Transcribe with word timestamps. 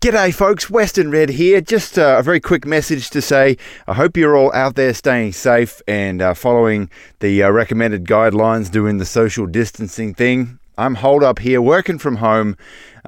G'day, 0.00 0.32
folks. 0.32 0.70
Western 0.70 1.10
Red 1.10 1.28
here. 1.28 1.60
Just 1.60 1.98
uh, 1.98 2.18
a 2.20 2.22
very 2.22 2.38
quick 2.38 2.64
message 2.64 3.10
to 3.10 3.20
say 3.20 3.56
I 3.88 3.94
hope 3.94 4.16
you're 4.16 4.36
all 4.36 4.52
out 4.54 4.76
there 4.76 4.94
staying 4.94 5.32
safe 5.32 5.82
and 5.88 6.22
uh, 6.22 6.34
following 6.34 6.88
the 7.18 7.42
uh, 7.42 7.50
recommended 7.50 8.04
guidelines, 8.04 8.70
doing 8.70 8.98
the 8.98 9.04
social 9.04 9.44
distancing 9.44 10.14
thing. 10.14 10.60
I'm 10.76 10.94
holed 10.94 11.24
up 11.24 11.40
here 11.40 11.60
working 11.60 11.98
from 11.98 12.14
home, 12.14 12.56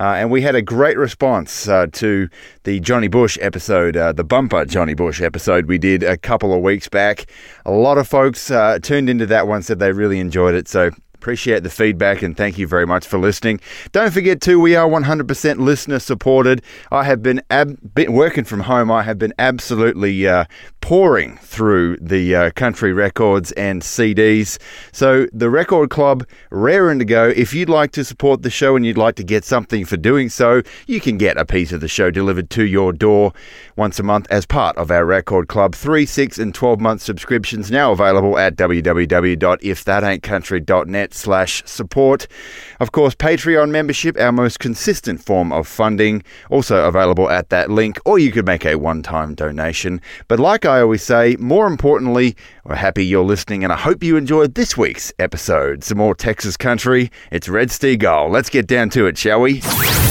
uh, 0.01 0.15
and 0.17 0.33
we 0.33 0.43
had 0.43 0.57
a 0.57 0.63
great 0.63 0.99
response 0.99 1.69
uh, 1.69 1.87
to 1.93 2.29
the 2.65 2.81
Johnny 2.81 3.07
Bush 3.07 3.39
episode, 3.41 3.97
uh, 3.97 4.13
the 4.13 4.25
bumper 4.25 4.65
Johnny 4.65 4.95
Bush 4.95 5.23
episode 5.23 5.67
we 5.67 5.79
did 5.79 6.03
a 6.03 6.17
couple 6.17 6.53
of 6.53 6.61
weeks 6.61 6.89
back. 6.89 7.27
A 7.65 7.71
lot 7.71 7.99
of 7.99 8.09
folks 8.09 8.51
tuned 8.83 9.09
into 9.09 9.27
that 9.27 9.47
one, 9.47 9.63
said 9.63 9.79
they 9.79 9.93
really 9.93 10.19
enjoyed 10.19 10.57
it. 10.57 10.67
So 10.67 10.91
Appreciate 11.21 11.63
the 11.63 11.69
feedback 11.69 12.23
and 12.23 12.35
thank 12.35 12.57
you 12.57 12.67
very 12.67 12.87
much 12.87 13.07
for 13.07 13.19
listening. 13.19 13.61
Don't 13.93 14.11
forget 14.11 14.41
too, 14.41 14.59
we 14.59 14.75
are 14.75 14.89
100% 14.89 15.59
listener 15.59 15.99
supported. 15.99 16.63
I 16.91 17.05
have 17.05 17.23
been, 17.23 17.43
ab- 17.51 17.79
working 18.09 18.45
from 18.45 18.61
home. 18.61 18.91
I 18.91 19.03
have 19.03 19.19
been 19.19 19.35
absolutely 19.39 20.27
uh, 20.27 20.47
pouring 20.81 21.37
through 21.39 21.97
the 22.01 22.35
uh, 22.35 22.51
country 22.53 22.93
records 22.93 23.53
and 23.53 23.83
CDs. 23.83 24.59
So 24.93 25.27
the 25.33 25.51
Record 25.51 25.91
Club, 25.91 26.27
raring 26.51 26.99
to 26.99 27.05
go. 27.05 27.29
If 27.29 27.55
you'd 27.55 27.69
like 27.69 27.93
to 27.93 28.05
support 28.05 28.43
the 28.43 28.51
show 28.51 28.77
and 28.77 28.85
you'd 28.85 28.99
like 28.99 29.17
to 29.17 29.25
get 29.25 29.45
something 29.45 29.85
for 29.85 29.97
doing 29.97 30.29
so, 30.29 30.63
you 30.87 31.01
can 31.01 31.19
get 31.19 31.37
a 31.37 31.45
piece 31.45 31.73
of 31.73 31.81
the 31.81 31.89
show 31.89 32.11
delivered 32.11 32.51
to 32.51 32.65
your 32.65 32.93
door 32.93 33.33
once 33.77 33.99
a 33.99 34.03
month 34.03 34.27
as 34.31 34.47
part 34.47 34.77
of 34.77 34.91
our 34.91 35.05
Record 35.05 35.49
Club. 35.49 35.75
Three, 35.75 36.07
six, 36.07 36.39
and 36.39 36.55
12 36.55 36.81
month 36.81 37.03
subscriptions 37.03 37.71
now 37.71 37.93
available 37.93 38.39
at 38.39 38.57
www.ifthataintcountry.net 38.57 41.15
slash 41.15 41.63
support. 41.67 42.27
Of 42.81 42.93
course, 42.93 43.15
Patreon 43.15 43.71
membership, 43.71 44.19
our 44.19 44.33
most 44.33 44.59
consistent 44.59 45.23
form 45.23 45.53
of 45.53 45.69
funding, 45.69 46.23
also 46.49 46.87
available 46.87 47.29
at 47.29 47.51
that 47.51 47.71
link, 47.71 47.99
or 48.07 48.19
you 48.19 48.33
could 48.33 48.47
make 48.47 48.65
a 48.65 48.77
one-time 48.77 49.35
donation. 49.35 50.01
But 50.29 50.41
like 50.41 50.65
I 50.65 50.81
always 50.81 51.03
say, 51.03 51.37
more 51.39 51.67
importantly, 51.67 52.37
we're 52.65 52.75
happy 52.75 53.05
you're 53.05 53.25
listening 53.25 53.65
and 53.65 53.73
I 53.73 53.77
hope 53.77 54.03
you 54.03 54.17
enjoyed 54.17 54.55
this 54.55 54.77
week's 54.77 55.13
episode. 55.19 55.83
Some 55.85 55.99
more 55.99 56.15
Texas 56.15 56.57
country. 56.57 57.11
It's 57.31 57.49
Red 57.49 57.69
Steagall. 57.69 58.31
Let's 58.31 58.51
get 58.51 58.67
down 58.67 58.91
to 58.91 59.07
it, 59.07 59.17
shall 59.17 59.41
we? 59.41 59.61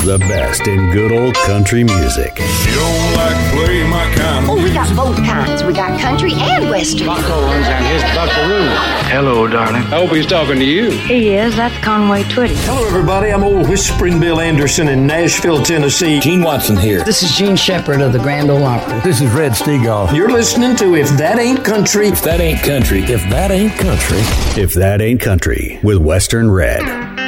The 0.05 0.17
best 0.19 0.65
in 0.67 0.91
good 0.91 1.11
old 1.11 1.35
country 1.35 1.83
music. 1.83 2.39
You 2.39 2.75
don't 2.75 3.13
like 3.15 3.53
play 3.53 3.83
my 3.87 4.13
kind 4.15 4.45
of 4.45 4.49
Oh, 4.49 4.63
we 4.63 4.73
got 4.73 4.95
both 4.95 5.17
kinds. 5.17 5.63
We 5.63 5.73
got 5.73 5.99
country 5.99 6.31
and 6.33 6.69
western. 6.69 7.05
Buckles 7.05 7.67
and 7.67 7.85
his 7.85 8.01
buckaroo. 8.15 8.67
Hello, 9.11 9.47
darling. 9.47 9.83
I 9.83 9.99
hope 10.05 10.09
he's 10.11 10.25
talking 10.25 10.55
to 10.55 10.65
you. 10.65 10.89
He 10.91 11.35
is. 11.35 11.55
That's 11.55 11.77
Conway 11.83 12.23
Twitty. 12.23 12.55
Hello, 12.65 12.87
everybody. 12.87 13.31
I'm 13.31 13.43
old 13.43 13.67
Whispering 13.69 14.19
Bill 14.19 14.39
Anderson 14.39 14.87
in 14.87 15.05
Nashville, 15.05 15.61
Tennessee. 15.63 16.19
Gene 16.19 16.41
Watson 16.41 16.77
here. 16.77 17.03
This 17.03 17.21
is 17.21 17.35
Jean 17.37 17.55
Shepard 17.55 18.01
of 18.01 18.13
the 18.13 18.19
Grand 18.19 18.49
Ole 18.49 18.63
Opry. 18.63 18.99
This 19.01 19.21
is 19.21 19.29
Red 19.33 19.51
Steagall. 19.51 20.11
You're 20.15 20.31
listening 20.31 20.75
to 20.77 20.95
If 20.95 21.09
That 21.17 21.37
Ain't 21.37 21.63
Country. 21.65 22.07
If 22.07 22.23
that 22.23 22.38
ain't 22.39 22.63
country, 22.63 23.01
if 23.03 23.21
that 23.29 23.51
ain't 23.51 23.73
country, 23.73 24.19
if 24.61 24.73
that 24.73 25.01
ain't 25.01 25.19
country, 25.19 25.79
with 25.83 25.97
Western 25.97 26.49
Red. 26.49 27.18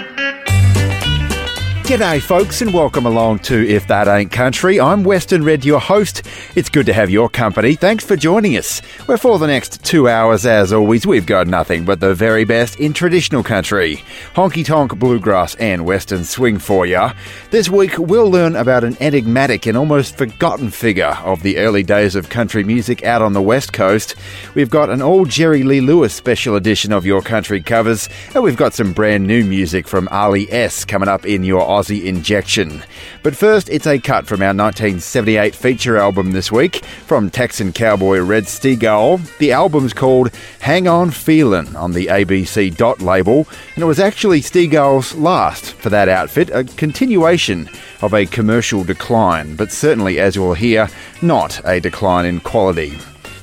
G'day, 1.92 2.22
folks, 2.22 2.62
and 2.62 2.74
welcome 2.74 3.06
along 3.06 3.40
to 3.40 3.68
If 3.68 3.88
That 3.88 4.08
Ain't 4.08 4.32
Country. 4.32 4.80
I'm 4.80 5.04
Western 5.04 5.44
Red, 5.44 5.66
your 5.66 5.82
host. 5.82 6.22
It's 6.56 6.70
good 6.70 6.86
to 6.86 6.94
have 6.94 7.10
your 7.10 7.28
company. 7.28 7.76
Thanks 7.76 8.06
for 8.06 8.16
joining 8.16 8.56
us. 8.56 8.80
Where 9.08 9.18
for 9.18 9.38
the 9.38 9.48
next 9.48 9.84
two 9.84 10.08
hours, 10.08 10.46
as 10.46 10.72
always, 10.72 11.06
we've 11.06 11.26
got 11.26 11.48
nothing 11.48 11.84
but 11.84 12.00
the 12.00 12.16
very 12.16 12.46
best 12.46 12.80
in 12.80 12.94
traditional 12.94 13.44
country, 13.44 14.06
honky 14.36 14.64
tonk, 14.64 14.98
bluegrass, 14.98 15.56
and 15.56 15.86
western 15.86 16.24
swing 16.24 16.60
for 16.60 16.86
you. 16.86 17.10
This 17.50 17.68
week, 17.68 17.98
we'll 17.98 18.32
learn 18.32 18.56
about 18.56 18.86
an 18.86 18.96
enigmatic 19.02 19.66
and 19.66 19.78
almost 19.78 20.18
forgotten 20.18 20.70
figure 20.70 21.18
of 21.26 21.44
the 21.44 21.58
early 21.58 21.84
days 21.84 22.16
of 22.16 22.30
country 22.30 22.64
music 22.64 23.04
out 23.04 23.22
on 23.22 23.34
the 23.34 23.42
west 23.42 23.74
coast. 23.74 24.16
We've 24.56 24.70
got 24.70 24.90
an 24.90 25.02
old 25.02 25.28
Jerry 25.28 25.64
Lee 25.64 25.82
Lewis 25.82 26.14
special 26.14 26.56
edition 26.56 26.94
of 26.94 27.06
your 27.06 27.22
country 27.22 27.62
covers, 27.62 28.08
and 28.34 28.46
we've 28.46 28.56
got 28.56 28.74
some 28.74 28.94
brand 28.94 29.28
new 29.28 29.44
music 29.44 29.90
from 29.90 30.08
Ali 30.08 30.50
S 30.54 30.86
coming 30.86 31.10
up 31.10 31.26
in 31.26 31.44
your 31.44 31.81
Injection. 31.90 32.84
But 33.24 33.36
first, 33.36 33.70
it's 33.70 33.88
a 33.88 34.00
cut 34.00 34.28
from 34.28 34.42
our 34.42 34.54
1978 34.54 35.56
feature 35.56 35.98
album 35.98 36.32
this 36.32 36.52
week 36.52 36.86
from 36.86 37.30
Texan 37.30 37.74
cowboy 37.74 38.20
Red 38.20 38.44
Steagall. 38.44 39.20
The 39.40 39.52
album's 39.52 39.94
called 39.94 40.32
Hang 40.60 40.88
On 40.88 41.10
Feelin' 41.10 41.76
on 41.76 41.94
the 41.94 42.08
ABC 42.08 42.76
Dot 42.76 43.02
label, 43.02 43.48
and 43.76 43.84
it 43.84 43.88
was 43.88 44.00
actually 44.00 44.42
Steagall's 44.42 45.16
last 45.16 45.74
for 45.74 45.90
that 45.90 46.10
outfit, 46.10 46.50
a 46.52 46.64
continuation 46.64 47.70
of 48.02 48.14
a 48.14 48.26
commercial 48.26 48.84
decline, 48.84 49.56
but 49.56 49.72
certainly, 49.72 50.20
as 50.20 50.36
you'll 50.36 50.54
hear, 50.54 50.90
not 51.22 51.60
a 51.66 51.80
decline 51.80 52.26
in 52.26 52.40
quality. 52.40 52.98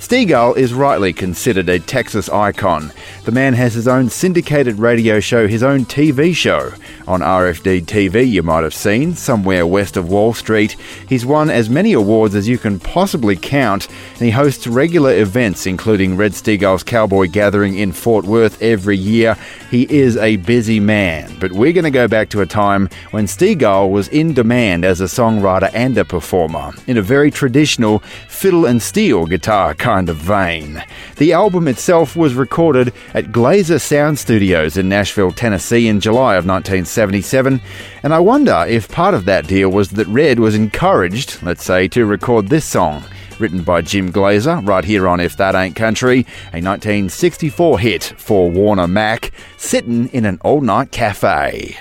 Steagall 0.09 0.57
is 0.57 0.73
rightly 0.73 1.13
considered 1.13 1.69
a 1.69 1.79
Texas 1.79 2.31
icon. 2.31 2.91
The 3.25 3.31
man 3.31 3.53
has 3.53 3.75
his 3.75 3.87
own 3.87 4.09
syndicated 4.09 4.79
radio 4.79 5.21
show, 5.21 5.47
his 5.47 5.63
own 5.63 5.85
TV 5.85 6.35
show 6.35 6.73
on 7.07 7.21
RFD 7.21 7.83
TV, 7.85 8.27
you 8.27 8.43
might 8.43 8.65
have 8.65 8.73
seen, 8.73 9.15
somewhere 9.15 9.67
west 9.67 9.99
of 9.99 10.09
Wall 10.09 10.33
Street. 10.33 10.77
He's 11.09 11.27
won 11.27 11.51
as 11.51 11.69
many 11.69 11.93
awards 11.93 12.35
as 12.35 12.49
you 12.49 12.57
can 12.57 12.79
possibly 12.79 13.37
count, 13.37 13.87
and 14.13 14.21
he 14.21 14.31
hosts 14.31 14.67
regular 14.67 15.15
events, 15.15 15.67
including 15.67 16.17
Red 16.17 16.33
Steagall's 16.33 16.83
Cowboy 16.83 17.29
Gathering 17.29 17.77
in 17.77 17.93
Fort 17.93 18.25
Worth 18.25 18.63
every 18.63 18.97
year. 18.97 19.37
He 19.71 19.83
is 19.91 20.17
a 20.17 20.37
busy 20.37 20.81
man, 20.81 21.37
but 21.39 21.53
we're 21.53 21.75
going 21.75 21.85
to 21.85 21.91
go 21.91 22.09
back 22.09 22.31
to 22.31 22.41
a 22.41 22.47
time 22.47 22.89
when 23.11 23.27
Steagall 23.27 23.91
was 23.91 24.09
in 24.09 24.33
demand 24.33 24.87
as 24.87 25.03
a 25.03 25.05
songwriter 25.05 25.71
and 25.75 25.99
a 25.99 26.05
performer, 26.05 26.73
in 26.87 26.97
a 26.97 27.03
very 27.03 27.31
traditional 27.31 28.03
fiddle 28.39 28.67
and 28.67 28.81
steel 28.81 29.27
guitar 29.27 29.75
kind 29.75 30.09
of 30.09 30.17
vein. 30.17 30.81
The 31.17 31.33
album 31.33 31.67
itself 31.67 32.15
was 32.15 32.35
recorded 32.35 32.93
at 33.13 33.33
Glaser 33.33 33.81
Sound 33.81 34.17
Studios 34.17 34.77
in 34.77 34.89
Nashville, 34.89 35.33
Tennessee 35.33 35.89
in 35.89 35.99
July 35.99 36.37
of 36.37 36.47
1977, 36.47 37.61
and 38.05 38.15
I 38.15 38.21
wonder 38.21 38.65
if 38.69 38.89
part 38.89 39.15
of 39.15 39.25
that 39.25 39.49
deal 39.49 39.71
was 39.71 39.91
that 39.91 40.07
Red 40.07 40.39
was 40.39 40.55
encouraged, 40.55 41.43
let's 41.43 41.65
say, 41.65 41.89
to 41.89 42.07
record 42.07 42.47
this 42.47 42.65
song. 42.65 43.03
Written 43.41 43.65
by 43.65 43.83
Jim 43.83 44.13
Glaser, 44.13 44.59
right 44.59 44.85
here 44.85 45.09
on 45.09 45.19
If 45.19 45.37
That 45.37 45.57
Ain't 45.57 45.75
Country, 45.75 46.21
a 46.53 46.63
1964 46.63 47.79
hit 47.81 48.05
for 48.05 48.49
Warner 48.49 48.87
Mack, 48.87 49.33
sitting 49.57 50.07
in 50.11 50.25
an 50.25 50.39
all 50.45 50.61
night 50.61 50.93
cafe. 50.93 51.77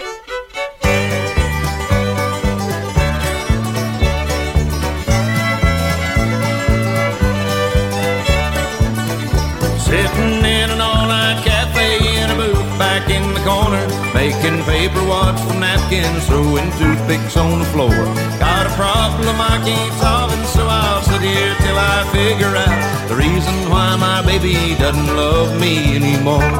Sitting 9.88 10.44
in 10.44 10.70
an 10.70 10.82
all-night 10.82 11.48
cafe 11.48 12.04
in 12.20 12.30
a 12.30 12.36
booth 12.36 12.72
back 12.78 13.10
in 13.10 13.24
the 13.34 13.40
corner, 13.48 13.88
making 14.14 14.60
paper 14.68 15.00
wads 15.08 15.40
from 15.48 15.62
napkins, 15.62 16.28
throwing 16.28 16.70
toothpicks 16.76 17.38
on 17.38 17.60
the 17.60 17.66
floor. 17.72 17.96
Got 18.36 18.68
a 18.68 18.74
problem 18.76 19.40
I 19.40 19.56
can't 19.64 19.96
solve, 20.04 20.34
and 20.36 20.46
so 20.46 20.68
I'll 20.68 21.02
sit 21.04 21.22
here 21.22 21.56
till 21.64 21.80
I 21.80 22.04
figure 22.12 22.52
out 22.52 23.08
the 23.08 23.16
reason 23.16 23.56
why 23.72 23.96
my 23.96 24.20
baby 24.28 24.76
doesn't 24.76 25.16
love 25.16 25.56
me 25.58 25.96
anymore. 25.96 26.52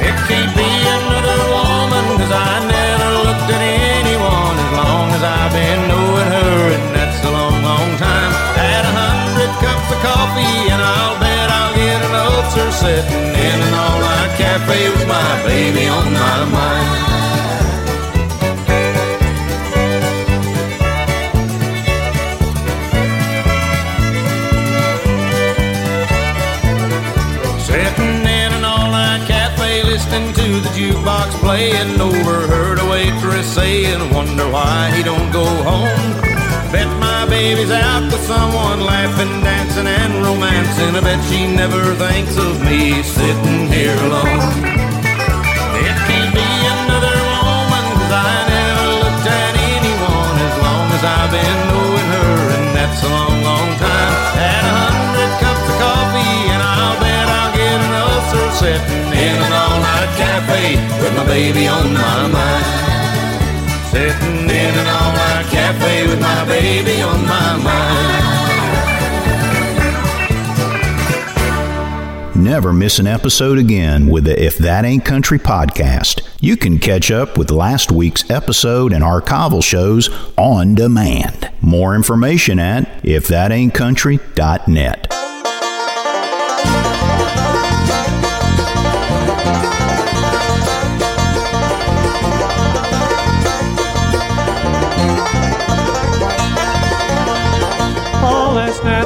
It 0.00 0.16
can't 0.32 0.52
be 0.56 0.70
another 0.96 1.40
woman, 1.52 2.04
cause 2.16 2.32
I 2.32 2.52
never 2.72 3.08
looked 3.20 3.52
at 3.52 3.62
anyone 4.00 4.56
as 4.64 4.72
long 4.80 5.06
as 5.12 5.22
I've 5.22 5.52
been 5.52 5.80
knowing 5.92 6.30
her, 6.40 7.01
cafe 14.62 14.88
with 14.90 15.08
my 15.08 15.42
baby 15.44 15.86
on 15.88 16.12
my 16.12 16.44
mind. 16.44 17.02
Sitting 27.60 28.20
in 28.20 28.52
an 28.52 28.64
all-night 28.64 29.26
cafe 29.26 29.82
listening 29.84 30.32
to 30.34 30.60
the 30.60 30.68
jukebox 30.76 31.30
playing 31.40 32.00
Overheard 32.00 32.78
a 32.78 32.90
waitress 32.90 33.54
saying 33.54 34.12
Wonder 34.12 34.48
why 34.50 34.90
he 34.94 35.02
don't 35.02 35.32
go 35.32 35.44
home 35.44 36.31
Bet 36.72 36.88
my 36.98 37.28
baby's 37.28 37.70
out 37.70 38.08
with 38.08 38.24
someone 38.24 38.80
Laughing, 38.80 39.44
dancing 39.44 39.86
and 39.86 40.24
romancing. 40.24 40.96
I 40.96 41.00
bet 41.04 41.20
she 41.28 41.44
never 41.44 41.82
thinks 42.00 42.32
of 42.40 42.64
me 42.64 43.04
Sitting 43.04 43.68
here 43.68 43.92
alone. 44.08 44.40
It 45.84 45.96
can't 46.08 46.32
be 46.32 46.48
another 46.72 47.12
woman 47.28 47.84
Cause 48.00 48.14
I 48.16 48.32
never 48.48 48.86
looked 49.04 49.28
at 49.28 49.52
anyone 49.52 50.36
As 50.48 50.56
long 50.64 50.86
as 50.96 51.02
I've 51.04 51.28
been 51.28 51.58
knowing 51.68 52.08
her 52.16 52.32
And 52.56 52.66
that's 52.72 53.04
a 53.04 53.10
long, 53.12 53.36
long 53.44 53.70
time. 53.76 54.16
Had 54.40 54.64
a 54.64 54.74
hundred 54.88 55.32
cups 55.44 55.66
of 55.68 55.76
coffee 55.76 56.40
And 56.56 56.62
I'll 56.64 56.96
bet 57.04 57.28
I'll 57.36 57.52
get 57.52 57.78
an 57.84 57.94
ulcer 58.00 58.48
Sitting 58.64 59.12
in 59.12 59.36
an 59.44 59.52
all-night 59.52 60.10
cafe 60.16 60.80
With 61.04 61.12
my 61.20 61.26
baby 61.28 61.68
on 61.68 61.92
my 61.92 62.32
mind. 62.32 62.64
Sitting 63.92 64.48
in 64.48 64.72
an 64.72 64.88
all-night 64.88 65.01
cafe 65.72 66.06
with 66.06 66.20
my 66.20 66.44
baby 66.44 67.00
on 67.02 67.26
my 67.26 67.56
mind. 67.56 68.22
Never 72.34 72.72
miss 72.72 72.98
an 72.98 73.06
episode 73.06 73.58
again 73.58 74.08
with 74.08 74.24
the 74.24 74.42
If 74.42 74.56
That 74.58 74.84
Ain't 74.84 75.04
Country 75.04 75.38
podcast. 75.38 76.26
You 76.40 76.56
can 76.56 76.80
catch 76.80 77.12
up 77.12 77.38
with 77.38 77.52
last 77.52 77.92
week's 77.92 78.28
episode 78.30 78.92
and 78.92 79.04
archival 79.04 79.62
shows 79.62 80.10
on 80.36 80.74
demand. 80.74 81.48
More 81.60 81.94
information 81.94 82.58
at 82.58 83.02
ifthataintcountry.net. 83.02 85.21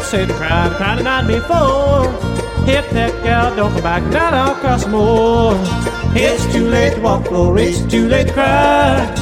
said 0.06 0.28
the 0.28 0.34
crowd, 0.34 0.70
the 0.98 1.02
night 1.02 1.26
before. 1.26 2.06
Hit 2.64 2.88
that 2.90 3.12
gal, 3.24 3.56
don't 3.56 3.72
come 3.72 3.82
back 3.82 4.02
across 4.56 4.84
the 4.84 4.90
moor. 4.90 5.54
It's 6.14 6.46
too 6.52 6.68
late 6.68 6.94
to 6.94 7.00
walk 7.00 7.26
floor, 7.26 7.58
it's 7.58 7.80
too 7.86 8.06
late 8.06 8.28
to 8.28 8.32
cry. 8.32 9.12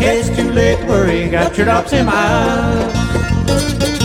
It's 0.00 0.34
too 0.36 0.50
late 0.50 0.80
to 0.80 0.86
worry, 0.86 1.28
got 1.30 1.56
your 1.56 1.66
drops 1.66 1.92
in 1.92 2.06
my. 2.06 4.01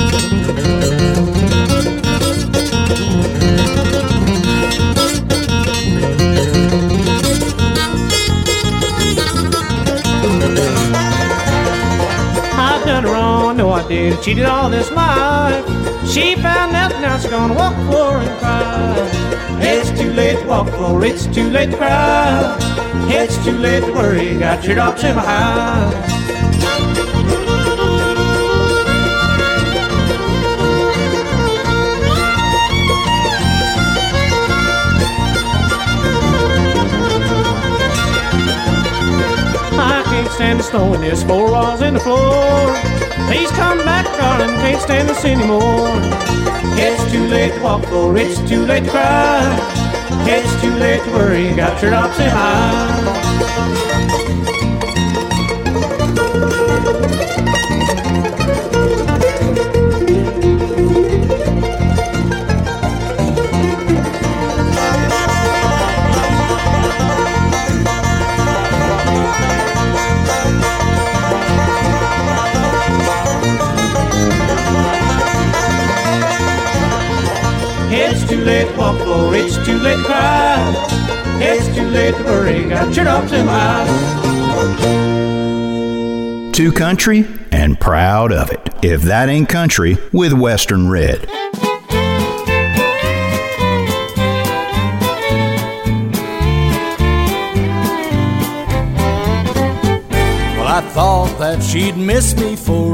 Did. 13.87 14.21
Cheated 14.21 14.45
all 14.45 14.69
this 14.69 14.91
life. 14.91 15.65
She 16.07 16.35
found 16.35 16.75
out 16.75 16.91
now 17.01 17.17
she's 17.17 17.29
gonna 17.29 17.53
walk 17.53 17.75
the 17.75 17.91
and 18.19 18.39
cry. 18.39 19.57
It's 19.61 19.89
too 19.99 20.11
late 20.13 20.39
to 20.39 20.47
walk 20.47 20.67
the 20.67 20.77
it's 21.03 21.27
too 21.27 21.49
late 21.49 21.71
to 21.71 21.77
cry. 21.77 22.57
It's 23.09 23.37
too 23.43 23.57
late 23.57 23.83
to 23.83 23.91
worry, 23.93 24.37
got 24.37 24.63
your 24.65 24.75
drops 24.75 25.03
in 25.03 25.15
can't 40.03 40.31
stand 40.31 40.59
the 40.59 40.63
snow 40.63 40.93
and 40.93 41.03
there's 41.03 41.23
four 41.23 41.51
walls 41.51 41.81
in 41.81 41.93
the 41.93 41.99
floor. 41.99 42.96
Please 43.25 43.51
come 43.51 43.79
back, 43.79 44.05
darling, 44.17 44.55
can't 44.57 44.81
stand 44.81 45.09
this 45.09 45.25
anymore. 45.25 45.89
It's 46.79 47.11
too 47.11 47.25
late 47.27 47.53
to 47.55 47.61
walk 47.61 47.83
floor, 47.85 48.15
it's 48.17 48.39
too 48.47 48.65
late 48.65 48.85
to 48.85 48.91
cry. 48.91 49.87
It's 50.29 50.61
too 50.61 50.75
late 50.75 51.03
to 51.03 51.11
worry, 51.11 51.55
got 51.55 51.81
your 51.81 51.91
drops 51.91 52.19
in 52.19 52.33
my 52.33 53.46
too 78.87 79.03
late 79.03 79.03
to 79.03 79.03
walk 79.03 79.03
floor, 79.03 79.35
it's 79.35 79.57
too 79.65 79.77
late 79.79 79.97
to 79.97 80.03
cry. 80.03 80.73
It's 81.39 81.67
too 81.75 81.87
late 81.87 82.15
to 82.15 82.23
worry, 82.23 82.69
got 82.69 82.95
your 82.95 83.05
drops 83.05 83.31
in 83.31 83.45
my 83.45 83.53
eye. 83.53 83.97
To 86.53 86.71
country 86.71 87.25
and 87.51 87.79
proud 87.79 88.31
of 88.31 88.49
it. 88.51 88.69
If 88.83 89.03
that 89.03 89.29
ain't 89.29 89.49
country 89.49 89.97
with 90.11 90.33
Western 90.33 90.89
Red. 90.89 91.27
Well, 100.55 100.67
I 100.67 100.81
thought 100.93 101.37
that 101.39 101.61
she'd 101.61 101.97
miss 101.97 102.35
me 102.35 102.55
for 102.55 102.71
a 102.71 102.71
little 102.71 102.75
while. 102.75 102.86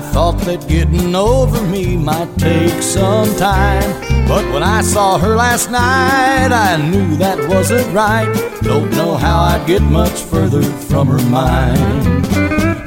I 0.00 0.02
thought 0.02 0.38
that 0.46 0.66
getting 0.66 1.14
over 1.14 1.62
me 1.66 1.94
might 1.94 2.34
take 2.38 2.82
some 2.82 3.28
time. 3.36 3.84
But 4.26 4.50
when 4.50 4.62
I 4.62 4.80
saw 4.80 5.18
her 5.18 5.36
last 5.36 5.70
night, 5.70 6.48
I 6.50 6.78
knew 6.90 7.16
that 7.16 7.38
wasn't 7.50 7.86
right. 7.94 8.32
Don't 8.62 8.90
know 8.92 9.16
how 9.16 9.42
I'd 9.42 9.66
get 9.66 9.82
much 9.82 10.22
further 10.22 10.62
from 10.62 11.08
her 11.08 11.22
mind. 11.28 12.26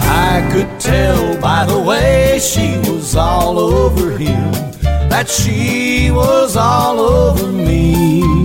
I 0.01 0.49
could 0.51 0.79
tell 0.79 1.39
by 1.39 1.67
the 1.67 1.79
way 1.79 2.39
she 2.39 2.79
was 2.89 3.15
all 3.15 3.59
over 3.59 4.17
him 4.17 4.51
that 4.81 5.29
she 5.29 6.09
was 6.09 6.57
all 6.57 6.99
over 6.99 7.51
me. 7.51 8.42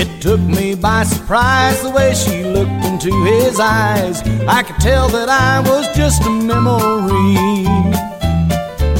It 0.00 0.22
took 0.22 0.38
me 0.38 0.76
by 0.76 1.02
surprise 1.02 1.82
the 1.82 1.90
way 1.90 2.14
she 2.14 2.44
looked 2.44 2.84
into 2.84 3.10
his 3.24 3.58
eyes. 3.58 4.22
I 4.46 4.62
could 4.62 4.76
tell 4.76 5.08
that 5.08 5.28
I 5.28 5.58
was 5.58 5.88
just 5.96 6.22
a 6.22 6.30
memory. 6.30 7.66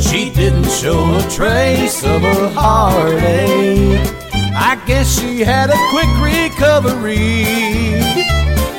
She 0.03 0.29
didn't 0.31 0.69
show 0.69 0.99
a 1.17 1.23
trace 1.31 2.03
of 2.03 2.25
a 2.25 2.51
heartache. 2.51 4.13
I 4.57 4.75
guess 4.89 5.21
she 5.21 5.39
had 5.39 5.71
a 5.71 5.79
quick 5.93 6.11
recovery. 6.21 7.45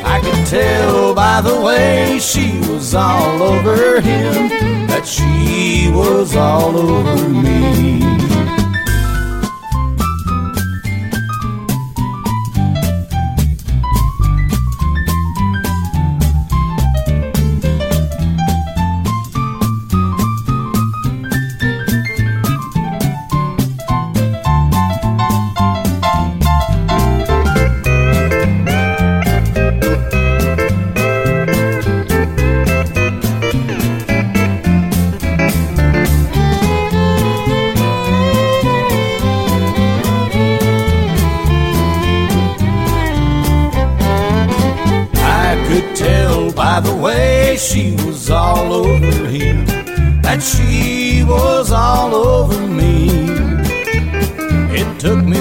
I 0.04 0.19
could 0.22 0.45
tell 0.48 1.15
by 1.15 1.39
the 1.39 1.62
way 1.62 2.19
she 2.19 2.60
was 2.68 2.94
all 2.94 3.42
over 3.42 4.01
him 4.01 4.50
that 4.89 5.07
she 5.07 5.89
was 5.89 6.36
all 6.36 6.75
over 6.75 7.30
me. 7.30 8.59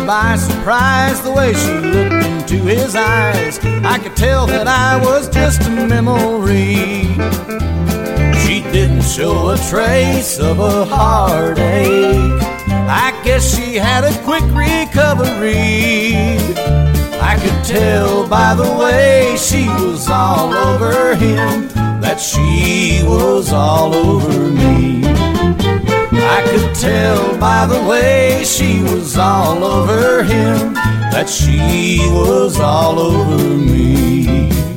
By 0.09 0.37
surprise 0.37 1.21
the 1.21 1.31
way 1.31 1.53
she 1.53 1.71
looked 1.71 2.25
into 2.25 2.57
his 2.65 2.97
eyes. 2.97 3.59
I 3.85 3.99
could 3.99 4.17
tell 4.17 4.47
that 4.47 4.67
I 4.67 4.99
was 5.05 5.29
just 5.29 5.61
a 5.67 5.69
memory. 5.69 7.03
She 8.41 8.62
didn't 8.73 9.03
show 9.03 9.50
a 9.50 9.59
trace 9.69 10.41
of 10.41 10.61
a 10.61 10.87
heartache. 10.87 12.41
I 12.88 13.21
guess 13.23 13.55
she 13.55 13.75
had 13.75 14.05
a 14.05 14.15
quick 14.25 14.45
recovery. 14.57 16.15
I 17.21 17.37
could 17.43 17.62
tell 17.67 18.27
by 18.27 18.55
the 18.55 18.79
way 18.81 19.37
she 19.37 19.69
was 19.69 20.09
all 20.09 20.55
over 20.55 21.17
him 21.17 21.69
that 22.00 22.19
she 22.19 23.03
was 23.05 23.53
all 23.53 23.95
over 23.95 24.38
me. 24.38 25.03
I 26.12 26.43
could 26.45 26.75
tell 26.75 27.38
by 27.38 27.67
the 27.67 27.83
way 27.88 28.43
she 28.45 28.83
was 28.83 29.17
all 29.17 29.62
over 29.65 30.23
him 30.23 30.75
that 31.12 31.29
she 31.29 31.99
was 32.11 32.59
all 32.59 32.99
over 32.99 33.57
me. 33.57 34.68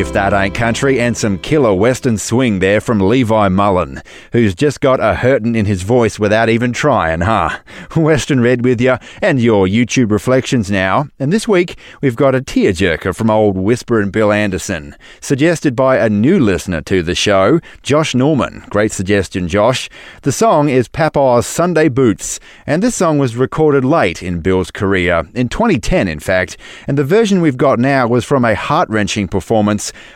If 0.00 0.14
That 0.14 0.32
Ain't 0.32 0.54
Country, 0.54 0.98
and 0.98 1.14
some 1.14 1.38
killer 1.38 1.74
western 1.74 2.16
swing 2.16 2.60
there 2.60 2.80
from 2.80 3.00
Levi 3.00 3.48
Mullen, 3.48 4.00
who's 4.32 4.54
just 4.54 4.80
got 4.80 4.98
a 4.98 5.14
hurtin' 5.14 5.54
in 5.54 5.66
his 5.66 5.82
voice 5.82 6.18
without 6.18 6.48
even 6.48 6.72
trying, 6.72 7.20
huh? 7.20 7.58
Western 7.96 8.40
Red 8.40 8.64
with 8.64 8.80
you, 8.80 8.96
and 9.20 9.42
your 9.42 9.66
YouTube 9.66 10.10
reflections 10.10 10.70
now. 10.70 11.08
And 11.18 11.30
this 11.30 11.46
week, 11.46 11.76
we've 12.00 12.16
got 12.16 12.34
a 12.34 12.40
tearjerker 12.40 13.14
from 13.14 13.28
old 13.28 13.58
Whisperin' 13.58 14.10
Bill 14.10 14.32
Anderson, 14.32 14.96
suggested 15.20 15.76
by 15.76 15.98
a 15.98 16.08
new 16.08 16.40
listener 16.40 16.80
to 16.80 17.02
the 17.02 17.14
show, 17.14 17.60
Josh 17.82 18.14
Norman. 18.14 18.64
Great 18.70 18.92
suggestion, 18.92 19.48
Josh. 19.48 19.90
The 20.22 20.32
song 20.32 20.70
is 20.70 20.88
Papa's 20.88 21.46
Sunday 21.46 21.90
Boots, 21.90 22.40
and 22.66 22.82
this 22.82 22.94
song 22.94 23.18
was 23.18 23.36
recorded 23.36 23.84
late 23.84 24.22
in 24.22 24.40
Bill's 24.40 24.70
career, 24.70 25.28
in 25.34 25.50
2010, 25.50 26.08
in 26.08 26.20
fact, 26.20 26.56
and 26.86 26.96
the 26.96 27.04
version 27.04 27.42
we've 27.42 27.58
got 27.58 27.78
now 27.78 28.08
was 28.08 28.24
from 28.24 28.46
a 28.46 28.54
heart 28.54 28.88
wrenching 28.88 29.28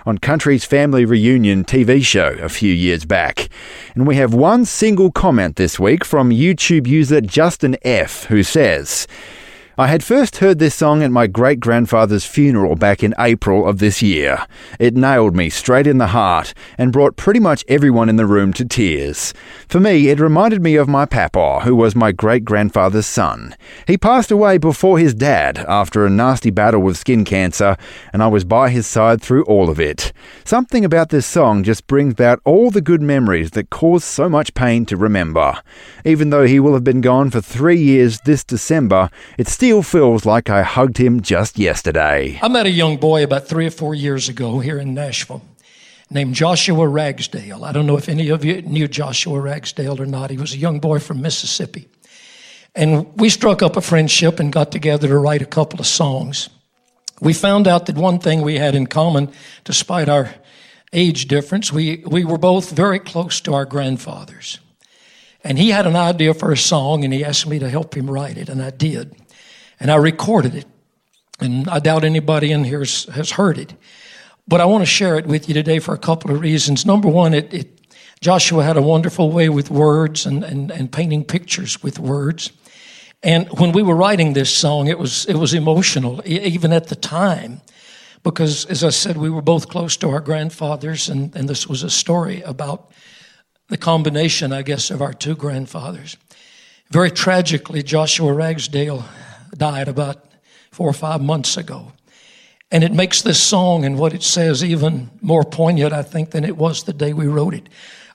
on 0.06 0.18
Country's 0.18 0.64
Family 0.64 1.04
Reunion 1.04 1.64
TV 1.64 2.04
show 2.04 2.36
a 2.40 2.48
few 2.48 2.72
years 2.72 3.04
back. 3.04 3.48
And 3.94 4.06
we 4.06 4.16
have 4.16 4.34
one 4.34 4.64
single 4.64 5.10
comment 5.10 5.56
this 5.56 5.78
week 5.78 6.04
from 6.04 6.30
YouTube 6.30 6.86
user 6.86 7.20
Justin 7.20 7.76
F., 7.82 8.24
who 8.24 8.42
says, 8.42 9.06
I 9.76 9.88
had 9.88 10.04
first 10.04 10.36
heard 10.36 10.60
this 10.60 10.76
song 10.76 11.02
at 11.02 11.10
my 11.10 11.26
great 11.26 11.58
grandfather's 11.58 12.24
funeral 12.24 12.76
back 12.76 13.02
in 13.02 13.12
April 13.18 13.66
of 13.66 13.78
this 13.78 14.00
year. 14.00 14.46
It 14.78 14.94
nailed 14.94 15.34
me 15.34 15.50
straight 15.50 15.88
in 15.88 15.98
the 15.98 16.06
heart 16.06 16.54
and 16.78 16.92
brought 16.92 17.16
pretty 17.16 17.40
much 17.40 17.64
everyone 17.66 18.08
in 18.08 18.14
the 18.14 18.24
room 18.24 18.52
to 18.52 18.64
tears. 18.64 19.34
For 19.68 19.80
me, 19.80 20.10
it 20.10 20.20
reminded 20.20 20.62
me 20.62 20.76
of 20.76 20.86
my 20.86 21.06
papa, 21.06 21.62
who 21.64 21.74
was 21.74 21.96
my 21.96 22.12
great 22.12 22.44
grandfather's 22.44 23.06
son. 23.06 23.56
He 23.88 23.98
passed 23.98 24.30
away 24.30 24.58
before 24.58 25.00
his 25.00 25.12
dad 25.12 25.58
after 25.66 26.06
a 26.06 26.10
nasty 26.10 26.50
battle 26.50 26.80
with 26.80 26.96
skin 26.96 27.24
cancer, 27.24 27.76
and 28.12 28.22
I 28.22 28.28
was 28.28 28.44
by 28.44 28.70
his 28.70 28.86
side 28.86 29.20
through 29.20 29.42
all 29.46 29.68
of 29.68 29.80
it. 29.80 30.12
Something 30.44 30.84
about 30.84 31.08
this 31.08 31.26
song 31.26 31.64
just 31.64 31.88
brings 31.88 32.14
back 32.14 32.38
all 32.44 32.70
the 32.70 32.80
good 32.80 33.02
memories 33.02 33.50
that 33.50 33.70
cause 33.70 34.04
so 34.04 34.28
much 34.28 34.54
pain 34.54 34.86
to 34.86 34.96
remember. 34.96 35.60
Even 36.04 36.30
though 36.30 36.46
he 36.46 36.60
will 36.60 36.74
have 36.74 36.84
been 36.84 37.00
gone 37.00 37.28
for 37.28 37.40
three 37.40 37.80
years 37.80 38.20
this 38.24 38.44
December, 38.44 39.10
it's 39.36 39.63
still 39.64 39.82
feels 39.82 40.26
like 40.26 40.50
I 40.50 40.62
hugged 40.62 40.98
him 40.98 41.22
just 41.22 41.58
yesterday. 41.58 42.38
I 42.42 42.48
met 42.48 42.66
a 42.66 42.70
young 42.70 42.98
boy 42.98 43.24
about 43.24 43.48
three 43.48 43.66
or 43.66 43.70
four 43.70 43.94
years 43.94 44.28
ago 44.28 44.58
here 44.58 44.78
in 44.78 44.92
Nashville 44.92 45.40
named 46.10 46.34
Joshua 46.34 46.86
Ragsdale. 46.86 47.64
I 47.64 47.72
don't 47.72 47.86
know 47.86 47.96
if 47.96 48.10
any 48.10 48.28
of 48.28 48.44
you 48.44 48.60
knew 48.60 48.86
Joshua 48.86 49.40
Ragsdale 49.40 49.98
or 49.98 50.04
not. 50.04 50.28
He 50.28 50.36
was 50.36 50.52
a 50.52 50.58
young 50.58 50.80
boy 50.80 50.98
from 50.98 51.22
Mississippi. 51.22 51.88
And 52.74 53.06
we 53.18 53.30
struck 53.30 53.62
up 53.62 53.78
a 53.78 53.80
friendship 53.80 54.38
and 54.38 54.52
got 54.52 54.70
together 54.70 55.08
to 55.08 55.16
write 55.16 55.40
a 55.40 55.46
couple 55.46 55.80
of 55.80 55.86
songs. 55.86 56.50
We 57.22 57.32
found 57.32 57.66
out 57.66 57.86
that 57.86 57.96
one 57.96 58.18
thing 58.18 58.42
we 58.42 58.58
had 58.58 58.74
in 58.74 58.86
common, 58.86 59.32
despite 59.64 60.10
our 60.10 60.34
age 60.92 61.26
difference, 61.26 61.72
we, 61.72 62.04
we 62.06 62.26
were 62.26 62.36
both 62.36 62.70
very 62.70 62.98
close 62.98 63.40
to 63.40 63.54
our 63.54 63.64
grandfathers. 63.64 64.60
And 65.42 65.58
he 65.58 65.70
had 65.70 65.86
an 65.86 65.96
idea 65.96 66.34
for 66.34 66.52
a 66.52 66.56
song 66.58 67.02
and 67.02 67.14
he 67.14 67.24
asked 67.24 67.46
me 67.46 67.58
to 67.60 67.70
help 67.70 67.96
him 67.96 68.10
write 68.10 68.36
it, 68.36 68.50
and 68.50 68.60
I 68.60 68.68
did 68.68 69.16
and 69.84 69.92
I 69.92 69.96
recorded 69.96 70.54
it. 70.54 70.64
And 71.40 71.68
I 71.68 71.78
doubt 71.78 72.04
anybody 72.04 72.52
in 72.52 72.64
here 72.64 72.78
has 72.78 73.30
heard 73.32 73.58
it. 73.58 73.74
But 74.48 74.62
I 74.62 74.64
want 74.64 74.80
to 74.80 74.86
share 74.86 75.18
it 75.18 75.26
with 75.26 75.46
you 75.46 75.52
today 75.52 75.78
for 75.78 75.92
a 75.92 75.98
couple 75.98 76.30
of 76.30 76.40
reasons. 76.40 76.86
Number 76.86 77.06
one, 77.06 77.34
it, 77.34 77.52
it 77.52 77.80
Joshua 78.22 78.64
had 78.64 78.78
a 78.78 78.82
wonderful 78.82 79.30
way 79.30 79.50
with 79.50 79.70
words 79.70 80.24
and, 80.24 80.42
and, 80.42 80.70
and 80.70 80.90
painting 80.90 81.22
pictures 81.22 81.82
with 81.82 81.98
words. 81.98 82.50
And 83.22 83.46
when 83.58 83.72
we 83.72 83.82
were 83.82 83.94
writing 83.94 84.32
this 84.32 84.56
song, 84.56 84.86
it 84.86 84.98
was, 84.98 85.26
it 85.26 85.34
was 85.34 85.52
emotional, 85.52 86.22
even 86.24 86.72
at 86.72 86.88
the 86.88 86.96
time, 86.96 87.60
because 88.22 88.64
as 88.64 88.82
I 88.82 88.88
said, 88.88 89.18
we 89.18 89.28
were 89.28 89.42
both 89.42 89.68
close 89.68 89.98
to 89.98 90.08
our 90.08 90.20
grandfathers, 90.20 91.10
and, 91.10 91.36
and 91.36 91.46
this 91.46 91.66
was 91.66 91.82
a 91.82 91.90
story 91.90 92.40
about 92.40 92.90
the 93.68 93.76
combination, 93.76 94.50
I 94.50 94.62
guess, 94.62 94.90
of 94.90 95.02
our 95.02 95.12
two 95.12 95.36
grandfathers. 95.36 96.16
Very 96.88 97.10
tragically, 97.10 97.82
Joshua 97.82 98.32
Ragsdale 98.32 99.04
died 99.56 99.88
about 99.88 100.24
four 100.70 100.88
or 100.88 100.92
five 100.92 101.22
months 101.22 101.56
ago. 101.56 101.92
And 102.70 102.82
it 102.82 102.92
makes 102.92 103.22
this 103.22 103.40
song 103.40 103.84
and 103.84 103.98
what 103.98 104.12
it 104.12 104.22
says 104.22 104.64
even 104.64 105.10
more 105.20 105.44
poignant, 105.44 105.92
I 105.92 106.02
think, 106.02 106.30
than 106.30 106.44
it 106.44 106.56
was 106.56 106.82
the 106.82 106.92
day 106.92 107.12
we 107.12 107.26
wrote 107.26 107.54
it. 107.54 107.68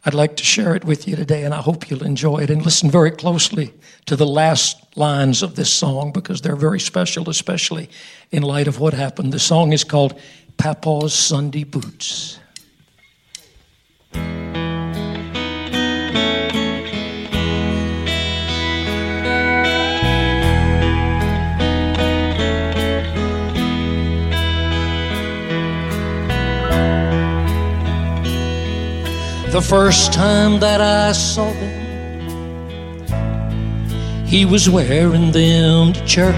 I'd 0.06 0.14
like 0.14 0.38
to 0.38 0.44
share 0.44 0.76
it 0.76 0.86
with 0.86 1.08
you 1.08 1.16
today, 1.16 1.44
and 1.44 1.54
I 1.54 1.62
hope 1.62 1.90
you'll 1.90 2.04
enjoy 2.04 2.40
it. 2.40 2.50
And 2.50 2.64
listen 2.64 2.90
very 2.90 3.12
closely 3.12 3.74
to 4.06 4.16
the 4.16 4.26
last 4.26 4.98
lines 4.98 5.44
of 5.44 5.56
this 5.56 5.72
song 5.72 6.12
because 6.12 6.42
they're 6.42 6.56
very 6.56 6.80
special, 6.80 7.30
especially 7.30 7.90
in 8.32 8.44
light 8.44 8.68
of 8.68 8.80
what 8.80 8.94
happened. 8.94 9.34
The 9.34 9.40
song 9.40 9.74
is 9.74 9.84
called 9.84 10.20
Papa's 10.58 11.14
Sunday 11.14 11.64
Boots. 11.64 12.40
The 29.52 29.62
first 29.62 30.14
time 30.14 30.60
that 30.60 30.80
I 30.80 31.12
saw 31.12 31.52
them, 31.52 33.08
he 34.28 34.46
was 34.46 34.70
wearing 34.70 35.32
them 35.32 35.92
to 35.92 36.06
church. 36.06 36.36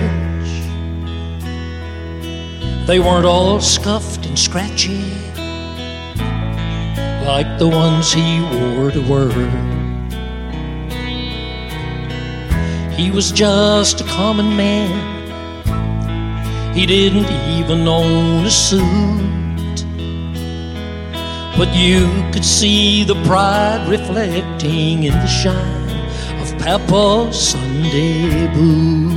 They 2.88 3.00
weren't 3.00 3.26
all 3.26 3.60
scuffed 3.60 4.26
and 4.26 4.40
scratchy 4.40 5.04
like 7.26 7.60
the 7.60 7.68
ones 7.68 8.14
he 8.14 8.40
wore 8.40 8.92
to 8.92 9.02
work. 9.02 9.34
He 12.98 13.12
was 13.12 13.34
just 13.34 14.00
a 14.00 14.06
common 14.06 14.56
man. 14.56 14.90
He 16.74 16.86
didn't 16.86 17.30
even 17.58 17.86
own 17.90 18.46
a 18.46 18.50
suit. 18.50 19.41
But 21.58 21.76
you 21.76 22.08
could 22.32 22.46
see 22.46 23.04
the 23.04 23.16
pride 23.24 23.88
reflecting 23.88 25.04
in 25.04 25.14
the 25.14 25.28
shine 25.28 26.00
of 26.42 26.58
Papa's 26.58 27.50
Sunday 27.50 28.48
boots. 28.54 29.12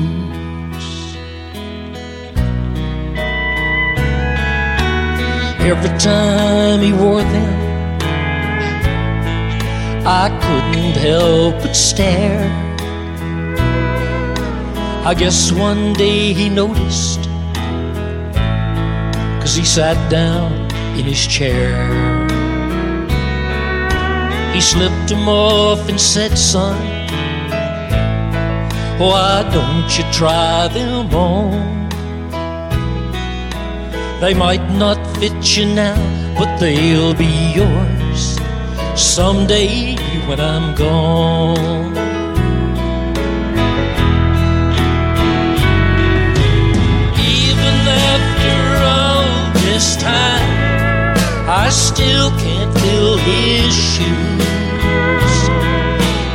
Every 5.60 5.98
time 5.98 6.80
he 6.80 6.92
wore 6.92 7.22
them, 7.22 7.64
I 10.06 10.28
couldn't 10.42 10.96
help 10.96 11.62
but 11.62 11.74
stare. 11.74 12.50
I 15.06 15.14
guess 15.14 15.52
one 15.52 15.94
day 15.94 16.34
he 16.34 16.50
noticed, 16.50 17.22
cause 19.40 19.54
he 19.54 19.64
sat 19.64 19.96
down 20.10 20.68
in 20.98 21.04
his 21.04 21.26
chair. 21.26 21.74
He 24.54 24.60
slipped 24.60 25.08
them 25.08 25.28
off 25.28 25.88
and 25.88 26.00
said, 26.00 26.38
Son, 26.38 26.78
why 28.98 29.42
don't 29.52 29.98
you 29.98 30.04
try 30.12 30.68
them 30.68 31.12
on? 31.14 31.74
They 34.20 34.32
might 34.32 34.66
not 34.70 34.98
fit 35.18 35.56
you 35.56 35.66
now, 35.66 35.98
but 36.38 36.56
they'll 36.58 37.14
be 37.14 37.52
yours 37.54 38.38
someday 38.94 39.96
when 40.26 40.40
I'm 40.40 40.74
gone. 40.74 41.96
Even 47.18 47.76
after 48.10 48.56
all 48.86 49.52
this 49.64 49.96
time, 49.96 50.33
I 51.66 51.70
still 51.70 52.30
can't 52.44 52.72
fill 52.78 53.16
his 53.16 53.72
shoes. 53.92 55.34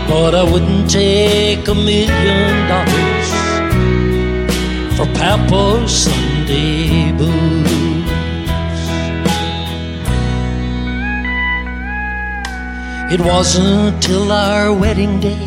But 0.09 0.33
I 0.33 0.43
wouldn't 0.51 0.89
take 0.89 1.67
a 1.67 1.75
million 1.75 2.67
dollars 2.74 3.29
for 4.98 5.05
Papa's 5.19 5.91
Sunday 6.05 7.12
boots. 7.12 7.69
It 13.13 13.21
wasn't 13.21 14.01
till 14.01 14.31
our 14.31 14.74
wedding 14.74 15.19
day 15.19 15.45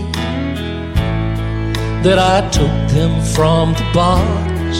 that 2.05 2.19
I 2.19 2.49
took 2.51 2.77
them 2.95 3.21
from 3.35 3.73
the 3.75 3.87
box. 3.93 4.79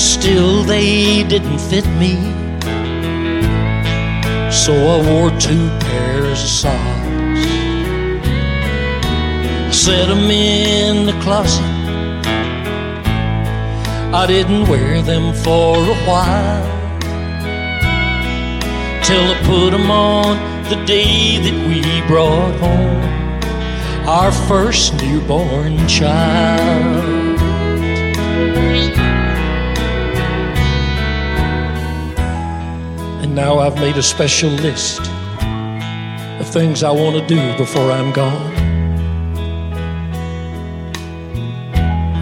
Still, 0.00 0.62
they 0.62 1.24
didn't 1.24 1.58
fit 1.58 1.86
me, 1.98 2.14
so 4.60 4.74
I 4.74 5.10
wore 5.10 5.30
two 5.40 5.68
pairs 5.80 6.42
of 6.42 6.48
socks 6.50 6.76
I 9.68 9.70
set 9.72 10.08
them 10.08 10.30
in 10.30 11.06
the 11.06 11.18
closet. 11.22 11.64
I 14.12 14.26
didn't 14.26 14.68
wear 14.68 15.00
them 15.00 15.32
for 15.32 15.76
a 15.78 15.96
while. 16.04 16.80
till 19.02 19.24
I 19.34 19.36
put 19.44 19.72
'em 19.72 19.90
on 19.90 20.36
the 20.68 20.78
day 20.84 21.38
that 21.44 21.56
we 21.68 21.80
brought 22.06 22.54
home 22.66 23.02
our 24.06 24.32
first 24.50 24.92
newborn 25.02 25.74
child. 25.88 27.20
And 33.30 33.36
now 33.36 33.60
I've 33.60 33.76
made 33.76 33.96
a 33.96 34.02
special 34.02 34.50
list 34.50 34.98
of 36.40 36.48
things 36.48 36.82
I 36.82 36.90
want 36.90 37.14
to 37.14 37.24
do 37.24 37.56
before 37.56 37.92
I'm 37.92 38.10
gone. 38.12 38.52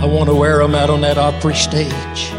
I 0.03 0.05
want 0.05 0.29
to 0.29 0.35
wear 0.35 0.61
him 0.61 0.75
out 0.75 0.91
on 0.91 1.00
that 1.00 1.17
Opry 1.17 1.55
stage 1.55 2.31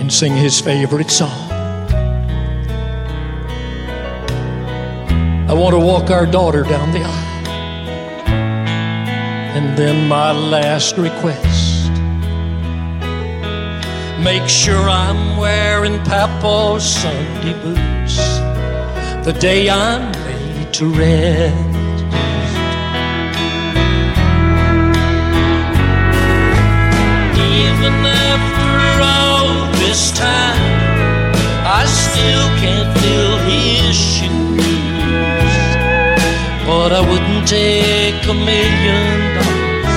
and 0.00 0.12
sing 0.12 0.34
his 0.34 0.60
favorite 0.60 1.08
song. 1.08 1.48
I 5.48 5.52
want 5.52 5.74
to 5.74 5.78
walk 5.78 6.10
our 6.10 6.26
daughter 6.26 6.64
down 6.64 6.90
the 6.90 7.04
aisle. 7.04 7.46
And 9.54 9.78
then 9.78 10.08
my 10.08 10.32
last 10.32 10.98
request 10.98 11.55
make 14.26 14.48
sure 14.48 14.88
I'm 14.88 15.36
wearing 15.36 15.98
Papa's 16.02 16.84
Sunday 16.84 17.54
boots 17.62 18.16
the 19.24 19.32
day 19.38 19.70
I'm 19.70 20.10
laid 20.24 20.74
to 20.78 20.86
rest. 20.86 21.98
Even 27.60 27.94
after 28.32 28.74
all 29.14 29.48
this 29.82 30.10
time, 30.10 30.74
I 31.80 31.82
still 31.86 32.48
can't 32.62 32.90
fill 32.98 33.36
his 33.52 33.94
shoes. 33.94 34.66
But 36.66 36.90
I 36.98 37.00
wouldn't 37.08 37.46
take 37.46 38.20
a 38.34 38.34
million 38.50 39.06
dollars 39.38 39.94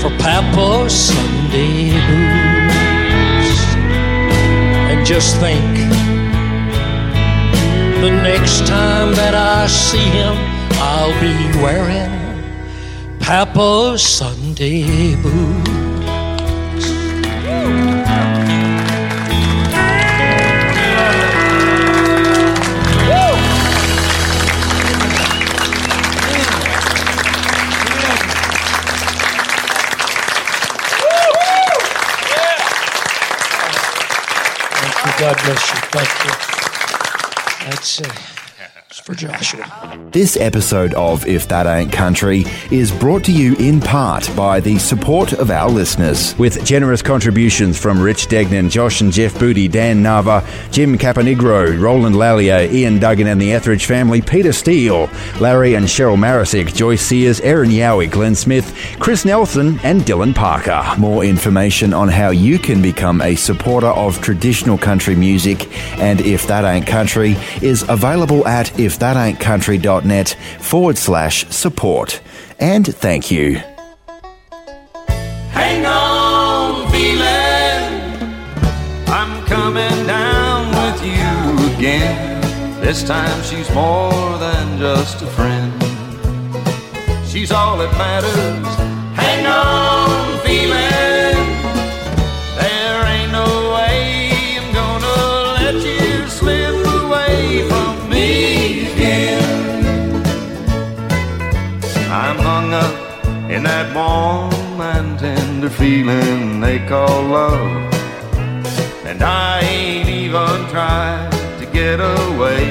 for 0.00 0.10
Papa's 0.18 0.92
Sunday 0.92 1.92
boots. 2.08 2.53
Just 5.04 5.36
think, 5.36 5.76
the 8.00 8.10
next 8.22 8.66
time 8.66 9.14
that 9.14 9.34
I 9.34 9.66
see 9.66 9.98
him, 9.98 10.34
I'll 10.80 11.12
be 11.20 11.58
wearing 11.62 12.10
Papa's 13.20 14.02
Sunday 14.02 15.14
boots. 15.16 15.73
God 35.24 35.36
bless 35.36 35.70
you. 35.70 35.80
Thank 35.90 36.24
you. 36.24 37.70
That's 37.70 37.98
it's 37.98 38.33
for 39.04 39.14
Joshua. 39.14 40.00
This 40.12 40.38
episode 40.38 40.94
of 40.94 41.26
If 41.26 41.46
That 41.48 41.66
Ain't 41.66 41.92
Country 41.92 42.44
is 42.70 42.90
brought 42.90 43.22
to 43.24 43.32
you 43.32 43.54
in 43.56 43.78
part 43.80 44.30
by 44.34 44.60
the 44.60 44.78
support 44.78 45.34
of 45.34 45.50
our 45.50 45.68
listeners. 45.68 46.34
With 46.38 46.64
generous 46.64 47.02
contributions 47.02 47.78
from 47.78 48.00
Rich 48.00 48.28
Degnan, 48.28 48.70
Josh 48.70 49.02
and 49.02 49.12
Jeff 49.12 49.38
Booty, 49.38 49.68
Dan 49.68 50.02
Nava, 50.02 50.42
Jim 50.72 50.96
Caponigro, 50.96 51.78
Roland 51.78 52.16
Lallier, 52.16 52.72
Ian 52.72 52.98
Duggan 52.98 53.26
and 53.26 53.38
the 53.38 53.52
Etheridge 53.52 53.84
family, 53.84 54.22
Peter 54.22 54.52
Steele, 54.54 55.10
Larry 55.38 55.74
and 55.74 55.84
Cheryl 55.84 56.16
Marisick, 56.16 56.74
Joyce 56.74 57.02
Sears, 57.02 57.40
Aaron 57.40 57.70
Yowie, 57.70 58.10
Glenn 58.10 58.34
Smith, 58.34 58.74
Chris 59.00 59.26
Nelson, 59.26 59.78
and 59.82 60.00
Dylan 60.02 60.34
Parker. 60.34 60.82
More 60.96 61.24
information 61.24 61.92
on 61.92 62.08
how 62.08 62.30
you 62.30 62.58
can 62.58 62.80
become 62.80 63.20
a 63.20 63.34
supporter 63.34 63.88
of 63.88 64.22
traditional 64.22 64.78
country 64.78 65.14
music 65.14 65.70
and 66.00 66.22
If 66.22 66.46
That 66.46 66.64
Ain't 66.64 66.86
Country 66.86 67.36
is 67.60 67.82
available 67.90 68.46
at 68.46 68.72
ifthataintcountry.net 68.94 70.36
forward 70.60 70.98
slash 70.98 71.46
support. 71.48 72.20
And 72.58 72.86
thank 72.86 73.30
you. 73.30 73.60
Hang 75.50 75.84
on, 75.86 76.90
feeling. 76.90 78.24
I'm 79.08 79.44
coming 79.46 80.06
down 80.06 80.68
with 80.70 81.04
you 81.04 81.76
again. 81.76 82.40
This 82.80 83.02
time 83.02 83.42
she's 83.42 83.72
more 83.74 84.38
than 84.38 84.78
just 84.78 85.22
a 85.22 85.26
friend. 85.26 85.72
She's 87.26 87.50
all 87.50 87.76
that 87.78 87.92
matters. 87.98 88.76
Hang 89.16 89.46
on, 89.46 89.93
tender 105.64 105.76
feeling 105.76 106.60
they 106.60 106.78
call 106.86 107.22
love. 107.22 107.94
And 109.04 109.22
I 109.22 109.60
ain't 109.60 110.08
even 110.08 110.68
tried 110.70 111.30
to 111.58 111.66
get 111.66 112.00
away. 112.00 112.64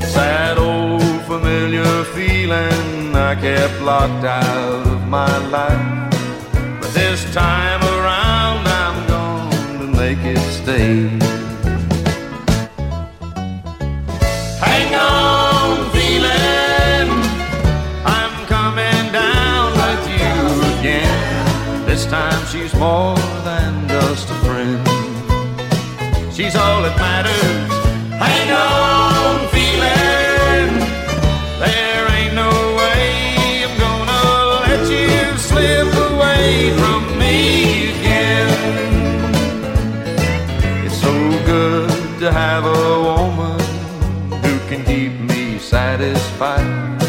Sad 0.00 0.58
old 0.58 1.22
familiar 1.22 2.04
feeling 2.04 3.14
I 3.16 3.34
kept 3.34 3.80
locked 3.82 4.24
out 4.24 4.86
of 4.86 5.08
my 5.08 5.38
life. 5.48 6.10
But 6.80 6.92
this 6.94 7.22
time 7.34 7.82
around 7.82 8.66
I'm 8.66 9.06
going 9.08 9.78
to 9.80 9.98
make 9.98 10.18
it 10.18 10.38
stay. 10.38 11.21
More 22.82 23.16
than 23.44 23.72
just 23.86 24.28
a 24.34 24.38
friend. 24.44 24.82
She's 26.34 26.54
all 26.62 26.80
that 26.86 26.96
matters. 27.06 27.70
Hang 28.24 28.48
on, 28.50 29.34
feeling. 29.54 30.70
There 31.62 32.04
ain't 32.16 32.34
no 32.44 32.52
way 32.80 33.04
I'm 33.66 33.74
gonna 33.84 34.24
let 34.66 34.82
you 34.98 35.20
slip 35.48 35.90
away 36.10 36.46
from 36.80 37.00
me 37.22 37.36
again. 37.94 38.50
It's 40.84 40.98
so 41.06 41.14
good 41.52 41.90
to 42.22 42.28
have 42.42 42.64
a 42.64 42.84
woman 43.10 43.60
who 44.42 44.54
can 44.68 44.80
keep 44.90 45.12
me 45.30 45.42
satisfied. 45.58 47.00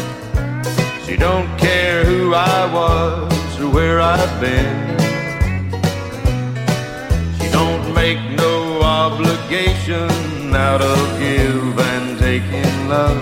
She 1.04 1.16
don't 1.16 1.50
care 1.58 2.04
who 2.04 2.20
I 2.32 2.60
was 2.78 3.60
or 3.60 3.70
where 3.76 4.00
I've 4.00 4.34
been. 4.40 5.03
Obligation 9.54 10.54
out 10.54 10.82
of 10.82 11.18
give 11.18 11.78
and 11.78 12.18
taking 12.18 12.88
love. 12.88 13.20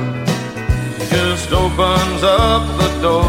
She 0.99 1.11
just 1.11 1.53
opens 1.53 2.23
up 2.23 2.62
the 2.79 3.01
door 3.03 3.25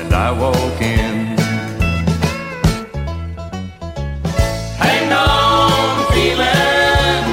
and 0.00 0.12
I 0.12 0.32
walk 0.32 0.80
in. 0.82 1.36
Hang 4.84 5.12
on, 5.12 6.12
feeling. 6.12 7.24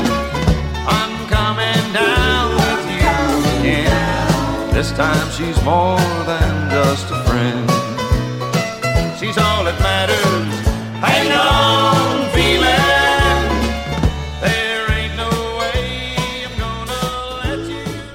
I'm 0.88 1.14
coming 1.28 1.86
down 1.94 2.56
with 2.62 2.86
you 2.96 3.60
again. 3.60 4.74
This 4.74 4.92
time 4.94 5.30
she's 5.32 5.62
more 5.66 6.00
than 6.30 6.43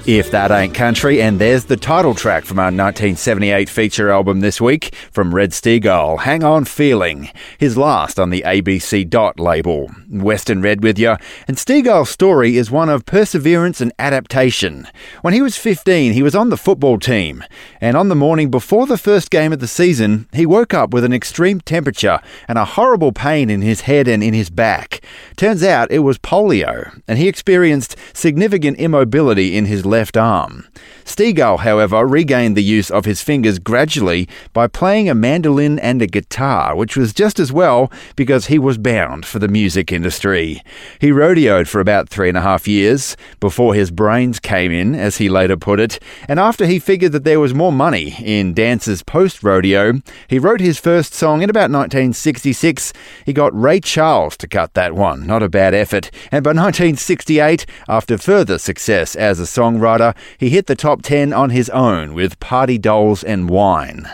If 0.08 0.30
That 0.30 0.50
Ain't 0.50 0.72
Country, 0.72 1.20
and 1.20 1.38
there's 1.38 1.66
the 1.66 1.76
title 1.76 2.14
track 2.14 2.46
from 2.46 2.58
our 2.58 2.72
1978 2.72 3.68
feature 3.68 4.08
album 4.08 4.40
this 4.40 4.58
week 4.58 4.94
from 5.12 5.34
Red 5.34 5.50
Steagall, 5.50 6.20
Hang 6.20 6.42
On 6.42 6.64
Feeling, 6.64 7.28
his 7.58 7.76
last 7.76 8.18
on 8.18 8.30
the 8.30 8.40
ABC 8.46 9.06
Dot 9.10 9.38
label. 9.38 9.90
Western 10.10 10.62
Red 10.62 10.82
with 10.82 10.98
you, 10.98 11.18
and 11.46 11.58
Steagall's 11.58 12.08
story 12.08 12.56
is 12.56 12.70
one 12.70 12.88
of 12.88 13.04
perseverance 13.04 13.82
and 13.82 13.92
adaptation. 13.98 14.88
When 15.20 15.34
he 15.34 15.42
was 15.42 15.58
15, 15.58 16.14
he 16.14 16.22
was 16.22 16.34
on 16.34 16.48
the 16.48 16.56
football 16.56 16.98
team, 16.98 17.44
and 17.78 17.94
on 17.94 18.08
the 18.08 18.14
morning 18.14 18.50
before 18.50 18.86
the 18.86 18.96
first 18.96 19.30
game 19.30 19.52
of 19.52 19.58
the 19.58 19.68
season, 19.68 20.26
he 20.32 20.46
woke 20.46 20.72
up 20.72 20.94
with 20.94 21.04
an 21.04 21.12
extreme 21.12 21.60
temperature 21.60 22.20
and 22.48 22.56
a 22.56 22.64
horrible 22.64 23.12
pain 23.12 23.50
in 23.50 23.60
his 23.60 23.82
head 23.82 24.08
and 24.08 24.24
in 24.24 24.32
his 24.32 24.48
back. 24.48 25.02
Turns 25.36 25.62
out 25.62 25.92
it 25.92 25.98
was 25.98 26.16
polio, 26.16 26.98
and 27.06 27.18
he 27.18 27.28
experienced 27.28 27.94
significant 28.14 28.78
immobility 28.78 29.54
in 29.54 29.66
his 29.66 29.84
left 29.84 29.97
arm. 30.16 30.66
Steagall, 31.08 31.60
however, 31.60 32.06
regained 32.06 32.54
the 32.54 32.62
use 32.62 32.90
of 32.90 33.06
his 33.06 33.22
fingers 33.22 33.58
gradually 33.58 34.28
by 34.52 34.66
playing 34.66 35.08
a 35.08 35.14
mandolin 35.14 35.78
and 35.78 36.02
a 36.02 36.06
guitar, 36.06 36.76
which 36.76 36.98
was 36.98 37.14
just 37.14 37.40
as 37.40 37.50
well 37.50 37.90
because 38.14 38.46
he 38.46 38.58
was 38.58 38.76
bound 38.76 39.24
for 39.24 39.38
the 39.38 39.48
music 39.48 39.90
industry. 39.90 40.62
He 41.00 41.08
rodeoed 41.08 41.66
for 41.66 41.80
about 41.80 42.10
three 42.10 42.28
and 42.28 42.36
a 42.36 42.42
half 42.42 42.68
years 42.68 43.16
before 43.40 43.72
his 43.72 43.90
brains 43.90 44.38
came 44.38 44.70
in, 44.70 44.94
as 44.94 45.16
he 45.16 45.30
later 45.30 45.56
put 45.56 45.80
it, 45.80 45.98
and 46.28 46.38
after 46.38 46.66
he 46.66 46.78
figured 46.78 47.12
that 47.12 47.24
there 47.24 47.40
was 47.40 47.54
more 47.54 47.72
money 47.72 48.14
in 48.22 48.52
dances 48.52 49.02
post 49.02 49.42
rodeo, 49.42 50.02
he 50.28 50.38
wrote 50.38 50.60
his 50.60 50.78
first 50.78 51.14
song 51.14 51.40
in 51.40 51.48
about 51.48 51.70
1966. 51.70 52.92
He 53.24 53.32
got 53.32 53.58
Ray 53.58 53.80
Charles 53.80 54.36
to 54.36 54.46
cut 54.46 54.74
that 54.74 54.94
one, 54.94 55.26
not 55.26 55.42
a 55.42 55.48
bad 55.48 55.72
effort, 55.72 56.10
and 56.30 56.44
by 56.44 56.50
1968, 56.50 57.64
after 57.88 58.18
further 58.18 58.58
success 58.58 59.16
as 59.16 59.40
a 59.40 59.44
songwriter, 59.44 60.14
he 60.36 60.50
hit 60.50 60.66
the 60.66 60.76
top 60.76 60.97
10 61.02 61.32
on 61.32 61.50
his 61.50 61.70
own 61.70 62.14
with 62.14 62.40
Party 62.40 62.78
Dolls 62.78 63.22
and 63.24 63.48
Wine. 63.48 64.08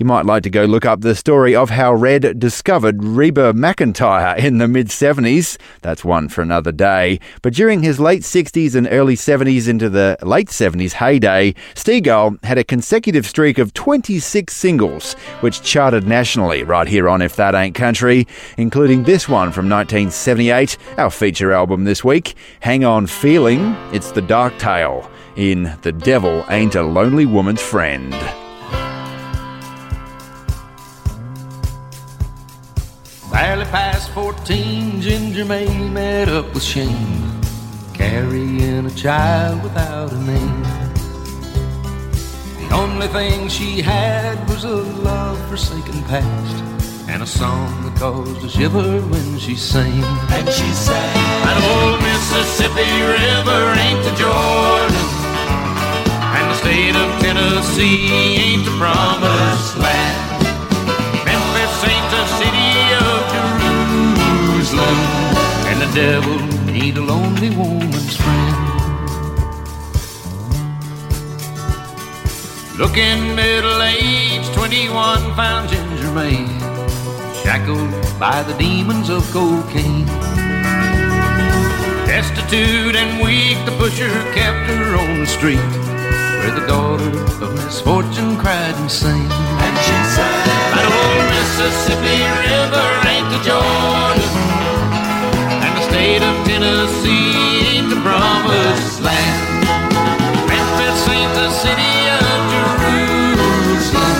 You 0.00 0.06
might 0.06 0.24
like 0.24 0.42
to 0.44 0.50
go 0.50 0.64
look 0.64 0.86
up 0.86 1.02
the 1.02 1.14
story 1.14 1.54
of 1.54 1.68
how 1.68 1.92
Red 1.92 2.40
discovered 2.40 3.04
Reba 3.04 3.52
McEntire 3.52 4.38
in 4.38 4.56
the 4.56 4.66
mid 4.66 4.88
70s. 4.88 5.58
That's 5.82 6.02
one 6.02 6.30
for 6.30 6.40
another 6.40 6.72
day. 6.72 7.20
But 7.42 7.52
during 7.52 7.82
his 7.82 8.00
late 8.00 8.22
60s 8.22 8.74
and 8.74 8.88
early 8.90 9.14
70s 9.14 9.68
into 9.68 9.90
the 9.90 10.16
late 10.22 10.48
70s 10.48 10.92
heyday, 10.92 11.52
Steagall 11.74 12.42
had 12.42 12.56
a 12.56 12.64
consecutive 12.64 13.26
streak 13.26 13.58
of 13.58 13.74
26 13.74 14.56
singles, 14.56 15.12
which 15.40 15.60
charted 15.60 16.08
nationally 16.08 16.62
right 16.62 16.88
here 16.88 17.06
on 17.06 17.20
If 17.20 17.36
That 17.36 17.54
Ain't 17.54 17.74
Country, 17.74 18.26
including 18.56 19.02
this 19.02 19.28
one 19.28 19.52
from 19.52 19.68
1978, 19.68 20.78
our 20.96 21.10
feature 21.10 21.52
album 21.52 21.84
this 21.84 22.02
week, 22.02 22.36
Hang 22.60 22.84
On 22.86 23.06
Feeling. 23.06 23.76
It's 23.92 24.12
The 24.12 24.22
Dark 24.22 24.56
Tale 24.58 25.10
in 25.40 25.74
The 25.80 25.90
Devil 25.90 26.44
Ain't 26.50 26.74
a 26.74 26.82
Lonely 26.82 27.24
Woman's 27.24 27.62
Friend. 27.62 28.10
Barely 33.32 33.64
past 33.64 34.10
14, 34.10 35.00
Ginger 35.00 35.46
May 35.46 35.88
met 35.88 36.28
up 36.28 36.52
with 36.52 36.62
Shane, 36.62 37.40
carrying 37.94 38.84
a 38.84 38.90
child 38.90 39.62
without 39.62 40.12
a 40.12 40.18
name. 40.18 40.62
The 42.60 42.74
only 42.74 43.06
thing 43.06 43.48
she 43.48 43.80
had 43.80 44.46
was 44.46 44.64
a 44.64 44.76
love 44.76 45.40
forsaken 45.48 46.02
past, 46.02 46.62
and 47.08 47.22
a 47.22 47.26
song 47.26 47.82
that 47.84 47.98
caused 47.98 48.44
a 48.44 48.48
shiver 48.50 49.00
when 49.00 49.38
she 49.38 49.56
sang. 49.56 50.04
And 50.36 50.46
she 50.50 50.70
sang, 50.72 51.14
That 51.44 51.56
old 51.72 51.98
Mississippi 52.02 52.92
River 53.00 53.72
ain't 53.80 54.04
the 54.04 54.14
Jordan, 54.20 54.90
and 54.92 55.14
the 55.14 55.19
state 56.60 56.94
of 56.94 57.08
Tennessee 57.22 58.12
ain't 58.36 58.64
the 58.66 58.74
promised 58.76 59.78
land. 59.78 60.44
Memphis 61.24 61.76
ain't 61.88 62.08
the 62.12 62.24
city 62.38 62.72
of 63.08 63.18
Jerusalem, 63.34 64.98
and 65.70 65.76
the 65.80 65.90
devil 65.94 66.38
ain't 66.68 66.98
a 66.98 67.00
lonely 67.00 67.50
woman's 67.56 68.14
friend. 68.14 68.56
Looking 72.76 73.34
middle 73.34 73.80
aged, 73.80 74.52
21 74.52 75.34
found 75.34 75.70
Ginger 75.70 76.12
May, 76.12 76.44
shackled 77.42 77.90
by 78.20 78.42
the 78.42 78.54
demons 78.58 79.08
of 79.08 79.22
cocaine. 79.32 80.04
Destitute 82.06 82.96
and 82.96 83.24
weak, 83.24 83.56
the 83.64 83.74
pusher 83.78 84.12
kept 84.34 84.68
her 84.68 84.96
on 84.96 85.20
the 85.20 85.26
street, 85.26 85.89
where 86.40 86.54
the 86.58 86.66
daughter 86.66 87.12
of 87.44 87.52
misfortune 87.54 88.36
cried 88.38 88.74
and 88.80 88.90
sang. 88.90 89.28
And 89.64 89.76
she 89.84 89.96
sang, 90.16 90.44
That 90.72 90.88
old 90.88 91.24
Mississippi 91.36 92.20
River 92.40 92.88
ain't 93.12 93.28
the 93.28 93.40
Jordan, 93.44 94.32
and 95.64 95.72
the 95.76 95.84
state 95.90 96.22
of 96.24 96.34
Tennessee 96.48 97.76
ain't 97.76 97.90
the 97.92 98.00
promised 98.00 99.04
land. 99.04 99.68
Memphis 100.48 101.02
ain't 101.12 101.34
the 101.36 101.50
city 101.64 101.94
of 102.08 102.38
Jerusalem, 102.56 104.16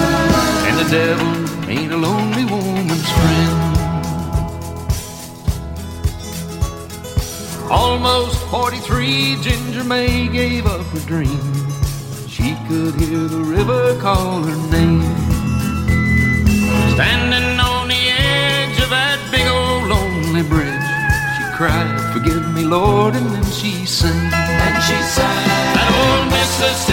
and 0.68 0.74
the 0.76 0.88
devil 0.92 1.30
ain't 1.72 1.92
a 1.92 1.96
lonely 1.96 2.44
woman's 2.44 3.11
friend. 3.16 3.56
Almost 7.70 8.37
43, 8.50 9.38
Ginger 9.40 9.85
May 9.85 10.28
gave 10.28 10.66
up 10.66 10.85
her 10.92 11.00
dream. 11.06 11.40
She 12.40 12.57
could 12.66 12.94
hear 12.98 13.29
the 13.29 13.44
river 13.57 14.00
call 14.00 14.42
her 14.42 14.57
name. 14.72 15.03
Standing 16.94 17.61
on 17.61 17.88
the 17.88 18.03
edge 18.09 18.81
of 18.81 18.88
that 18.88 19.20
big 19.31 19.46
old 19.46 19.85
lonely 19.92 20.42
bridge, 20.42 20.88
she 21.37 21.44
cried, 21.55 22.00
Forgive 22.14 22.55
me, 22.55 22.64
Lord, 22.64 23.14
and 23.14 23.26
then 23.29 23.44
she 23.44 23.85
sang. 23.85 24.33
And 24.33 24.76
she 24.83 24.96
sang, 25.14 25.48
That 25.76 25.90
old 26.00 26.33
Mississippi 26.33 26.89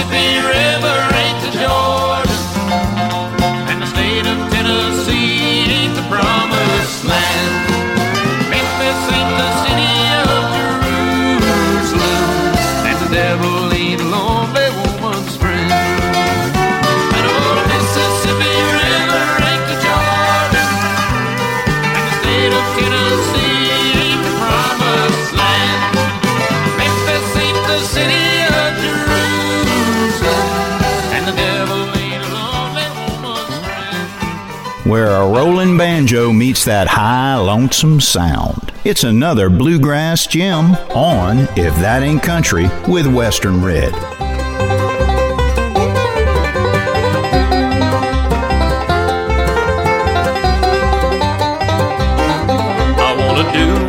where 34.87 35.07
a 35.07 35.27
rolling 35.27 35.77
banjo 35.77 36.31
meets 36.31 36.63
that 36.65 36.87
high, 36.87 37.35
lonesome 37.35 37.99
sound. 37.99 38.71
It's 38.85 39.03
another 39.03 39.49
bluegrass 39.49 40.27
gem 40.27 40.75
on 40.95 41.39
If 41.57 41.75
That 41.77 42.03
Ain't 42.03 42.23
Country 42.23 42.69
with 42.87 43.05
Western 43.05 43.63
Red. 43.63 43.93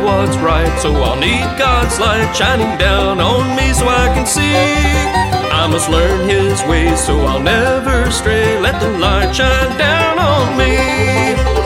What's 0.03 0.35
right, 0.43 0.79
so 0.79 0.93
I'll 0.93 1.15
need 1.15 1.57
God's 1.57 1.97
light 1.97 2.33
shining 2.33 2.77
down 2.77 3.21
on 3.21 3.55
me 3.55 3.71
so 3.71 3.87
I 3.87 4.11
can 4.13 4.25
see. 4.25 4.53
I 4.53 5.65
must 5.71 5.89
learn 5.89 6.27
His 6.27 6.61
ways, 6.63 6.99
so 7.03 7.17
I'll 7.21 7.39
never 7.39 8.11
stray. 8.11 8.59
Let 8.59 8.81
the 8.81 8.89
light 8.99 9.33
shine 9.33 9.77
down 9.77 10.19
on 10.19 10.57
me. 10.57 10.88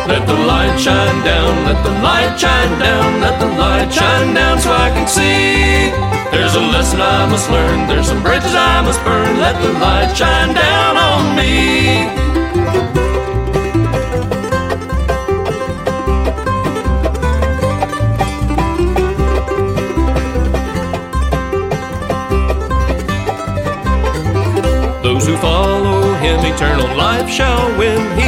Let 0.08 0.28
the 0.28 0.34
light 0.34 0.78
shine 0.78 1.24
down, 1.24 1.66
let 1.66 1.82
the 1.84 1.92
light 2.02 2.38
shine 2.38 2.80
down, 2.80 3.22
let 3.22 3.40
the 3.40 3.48
light 3.48 3.90
shine 3.92 4.34
down 4.34 4.60
so 4.60 4.72
I 4.72 4.90
can 4.90 5.08
see. 5.08 5.92
There's 6.30 6.56
a 6.56 6.60
lesson 6.60 7.00
I 7.02 7.26
must 7.30 7.50
learn, 7.50 7.88
there's 7.88 8.08
some 8.08 8.22
bridges 8.22 8.54
I 8.54 8.82
must 8.82 9.02
burn. 9.06 9.40
Let 9.40 9.62
the 9.62 9.72
light 9.80 10.14
shine 10.16 10.54
down 10.54 10.98
on 10.98 11.36
me. 11.38 12.24
Those 25.02 25.28
who 25.28 25.38
follow 25.38 26.14
him 26.16 26.40
eternal 26.44 26.96
life 26.98 27.30
shall 27.30 27.78
win. 27.78 28.02
He 28.18 28.23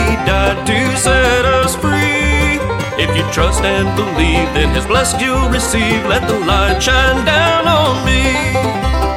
died 0.55 0.67
to 0.67 0.97
set 0.97 1.45
us 1.45 1.75
free. 1.75 2.59
If 3.01 3.15
you 3.15 3.23
trust 3.31 3.63
and 3.63 3.87
believe, 3.95 4.47
then 4.53 4.73
his 4.73 4.85
blessing 4.85 5.19
you'll 5.19 5.49
receive. 5.49 6.05
Let 6.05 6.27
the 6.27 6.39
light 6.45 6.79
shine 6.79 7.25
down 7.25 7.67
on 7.67 8.05
me. 8.05 8.23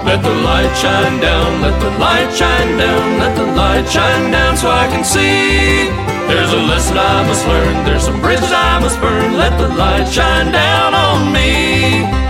Let 0.05 0.23
the 0.23 0.35
light 0.35 0.75
shine 0.75 1.21
down, 1.21 1.61
let 1.61 1.79
the 1.81 1.91
light 1.99 2.33
shine 2.35 2.79
down, 2.79 3.19
let 3.19 3.37
the 3.37 3.45
light 3.45 3.87
shine 3.89 4.31
down 4.33 4.57
so 4.57 4.71
I 4.71 4.89
can 4.89 5.05
see. 5.05 5.91
There's 6.29 6.53
a 6.53 6.57
lesson 6.57 6.97
I 6.97 7.27
must 7.27 7.47
learn, 7.47 7.85
there's 7.85 8.05
some 8.05 8.21
bridges 8.21 8.51
I 8.51 8.79
must 8.81 9.01
burn. 9.01 9.37
Let 9.37 9.59
the 9.59 9.69
light 9.69 10.09
shine 10.09 10.51
down 10.51 10.95
on 10.95 11.33
me. 11.33 12.28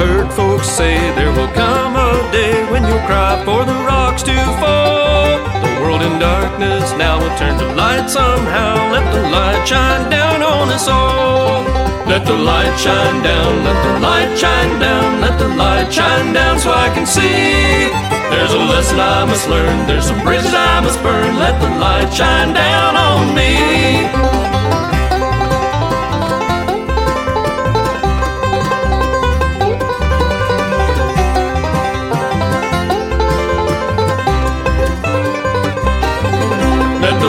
Heard 0.00 0.32
folks 0.32 0.66
say 0.66 0.96
there 1.12 1.32
will 1.36 1.52
come 1.52 1.92
a 1.92 2.10
day 2.32 2.56
when 2.72 2.82
you'll 2.88 3.04
cry 3.04 3.36
for 3.44 3.66
the 3.68 3.78
rocks 3.84 4.22
to 4.22 4.32
fall. 4.56 5.36
The 5.60 5.72
world 5.80 6.00
in 6.00 6.18
darkness 6.18 6.92
now 6.96 7.20
will 7.20 7.36
turn 7.36 7.58
to 7.60 7.68
light 7.74 8.08
somehow. 8.08 8.74
Let 8.96 9.04
the 9.12 9.24
light 9.28 9.62
shine 9.68 10.08
down 10.08 10.40
on 10.40 10.70
us 10.70 10.88
all. 10.88 11.60
Let 12.08 12.24
the 12.24 12.38
light 12.50 12.74
shine 12.80 13.22
down, 13.22 13.52
let 13.62 13.78
the 13.86 13.94
light 14.00 14.32
shine 14.42 14.80
down, 14.80 15.20
let 15.20 15.38
the 15.38 15.48
light 15.48 15.92
shine 15.92 16.32
down 16.32 16.58
so 16.58 16.72
I 16.72 16.88
can 16.96 17.04
see. 17.04 17.92
There's 18.32 18.54
a 18.54 18.62
lesson 18.72 18.98
I 18.98 19.26
must 19.26 19.48
learn, 19.50 19.86
there's 19.86 20.06
some 20.06 20.22
bridges 20.24 20.54
I 20.54 20.80
must 20.80 21.00
burn. 21.02 21.36
Let 21.36 21.60
the 21.60 21.70
light 21.76 22.10
shine 22.12 22.54
down 22.54 22.96
on 22.96 23.34
me. 23.34 24.69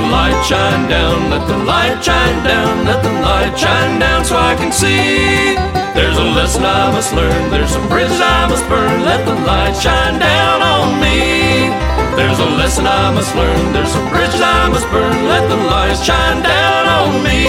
The 0.01 0.09
light 0.09 0.41
shine 0.45 0.89
down, 0.89 1.29
let 1.29 1.47
the 1.47 1.57
light 1.57 2.03
shine 2.03 2.43
down, 2.43 2.85
let 2.85 3.03
the 3.03 3.11
light 3.21 3.57
shine 3.57 3.99
down 3.99 4.25
so 4.25 4.35
I 4.35 4.55
can 4.55 4.71
see. 4.71 5.55
There's 5.93 6.17
a 6.17 6.23
lesson 6.23 6.63
I 6.65 6.91
must 6.91 7.13
learn, 7.13 7.51
there's 7.51 7.69
some 7.69 7.87
bridges 7.87 8.19
I 8.19 8.47
must 8.49 8.67
burn. 8.67 9.05
Let 9.05 9.25
the 9.25 9.35
light 9.45 9.75
shine 9.75 10.19
down 10.19 10.61
on 10.61 10.99
me. 10.99 11.69
There's 12.15 12.39
a 12.39 12.49
lesson 12.57 12.87
I 12.87 13.13
must 13.13 13.35
learn, 13.35 13.73
there's 13.73 13.91
some 13.91 14.09
bridges 14.09 14.41
I 14.41 14.69
must 14.69 14.89
burn. 14.89 15.27
Let 15.27 15.47
the 15.49 15.57
light 15.57 15.97
shine 16.03 16.41
down 16.41 16.83
on 16.97 17.23
me. 17.23 17.43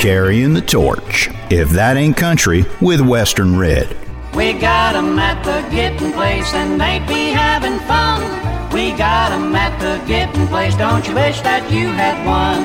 Carrying 0.00 0.54
the 0.54 0.62
torch. 0.62 1.30
If 1.50 1.70
that 1.70 1.96
ain't 1.96 2.16
country, 2.16 2.64
with 2.80 3.00
Western 3.00 3.58
Red. 3.58 3.96
We 4.34 4.52
got 4.52 4.94
'em 4.94 5.18
at 5.18 5.42
the 5.42 5.62
getting 5.74 6.12
place 6.12 6.54
and 6.54 6.80
they 6.80 7.00
be 7.08 7.32
having 7.32 7.80
fun. 7.80 8.49
We 8.72 8.92
got 8.92 9.32
'em 9.32 9.54
at 9.56 9.78
the 9.80 10.00
getting 10.06 10.46
place, 10.46 10.74
don't 10.76 11.06
you 11.06 11.14
wish 11.14 11.40
that 11.40 11.70
you 11.70 11.88
had 11.88 12.24
one? 12.24 12.64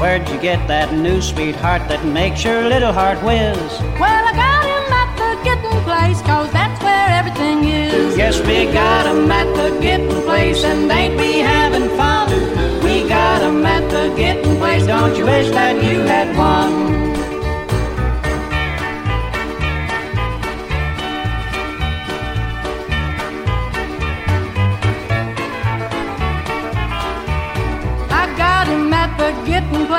Where'd 0.00 0.28
you 0.28 0.38
get 0.38 0.66
that 0.66 0.94
new 0.94 1.20
sweetheart 1.20 1.82
that 1.88 2.04
makes 2.04 2.42
your 2.42 2.62
little 2.62 2.92
heart 2.92 3.22
whiz? 3.22 3.56
Well, 4.00 4.24
I 4.30 4.32
got 4.32 4.64
him 4.74 4.92
at 5.02 5.10
the 5.20 5.30
getting 5.44 5.80
place, 5.84 6.20
cause 6.22 6.50
that's 6.52 6.82
where 6.82 7.08
everything 7.20 7.64
is. 7.64 8.16
Yes, 8.16 8.40
we 8.40 8.64
got 8.72 9.06
'em 9.06 9.30
at 9.30 9.48
the 9.54 9.68
getting 9.80 10.22
place 10.22 10.64
and 10.64 10.90
they 10.90 11.10
be 11.16 11.40
having 11.40 11.88
fun. 11.96 12.28
We 12.82 13.06
got 13.08 13.42
'em 13.42 13.64
at 13.66 13.90
the 13.90 14.08
getting 14.16 14.56
place, 14.56 14.86
don't 14.86 15.14
you 15.18 15.26
wish 15.26 15.50
that 15.50 15.82
you 15.84 16.00
had 16.02 16.36
one? 16.36 17.03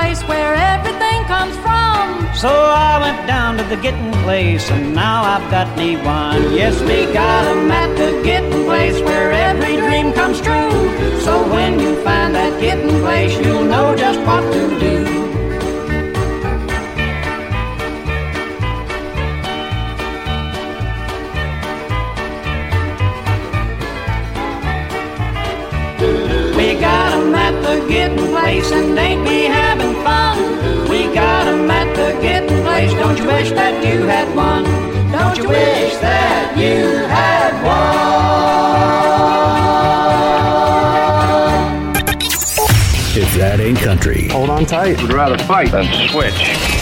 Place 0.06 0.24
where 0.28 0.54
everything 0.54 1.24
comes 1.24 1.56
from. 1.66 2.06
So 2.36 2.50
I 2.50 3.00
went 3.06 3.26
down 3.26 3.58
to 3.58 3.64
the 3.64 3.78
getting 3.78 4.12
place 4.26 4.70
and 4.70 4.94
now 4.94 5.24
I've 5.24 5.50
got 5.50 5.68
me 5.80 5.98
one. 5.98 6.54
Yes, 6.54 6.80
we 6.90 7.12
got 7.12 7.44
'em 7.48 7.72
at 7.72 7.90
the 8.02 8.12
getting 8.24 8.66
place 8.70 8.98
where 9.08 9.32
every 9.50 9.76
dream 9.86 10.14
comes 10.14 10.40
true. 10.48 10.78
So 11.26 11.34
when 11.56 11.80
you 11.80 11.92
find 12.08 12.36
that 12.36 12.54
getting 12.62 12.96
place, 13.04 13.34
you'll 13.44 13.70
know 13.74 13.88
just 13.96 14.20
what 14.28 14.44
to 14.54 14.64
do. 14.86 15.25
The 27.86 27.94
getting 27.94 28.28
place 28.28 28.72
and 28.72 28.98
they 28.98 29.16
be 29.24 29.46
having 29.46 29.94
fun. 30.04 30.90
We 30.90 31.14
got 31.14 31.48
'em 31.48 31.70
at 31.70 31.96
the 31.96 32.20
getting 32.22 32.62
place. 32.64 32.92
Don't 32.94 33.18
you 33.18 33.26
wish 33.26 33.52
that 33.52 33.84
you 33.86 34.04
had 34.04 34.34
one? 34.36 34.64
Don't 35.12 35.38
you 35.38 35.48
wish 35.50 35.96
that 35.98 36.58
you 36.58 36.86
had 37.08 37.54
one? 37.64 37.96
If 43.18 43.34
that 43.36 43.60
ain't 43.60 43.78
country, 43.80 44.28
Hold 44.30 44.50
on 44.50 44.66
tight. 44.66 45.02
Would 45.02 45.14
rather 45.14 45.38
fight 45.46 45.72
than 45.72 45.86
switch. 46.10 46.34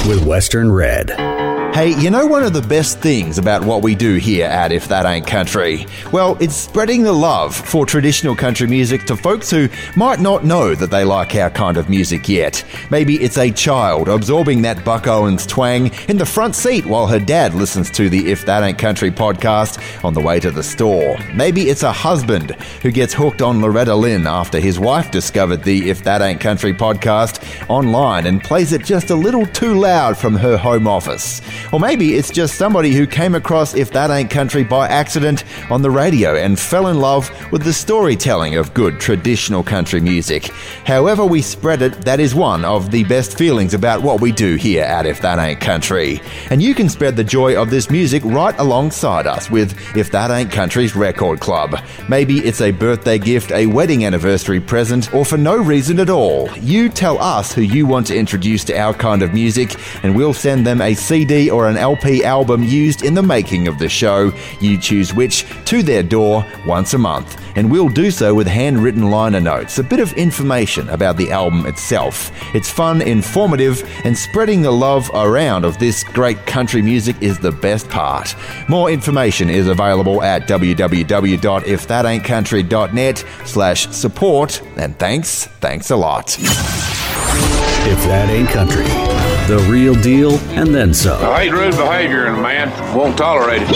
with 0.08 0.26
Western 0.26 0.72
Red. 0.72 1.33
Hey, 1.74 2.00
you 2.00 2.12
know 2.12 2.28
one 2.28 2.44
of 2.44 2.54
the 2.54 2.62
best 2.62 3.00
things 3.00 3.40
about 3.40 3.66
what 3.66 3.82
we 3.82 3.96
do 3.96 4.18
here 4.18 4.46
at 4.46 4.72
If 4.72 4.88
That 4.90 5.08
Ain't 5.08 5.26
Country? 5.26 5.88
Well, 6.12 6.38
it's 6.40 6.56
spreading 6.56 7.02
the 7.02 7.12
love 7.12 7.56
for 7.56 7.84
traditional 7.84 8.36
country 8.36 8.68
music 8.68 9.06
to 9.06 9.18
folks 9.18 9.50
who 9.50 9.68
might 9.96 10.20
not 10.20 10.46
know 10.46 10.76
that 10.76 10.92
they 10.92 11.04
like 11.04 11.34
our 11.34 11.50
kind 11.50 11.78
of 11.78 11.90
music 11.90 12.30
yet. 12.30 12.64
Maybe 12.92 13.16
it's 13.16 13.40
a 13.40 13.50
child 13.50 14.08
absorbing 14.08 14.62
that 14.62 14.86
Buck 14.86 15.08
Owens 15.08 15.48
twang 15.48 15.90
in 16.08 16.18
the 16.18 16.28
front 16.28 16.56
seat 16.56 16.86
while 16.86 17.08
her 17.08 17.20
dad 17.20 17.56
listens 17.56 17.90
to 17.90 18.08
the 18.08 18.32
If 18.32 18.46
That 18.46 18.62
Ain't 18.62 18.78
Country 18.78 19.10
podcast 19.10 20.06
on 20.06 20.14
the 20.14 20.22
way 20.22 20.40
to 20.42 20.52
the 20.52 20.62
store. 20.62 21.18
Maybe 21.34 21.70
it's 21.70 21.82
a 21.82 21.92
husband 21.92 22.52
who 22.84 22.92
gets 22.92 23.16
hooked 23.16 23.42
on 23.42 23.64
Loretta 23.64 23.96
Lynn 23.96 24.28
after 24.28 24.60
his 24.60 24.80
wife 24.80 25.10
discovered 25.10 25.64
the 25.64 25.90
If 25.90 26.04
That 26.04 26.22
Ain't 26.22 26.40
Country 26.40 26.76
podcast 26.76 27.68
online 27.68 28.28
and 28.28 28.44
plays 28.44 28.74
it 28.74 28.86
just 28.86 29.10
a 29.10 29.16
little 29.16 29.48
too 29.48 29.74
loud 29.74 30.16
from 30.20 30.36
her 30.36 30.56
home 30.56 30.88
office. 30.88 31.42
Or 31.74 31.80
maybe 31.80 32.14
it's 32.14 32.30
just 32.30 32.54
somebody 32.54 32.92
who 32.92 33.08
came 33.08 33.34
across 33.34 33.74
If 33.74 33.92
That 33.94 34.12
Ain't 34.12 34.30
Country 34.30 34.64
by 34.64 34.88
accident 34.88 35.44
on 35.72 35.82
the 35.82 35.90
radio 35.90 36.36
and 36.36 36.60
fell 36.60 36.86
in 36.86 37.00
love 37.00 37.32
with 37.52 37.64
the 37.64 37.74
storytelling 37.74 38.58
of 38.58 38.76
good 38.76 39.00
traditional 39.00 39.64
country 39.64 40.00
music. 40.00 40.52
However, 40.86 41.26
we 41.26 41.42
spread 41.42 41.82
it, 41.82 41.94
that 42.06 42.20
is 42.20 42.36
one 42.36 42.64
of 42.64 42.92
the 42.92 43.04
best 43.06 43.40
feelings 43.40 43.74
about 43.74 44.04
what 44.04 44.22
we 44.22 44.32
do 44.32 44.54
here 44.54 44.84
at 44.84 45.08
If 45.08 45.22
That 45.22 45.40
Ain't 45.40 45.62
Country. 45.62 46.22
And 46.52 46.62
you 46.62 46.76
can 46.76 46.90
spread 46.90 47.16
the 47.16 47.24
joy 47.24 47.60
of 47.60 47.72
this 47.72 47.90
music 47.90 48.24
right 48.24 48.58
alongside 48.60 49.26
us 49.26 49.50
with 49.50 49.76
If 49.98 50.12
That 50.12 50.30
Ain't 50.30 50.52
Country's 50.52 50.96
Record 50.96 51.40
Club. 51.40 51.76
Maybe 52.08 52.38
it's 52.38 52.62
a 52.62 52.70
birthday 52.70 53.18
gift, 53.18 53.52
a 53.52 53.66
wedding 53.66 54.06
anniversary 54.06 54.60
present, 54.60 55.12
or 55.12 55.26
for 55.26 55.38
no 55.38 55.58
reason 55.58 56.00
at 56.00 56.12
all. 56.12 56.52
You 56.60 56.88
tell 56.88 57.20
us 57.20 57.52
who 57.52 57.62
you 57.62 57.88
want 57.88 58.06
to 58.08 58.16
introduce 58.16 58.64
to 58.66 58.78
our 58.78 58.94
kind 58.94 59.24
of 59.24 59.34
music, 59.34 59.76
and 60.04 60.16
we'll 60.16 60.36
send 60.36 60.68
them 60.68 60.80
a 60.80 60.94
CD 60.94 61.50
or 61.50 61.63
an 61.68 61.78
LP 61.78 62.24
album 62.24 62.64
used 62.64 63.04
in 63.04 63.14
the 63.14 63.24
making 63.24 63.68
of 63.68 63.80
the 63.80 63.90
show. 63.90 64.32
You 64.60 64.78
choose 64.78 65.14
which 65.14 65.46
to 65.66 65.84
their 65.84 66.04
door 66.04 66.46
once 66.66 66.94
a 66.94 66.98
month. 66.98 67.42
And 67.56 67.70
we'll 67.70 67.90
do 67.90 68.10
so 68.10 68.34
with 68.34 68.48
handwritten 68.48 69.12
liner 69.12 69.40
notes, 69.40 69.78
a 69.78 69.84
bit 69.84 70.00
of 70.00 70.12
information 70.14 70.90
about 70.90 71.18
the 71.18 71.32
album 71.32 71.68
itself. 71.68 72.32
It's 72.56 72.70
fun, 72.70 73.02
informative, 73.02 73.84
and 74.04 74.18
spreading 74.18 74.62
the 74.62 74.72
love 74.72 75.10
around 75.14 75.66
of 75.66 75.78
this 75.78 76.04
great 76.04 76.46
country 76.46 76.82
music 76.82 77.16
is 77.22 77.40
the 77.40 77.52
best 77.52 77.90
part. 77.90 78.36
More 78.68 78.90
information 78.90 79.50
is 79.50 79.68
available 79.68 80.24
at 80.24 80.48
www.ifthataintcountry.net 80.48 83.26
slash 83.46 83.88
support. 83.90 84.62
And 84.78 84.98
thanks, 84.98 85.46
thanks 85.46 85.92
a 85.92 85.96
lot. 85.96 86.38
If 87.86 88.02
that 88.06 88.30
ain't 88.30 88.50
country, 88.50 88.86
the 89.48 89.58
real 89.70 89.94
deal 89.96 90.38
and 90.58 90.74
then 90.74 90.94
some. 90.94 91.22
I 91.22 91.44
hate 91.44 91.52
rude 91.52 91.76
behavior 91.76 92.28
in 92.28 92.36
a 92.36 92.42
man. 92.42 92.70
Won't 92.96 93.18
tolerate 93.18 93.62
it. 93.64 93.68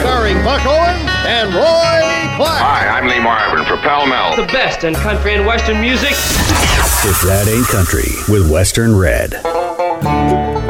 Starring 0.00 0.42
Buck 0.44 0.64
Owens 0.66 1.08
and 1.26 1.54
Roy 1.54 2.02
Clark. 2.36 2.58
Hi, 2.60 2.88
I'm 2.88 3.06
Lee 3.08 3.20
Marvin 3.20 3.64
for 3.64 3.76
Pall 3.78 4.06
Mall. 4.06 4.36
The 4.36 4.46
best 4.52 4.84
in 4.84 4.94
country 4.94 5.34
and 5.34 5.46
western 5.46 5.80
music. 5.80 6.12
If 6.12 7.20
that 7.22 7.48
ain't 7.48 7.66
country, 7.68 8.10
with 8.28 8.50
Western 8.50 8.94
Red. 8.96 10.61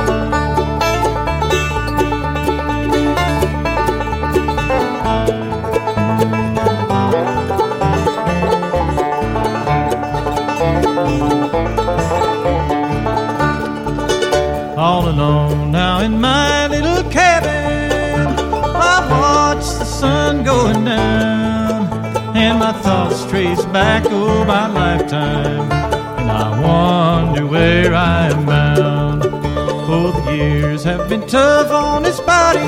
Trace 23.54 23.66
back 23.66 24.04
over 24.06 24.44
my 24.44 24.66
lifetime, 24.66 25.70
and 26.18 26.30
I 26.30 26.60
wonder 26.60 27.46
where 27.46 27.94
I 27.94 28.28
am 28.28 28.46
bound. 28.46 29.22
For 29.22 30.12
the 30.12 30.36
years 30.36 30.84
have 30.84 31.08
been 31.08 31.26
tough 31.26 31.70
on 31.70 32.02
this 32.02 32.20
body, 32.20 32.60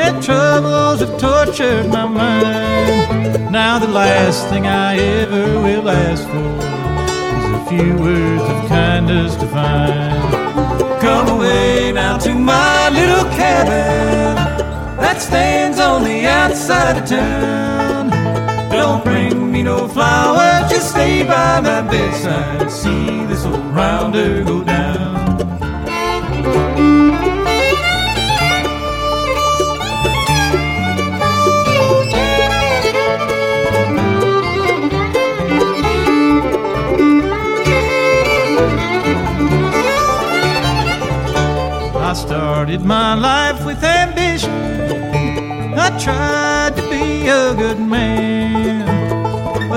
and 0.00 0.22
troubles 0.22 1.00
have 1.00 1.18
tortured 1.18 1.88
my 1.88 2.06
mind. 2.06 3.50
Now 3.50 3.78
the 3.78 3.88
last 3.88 4.48
thing 4.48 4.66
I 4.66 4.96
ever 4.96 5.60
will 5.60 5.88
ask 5.88 6.24
for 6.28 6.54
is 7.38 7.60
a 7.60 7.66
few 7.68 7.96
words 7.96 8.42
of 8.42 8.68
kindness 8.68 9.34
to 9.36 9.46
find. 9.46 11.00
Come 11.00 11.28
away 11.28 11.92
now 11.92 12.18
to 12.18 12.34
my 12.34 12.88
little 12.90 13.24
cabin 13.36 14.36
that 14.98 15.20
stands 15.20 15.78
on 15.78 16.04
the 16.04 16.26
outside 16.26 16.98
of 16.98 17.08
town. 17.08 18.10
Don't 18.70 19.02
bring 19.04 19.45
me 19.56 19.62
no 19.62 19.88
flowers, 19.88 20.70
just 20.70 20.90
stay 20.90 21.22
by 21.22 21.60
my 21.60 21.80
bedside 21.90 22.62
and 22.62 22.70
see 22.70 23.24
this 23.30 23.44
old 23.44 23.64
rounder 23.74 24.44
go 24.44 24.62
down. 24.62 25.16
I 42.08 42.12
started 42.12 42.82
my 42.82 43.14
life 43.14 43.64
with 43.64 43.82
ambition. 43.82 44.50
I 45.84 45.88
tried 46.04 46.72
to 46.76 46.82
be 46.90 47.26
a 47.28 47.54
good 47.54 47.80
man, 47.80 48.35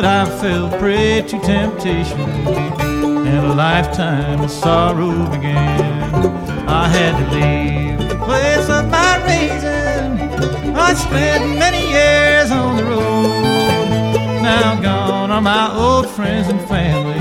but 0.01 0.07
I 0.07 0.23
fell 0.39 0.69
prey 0.79 1.21
to 1.23 1.37
temptation, 1.41 2.21
and 2.21 3.45
a 3.47 3.53
lifetime 3.53 4.39
of 4.39 4.49
sorrow 4.49 5.29
began. 5.29 6.13
I 6.69 6.87
had 6.87 7.13
to 7.19 7.25
leave 7.35 8.07
the 8.07 8.15
place 8.23 8.69
of 8.69 8.89
my 8.89 9.17
raising. 9.27 10.73
I 10.73 10.93
spent 10.93 11.59
many 11.59 11.83
years 11.89 12.49
on 12.49 12.77
the 12.77 12.85
road. 12.85 14.41
Now 14.41 14.79
gone 14.81 15.31
are 15.31 15.41
my 15.41 15.69
old 15.75 16.07
friends 16.07 16.47
and 16.47 16.61
family, 16.61 17.19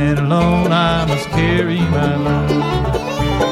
and 0.00 0.18
alone 0.18 0.72
I 0.72 1.04
must 1.04 1.28
carry 1.36 1.80
my 1.80 2.16
load. 2.16 2.62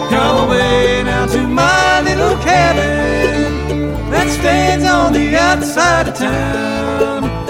Come 0.08 0.46
away 0.46 1.02
now 1.04 1.26
to 1.26 1.46
my 1.46 2.00
little 2.00 2.38
cabin 2.42 4.10
that 4.10 4.26
stands 4.30 4.86
on 4.86 5.12
the 5.12 5.36
outside 5.36 6.08
of 6.08 6.14
town. 6.14 7.41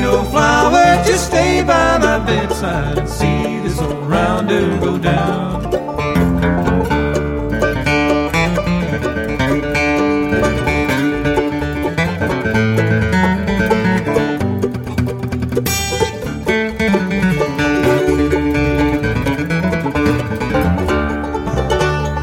Don't 0.00 0.24
no 0.24 0.30
flowers, 0.30 1.06
just 1.08 1.26
stay 1.26 1.60
by 1.62 1.98
my 1.98 2.18
bedside. 2.24 2.98
And 2.98 3.08
see 3.08 3.58
this 3.60 3.80
old 3.80 4.06
rounder 4.08 4.78
go 4.78 4.96
down. 4.96 5.66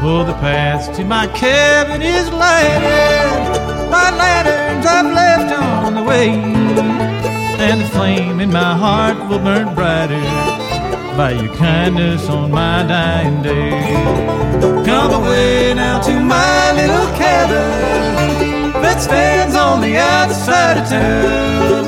Oh, 0.02 0.24
the 0.24 0.32
path 0.40 0.96
to 0.96 1.04
my 1.04 1.26
cabin 1.28 2.00
is 2.00 2.30
lighted. 2.30 3.90
By 3.90 4.10
lanterns 4.10 4.86
I've 4.86 5.12
left 5.12 5.52
on 5.52 5.94
the 5.94 6.02
way, 6.02 6.30
flame 7.96 8.40
in 8.40 8.52
my 8.52 8.76
heart 8.76 9.16
will 9.28 9.38
burn 9.38 9.74
brighter 9.74 10.20
by 11.16 11.30
your 11.32 11.52
kindness 11.56 12.28
on 12.28 12.50
my 12.50 12.82
dying 12.86 13.42
day. 13.42 13.70
Come 14.84 15.12
away 15.20 15.72
now 15.74 15.98
to 16.02 16.14
my 16.20 16.72
little 16.72 17.08
cabin 17.16 18.72
that 18.82 18.98
stands 19.00 19.56
on 19.56 19.80
the 19.80 19.96
outside 19.96 20.76
of 20.76 20.86
town. 20.88 21.84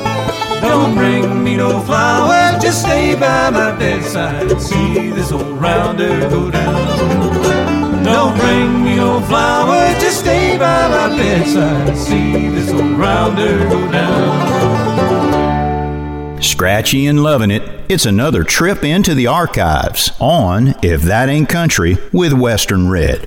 Don't 0.62 0.94
bring 0.94 1.44
me 1.44 1.57
no 1.57 1.79
flowers, 1.83 2.62
just 2.62 2.81
stay 2.81 3.14
by 3.14 3.51
my 3.51 3.77
bedside 3.79 4.51
and 4.51 4.62
see 4.62 5.11
this 5.11 5.31
old 5.31 5.61
rounder 5.61 6.21
go 6.31 6.51
down. 6.51 8.03
Don't 8.03 8.35
bring 8.38 8.83
me 8.83 8.97
no 8.97 9.21
flowers, 9.21 9.94
just 10.03 10.21
stay 10.21 10.57
by 10.57 10.88
my 10.88 11.09
bedside 11.18 11.88
and 11.90 11.99
see 11.99 12.49
this 12.49 12.71
old 12.73 12.99
rounder 12.99 13.59
go 13.68 13.92
down. 13.92 14.88
Scratchy 16.59 17.07
and 17.07 17.23
loving 17.23 17.53
it, 17.53 17.62
it's 17.88 18.05
another 18.05 18.42
trip 18.42 18.83
into 18.83 19.14
the 19.14 19.29
archives 19.29 20.11
on 20.18 20.75
If 20.83 21.03
That 21.03 21.29
Ain't 21.29 21.49
Country 21.49 21.99
with 22.12 22.33
Western 22.33 22.90
Red. 22.90 23.23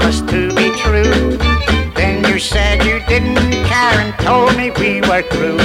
promised 0.00 0.28
to 0.28 0.48
be 0.54 0.70
true. 0.76 1.36
Then 1.94 2.24
you 2.24 2.38
said 2.38 2.84
you 2.84 3.00
didn't 3.06 3.36
care 3.66 3.98
and 4.00 4.14
told 4.20 4.56
me 4.56 4.70
we 4.70 5.00
were 5.02 5.22
through. 5.22 5.58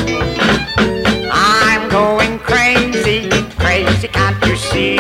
I'm 1.32 1.90
going 1.90 2.40
crazy, 2.40 3.30
crazy, 3.58 4.08
can't 4.08 4.44
you 4.46 4.56
see? 4.56 4.96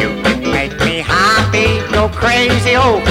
You 0.00 0.08
make 0.50 0.76
me 0.80 0.98
happy, 0.98 1.80
go 1.92 2.08
crazy 2.08 2.76
over. 2.76 3.09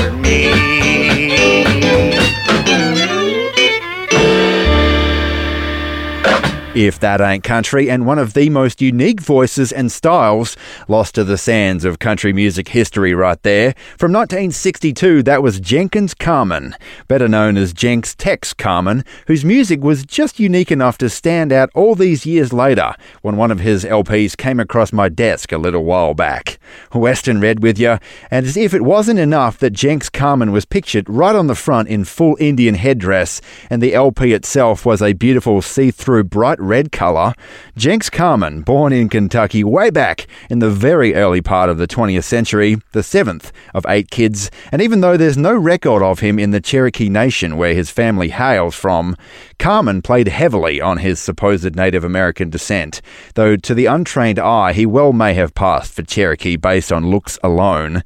If 6.79 6.97
That 7.01 7.19
Ain't 7.19 7.43
Country, 7.43 7.89
and 7.89 8.05
one 8.05 8.19
of 8.19 8.33
the 8.33 8.49
most 8.49 8.81
unique 8.81 9.19
voices 9.19 9.73
and 9.73 9.91
styles 9.91 10.55
lost 10.87 11.13
to 11.15 11.25
the 11.25 11.37
sands 11.37 11.83
of 11.83 11.99
country 11.99 12.31
music 12.31 12.69
history 12.69 13.13
right 13.13 13.43
there. 13.43 13.73
From 13.97 14.13
1962, 14.13 15.23
that 15.23 15.43
was 15.43 15.59
Jenkins 15.59 16.13
Carman, 16.13 16.73
better 17.09 17.27
known 17.27 17.57
as 17.57 17.73
Jenks 17.73 18.15
Tex 18.15 18.53
Carman, 18.53 19.03
whose 19.27 19.43
music 19.43 19.81
was 19.81 20.05
just 20.05 20.39
unique 20.39 20.71
enough 20.71 20.97
to 20.99 21.09
stand 21.09 21.51
out 21.51 21.69
all 21.75 21.95
these 21.95 22.25
years 22.25 22.53
later 22.53 22.93
when 23.23 23.35
one 23.35 23.51
of 23.51 23.59
his 23.59 23.83
LPs 23.83 24.37
came 24.37 24.61
across 24.61 24.93
my 24.93 25.09
desk 25.09 25.51
a 25.51 25.57
little 25.57 25.83
while 25.83 26.13
back. 26.13 26.59
Western 26.93 27.41
Red 27.41 27.61
with 27.61 27.77
you, 27.77 27.97
and 28.31 28.45
as 28.45 28.55
if 28.55 28.73
it 28.73 28.83
wasn't 28.83 29.19
enough 29.19 29.57
that 29.57 29.73
Jenks 29.73 30.07
Carman 30.07 30.53
was 30.53 30.63
pictured 30.63 31.09
right 31.09 31.35
on 31.35 31.47
the 31.47 31.55
front 31.55 31.89
in 31.89 32.05
full 32.05 32.37
Indian 32.39 32.75
headdress, 32.75 33.41
and 33.69 33.81
the 33.81 33.93
LP 33.93 34.31
itself 34.31 34.85
was 34.85 35.01
a 35.01 35.11
beautiful 35.11 35.61
see-through 35.61 36.23
bright 36.23 36.59
red 36.69 36.91
colour, 36.91 37.33
Jenks 37.75 38.09
Carman, 38.09 38.61
born 38.61 38.93
in 38.93 39.09
Kentucky 39.09 39.63
way 39.63 39.89
back 39.89 40.27
in 40.49 40.59
the 40.59 40.69
very 40.69 41.15
early 41.15 41.41
part 41.41 41.69
of 41.69 41.79
the 41.79 41.87
20th 41.87 42.23
century, 42.23 42.77
the 42.91 43.03
seventh 43.03 43.51
of 43.73 43.85
eight 43.89 44.11
kids, 44.11 44.51
and 44.71 44.81
even 44.81 45.01
though 45.01 45.17
there's 45.17 45.37
no 45.37 45.55
record 45.55 46.03
of 46.03 46.19
him 46.19 46.37
in 46.37 46.51
the 46.51 46.61
Cherokee 46.61 47.09
Nation 47.09 47.57
where 47.57 47.73
his 47.73 47.89
family 47.89 48.29
hails 48.29 48.75
from, 48.75 49.17
Carman 49.57 50.03
played 50.03 50.27
heavily 50.27 50.79
on 50.79 50.99
his 50.99 51.19
supposed 51.19 51.75
Native 51.75 52.03
American 52.03 52.49
descent, 52.51 53.01
though 53.33 53.55
to 53.55 53.73
the 53.73 53.87
untrained 53.87 54.37
eye 54.39 54.71
he 54.71 54.85
well 54.85 55.11
may 55.11 55.33
have 55.33 55.55
passed 55.55 55.93
for 55.93 56.03
Cherokee 56.03 56.55
based 56.55 56.91
on 56.91 57.09
looks 57.09 57.39
alone. 57.43 58.03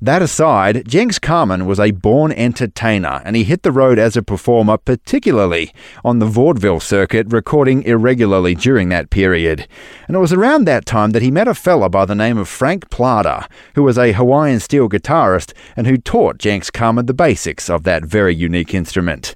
That 0.00 0.22
aside, 0.22 0.86
Jenks 0.86 1.18
Carman 1.18 1.66
was 1.66 1.80
a 1.80 1.90
born 1.90 2.30
entertainer 2.30 3.20
and 3.24 3.34
he 3.34 3.42
hit 3.42 3.64
the 3.64 3.72
road 3.72 3.98
as 3.98 4.16
a 4.16 4.22
performer, 4.22 4.76
particularly 4.76 5.72
on 6.04 6.20
the 6.20 6.26
vaudeville 6.26 6.78
circuit, 6.78 7.32
recording 7.32 7.82
irregularly 7.82 8.54
during 8.54 8.90
that 8.90 9.10
period. 9.10 9.66
And 10.06 10.16
it 10.16 10.20
was 10.20 10.32
around 10.32 10.66
that 10.66 10.86
time 10.86 11.10
that 11.10 11.22
he 11.22 11.32
met 11.32 11.48
a 11.48 11.54
fella 11.54 11.88
by 11.88 12.04
the 12.04 12.14
name 12.14 12.38
of 12.38 12.48
Frank 12.48 12.90
Plata, 12.90 13.48
who 13.74 13.82
was 13.82 13.98
a 13.98 14.12
Hawaiian 14.12 14.60
steel 14.60 14.88
guitarist 14.88 15.52
and 15.76 15.88
who 15.88 15.98
taught 15.98 16.38
Jenks 16.38 16.70
Carman 16.70 17.06
the 17.06 17.12
basics 17.12 17.68
of 17.68 17.82
that 17.82 18.04
very 18.04 18.36
unique 18.36 18.74
instrument. 18.74 19.34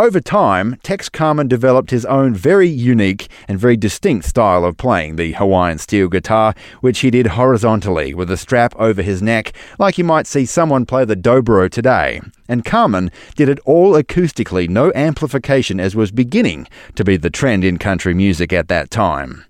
Over 0.00 0.18
time, 0.18 0.76
Tex 0.82 1.10
Carman 1.10 1.46
developed 1.46 1.90
his 1.90 2.06
own 2.06 2.32
very 2.32 2.66
unique 2.66 3.28
and 3.46 3.60
very 3.60 3.76
distinct 3.76 4.24
style 4.24 4.64
of 4.64 4.78
playing 4.78 5.16
the 5.16 5.32
Hawaiian 5.32 5.76
steel 5.76 6.08
guitar, 6.08 6.54
which 6.80 7.00
he 7.00 7.10
did 7.10 7.26
horizontally 7.26 8.14
with 8.14 8.30
a 8.30 8.38
strap 8.38 8.74
over 8.78 9.02
his 9.02 9.20
neck, 9.20 9.52
like 9.78 9.98
you 9.98 10.04
might 10.04 10.26
see 10.26 10.46
someone 10.46 10.86
play 10.86 11.04
the 11.04 11.16
dobro 11.16 11.70
today. 11.70 12.22
And 12.48 12.64
Carman 12.64 13.10
did 13.36 13.50
it 13.50 13.58
all 13.66 13.92
acoustically, 13.92 14.70
no 14.70 14.90
amplification, 14.94 15.78
as 15.78 15.94
was 15.94 16.10
beginning 16.10 16.66
to 16.94 17.04
be 17.04 17.18
the 17.18 17.28
trend 17.28 17.62
in 17.62 17.76
country 17.76 18.14
music 18.14 18.54
at 18.54 18.68
that 18.68 18.90
time. 18.90 19.44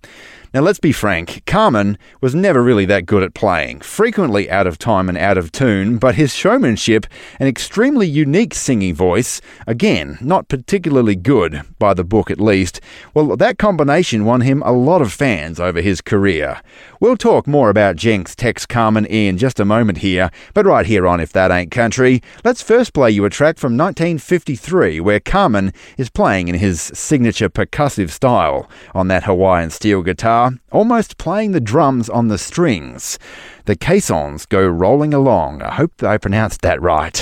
Now, 0.53 0.62
let's 0.62 0.80
be 0.80 0.90
frank, 0.90 1.44
Carman 1.46 1.96
was 2.20 2.34
never 2.34 2.61
really 2.61 2.84
that 2.86 3.07
good 3.07 3.22
at 3.22 3.34
playing, 3.34 3.82
frequently 3.82 4.51
out 4.51 4.66
of 4.66 4.78
time 4.78 5.09
and 5.09 5.16
out 5.16 5.38
of 5.38 5.53
tune, 5.53 5.96
but 5.98 6.16
his 6.16 6.34
showmanship 6.34 7.07
and 7.38 7.48
extremely 7.48 8.09
unique 8.09 8.55
singing 8.55 8.96
voice, 8.96 9.40
again, 9.68 10.18
not 10.20 10.48
particularly 10.48 11.14
good, 11.14 11.62
by 11.78 11.94
the 11.94 12.03
book 12.03 12.32
at 12.32 12.40
least, 12.40 12.80
well, 13.14 13.36
that 13.36 13.59
combination 13.59 14.24
won 14.24 14.40
him 14.40 14.61
a 14.64 14.72
lot 14.72 15.01
of 15.01 15.12
fans 15.12 15.61
over 15.61 15.80
his 15.80 16.01
career. 16.01 16.61
We'll 17.01 17.16
talk 17.16 17.46
more 17.46 17.70
about 17.70 17.96
Jenks 17.96 18.36
Tex 18.36 18.66
Carman 18.66 19.07
in 19.07 19.38
just 19.38 19.59
a 19.59 19.64
moment 19.64 19.98
here, 19.98 20.30
but 20.53 20.66
right 20.66 20.84
here 20.84 21.07
on 21.07 21.18
If 21.18 21.32
That 21.32 21.51
Ain't 21.51 21.70
Country, 21.70 22.22
let's 22.44 22.61
first 22.61 22.92
play 22.92 23.11
you 23.11 23.24
a 23.24 23.30
track 23.30 23.57
from 23.57 23.74
1953 23.74 25.01
where 25.01 25.18
Carman 25.18 25.72
is 25.96 26.11
playing 26.11 26.48
in 26.48 26.57
his 26.57 26.78
signature 26.78 27.48
percussive 27.48 28.11
style 28.11 28.68
on 28.94 29.09
that 29.09 29.24
Hawaiian 29.24 29.70
steel 29.70 30.03
guitar 30.03 30.53
almost 30.70 31.16
playing 31.16 31.53
the 31.53 31.61
drums 31.61 32.11
on 32.11 32.28
the 32.28 32.36
strings. 32.36 33.18
The 33.64 33.76
caissons 33.76 34.44
go 34.44 34.68
rolling 34.68 35.14
along. 35.14 35.62
I 35.62 35.76
hope 35.76 36.03
I 36.03 36.18
pronounced 36.18 36.61
that 36.61 36.82
right. 36.82 37.16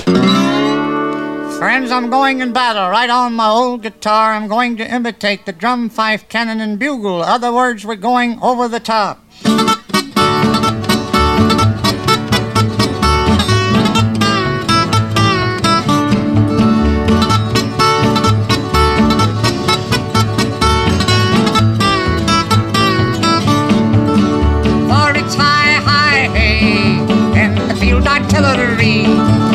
Friends, 1.59 1.93
I'm 1.93 2.11
going 2.11 2.41
in 2.41 2.53
battle 2.53 2.91
right 2.91 3.11
on 3.11 3.35
my 3.35 3.49
old 3.49 3.83
guitar. 3.83 4.35
I'm 4.35 4.49
going 4.49 4.77
to 4.79 4.93
imitate 4.93 5.47
the 5.47 5.53
drum, 5.53 5.89
fife, 5.89 6.29
cannon, 6.29 6.61
and 6.61 6.81
bugle. 6.81 7.23
Other 7.23 7.53
words, 7.53 7.87
we're 7.87 7.95
going 7.95 8.43
over 8.43 8.67
the 8.67 8.81
top. 8.81 9.25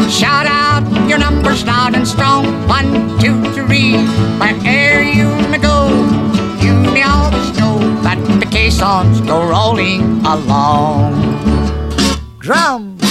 Shout 0.10 0.46
out 0.46 0.84
your 1.10 1.18
numbers 1.18 1.66
loud 1.66 1.96
and 1.96 2.08
strong. 2.08 2.46
One, 2.68 3.20
two, 3.20 3.42
three. 3.54 3.98
Where'er 4.40 4.93
caissons 8.84 9.22
go 9.22 9.48
rolling 9.48 10.02
along. 10.26 11.14
Drum. 12.40 13.03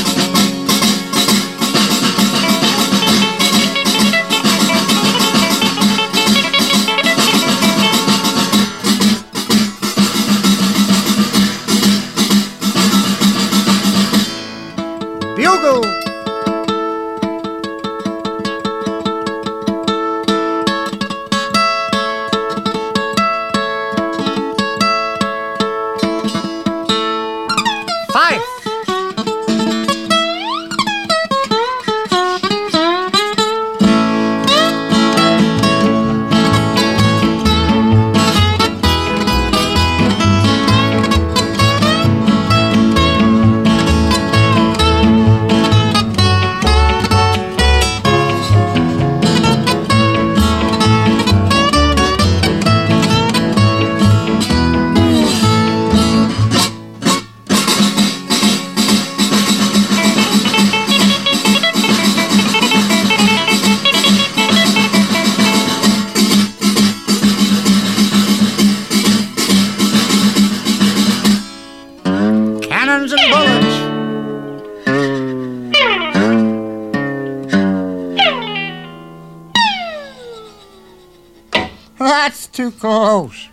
That's 82.71 83.52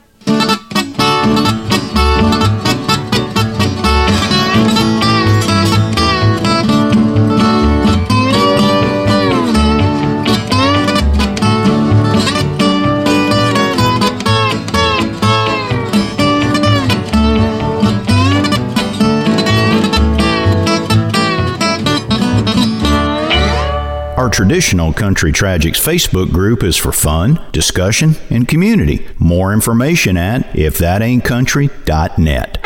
our 24.29 24.35
traditional 24.35 24.93
Country 24.93 25.31
Tragics 25.31 25.81
Facebook 25.81 26.31
group 26.31 26.63
is 26.63 26.77
for 26.77 26.91
fun, 26.91 27.43
discussion, 27.51 28.15
and 28.29 28.47
community. 28.47 29.07
More 29.17 29.51
information 29.53 30.17
at 30.17 30.43
ifthataintcountry.net. 30.53 32.59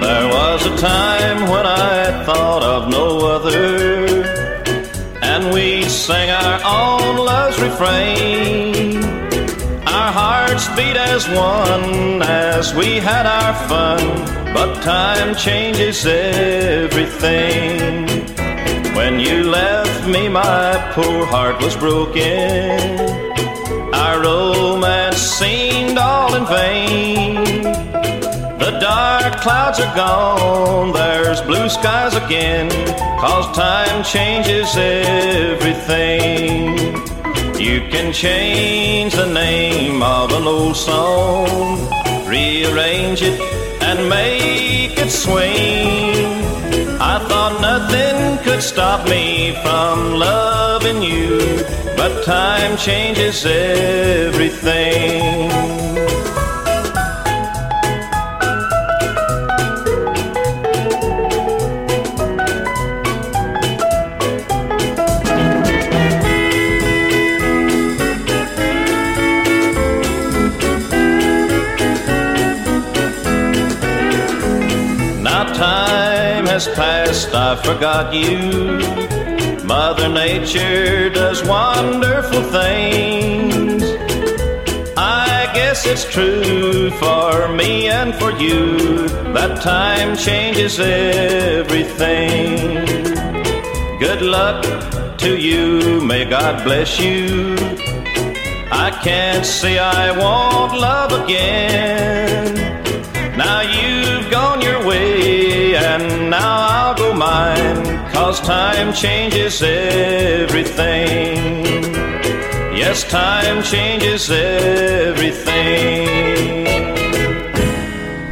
There 0.00 0.28
was 0.28 0.64
a 0.64 0.74
time 0.78 1.50
when 1.50 1.66
I 1.66 2.24
thought 2.24 2.62
of 2.62 2.88
no 2.90 3.26
other, 3.26 4.24
and 5.22 5.52
we 5.52 5.82
sang 5.84 6.30
our 6.30 6.62
own 6.64 7.18
love's 7.18 7.60
refrain. 7.60 8.47
Beat 10.78 10.96
as 10.96 11.28
one 11.30 12.22
as 12.22 12.72
we 12.72 13.00
had 13.00 13.26
our 13.26 13.52
fun, 13.68 13.98
but 14.54 14.80
time 14.80 15.34
changes 15.34 16.06
everything. 16.06 18.06
When 18.94 19.18
you 19.18 19.42
left 19.42 20.06
me, 20.06 20.28
my 20.28 20.78
poor 20.94 21.26
heart 21.26 21.60
was 21.60 21.74
broken. 21.74 22.78
Our 23.92 24.22
romance 24.22 25.16
seemed 25.16 25.98
all 25.98 26.36
in 26.36 26.46
vain. 26.46 27.42
The 28.60 28.78
dark 28.80 29.40
clouds 29.40 29.80
are 29.80 29.96
gone, 29.96 30.92
there's 30.92 31.40
blue 31.40 31.68
skies 31.68 32.14
again, 32.14 32.70
cause 33.18 33.52
time 33.56 34.04
changes 34.04 34.76
everything. 34.76 36.68
You 37.58 37.80
can 37.90 38.12
change 38.12 39.14
the 39.14 39.26
name 39.26 40.00
of 40.00 40.30
an 40.30 40.44
old 40.44 40.76
song, 40.76 41.88
rearrange 42.24 43.20
it 43.20 43.40
and 43.82 44.08
make 44.08 44.96
it 44.96 45.10
swing. 45.10 46.14
I 47.00 47.18
thought 47.28 47.60
nothing 47.60 48.38
could 48.44 48.62
stop 48.62 49.08
me 49.08 49.56
from 49.62 50.14
loving 50.14 51.02
you, 51.02 51.64
but 51.96 52.22
time 52.24 52.76
changes 52.76 53.44
everything. 53.44 54.48
Has 76.58 76.74
passed, 76.74 77.32
I 77.34 77.54
forgot 77.62 78.12
you. 78.12 78.34
Mother 79.64 80.08
Nature 80.08 81.08
does 81.08 81.44
wonderful 81.44 82.42
things. 82.42 83.84
I 84.96 85.52
guess 85.54 85.86
it's 85.86 86.04
true 86.10 86.90
for 87.02 87.46
me 87.60 87.88
and 87.88 88.12
for 88.12 88.32
you 88.32 89.06
that 89.36 89.62
time 89.62 90.16
changes 90.16 90.80
everything. 90.80 92.56
Good 94.00 94.22
luck 94.22 94.64
to 95.18 95.36
you, 95.38 96.00
may 96.00 96.24
God 96.24 96.64
bless 96.64 96.98
you. 96.98 97.54
I 98.72 98.90
can't 99.04 99.46
say 99.46 99.78
I 99.78 100.10
won't 100.10 100.72
love 100.76 101.12
again. 101.22 102.57
And 105.88 106.30
now 106.30 106.66
I'll 106.68 106.94
go 106.94 107.14
mine, 107.14 108.12
cause 108.12 108.40
time 108.40 108.92
changes 108.92 109.62
everything. 109.62 111.36
Yes, 112.76 113.08
time 113.08 113.62
changes 113.62 114.30
everything. 114.30 116.06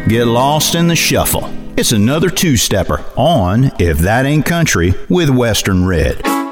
Get 0.09 0.27
lost 0.27 0.75
in 0.75 0.87
the 0.87 0.97
shuffle. 0.97 1.51
It's 1.79 1.93
another 1.93 2.29
two 2.31 2.57
stepper 2.57 3.05
on 3.17 3.73
If 3.79 3.99
That 3.99 4.27
Ain't 4.27 4.45
Country 4.47 4.95
with 5.09 5.31
Western 5.31 5.87
Red. 5.87 6.46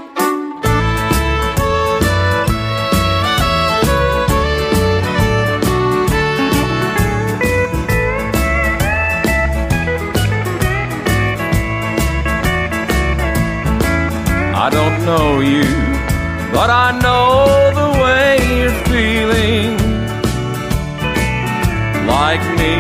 Know 15.05 15.41
you, 15.41 15.65
but 16.51 16.71
I 16.71 16.99
know 17.05 17.45
the 17.81 17.91
way 18.03 18.39
you're 18.57 18.81
feeling. 18.89 19.77
Like 22.07 22.45
me, 22.61 22.75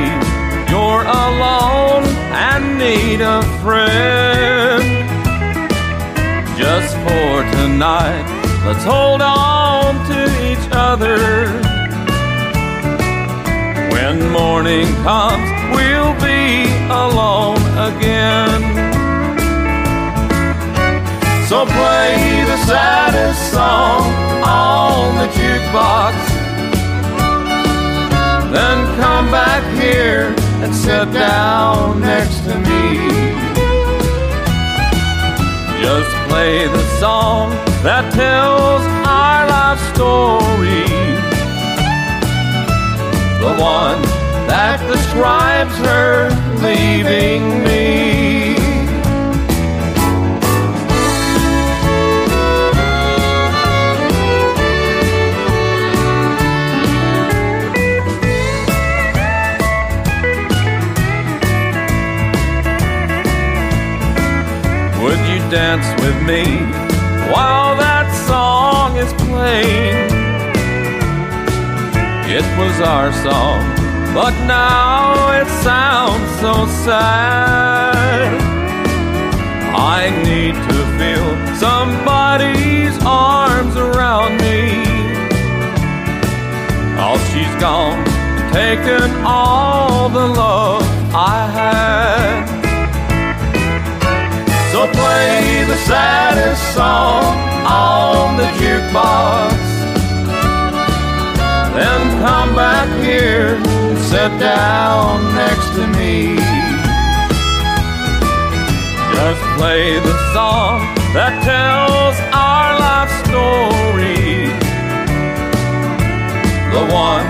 you're 0.72 1.04
alone 1.04 2.04
and 2.48 2.78
need 2.78 3.20
a 3.20 3.42
friend. 3.62 4.84
Just 6.56 6.96
for 7.04 7.32
tonight, 7.58 8.24
let's 8.64 8.84
hold 8.84 9.20
on 9.20 9.92
to 10.10 10.20
each 10.48 10.66
other. 10.72 11.18
When 13.92 14.30
morning 14.30 14.86
comes, 15.04 15.48
we'll 15.76 16.14
be 16.24 16.72
alone 16.88 17.60
again. 17.90 18.13
Play 21.66 22.44
the 22.44 22.58
saddest 22.66 23.52
song 23.52 24.02
on 24.44 25.16
the 25.16 25.28
jukebox. 25.32 26.14
Then 28.52 28.78
come 29.00 29.30
back 29.30 29.64
here 29.80 30.34
and 30.62 30.74
sit 30.74 31.10
down 31.12 32.00
next 32.00 32.40
to 32.44 32.54
me. 32.68 33.08
Just 35.80 36.14
play 36.28 36.66
the 36.68 36.84
song 37.00 37.50
that 37.82 38.12
tells 38.12 38.82
our 39.06 39.48
life 39.48 39.80
story. 39.94 40.84
The 43.40 43.52
one 43.62 44.00
that 44.48 44.78
describes 44.92 45.76
her 45.78 46.28
leaving 46.62 47.64
me. 47.64 48.13
Dance 65.55 65.86
with 66.02 66.18
me 66.26 66.42
while 67.32 67.76
that 67.76 68.11
song 68.26 68.96
is 68.96 69.12
playing? 69.30 70.11
It 72.26 72.46
was 72.59 72.80
our 72.80 73.12
song, 73.22 73.62
but 74.12 74.34
now 74.48 75.30
it 75.40 75.46
sounds 75.62 76.26
so 76.42 76.66
sad. 76.82 78.34
I 79.94 80.11
need 80.26 80.57
to 80.70 80.78
feel 80.98 81.28
somebody's 81.55 82.96
arms 83.07 83.76
around 83.76 84.32
me. 84.38 84.82
Oh, 86.98 87.16
she's 87.30 87.55
gone, 87.62 88.02
taken 88.52 89.09
all 89.24 90.09
the 90.09 90.26
love 90.34 90.82
I 91.14 91.46
had. 91.46 92.53
Play 94.95 95.64
the 95.64 95.76
saddest 95.88 96.62
song 96.74 97.34
on 97.66 98.36
the 98.36 98.49
jukebox. 98.59 99.59
Then 101.74 102.01
come 102.24 102.55
back 102.55 102.88
here 103.03 103.57
and 103.57 103.99
sit 103.99 104.32
down 104.38 105.34
next 105.34 105.68
to 105.76 105.86
me. 105.99 106.36
Just 109.14 109.42
play 109.59 109.99
the 109.99 110.16
song 110.32 110.80
that 111.14 111.34
tells 111.42 112.16
our 112.32 112.78
life 112.78 113.12
story. 113.26 114.47
The 116.74 116.84
one 116.92 117.26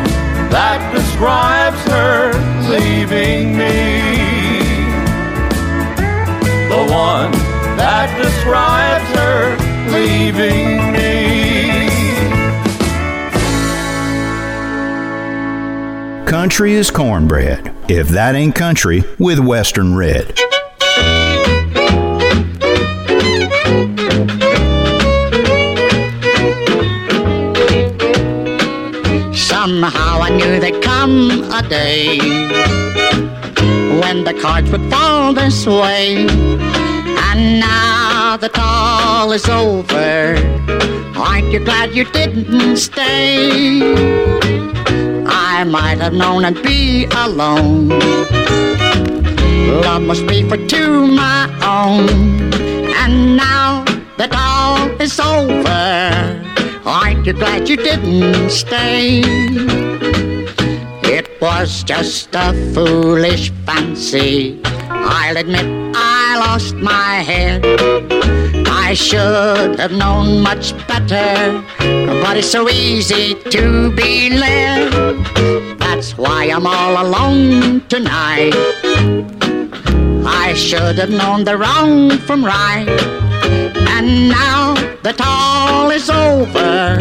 that 0.50 0.80
describes 0.94 1.80
her 1.88 2.32
leaving 2.68 3.56
me 3.56 4.23
describes 8.22 9.08
her 9.18 9.56
leaving 9.90 10.92
me. 10.92 11.14
Country 16.26 16.74
is 16.74 16.90
cornbread. 16.90 17.72
If 17.88 18.08
that 18.08 18.34
ain't 18.34 18.54
country, 18.54 19.04
with 19.18 19.38
Western 19.38 19.94
Red. 19.94 20.38
Somehow 29.34 30.20
I 30.20 30.30
knew 30.30 30.60
there'd 30.60 30.82
come 30.82 31.44
a 31.52 31.62
day 31.68 32.18
when 34.00 34.24
the 34.24 34.34
cards 34.40 34.70
would 34.70 34.90
fall 34.90 35.32
this 35.32 35.66
way. 35.66 36.26
And 36.26 37.60
now 37.60 38.03
that 38.36 38.58
all 38.58 39.30
is 39.32 39.48
over, 39.48 40.34
aren't 41.16 41.52
you 41.52 41.60
glad 41.60 41.94
you 41.94 42.04
didn't 42.04 42.76
stay? 42.76 43.80
I 45.26 45.64
might 45.64 45.98
have 45.98 46.14
known 46.14 46.44
I'd 46.44 46.60
be 46.62 47.06
alone. 47.16 47.90
Love 49.82 50.02
must 50.02 50.26
be 50.26 50.48
for 50.48 50.56
two 50.66 51.06
my 51.06 51.46
own. 51.62 52.08
And 53.02 53.36
now 53.36 53.84
that 54.16 54.34
all 54.34 54.88
is 55.00 55.20
over, 55.20 56.42
aren't 56.84 57.26
you 57.26 57.34
glad 57.34 57.68
you 57.68 57.76
didn't 57.76 58.50
stay? 58.50 59.22
It 61.04 61.40
was 61.40 61.84
just 61.84 62.30
a 62.34 62.52
foolish 62.74 63.50
fancy. 63.64 64.60
I'll 65.06 65.36
admit 65.36 65.66
I 65.94 66.36
lost 66.38 66.74
my 66.76 67.22
head. 67.30 67.64
I 68.66 68.94
should 68.94 69.78
have 69.78 69.92
known 69.92 70.40
much 70.40 70.74
better, 70.86 71.62
but 72.22 72.36
it's 72.36 72.50
so 72.50 72.68
easy 72.68 73.34
to 73.50 73.90
be 73.94 74.30
led. 74.30 74.92
That's 75.78 76.16
why 76.16 76.46
I'm 76.46 76.66
all 76.66 77.06
alone 77.06 77.86
tonight. 77.88 78.52
I 80.26 80.54
should 80.54 80.98
have 80.98 81.10
known 81.10 81.44
the 81.44 81.56
wrong 81.56 82.10
from 82.18 82.44
right. 82.44 82.88
And 83.96 84.28
now 84.28 84.74
that 85.02 85.20
all 85.20 85.90
is 85.90 86.10
over, 86.10 86.98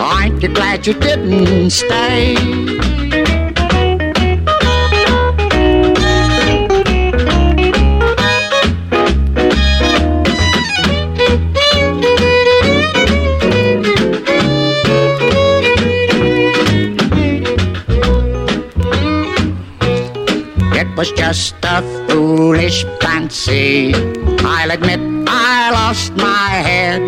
aren't 0.00 0.42
you 0.42 0.48
glad 0.48 0.86
you 0.86 0.94
didn't 0.94 1.70
stay? 1.70 2.36
Was 20.96 21.10
just 21.12 21.56
a 21.62 21.82
foolish 22.08 22.84
fancy. 23.00 23.92
I'll 24.44 24.70
admit 24.70 25.00
I 25.26 25.70
lost 25.72 26.12
my 26.14 26.48
head. 26.68 27.02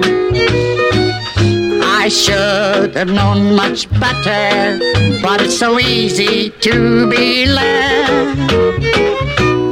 I 1.83 2.09
should 2.09 2.95
have 2.97 3.09
known 3.09 3.55
much 3.55 3.89
better, 4.01 4.79
but 5.23 5.43
it's 5.43 5.59
so 5.59 5.79
easy 5.79 6.51
to 6.51 7.09
be 7.09 7.47
led. 7.47 8.37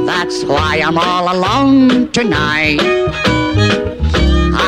That's 0.05 0.43
why 0.43 0.81
I'm 0.83 0.97
all 0.97 1.35
alone 1.35 2.11
tonight. 2.11 2.79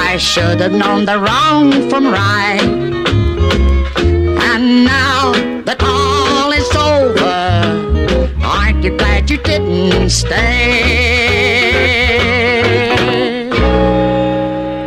I 0.08 0.18
should 0.20 0.60
have 0.60 0.74
known 0.74 1.06
the 1.06 1.20
wrong 1.20 1.90
from 1.90 2.08
right. 2.08 3.17
Aren't 9.30 9.46
you 9.46 9.60
didn't 9.60 10.10
stay? 10.10 11.28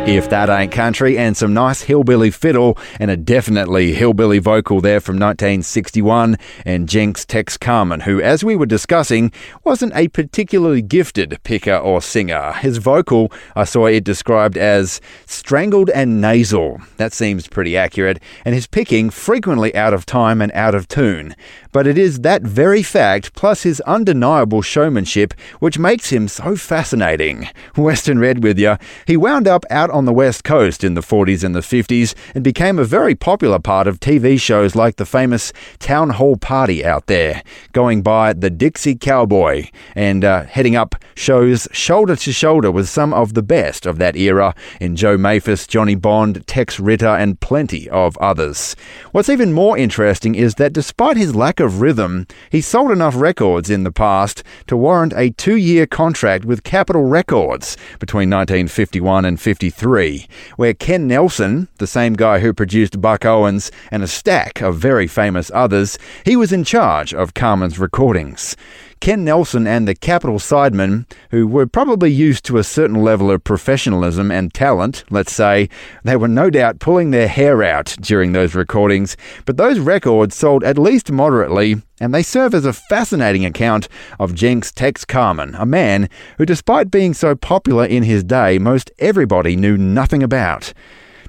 If 0.07 0.29
That 0.29 0.49
Ain't 0.49 0.71
Country, 0.71 1.17
and 1.17 1.37
some 1.37 1.53
nice 1.53 1.83
hillbilly 1.83 2.31
fiddle 2.31 2.77
and 2.99 3.11
a 3.11 3.15
definitely 3.15 3.93
hillbilly 3.93 4.39
vocal 4.39 4.81
there 4.81 4.99
from 4.99 5.15
1961, 5.15 6.37
and 6.65 6.89
Jenks 6.89 7.23
Tex 7.23 7.55
Carman, 7.55 8.01
who, 8.01 8.19
as 8.19 8.43
we 8.43 8.55
were 8.55 8.65
discussing, 8.65 9.31
wasn't 9.63 9.95
a 9.95 10.07
particularly 10.07 10.81
gifted 10.81 11.37
picker 11.43 11.77
or 11.77 12.01
singer. 12.01 12.51
His 12.53 12.77
vocal, 12.77 13.31
I 13.55 13.63
saw 13.63 13.85
it 13.85 14.03
described 14.03 14.57
as 14.57 14.99
strangled 15.27 15.91
and 15.91 16.19
nasal. 16.19 16.81
That 16.97 17.13
seems 17.13 17.47
pretty 17.47 17.77
accurate, 17.77 18.19
and 18.43 18.55
his 18.55 18.67
picking 18.67 19.11
frequently 19.11 19.73
out 19.75 19.93
of 19.93 20.05
time 20.07 20.41
and 20.41 20.51
out 20.53 20.75
of 20.75 20.87
tune. 20.87 21.35
But 21.71 21.87
it 21.87 21.97
is 21.97 22.19
that 22.19 22.41
very 22.41 22.83
fact, 22.83 23.33
plus 23.33 23.63
his 23.63 23.79
undeniable 23.81 24.61
showmanship, 24.61 25.33
which 25.59 25.79
makes 25.79 26.09
him 26.09 26.27
so 26.27 26.55
fascinating. 26.55 27.47
Western 27.77 28.19
Red 28.19 28.43
with 28.43 28.59
you. 28.59 28.77
He 29.07 29.15
wound 29.15 29.47
up 29.47 29.65
out 29.69 29.89
on 29.89 30.05
the 30.05 30.13
West 30.13 30.43
Coast 30.43 30.83
in 30.83 30.95
the 30.95 31.01
40s 31.01 31.43
and 31.43 31.55
the 31.55 31.61
50s 31.61 32.13
and 32.35 32.43
became 32.43 32.77
a 32.77 32.83
very 32.83 33.15
popular 33.15 33.59
part 33.59 33.87
of 33.87 33.99
TV 33.99 34.39
shows 34.39 34.75
like 34.75 34.97
the 34.97 35.05
famous 35.05 35.53
Town 35.79 36.09
Hall 36.09 36.35
Party 36.35 36.83
out 36.83 37.05
there, 37.05 37.41
going 37.71 38.01
by 38.01 38.33
the 38.33 38.49
Dixie 38.49 38.95
Cowboy 38.95 39.69
and 39.95 40.25
uh, 40.25 40.43
heading 40.43 40.75
up 40.75 40.95
shows 41.15 41.67
shoulder 41.71 42.15
to 42.17 42.33
shoulder 42.33 42.71
with 42.71 42.89
some 42.89 43.13
of 43.13 43.33
the 43.33 43.43
best 43.43 43.85
of 43.85 43.97
that 43.97 44.17
era 44.17 44.53
in 44.81 44.95
Joe 44.97 45.17
Maphis, 45.17 45.67
Johnny 45.67 45.95
Bond, 45.95 46.45
Tex 46.47 46.79
Ritter, 46.79 47.07
and 47.07 47.39
plenty 47.39 47.89
of 47.89 48.17
others. 48.17 48.75
What's 49.11 49.29
even 49.29 49.53
more 49.53 49.77
interesting 49.77 50.35
is 50.35 50.55
that 50.55 50.73
despite 50.73 51.15
his 51.15 51.35
lack 51.35 51.60
of 51.61 51.79
rhythm, 51.79 52.27
he 52.49 52.59
sold 52.59 52.91
enough 52.91 53.15
records 53.15 53.69
in 53.69 53.83
the 53.83 53.91
past 53.91 54.43
to 54.67 54.75
warrant 54.75 55.13
a 55.15 55.29
two 55.29 55.55
year 55.55 55.85
contract 55.85 56.43
with 56.43 56.63
Capitol 56.63 57.05
Records 57.05 57.77
between 57.99 58.29
1951 58.29 59.23
and 59.23 59.39
53, 59.39 60.27
where 60.57 60.73
Ken 60.73 61.07
Nelson, 61.07 61.69
the 61.77 61.87
same 61.87 62.13
guy 62.13 62.39
who 62.39 62.53
produced 62.53 62.99
Buck 62.99 63.23
Owens 63.23 63.71
and 63.89 64.03
a 64.03 64.07
stack 64.07 64.61
of 64.61 64.75
very 64.75 65.07
famous 65.07 65.49
others, 65.53 65.97
he 66.25 66.35
was 66.35 66.51
in 66.51 66.65
charge 66.65 67.13
of 67.13 67.33
Carman's 67.33 67.79
recordings. 67.79 68.57
Ken 69.01 69.23
Nelson 69.23 69.65
and 69.65 69.87
the 69.87 69.95
Capitol 69.95 70.37
Sidemen, 70.37 71.07
who 71.31 71.47
were 71.47 71.65
probably 71.65 72.11
used 72.11 72.45
to 72.45 72.59
a 72.59 72.63
certain 72.63 73.01
level 73.01 73.31
of 73.31 73.43
professionalism 73.43 74.29
and 74.29 74.53
talent, 74.53 75.03
let's 75.09 75.33
say, 75.33 75.69
they 76.03 76.15
were 76.15 76.27
no 76.27 76.51
doubt 76.51 76.77
pulling 76.77 77.09
their 77.09 77.27
hair 77.27 77.63
out 77.63 77.95
during 77.99 78.31
those 78.31 78.53
recordings, 78.53 79.17
but 79.47 79.57
those 79.57 79.79
records 79.79 80.35
sold 80.35 80.63
at 80.63 80.77
least 80.77 81.11
moderately, 81.11 81.81
and 81.99 82.13
they 82.13 82.21
serve 82.21 82.53
as 82.53 82.63
a 82.63 82.73
fascinating 82.73 83.43
account 83.43 83.87
of 84.19 84.35
Jenks 84.35 84.71
Tex 84.71 85.03
Carman, 85.03 85.55
a 85.55 85.65
man 85.65 86.07
who, 86.37 86.45
despite 86.45 86.91
being 86.91 87.15
so 87.15 87.33
popular 87.33 87.85
in 87.85 88.03
his 88.03 88.23
day, 88.23 88.59
most 88.59 88.91
everybody 88.99 89.55
knew 89.55 89.79
nothing 89.79 90.21
about. 90.21 90.73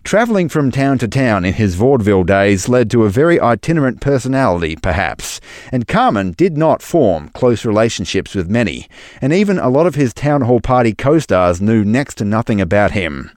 Travelling 0.04 0.48
from 0.48 0.72
town 0.72 0.98
to 0.98 1.08
town 1.08 1.44
in 1.44 1.54
his 1.54 1.76
vaudeville 1.76 2.24
days 2.24 2.68
led 2.68 2.90
to 2.90 3.04
a 3.04 3.08
very 3.08 3.40
itinerant 3.40 4.00
personality, 4.00 4.74
perhaps, 4.74 5.40
and 5.70 5.86
Carman 5.86 6.32
did 6.32 6.56
not 6.56 6.82
form 6.82 7.28
close 7.30 7.64
relationships 7.64 8.34
with 8.34 8.50
many, 8.50 8.88
and 9.20 9.32
even 9.32 9.58
a 9.58 9.68
lot 9.70 9.86
of 9.86 9.94
his 9.94 10.12
town 10.12 10.42
hall 10.42 10.60
party 10.60 10.92
co 10.92 11.20
stars 11.20 11.60
knew 11.60 11.84
next 11.84 12.16
to 12.16 12.24
nothing 12.24 12.60
about 12.60 12.90
him. 12.90 13.30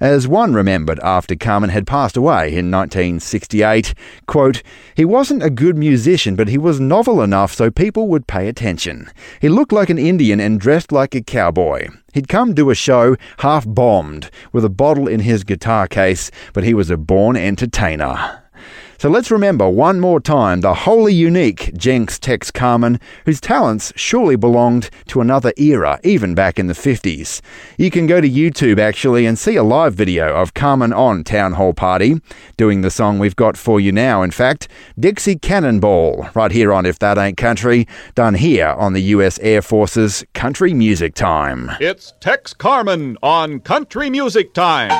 As 0.00 0.28
one 0.28 0.52
remembered 0.52 1.00
after 1.02 1.34
Carman 1.34 1.70
had 1.70 1.86
passed 1.86 2.16
away 2.16 2.48
in 2.48 2.70
1968, 2.70 3.94
quote, 4.26 4.62
He 4.94 5.04
wasn't 5.04 5.42
a 5.42 5.50
good 5.50 5.76
musician, 5.76 6.36
but 6.36 6.48
he 6.48 6.58
was 6.58 6.78
novel 6.78 7.22
enough 7.22 7.54
so 7.54 7.70
people 7.70 8.08
would 8.08 8.26
pay 8.26 8.48
attention. 8.48 9.10
He 9.40 9.48
looked 9.48 9.72
like 9.72 9.88
an 9.88 9.98
Indian 9.98 10.38
and 10.40 10.60
dressed 10.60 10.92
like 10.92 11.14
a 11.14 11.22
cowboy. 11.22 11.88
He'd 12.12 12.28
come 12.28 12.54
do 12.54 12.70
a 12.70 12.74
show 12.74 13.16
half 13.38 13.64
bombed 13.66 14.30
with 14.52 14.64
a 14.64 14.70
bottle 14.70 15.08
in 15.08 15.20
his 15.20 15.44
guitar 15.44 15.86
case, 15.86 16.30
but 16.52 16.64
he 16.64 16.74
was 16.74 16.90
a 16.90 16.96
born 16.96 17.36
entertainer. 17.36 18.42
So 18.98 19.10
let's 19.10 19.30
remember 19.30 19.68
one 19.68 20.00
more 20.00 20.20
time 20.20 20.62
the 20.62 20.72
wholly 20.72 21.12
unique 21.12 21.72
Jenks 21.76 22.18
Tex 22.18 22.50
Carman, 22.50 22.98
whose 23.26 23.40
talents 23.40 23.92
surely 23.94 24.36
belonged 24.36 24.88
to 25.08 25.20
another 25.20 25.52
era, 25.58 26.00
even 26.02 26.34
back 26.34 26.58
in 26.58 26.66
the 26.66 26.72
50s. 26.72 27.42
You 27.76 27.90
can 27.90 28.06
go 28.06 28.20
to 28.20 28.28
YouTube 28.28 28.78
actually 28.78 29.26
and 29.26 29.38
see 29.38 29.56
a 29.56 29.62
live 29.62 29.94
video 29.94 30.34
of 30.34 30.54
Carman 30.54 30.92
on 30.92 31.24
Town 31.24 31.52
Hall 31.52 31.74
Party, 31.74 32.20
doing 32.56 32.80
the 32.80 32.90
song 32.90 33.18
we've 33.18 33.36
got 33.36 33.56
for 33.58 33.78
you 33.78 33.92
now, 33.92 34.22
in 34.22 34.30
fact, 34.30 34.68
Dixie 34.98 35.36
Cannonball, 35.36 36.30
right 36.34 36.50
here 36.50 36.72
on 36.72 36.86
If 36.86 36.98
That 37.00 37.18
Ain't 37.18 37.36
Country, 37.36 37.86
done 38.14 38.34
here 38.34 38.68
on 38.68 38.94
the 38.94 39.02
US 39.02 39.38
Air 39.40 39.60
Force's 39.60 40.24
Country 40.32 40.72
Music 40.72 41.14
Time. 41.14 41.70
It's 41.80 42.14
Tex 42.20 42.54
Carman 42.54 43.18
on 43.22 43.60
Country 43.60 44.08
Music 44.08 44.54
Time. 44.54 44.90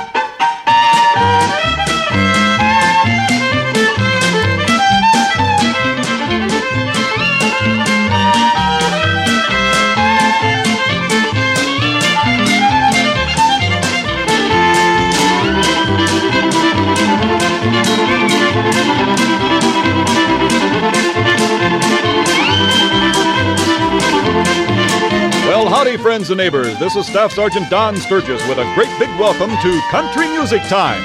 Friends 26.26 26.40
and 26.40 26.44
neighbors. 26.44 26.76
This 26.80 26.96
is 26.96 27.06
Staff 27.06 27.30
Sergeant 27.30 27.70
Don 27.70 27.94
Sturgis 27.94 28.44
with 28.48 28.58
a 28.58 28.74
great 28.74 28.90
big 28.98 29.08
welcome 29.10 29.50
to 29.62 29.80
Country 29.90 30.26
Music 30.28 30.60
Time. 30.62 31.00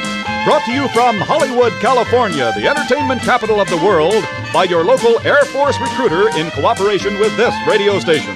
Brought 0.46 0.66
to 0.66 0.72
you 0.72 0.88
from 0.88 1.16
Hollywood, 1.20 1.74
California, 1.74 2.52
the 2.56 2.68
entertainment 2.68 3.22
capital 3.22 3.62
of 3.62 3.70
the 3.70 3.78
world, 3.78 4.24
by 4.52 4.64
your 4.64 4.84
local 4.84 5.20
Air 5.20 5.46
Force 5.46 5.80
recruiter 5.80 6.36
in 6.40 6.50
cooperation 6.50 7.20
with 7.20 7.38
this 7.38 7.54
radio 7.68 8.00
station. 8.00 8.36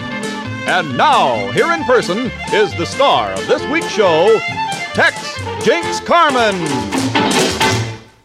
And 0.67 0.95
now, 0.95 1.51
here 1.53 1.71
in 1.71 1.83
person, 1.85 2.29
is 2.53 2.71
the 2.77 2.85
star 2.85 3.31
of 3.31 3.47
this 3.47 3.65
week's 3.71 3.89
show, 3.89 4.37
Tex 4.93 5.39
Jenks 5.65 5.99
Carman. 6.01 6.53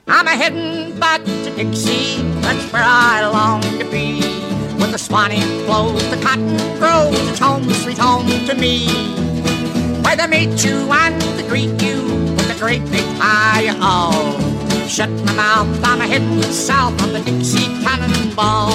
I'm 0.07 0.27
a 0.27 0.37
heading 0.37 0.99
back 1.01 1.25
to 1.25 1.51
Dixie, 1.57 2.21
that's 2.43 2.71
where 2.75 2.83
I 2.85 3.27
long 3.27 3.63
to 3.79 3.91
be. 3.91 4.39
Where 4.81 4.91
the 4.91 4.99
Swanee 4.99 5.43
flows, 5.66 6.03
the 6.09 6.16
cotton 6.22 6.57
grows, 6.78 7.14
it's 7.28 7.39
home, 7.39 7.70
sweet 7.74 7.99
home 7.99 8.26
to 8.47 8.55
me. 8.55 8.89
Where 10.03 10.16
they 10.16 10.26
meet 10.26 10.64
you 10.64 10.91
and 10.91 11.20
they 11.20 11.47
greet 11.47 11.83
you 11.83 12.03
with 12.37 12.57
a 12.57 12.59
great 12.59 12.83
big 12.91 13.05
hi-oh. 13.18 14.39
Shut 14.89 15.11
my 15.11 15.35
mouth, 15.35 15.85
I'm 15.85 16.01
a 16.01 16.07
heading 16.07 16.43
south 16.45 17.01
on 17.03 17.12
the 17.12 17.20
Dixie 17.20 17.66
Cannonball. 17.85 18.70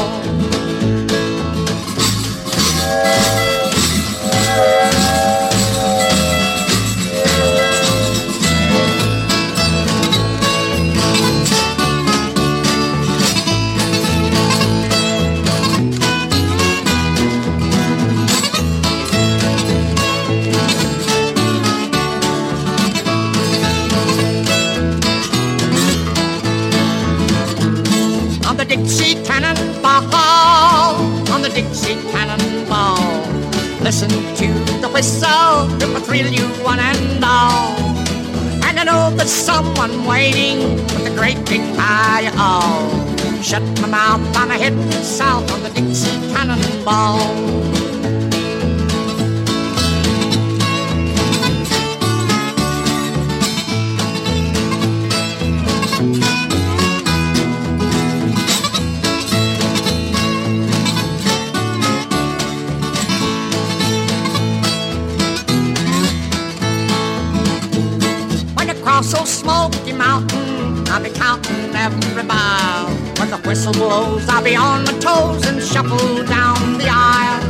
Listen 33.86 34.10
to 34.10 34.48
the 34.82 34.90
whistle, 34.92 35.70
it 35.80 35.88
will 35.94 36.00
thrill 36.00 36.26
you 36.26 36.48
one 36.64 36.80
and 36.80 37.24
all. 37.24 37.78
And 38.66 38.80
I 38.80 38.84
know 38.84 39.16
there's 39.16 39.30
someone 39.30 40.08
waiting 40.08 40.74
with 40.74 41.06
a 41.06 41.16
great 41.16 41.38
big 41.46 41.62
hi-oh. 41.78 43.42
Shut 43.44 43.62
my 43.82 43.88
mouth, 43.88 44.36
I'm 44.36 44.50
heading 44.50 44.92
south 45.04 45.52
on 45.52 45.62
the 45.62 45.70
Dixie 45.70 46.10
Cannonball. 46.34 47.85
I'll 70.96 71.04
be 71.04 71.10
counting 71.10 71.76
every 71.76 72.24
mile. 72.24 72.88
When 73.20 73.30
the 73.30 73.38
whistle 73.46 73.74
blows, 73.74 74.30
I'll 74.30 74.42
be 74.42 74.56
on 74.56 74.86
my 74.86 74.94
toes 75.00 75.46
and 75.46 75.62
shuffle 75.62 76.24
down 76.24 76.78
the 76.78 76.88
aisle. 76.90 77.44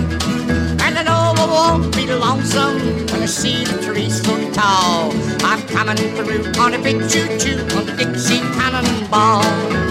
And 0.82 0.98
I 0.98 1.04
know 1.04 1.34
I 1.38 1.46
won't 1.46 1.96
be 1.96 2.08
lonesome 2.08 3.06
when 3.06 3.22
I 3.22 3.28
see 3.28 3.64
the 3.64 3.80
trees 3.84 4.24
so 4.24 4.52
tall. 4.52 5.14
I'm 5.44 5.62
coming 5.68 5.96
through 6.16 6.60
on 6.60 6.74
a 6.74 6.80
big 6.80 7.08
choo-choo 7.08 7.62
on 7.78 7.86
the 7.86 7.94
Dixie 7.96 8.40
Cannonball. 8.58 9.85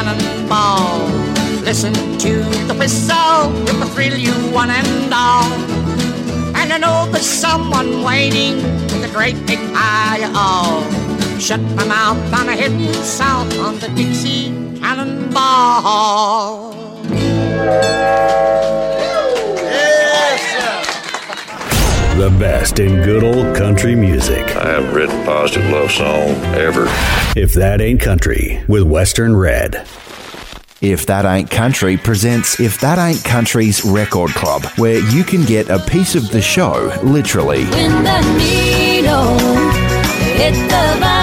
Cannonball. 0.00 1.04
Listen 1.62 1.92
to 1.92 2.42
the 2.66 2.74
whistle, 2.78 3.52
it 3.68 3.74
will 3.74 3.86
thrill 3.88 4.16
you 4.16 4.32
one 4.50 4.70
and 4.70 5.12
all. 5.12 5.44
And 6.56 6.72
I 6.72 6.78
know 6.78 7.06
there's 7.12 7.28
someone 7.28 8.02
waiting 8.02 8.56
with 8.56 9.04
a 9.04 9.10
great 9.12 9.36
big 9.46 9.58
hi-oh. 9.74 10.88
Shut 11.38 11.60
my 11.76 11.84
mouth, 11.86 12.16
and 12.16 12.34
I'm 12.34 12.48
heading 12.48 12.94
south 13.04 13.58
on 13.58 13.78
the 13.78 13.88
Dixie 13.88 14.54
Cannonball. 14.80 16.70
The 22.20 22.28
best 22.38 22.80
in 22.80 23.02
good 23.02 23.24
old 23.24 23.56
country 23.56 23.94
music. 23.94 24.54
I 24.54 24.72
haven't 24.72 24.92
written 24.92 25.22
a 25.22 25.24
positive 25.24 25.70
love 25.70 25.90
song 25.90 26.28
ever. 26.54 26.84
If 27.34 27.54
that 27.54 27.80
ain't 27.80 28.02
country, 28.02 28.62
with 28.68 28.82
Western 28.82 29.34
Red. 29.34 29.88
If 30.82 31.06
That 31.06 31.24
Ain't 31.24 31.50
Country 31.50 31.96
presents 31.96 32.60
If 32.60 32.78
That 32.80 32.98
Ain't 32.98 33.24
Country's 33.24 33.86
Record 33.86 34.32
Club, 34.32 34.66
where 34.76 34.98
you 34.98 35.24
can 35.24 35.46
get 35.46 35.70
a 35.70 35.78
piece 35.78 36.14
of 36.14 36.30
the 36.30 36.42
show, 36.42 36.94
literally. 37.02 37.64
When 37.64 38.04
the 38.04 38.20
needle 38.36 39.38
hit 40.36 40.52
the 40.68 41.00
vinyl. 41.00 41.19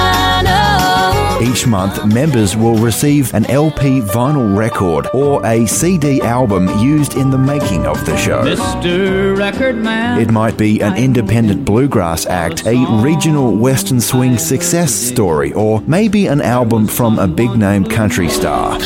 Each 1.39 1.67
month, 1.67 2.03
members 2.11 2.57
will 2.57 2.77
receive 2.77 3.31
an 3.35 3.45
LP 3.45 4.01
vinyl 4.01 4.57
record 4.57 5.07
or 5.13 5.45
a 5.45 5.67
CD 5.67 6.19
album 6.21 6.67
used 6.79 7.15
in 7.15 7.29
the 7.29 7.37
making 7.37 7.85
of 7.85 8.03
the 8.07 8.17
show. 8.17 8.41
Mr. 8.41 9.37
Record 9.37 9.75
Man. 9.75 10.19
It 10.19 10.31
might 10.31 10.57
be 10.57 10.81
an 10.81 10.97
independent 10.97 11.63
bluegrass 11.63 12.25
act, 12.25 12.65
a 12.65 12.83
regional 13.03 13.55
western 13.55 14.01
swing 14.01 14.39
success 14.39 14.91
story, 14.91 15.53
or 15.53 15.81
maybe 15.81 16.25
an 16.25 16.41
album 16.41 16.87
from 16.87 17.19
a 17.19 17.27
big 17.27 17.51
name 17.55 17.85
country 17.85 18.29
star. 18.29 18.79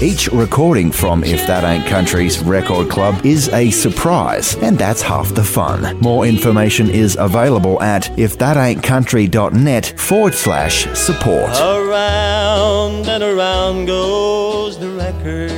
Each 0.00 0.28
recording 0.28 0.92
from 0.92 1.24
If 1.24 1.44
That 1.48 1.64
Ain't 1.64 1.84
Country's 1.86 2.38
Record 2.38 2.88
Club 2.88 3.26
is 3.26 3.48
a 3.48 3.68
surprise, 3.72 4.54
and 4.62 4.78
that's 4.78 5.02
half 5.02 5.34
the 5.34 5.42
fun. 5.42 5.98
More 5.98 6.24
information 6.24 6.88
is 6.88 7.16
available 7.18 7.82
at 7.82 8.04
ifthataintcountry.net 8.04 9.94
forward 9.98 10.34
slash 10.34 10.86
support. 10.96 11.50
Around 11.50 13.08
and 13.08 13.24
around 13.24 13.86
goes 13.86 14.78
the 14.78 14.90
record. 14.90 15.50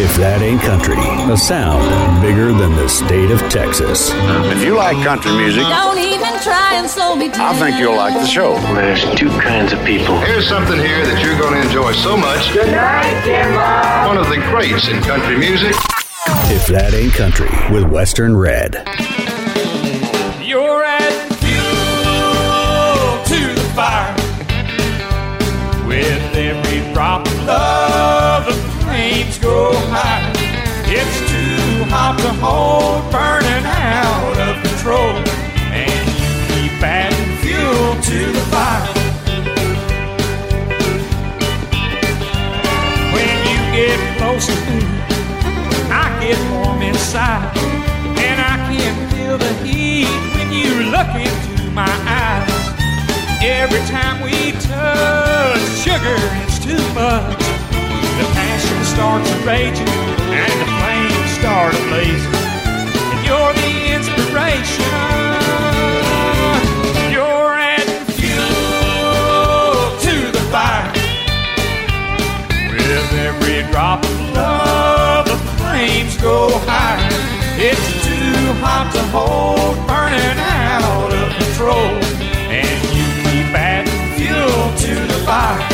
If 0.00 0.16
that 0.16 0.40
ain't 0.40 0.62
country, 0.62 0.96
a 1.30 1.36
sound 1.36 1.84
bigger 2.22 2.50
than 2.52 2.74
the 2.76 2.88
state 2.88 3.30
of 3.30 3.40
Texas. 3.52 4.10
If 4.48 4.64
you 4.64 4.74
like 4.74 4.96
country 5.04 5.32
music, 5.36 5.64
Don't 5.64 5.98
even 5.98 6.32
try 6.40 6.76
and 6.80 6.88
slow 6.88 7.14
me 7.14 7.28
down. 7.28 7.54
I 7.54 7.58
think 7.58 7.78
you'll 7.78 7.96
like 7.96 8.14
the 8.14 8.26
show. 8.26 8.54
There's 8.72 9.04
two 9.14 9.28
kinds 9.38 9.74
of 9.74 9.84
people. 9.84 10.18
Here's 10.20 10.48
something 10.48 10.78
here 10.78 11.04
that 11.04 11.22
you're 11.22 11.36
going 11.38 11.60
to 11.60 11.68
enjoy 11.68 11.92
so 11.92 12.16
much. 12.16 12.52
Good 12.54 12.72
night, 12.72 13.20
Jimbo. 13.22 14.08
One 14.08 14.16
of 14.16 14.28
the 14.32 14.40
greats 14.48 14.88
in 14.88 15.02
country 15.02 15.36
music. 15.36 15.76
If 16.48 16.66
that 16.68 16.94
ain't 16.94 17.12
country, 17.12 17.50
with 17.70 17.84
Western 17.84 18.34
Red. 18.34 18.74
You're 20.40 20.84
adding 20.84 21.36
fuel 21.36 23.20
to 23.28 23.54
the 23.60 23.66
fire. 23.76 24.16
With 25.86 26.34
every 26.34 26.80
drop 26.94 27.26
of 27.26 27.44
love, 27.44 27.50
the 27.52 27.90
flames 27.90 28.21
go 29.42 29.74
higher. 29.90 30.32
It's 30.86 31.16
too 31.30 31.84
hot 31.90 32.16
to 32.24 32.32
hold, 32.40 33.10
burning 33.12 33.66
out 33.66 34.36
of 34.46 34.54
control. 34.62 35.12
And 35.74 36.08
you 36.20 36.30
keep 36.48 36.82
adding 36.82 37.36
fuel 37.42 38.00
to 38.08 38.18
the 38.36 38.44
fire. 38.52 38.88
When 43.14 43.36
you 43.50 43.58
get 43.76 43.98
close 44.18 44.46
to 44.46 44.54
me, 44.70 44.80
I 45.90 46.06
get 46.22 46.38
warm 46.52 46.82
inside. 46.82 47.56
And 48.26 48.38
I 48.40 48.56
can 48.70 48.94
feel 49.10 49.36
the 49.38 49.52
heat 49.64 50.06
when 50.36 50.52
you 50.52 50.90
look 50.94 51.12
into 51.14 51.70
my 51.72 51.90
passion 59.12 59.26
starts 59.26 59.46
raging 59.46 59.88
and 59.88 60.52
the 60.60 60.66
flames 60.80 61.30
start 61.32 61.74
blazing. 61.88 62.34
And 63.12 63.20
you're 63.26 63.52
the 63.52 63.72
inspiration. 63.94 64.84
You're 67.12 67.52
adding 67.52 68.04
fuel 68.16 69.98
to 70.00 70.14
the 70.32 70.44
fire. 70.50 70.92
With 72.70 73.12
every 73.12 73.70
drop 73.70 74.04
of 74.04 74.20
love, 74.34 75.26
the 75.26 75.36
flames 75.58 76.16
go 76.20 76.58
higher. 76.66 77.08
It's 77.58 78.04
too 78.04 78.52
hot 78.64 78.92
to 78.94 79.02
hold, 79.12 79.76
burning 79.86 80.38
out 80.38 81.12
of 81.12 81.32
control. 81.36 82.00
And 82.48 82.80
you 82.96 83.06
keep 83.24 83.54
adding 83.54 84.16
fuel 84.16 84.76
to 84.78 84.94
the 85.06 85.24
fire. 85.24 85.71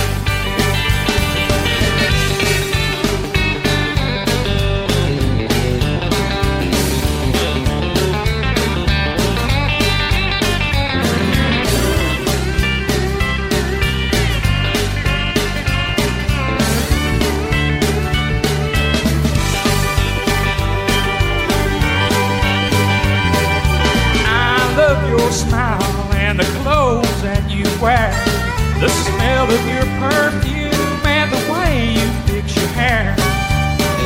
Smell 29.28 29.50
of 29.50 29.66
your 29.68 29.84
perfume 30.00 31.04
and 31.04 31.30
the 31.30 31.52
way 31.52 31.92
you 31.92 32.06
fix 32.26 32.56
your 32.56 32.68
hair. 32.68 33.14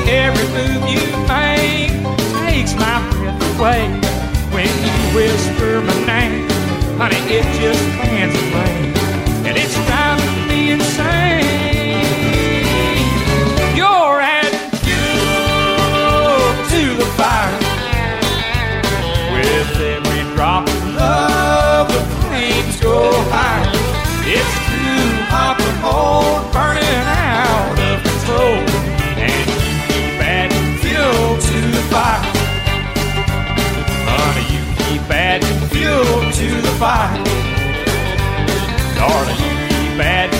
Every 0.09 0.47
move 0.57 0.83
you 0.95 1.05
make 1.31 1.95
takes 2.45 2.75
my 2.75 2.99
breath 3.11 3.41
away. 3.55 3.83
When 4.55 4.71
you 4.85 4.95
whisper 5.15 5.81
my 5.81 5.95
name, 6.07 6.49
honey, 6.99 7.23
it 7.39 7.47
just 7.61 7.83
fans 7.99 8.35
away. 8.47 8.75
And 9.47 9.57
it's 9.57 9.75
driving 9.87 10.49
me 10.49 10.73
insane. 10.73 12.03
You're 13.79 14.19
adding 14.21 14.71
fuel 14.83 16.43
to 16.73 16.83
the 17.01 17.09
fire. 17.19 17.59
With 19.33 19.81
every 19.95 20.23
drop 20.35 20.67
of 20.67 20.95
love, 20.97 21.89
the 21.89 22.03
flames 22.23 22.81
go 22.81 23.13
higher. 23.31 23.71
It's 24.25 24.62
hold, 25.93 26.53
burning 26.53 27.05
out 27.07 27.77
of 27.79 27.97
control. 28.03 28.57
And 29.21 29.47
you 29.53 29.77
keep 29.93 30.17
adding 30.21 30.69
fuel 30.81 31.37
to 31.49 31.59
the 31.77 31.85
fire. 31.93 32.25
Honey, 34.09 34.47
you 34.55 34.63
keep 34.85 35.05
adding 35.11 35.61
fuel 35.69 36.21
to 36.41 36.49
the 36.67 36.75
fire. 36.81 37.21
Darling, 38.97 39.41
you 39.45 39.55
keep 39.69 40.01
adding 40.01 40.32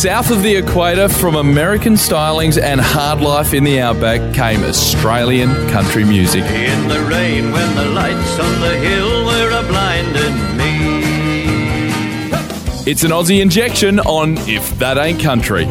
south 0.00 0.30
of 0.30 0.42
the 0.42 0.56
equator 0.56 1.10
from 1.10 1.36
American 1.36 1.92
stylings 1.92 2.58
and 2.58 2.80
hard 2.80 3.20
life 3.20 3.52
in 3.52 3.64
the 3.64 3.78
outback 3.78 4.34
came 4.34 4.64
Australian 4.64 5.50
country 5.68 6.04
music. 6.04 6.42
In 6.42 6.88
the 6.88 7.02
rain 7.02 7.52
when 7.52 7.74
the 7.74 7.84
lights 7.84 8.38
on 8.38 8.60
the 8.62 8.76
hill 8.78 9.26
were 9.26 9.50
a 9.50 9.62
blinding 9.68 10.56
me. 10.56 10.70
It's 12.90 13.04
an 13.04 13.10
Aussie 13.10 13.42
injection 13.42 14.00
on 14.00 14.38
If 14.48 14.70
That 14.78 14.96
Ain't 14.96 15.20
Country. 15.20 15.66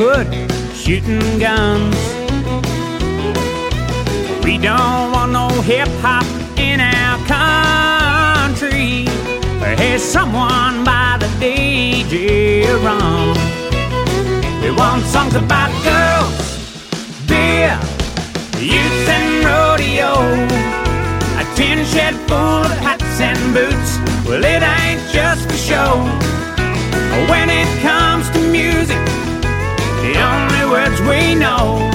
In 0.00 0.06
the 0.06 0.14
hood 0.14 0.74
shooting 0.74 1.38
guns. 1.38 1.96
We 4.42 4.56
don't 4.56 5.12
want 5.12 5.32
no 5.32 5.48
hip 5.60 5.88
hop 6.00 6.24
in 6.58 6.80
our 6.80 7.18
country. 7.28 9.04
There's 9.76 10.02
someone 10.02 10.84
by 10.84 11.18
the 11.20 11.26
DJ 11.38 12.64
run. 12.82 13.36
We 14.62 14.70
want 14.70 15.04
songs 15.04 15.34
about 15.34 15.70
girls, 15.84 16.34
beer, 17.26 17.78
ute, 18.58 19.08
and 19.18 19.44
rodeo. 19.44 20.12
A 21.40 21.44
tin 21.56 21.84
shed 21.84 22.14
full 22.26 22.64
of 22.64 22.78
hats 22.78 23.20
and 23.20 23.38
boots. 23.52 23.98
Well, 24.26 24.44
it 24.44 24.62
ain't 24.62 25.02
just 25.12 25.46
for 25.50 25.56
show. 25.56 26.06
When 27.28 27.50
it 27.50 27.68
comes 27.82 28.30
to 28.30 28.38
music, 28.50 28.99
words 31.00 31.08
we 31.08 31.34
know 31.34 31.90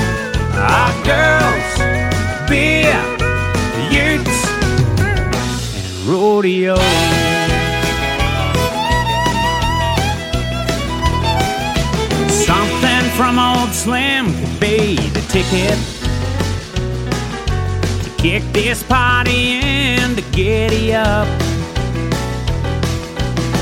our 0.56 1.03
girls, 1.03 2.49
beer, 2.49 2.95
utes, 3.91 4.47
and 4.99 6.08
rodeo. 6.08 6.76
Something 12.30 13.10
from 13.18 13.39
old 13.39 13.72
Slim 13.72 14.26
could 14.28 14.60
be 14.60 14.95
the 15.10 15.22
ticket 15.30 15.78
to 18.03 18.22
kick 18.22 18.43
this 18.53 18.84
party 18.84 19.60
in 19.60 20.16
to 20.16 20.22
giddy 20.32 20.93
up. 20.93 21.28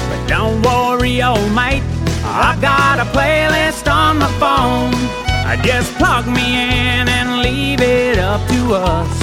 But 0.10 0.28
don't 0.28 0.62
worry, 0.62 1.24
old 1.24 1.52
mate, 1.54 1.84
I 2.26 2.58
got 2.62 3.00
a 3.00 3.06
playlist 3.12 3.91
on 3.91 4.20
my 4.20 4.28
phone. 4.39 5.22
I 5.54 5.56
just 5.58 5.93
plug 5.99 6.26
me 6.26 6.41
in 6.41 7.08
and 7.08 7.43
leave 7.43 7.80
it 7.80 8.18
up 8.18 8.41
to 8.49 8.74
us. 8.74 9.14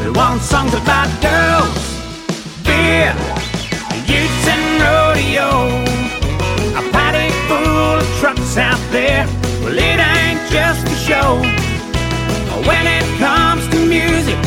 We 0.00 0.10
want 0.10 0.40
songs 0.40 0.72
about 0.72 1.12
girls, 1.20 1.76
beer, 2.64 3.12
utes, 4.08 4.46
and 4.48 4.80
rodeo. 4.80 5.50
A 6.80 6.82
paddock 6.90 7.36
full 7.48 8.00
of 8.00 8.18
trucks 8.18 8.56
out 8.56 8.80
there. 8.92 9.26
Well, 9.60 9.76
it 9.76 10.00
ain't 10.00 10.40
just 10.50 10.88
for 10.88 10.96
show. 10.96 11.36
When 12.64 12.86
it 12.86 13.04
comes 13.18 13.68
to 13.74 13.84
music, 13.84 14.40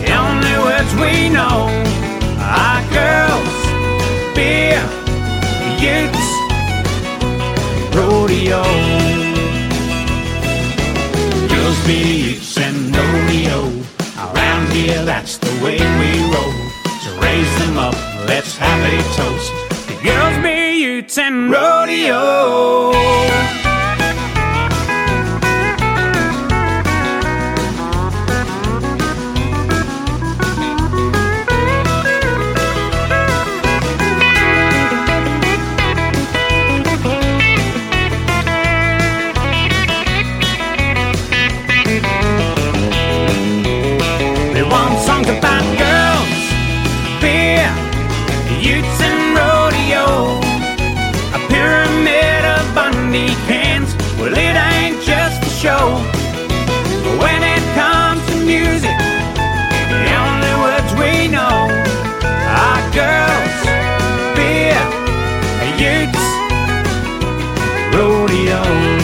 the 0.00 0.16
only 0.16 0.56
words 0.64 0.90
we 0.94 1.28
know 1.28 1.68
are 2.40 2.80
girls, 2.96 3.56
beer, 4.34 4.80
utes, 5.76 6.28
rodeo. 7.94 9.09
Utes, 11.88 12.56
and 12.58 12.94
rodeo. 12.94 13.70
Around 14.18 14.72
here, 14.72 15.04
that's 15.04 15.38
the 15.38 15.50
way 15.62 15.78
we 15.78 16.10
roll. 16.32 16.52
So 17.02 17.20
raise 17.20 17.58
them 17.58 17.78
up, 17.78 17.94
let's 18.26 18.56
have 18.56 18.80
a 18.82 19.02
toast. 19.16 19.52
The 19.88 19.94
Girls, 20.02 20.42
beer, 20.42 20.72
utes, 20.72 21.18
and 21.18 21.50
rodeo. 21.50 22.92
Bundy 53.10 53.34
cans. 53.48 53.92
Well, 54.20 54.32
it 54.32 54.38
ain't 54.38 55.02
just 55.02 55.42
a 55.42 55.50
show. 55.50 55.96
When 57.18 57.42
it 57.42 57.64
comes 57.74 58.24
to 58.28 58.36
music, 58.36 58.96
the 59.90 60.14
only 60.14 60.54
words 60.62 60.92
we 60.94 61.26
know 61.26 61.66
are 62.46 62.82
girls, 62.94 63.56
beer, 64.36 64.78
utes, 65.76 66.24
rodeo. 67.96 68.99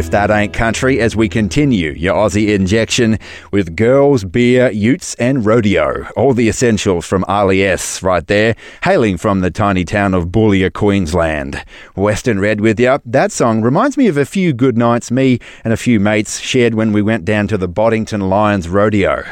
If 0.00 0.12
that 0.12 0.30
ain't 0.30 0.54
country, 0.54 0.98
as 0.98 1.14
we 1.14 1.28
continue 1.28 1.90
your 1.90 2.14
Aussie 2.14 2.54
injection 2.54 3.18
with 3.52 3.76
girls, 3.76 4.24
beer, 4.24 4.70
utes, 4.70 5.14
and 5.16 5.44
rodeo. 5.44 6.08
All 6.16 6.32
the 6.32 6.48
essentials 6.48 7.04
from 7.04 7.22
Ali 7.28 7.62
S 7.62 8.02
right 8.02 8.26
there, 8.26 8.56
hailing 8.82 9.18
from 9.18 9.40
the 9.40 9.50
tiny 9.50 9.84
town 9.84 10.14
of 10.14 10.28
Boulia, 10.28 10.72
Queensland. 10.72 11.62
Western 11.96 12.40
Red 12.40 12.62
with 12.62 12.80
you. 12.80 12.98
That 13.04 13.30
song 13.30 13.60
reminds 13.60 13.98
me 13.98 14.06
of 14.06 14.16
a 14.16 14.24
few 14.24 14.54
good 14.54 14.78
nights 14.78 15.10
me 15.10 15.38
and 15.64 15.72
a 15.74 15.76
few 15.76 16.00
mates 16.00 16.40
shared 16.40 16.74
when 16.74 16.94
we 16.94 17.02
went 17.02 17.26
down 17.26 17.46
to 17.48 17.58
the 17.58 17.68
Boddington 17.68 18.22
Lions 18.30 18.70
Rodeo. 18.70 19.22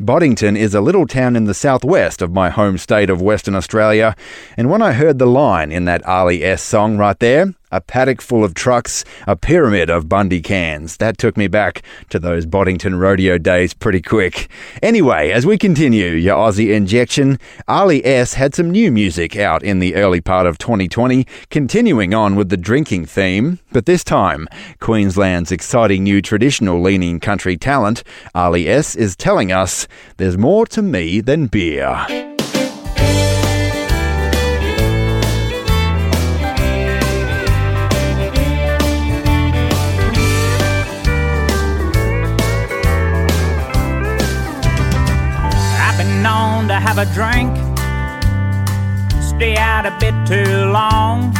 Boddington 0.00 0.56
is 0.56 0.74
a 0.74 0.80
little 0.80 1.06
town 1.06 1.36
in 1.36 1.44
the 1.44 1.52
southwest 1.52 2.22
of 2.22 2.32
my 2.32 2.48
home 2.48 2.78
state 2.78 3.10
of 3.10 3.20
Western 3.20 3.54
Australia, 3.54 4.16
and 4.56 4.70
when 4.70 4.80
I 4.80 4.92
heard 4.92 5.18
the 5.18 5.26
line 5.26 5.70
in 5.70 5.84
that 5.84 6.02
Ali 6.06 6.42
S 6.42 6.62
song 6.62 6.96
right 6.96 7.18
there, 7.18 7.52
a 7.74 7.80
paddock 7.80 8.20
full 8.20 8.44
of 8.44 8.54
trucks, 8.54 9.04
a 9.26 9.34
pyramid 9.34 9.90
of 9.90 10.08
Bundy 10.08 10.40
cans. 10.40 10.96
That 10.98 11.18
took 11.18 11.36
me 11.36 11.48
back 11.48 11.82
to 12.10 12.20
those 12.20 12.46
Boddington 12.46 12.94
rodeo 12.94 13.36
days 13.36 13.74
pretty 13.74 14.00
quick. 14.00 14.48
Anyway, 14.80 15.30
as 15.32 15.44
we 15.44 15.58
continue 15.58 16.12
your 16.12 16.36
Aussie 16.36 16.72
injection, 16.72 17.38
Ali 17.66 18.04
S 18.04 18.34
had 18.34 18.54
some 18.54 18.70
new 18.70 18.92
music 18.92 19.36
out 19.36 19.64
in 19.64 19.80
the 19.80 19.96
early 19.96 20.20
part 20.20 20.46
of 20.46 20.56
2020, 20.58 21.26
continuing 21.50 22.14
on 22.14 22.36
with 22.36 22.48
the 22.48 22.56
drinking 22.56 23.06
theme, 23.06 23.58
but 23.72 23.86
this 23.86 24.04
time, 24.04 24.46
Queensland's 24.78 25.50
exciting 25.50 26.04
new 26.04 26.22
traditional 26.22 26.80
leaning 26.80 27.18
country 27.18 27.56
talent, 27.56 28.04
Ali 28.36 28.68
S, 28.68 28.94
is 28.94 29.16
telling 29.16 29.50
us 29.50 29.88
there's 30.16 30.38
more 30.38 30.64
to 30.66 30.80
me 30.80 31.20
than 31.20 31.48
beer. 31.48 32.33
I've 46.36 46.68
to 46.68 46.74
have 46.74 46.98
a 46.98 47.06
drink, 47.14 47.54
stay 49.22 49.56
out 49.56 49.86
a 49.86 49.94
bit 50.00 50.14
too 50.26 50.64
long. 50.66 51.32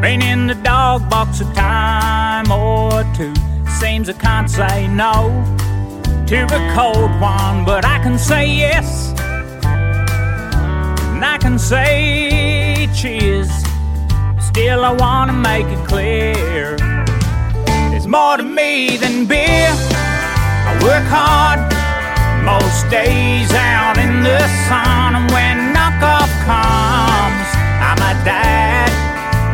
Been 0.00 0.22
in 0.22 0.46
the 0.46 0.54
dog 0.54 1.08
box 1.10 1.40
a 1.40 1.44
time 1.54 2.52
or 2.52 3.02
two. 3.16 3.34
Seems 3.80 4.08
I 4.08 4.12
can't 4.12 4.48
say 4.48 4.86
no 4.86 5.12
to 6.28 6.44
a 6.44 6.74
cold 6.74 7.10
one, 7.20 7.64
but 7.64 7.84
I 7.84 7.98
can 8.02 8.16
say 8.18 8.46
yes. 8.46 9.12
And 9.64 11.24
I 11.24 11.38
can 11.38 11.58
say 11.58 12.88
cheers. 12.94 13.50
Still, 14.38 14.84
I 14.84 14.92
wanna 14.92 15.32
make 15.32 15.66
it 15.66 15.88
clear 15.88 16.76
there's 17.90 18.06
more 18.06 18.36
to 18.36 18.44
me 18.44 18.98
than 18.98 19.26
beer. 19.26 19.72
I 20.68 20.78
work 20.84 21.06
hard 21.08 21.81
most 22.44 22.90
days 22.90 23.50
out 23.54 23.98
in 23.98 24.22
the 24.22 24.40
sun, 24.66 25.14
and 25.14 25.30
when 25.30 25.74
knockoff 25.74 26.30
comes, 26.42 27.48
I'm 27.78 28.02
a 28.02 28.14
dad 28.26 28.90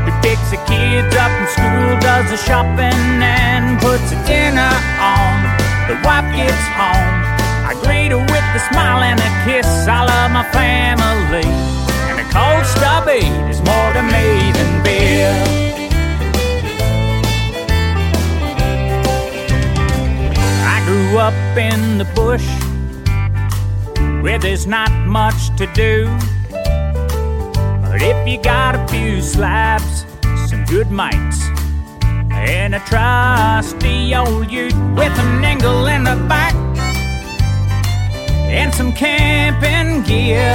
who 0.05 0.12
picks 0.24 0.51
the 0.51 0.61
kids 0.64 1.14
up 1.16 1.30
from 1.36 1.47
school, 1.53 2.01
does 2.01 2.30
the 2.32 2.41
shopping, 2.41 3.20
and 3.20 3.78
puts 3.80 4.09
a 4.12 4.18
dinner 4.24 4.72
on. 5.01 5.36
The 5.89 5.97
wife 6.05 6.28
gets 6.32 6.64
home. 6.80 7.16
I 7.68 7.76
greet 7.84 8.11
her 8.12 8.20
with 8.20 8.47
a 8.57 8.62
smile 8.72 9.05
and 9.05 9.20
a 9.20 9.32
kiss. 9.45 9.68
I 9.86 10.05
love 10.09 10.30
my 10.32 10.45
family, 10.53 11.45
and 12.09 12.20
a 12.20 12.26
cold 12.32 12.64
stubby 12.64 13.24
is 13.53 13.61
more 13.68 13.93
to 13.93 14.03
me 14.03 14.53
than 14.57 14.82
beer. 14.82 15.32
I 20.64 20.80
grew 20.86 21.18
up 21.18 21.36
in 21.57 21.99
the 21.99 22.07
bush 22.16 22.49
where 24.22 24.38
there's 24.38 24.66
not 24.66 24.90
much 25.06 25.54
to 25.56 25.66
do. 25.74 26.06
But 27.82 28.02
if 28.02 28.28
you 28.28 28.40
got 28.42 28.74
a 28.74 28.86
few 28.88 29.22
slabs, 29.22 30.04
some 30.48 30.64
good 30.64 30.90
mates, 30.90 31.42
and 32.30 32.74
a 32.74 32.80
trusty 32.80 34.14
old 34.14 34.50
ute 34.50 34.74
with 34.94 35.18
an 35.18 35.44
angle 35.44 35.86
in 35.86 36.04
the 36.04 36.16
back, 36.28 36.54
and 38.48 38.74
some 38.74 38.92
camping 38.92 40.02
gear, 40.02 40.54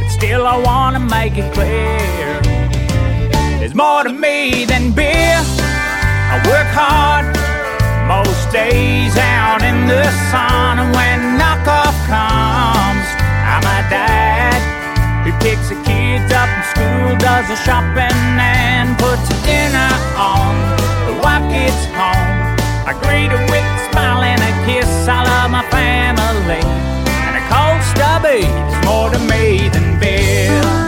but 0.00 0.08
still 0.10 0.46
I 0.46 0.56
wanna 0.58 1.00
make 1.00 1.36
it 1.36 1.52
clear 1.54 2.16
there's 3.58 3.74
more 3.74 4.04
to 4.04 4.12
me 4.12 4.64
than 4.64 4.92
beer. 4.92 5.40
I 6.28 6.40
work 6.46 6.68
hard 6.68 7.45
most 8.06 8.52
days 8.52 9.16
out 9.18 9.62
in 9.62 9.88
the 9.88 10.06
sun, 10.30 10.78
and 10.78 10.94
when 10.94 11.18
knockoff 11.38 11.94
comes, 12.06 13.06
I'm 13.42 13.66
a 13.66 13.82
dad 13.90 14.58
who 15.26 15.32
picks 15.42 15.68
the 15.68 15.78
kids 15.82 16.30
up 16.32 16.46
from 16.46 16.64
school, 16.70 17.18
does 17.18 17.48
the 17.48 17.58
shopping, 17.66 18.14
and 18.38 18.96
puts 18.98 19.26
dinner 19.42 19.90
on. 20.14 20.54
The 21.10 21.18
wife 21.18 21.46
gets 21.50 21.82
home. 21.98 22.54
I 22.86 22.94
greet 23.02 23.34
her 23.34 23.42
with 23.50 23.66
a 23.66 23.90
smile 23.90 24.22
and 24.22 24.40
a 24.40 24.52
kiss. 24.66 24.86
I 25.08 25.26
love 25.26 25.50
my 25.50 25.66
family, 25.74 26.62
and 27.26 27.34
a 27.34 27.44
cold 27.50 27.82
stubby 27.90 28.46
is 28.46 28.78
more 28.86 29.10
to 29.10 29.18
me 29.18 29.68
than 29.68 29.98
beer. 29.98 30.85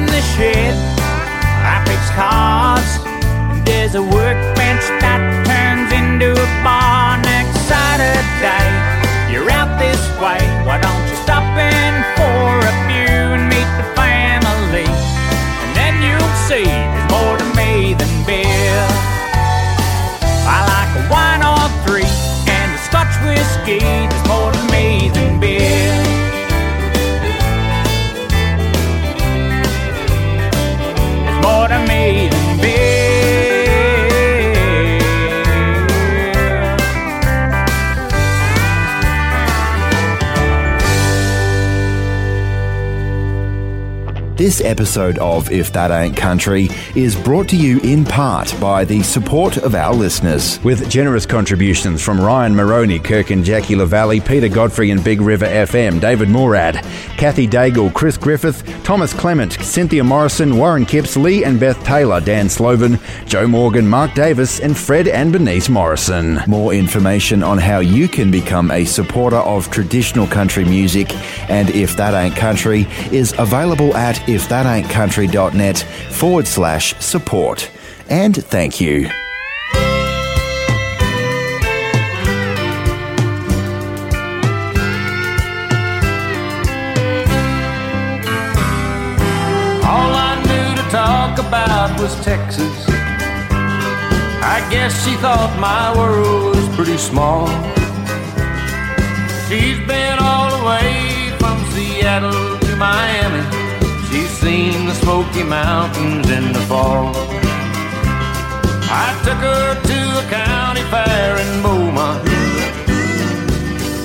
In 0.00 0.06
the 0.06 0.22
shed, 0.34 0.74
I 1.74 1.76
fix 1.84 2.00
cars. 2.16 2.90
And 3.52 3.60
there's 3.68 3.94
a 3.94 4.02
workbench 4.02 4.84
that 5.04 5.20
turns 5.44 5.90
into 5.92 6.32
a 6.32 6.48
bar 6.64 7.20
next 7.20 7.60
Saturday. 7.68 8.68
You're 9.28 9.50
out 9.52 9.76
this 9.76 10.00
way, 10.16 10.40
why 10.64 10.80
don't 10.80 11.04
you 11.04 11.16
stop 11.20 11.44
in 11.44 11.92
for 12.16 12.48
a 12.64 12.74
few 12.88 13.16
and 13.36 13.44
meet 13.52 13.70
the 13.76 13.88
family? 13.92 14.88
And 14.88 15.70
then 15.76 15.94
you'll 16.00 16.36
see 16.48 16.64
there's 16.64 17.08
more 17.12 17.36
to 17.36 17.48
me 17.60 17.92
than 18.00 18.12
beer. 18.24 18.80
I 20.48 20.58
like 20.74 20.92
a 20.96 21.04
wine 21.12 21.42
or 21.44 21.66
three 21.84 22.10
and 22.48 22.68
a 22.72 22.80
Scotch 22.88 23.14
whiskey. 23.28 23.84
There's 23.84 24.26
more 24.26 24.50
to 24.50 24.62
me 24.72 25.10
than 25.12 25.40
beer. 25.40 25.59
There's 31.70 31.88
more 31.88 32.29
to 32.29 32.29
This 44.40 44.62
episode 44.62 45.18
of 45.18 45.52
If 45.52 45.70
That 45.74 45.90
Ain't 45.90 46.16
Country 46.16 46.70
is 46.94 47.14
brought 47.14 47.46
to 47.50 47.56
you 47.56 47.78
in 47.80 48.06
part 48.06 48.58
by 48.58 48.86
the 48.86 49.02
support 49.02 49.58
of 49.58 49.74
our 49.74 49.92
listeners, 49.92 50.58
with 50.64 50.88
generous 50.88 51.26
contributions 51.26 52.02
from 52.02 52.18
Ryan 52.18 52.56
Maroney, 52.56 53.00
Kirk 53.00 53.28
and 53.28 53.44
Jackie 53.44 53.76
LaValle, 53.76 54.18
Peter 54.20 54.48
Godfrey 54.48 54.92
and 54.92 55.04
Big 55.04 55.20
River 55.20 55.44
FM, 55.44 56.00
David 56.00 56.30
Morad, 56.30 56.76
Kathy 57.18 57.46
Daigle, 57.46 57.92
Chris 57.92 58.16
Griffith, 58.16 58.64
Thomas 58.82 59.12
Clement, 59.12 59.52
Cynthia 59.60 60.02
Morrison, 60.02 60.56
Warren 60.56 60.86
Kipps, 60.86 61.18
Lee 61.18 61.44
and 61.44 61.60
Beth 61.60 61.84
Taylor, 61.84 62.22
Dan 62.22 62.48
Sloven, 62.48 62.98
Joe 63.26 63.46
Morgan, 63.46 63.86
Mark 63.86 64.14
Davis, 64.14 64.58
and 64.58 64.74
Fred 64.74 65.06
and 65.06 65.34
Bernice 65.34 65.68
Morrison. 65.68 66.40
More 66.46 66.72
information 66.72 67.42
on 67.42 67.58
how 67.58 67.80
you 67.80 68.08
can 68.08 68.30
become 68.30 68.70
a 68.70 68.86
supporter 68.86 69.36
of 69.36 69.70
traditional 69.70 70.26
country 70.26 70.64
music 70.64 71.14
and 71.50 71.68
If 71.68 71.94
That 71.98 72.14
Ain't 72.14 72.36
Country 72.36 72.86
is 73.12 73.34
available 73.38 73.94
at 73.94 74.29
ifthataintcountry.net 74.30 75.78
forward 76.10 76.46
slash 76.46 76.94
support. 76.98 77.70
And 78.08 78.34
thank 78.34 78.80
you. 78.80 79.08
All 89.84 90.12
I 90.14 90.40
knew 90.46 90.82
to 90.82 90.90
talk 90.90 91.38
about 91.38 92.00
was 92.00 92.14
Texas. 92.24 92.86
I 94.42 94.66
guess 94.70 95.04
she 95.04 95.14
thought 95.16 95.56
my 95.60 95.96
world 95.96 96.56
was 96.56 96.68
pretty 96.76 96.98
small. 96.98 97.46
She's 99.48 99.78
been 99.86 100.18
all 100.18 100.56
the 100.56 100.64
way 100.64 100.99
Smoky 105.02 105.42
Mountains 105.42 106.28
in 106.30 106.52
the 106.52 106.60
fall. 106.68 107.12
I 108.92 109.08
took 109.24 109.40
her 109.48 109.74
to 109.90 110.00
a 110.22 110.24
county 110.28 110.84
fair 110.92 111.36
in 111.44 111.62
Beaumont. 111.62 112.24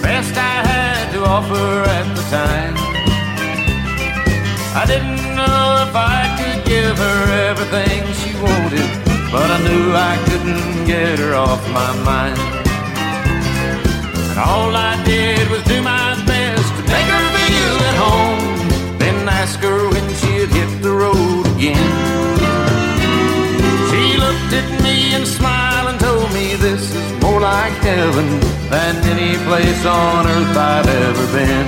Best 0.01 0.35
I 0.37 0.57
had 0.71 1.11
to 1.13 1.19
offer 1.25 1.69
at 1.97 2.07
the 2.15 2.23
time. 2.39 2.75
I 4.81 4.83
didn't 4.85 5.35
know 5.35 5.85
if 5.87 5.93
I 5.95 6.21
could 6.39 6.65
give 6.65 6.97
her 6.97 7.21
everything 7.49 8.01
she 8.21 8.31
wanted, 8.45 8.89
but 9.33 9.47
I 9.55 9.59
knew 9.67 9.85
I 9.93 10.15
couldn't 10.27 10.85
get 10.85 11.19
her 11.19 11.35
off 11.35 11.61
my 11.79 11.91
mind. 12.09 12.39
And 14.29 14.39
all 14.39 14.73
I 14.75 15.01
did 15.03 15.49
was 15.51 15.63
do 15.63 15.81
my 15.81 16.15
best 16.25 16.69
to 16.77 16.81
make 16.83 17.09
her 17.15 17.25
feel 17.35 17.77
ask 19.45 19.59
her 19.59 19.89
when 19.93 20.07
she'd 20.21 20.49
hit 20.57 20.71
the 20.81 20.89
road 20.89 21.45
again. 21.53 21.91
She 23.89 24.03
looked 24.17 24.51
at 24.61 24.67
me 24.81 25.13
and 25.13 25.25
smiled 25.27 25.87
and 25.91 25.99
told 25.99 26.33
me 26.33 26.55
this 26.55 26.83
is 26.95 27.21
more 27.21 27.41
like 27.41 27.77
heaven 27.85 28.27
than 28.73 28.93
any 29.13 29.37
place 29.45 29.85
on 29.85 30.25
earth 30.25 30.57
I've 30.57 30.89
ever 30.89 31.25
been. 31.37 31.67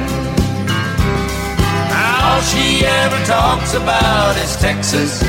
Now 1.94 2.18
all 2.28 2.42
she 2.52 2.82
ever 2.84 3.20
talks 3.30 3.76
about 3.76 4.34
is 4.44 4.56
Texas. 4.58 5.22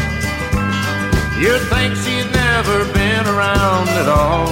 You'd 1.42 1.64
think 1.68 1.96
she'd 2.00 2.32
never 2.32 2.78
been 2.96 3.24
around 3.28 3.88
at 4.00 4.08
all. 4.08 4.48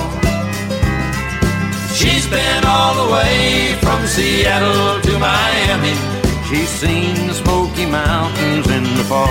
She's 1.96 2.28
been 2.28 2.62
all 2.66 2.94
the 3.02 3.08
way 3.16 3.74
from 3.80 4.06
Seattle 4.06 5.00
to 5.00 5.18
Miami 5.18 6.15
She's 6.48 6.68
seen 6.68 7.26
the 7.26 7.34
Smoky 7.34 7.86
Mountains 7.86 8.68
in 8.68 8.84
the 8.84 9.04
fall. 9.10 9.26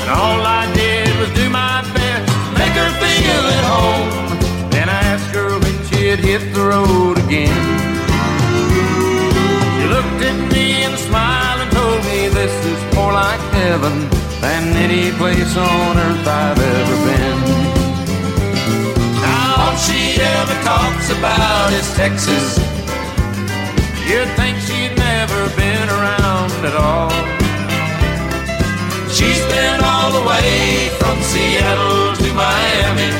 And 0.00 0.10
all 0.10 0.40
I 0.40 0.72
did 0.74 1.14
was 1.20 1.28
do 1.34 1.50
my 1.50 1.82
best, 1.92 2.32
make 2.56 2.72
her 2.72 2.90
feel 3.02 3.44
at 3.58 3.64
home. 3.74 4.70
Then 4.70 4.88
I 4.88 5.00
asked 5.12 5.34
her 5.34 5.58
when 5.58 5.76
she'd 5.88 6.18
hit 6.18 6.54
the 6.54 6.64
road 6.64 7.18
again. 7.18 7.60
She 9.76 9.86
looked 9.86 10.22
at 10.24 10.52
me 10.54 10.84
and 10.84 10.98
smiled 10.98 11.60
and 11.60 11.70
told 11.72 12.02
me 12.06 12.28
this 12.28 12.64
is 12.64 12.94
more 12.94 13.12
like 13.12 13.40
heaven 13.52 14.19
than 14.40 14.76
any 14.76 15.12
place 15.12 15.56
on 15.56 15.98
earth 15.98 16.26
I've 16.26 16.58
ever 16.58 16.96
been. 17.08 17.38
Now 19.20 19.54
all 19.62 19.76
she 19.76 20.20
ever 20.20 20.56
talks 20.64 21.10
about 21.10 21.72
is 21.72 21.86
Texas. 21.94 22.58
You'd 24.08 24.30
think 24.40 24.56
she'd 24.66 24.96
never 24.96 25.42
been 25.56 25.88
around 25.88 26.50
at 26.64 26.74
all. 26.74 27.12
She's 29.12 29.42
been 29.52 29.80
all 29.84 30.10
the 30.10 30.24
way 30.26 30.88
from 30.98 31.20
Seattle 31.20 32.16
to 32.16 32.28
Miami. 32.32 33.10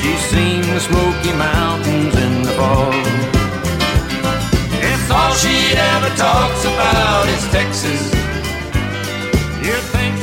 She's 0.00 0.22
seen 0.32 0.62
the 0.62 0.80
Smoky 0.80 1.32
Mountains 1.36 2.14
in 2.16 2.42
the 2.42 2.52
fall. 2.58 2.92
If 4.80 5.10
all 5.10 5.34
she 5.34 5.76
ever 5.76 6.10
talks 6.16 6.64
about 6.64 7.28
is 7.28 7.44
Texas, 7.52 8.02
you'd 9.62 9.86
think 9.94 10.21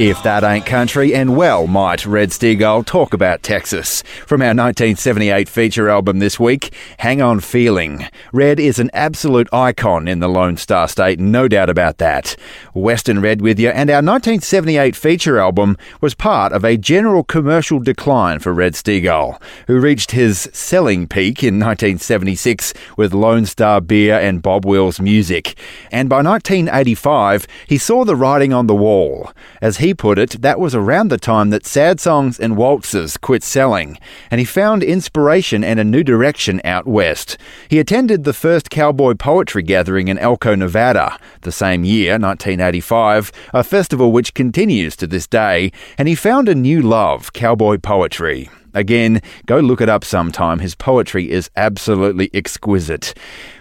If 0.00 0.22
that 0.22 0.42
ain't 0.44 0.64
country, 0.64 1.14
and 1.14 1.36
well 1.36 1.66
might 1.66 2.06
Red 2.06 2.30
Steagall 2.30 2.86
talk 2.86 3.12
about 3.12 3.42
Texas. 3.42 4.02
From 4.26 4.40
our 4.40 4.54
1978 4.54 5.46
feature 5.46 5.90
album 5.90 6.20
this 6.20 6.40
week, 6.40 6.72
Hang 7.00 7.20
On 7.20 7.38
Feeling. 7.38 8.06
Red 8.32 8.58
is 8.58 8.78
an 8.78 8.90
absolute 8.94 9.46
icon 9.52 10.08
in 10.08 10.20
the 10.20 10.26
Lone 10.26 10.56
Star 10.56 10.88
State, 10.88 11.20
no 11.20 11.48
doubt 11.48 11.68
about 11.68 11.98
that. 11.98 12.34
Western 12.72 13.20
Red 13.20 13.42
with 13.42 13.60
you, 13.60 13.68
and 13.68 13.90
our 13.90 13.96
1978 13.96 14.96
feature 14.96 15.38
album 15.38 15.76
was 16.00 16.14
part 16.14 16.54
of 16.54 16.64
a 16.64 16.78
general 16.78 17.22
commercial 17.22 17.78
decline 17.78 18.38
for 18.38 18.54
Red 18.54 18.72
Steagall, 18.72 19.38
who 19.66 19.78
reached 19.78 20.12
his 20.12 20.48
selling 20.54 21.08
peak 21.08 21.42
in 21.42 21.60
1976 21.60 22.72
with 22.96 23.12
Lone 23.12 23.44
Star 23.44 23.82
Beer 23.82 24.18
and 24.18 24.40
Bob 24.40 24.64
Wills 24.64 24.98
music. 24.98 25.58
And 25.92 26.08
by 26.08 26.22
1985, 26.22 27.46
he 27.66 27.76
saw 27.76 28.06
the 28.06 28.16
writing 28.16 28.54
on 28.54 28.66
the 28.66 28.74
wall. 28.74 29.30
As 29.60 29.76
he 29.76 29.89
put 29.94 30.18
it, 30.18 30.42
that 30.42 30.60
was 30.60 30.74
around 30.74 31.08
the 31.08 31.18
time 31.18 31.50
that 31.50 31.66
sad 31.66 32.00
songs 32.00 32.38
and 32.38 32.56
waltzes 32.56 33.16
quit 33.16 33.42
selling, 33.42 33.98
and 34.30 34.38
he 34.38 34.44
found 34.44 34.82
inspiration 34.82 35.62
and 35.62 35.78
a 35.78 35.84
new 35.84 36.02
direction 36.02 36.60
out 36.64 36.86
west. 36.86 37.36
He 37.68 37.78
attended 37.78 38.24
the 38.24 38.32
first 38.32 38.70
cowboy 38.70 39.14
poetry 39.14 39.62
gathering 39.62 40.08
in 40.08 40.18
Elko, 40.18 40.54
Nevada, 40.54 41.18
the 41.42 41.52
same 41.52 41.84
year, 41.84 42.12
1985, 42.12 43.32
a 43.52 43.64
festival 43.64 44.12
which 44.12 44.34
continues 44.34 44.96
to 44.96 45.06
this 45.06 45.26
day, 45.26 45.72
and 45.98 46.08
he 46.08 46.14
found 46.14 46.48
a 46.48 46.54
new 46.54 46.82
love, 46.82 47.32
cowboy 47.32 47.78
poetry. 47.78 48.48
Again, 48.72 49.20
go 49.46 49.58
look 49.58 49.80
it 49.80 49.88
up 49.88 50.04
sometime. 50.04 50.60
His 50.60 50.74
poetry 50.74 51.30
is 51.30 51.50
absolutely 51.56 52.30
exquisite. 52.32 53.14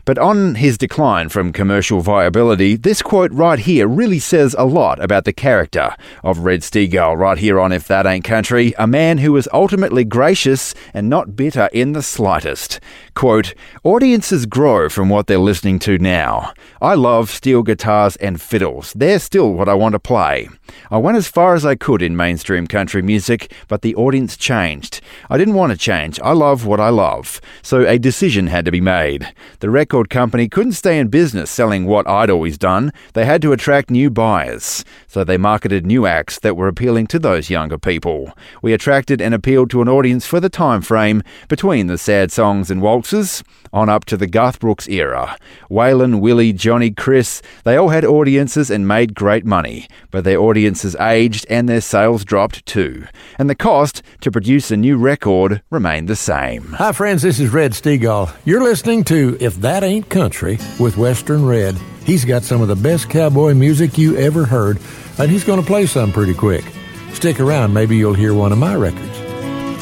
But 0.05 0.17
on 0.17 0.55
his 0.55 0.77
decline 0.77 1.29
from 1.29 1.53
commercial 1.53 2.01
viability, 2.01 2.75
this 2.75 3.01
quote 3.01 3.31
right 3.31 3.59
here 3.59 3.87
really 3.87 4.19
says 4.19 4.55
a 4.57 4.65
lot 4.65 5.01
about 5.03 5.25
the 5.25 5.33
character 5.33 5.95
of 6.23 6.39
Red 6.39 6.61
Steagall 6.61 7.17
right 7.17 7.37
here 7.37 7.59
on 7.59 7.71
If 7.71 7.87
That 7.87 8.05
Ain't 8.05 8.23
Country, 8.23 8.73
a 8.77 8.87
man 8.87 9.19
who 9.19 9.33
was 9.33 9.47
ultimately 9.53 10.03
gracious 10.03 10.73
and 10.93 11.09
not 11.09 11.35
bitter 11.35 11.69
in 11.73 11.93
the 11.93 12.01
slightest. 12.01 12.79
Quote, 13.13 13.53
Audiences 13.83 14.45
grow 14.45 14.89
from 14.89 15.09
what 15.09 15.27
they're 15.27 15.37
listening 15.37 15.79
to 15.79 15.97
now. 15.97 16.53
I 16.81 16.95
love 16.95 17.29
steel 17.29 17.63
guitars 17.63 18.15
and 18.17 18.41
fiddles. 18.41 18.93
They're 18.93 19.19
still 19.19 19.53
what 19.53 19.69
I 19.69 19.73
want 19.73 19.93
to 19.93 19.99
play. 19.99 20.49
I 20.89 20.97
went 20.97 21.17
as 21.17 21.27
far 21.27 21.55
as 21.55 21.65
I 21.65 21.75
could 21.75 22.01
in 22.01 22.15
mainstream 22.15 22.67
country 22.67 23.01
music, 23.01 23.51
but 23.67 23.81
the 23.81 23.95
audience 23.95 24.37
changed. 24.37 25.01
I 25.29 25.37
didn't 25.37 25.55
want 25.55 25.71
to 25.71 25.77
change. 25.77 26.19
I 26.21 26.31
love 26.31 26.65
what 26.65 26.79
I 26.79 26.89
love. 26.89 27.41
So 27.61 27.85
a 27.85 27.99
decision 27.99 28.47
had 28.47 28.65
to 28.65 28.71
be 28.71 28.81
made. 28.81 29.33
The 29.59 29.69
record 29.69 29.88
company 29.89 30.47
couldn't 30.47 30.73
stay 30.73 30.99
in 30.99 31.07
business 31.07 31.49
selling 31.49 31.85
what 31.85 32.07
I'd 32.07 32.29
always 32.29 32.57
done. 32.57 32.93
They 33.13 33.25
had 33.25 33.41
to 33.41 33.51
attract 33.51 33.89
new 33.89 34.11
buyers. 34.11 34.85
So 35.07 35.23
they 35.23 35.37
marketed 35.37 35.85
new 35.85 36.05
acts 36.05 36.37
that 36.39 36.55
were 36.55 36.67
appealing 36.67 37.07
to 37.07 37.17
those 37.17 37.49
younger 37.49 37.79
people. 37.79 38.31
We 38.61 38.71
attracted 38.71 39.19
and 39.19 39.33
appealed 39.33 39.71
to 39.71 39.81
an 39.81 39.89
audience 39.89 40.27
for 40.27 40.39
the 40.39 40.47
time 40.47 40.81
frame 40.81 41.23
between 41.47 41.87
the 41.87 41.97
sad 41.97 42.31
songs 42.31 42.69
and 42.69 42.81
waltzes 42.81 43.43
on 43.73 43.89
up 43.89 44.05
to 44.05 44.17
the 44.17 44.27
Garth 44.27 44.59
Brooks 44.59 44.87
era. 44.87 45.35
Waylon, 45.71 46.19
Willie, 46.19 46.53
Johnny, 46.53 46.91
Chris, 46.91 47.41
they 47.63 47.75
all 47.75 47.89
had 47.89 48.05
audiences 48.05 48.69
and 48.69 48.87
made 48.87 49.15
great 49.15 49.45
money, 49.45 49.87
but 50.11 50.23
their 50.23 50.39
audiences 50.39 50.95
aged 50.97 51.47
and 51.49 51.67
their 51.67 51.81
sales 51.81 52.23
dropped 52.23 52.63
too. 52.67 53.05
And 53.39 53.49
the 53.49 53.55
cost 53.55 54.03
to 54.21 54.31
produce 54.31 54.69
a 54.69 54.77
new 54.77 54.97
record 54.97 55.63
remained 55.71 56.07
the 56.07 56.15
same. 56.15 56.73
Hi, 56.73 56.91
friends, 56.91 57.23
this 57.23 57.39
is 57.39 57.49
Red 57.49 57.71
Steagall. 57.71 58.31
You're 58.45 58.63
listening 58.63 59.03
to 59.05 59.35
If 59.39 59.55
That 59.55 59.78
Ain't 59.83 60.09
Country 60.09 60.57
with 60.79 60.97
Western 60.97 61.45
Red. 61.45 61.75
He's 62.03 62.25
got 62.25 62.43
some 62.43 62.61
of 62.61 62.67
the 62.67 62.75
best 62.75 63.09
cowboy 63.09 63.53
music 63.53 63.97
you 63.97 64.17
ever 64.17 64.45
heard, 64.45 64.79
and 65.17 65.29
he's 65.29 65.43
going 65.43 65.59
to 65.59 65.65
play 65.65 65.85
some 65.85 66.11
pretty 66.11 66.33
quick. 66.33 66.65
Stick 67.13 67.39
around, 67.39 67.73
maybe 67.73 67.95
you'll 67.97 68.13
hear 68.13 68.33
one 68.33 68.51
of 68.51 68.57
my 68.57 68.75
records. 68.75 69.17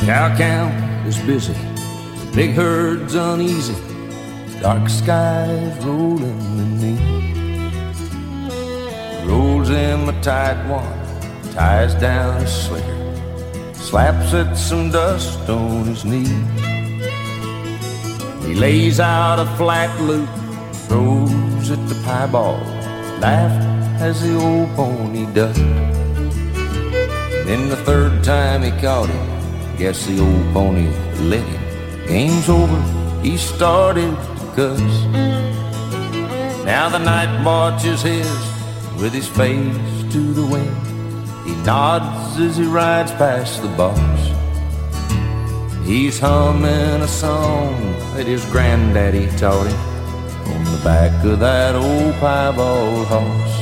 Cow 0.05 0.35
count 0.37 1.07
is 1.07 1.17
busy, 1.19 1.53
big 2.35 2.51
herds 2.51 3.15
uneasy, 3.15 3.75
dark 4.61 4.89
skies 4.89 5.85
rolling 5.85 6.23
in 6.23 6.81
me. 6.81 6.97
Rolls 9.25 9.69
him 9.69 10.09
a 10.09 10.21
tight 10.21 10.67
one, 10.67 11.53
ties 11.53 11.93
down 11.95 12.41
his 12.41 12.53
slicker, 12.53 13.73
slaps 13.73 14.33
at 14.33 14.55
some 14.55 14.91
dust 14.91 15.49
on 15.49 15.85
his 15.85 16.03
knee. 16.05 16.66
He 18.47 18.55
lays 18.55 19.01
out 19.01 19.39
a 19.39 19.45
flat 19.57 19.91
loop, 19.99 20.29
throws 20.87 21.69
at 21.69 21.85
the 21.89 21.95
piebald, 22.05 22.65
laughed 23.19 24.01
as 24.01 24.21
the 24.21 24.35
old 24.39 24.69
pony 24.73 25.25
ducked. 25.33 25.57
Then 27.45 27.67
the 27.67 27.75
third 27.83 28.23
time 28.23 28.63
he 28.63 28.71
caught 28.81 29.09
him, 29.09 29.77
guess 29.77 30.05
the 30.05 30.21
old 30.21 30.53
pony 30.53 30.87
let 31.27 31.43
him. 31.43 32.07
Game's 32.07 32.47
over, 32.47 32.81
he 33.21 33.35
started 33.35 34.15
to 34.39 34.45
cuss. 34.55 34.81
Now 36.63 36.87
the 36.87 36.99
night 36.99 37.43
watch 37.43 37.83
is 37.83 38.01
his, 38.01 38.31
with 39.01 39.13
his 39.13 39.27
face 39.27 40.13
to 40.13 40.33
the 40.33 40.45
wind. 40.45 40.73
He 41.45 41.53
nods 41.65 42.39
as 42.39 42.55
he 42.55 42.63
rides 42.63 43.11
past 43.11 43.61
the 43.61 43.67
boss. 43.69 44.36
He's 45.87 46.19
humming 46.19 47.01
a 47.01 47.07
song 47.07 47.71
that 48.13 48.27
his 48.27 48.43
granddaddy 48.51 49.27
taught 49.37 49.67
him 49.67 50.53
on 50.53 50.63
the 50.65 50.81
back 50.83 51.23
of 51.23 51.39
that 51.39 51.75
old 51.75 52.13
piebald 52.15 53.07
horse. 53.07 53.57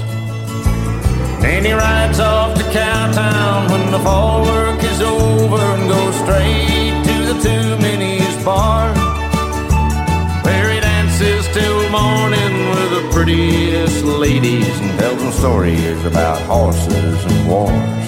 Then 1.39 1.63
he 1.63 1.73
rides 1.73 2.19
off 2.19 2.57
to 2.57 2.63
Cowtown 2.73 3.69
when 3.69 3.91
the 3.91 3.99
fall 3.99 4.41
work 4.41 4.83
is 4.83 5.01
over 5.01 5.61
and 5.77 5.87
goes 5.87 6.15
straight 6.25 6.97
to 7.05 7.15
the 7.31 7.37
Two 7.45 7.77
Minis 7.83 8.43
bar. 8.43 8.91
Where 10.43 10.73
he 10.73 10.79
dances 10.79 11.47
till 11.53 11.89
morning 11.91 12.69
with 12.71 12.89
the 12.89 13.09
prettiest 13.13 14.03
ladies 14.03 14.79
and 14.79 14.99
tells 14.99 15.21
them 15.21 15.31
stories 15.31 16.03
about 16.05 16.41
horses 16.47 17.23
and 17.23 17.47
wars. 17.47 18.04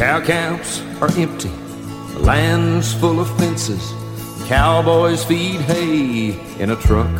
Cow 0.00 0.18
camps 0.18 0.80
are 1.02 1.10
empty, 1.18 1.50
the 2.14 2.20
land's 2.20 2.94
full 2.94 3.20
of 3.20 3.28
fences. 3.38 3.92
Cowboys 4.48 5.22
feed 5.22 5.60
hay 5.60 6.40
in 6.58 6.70
a 6.70 6.76
truck. 6.76 7.14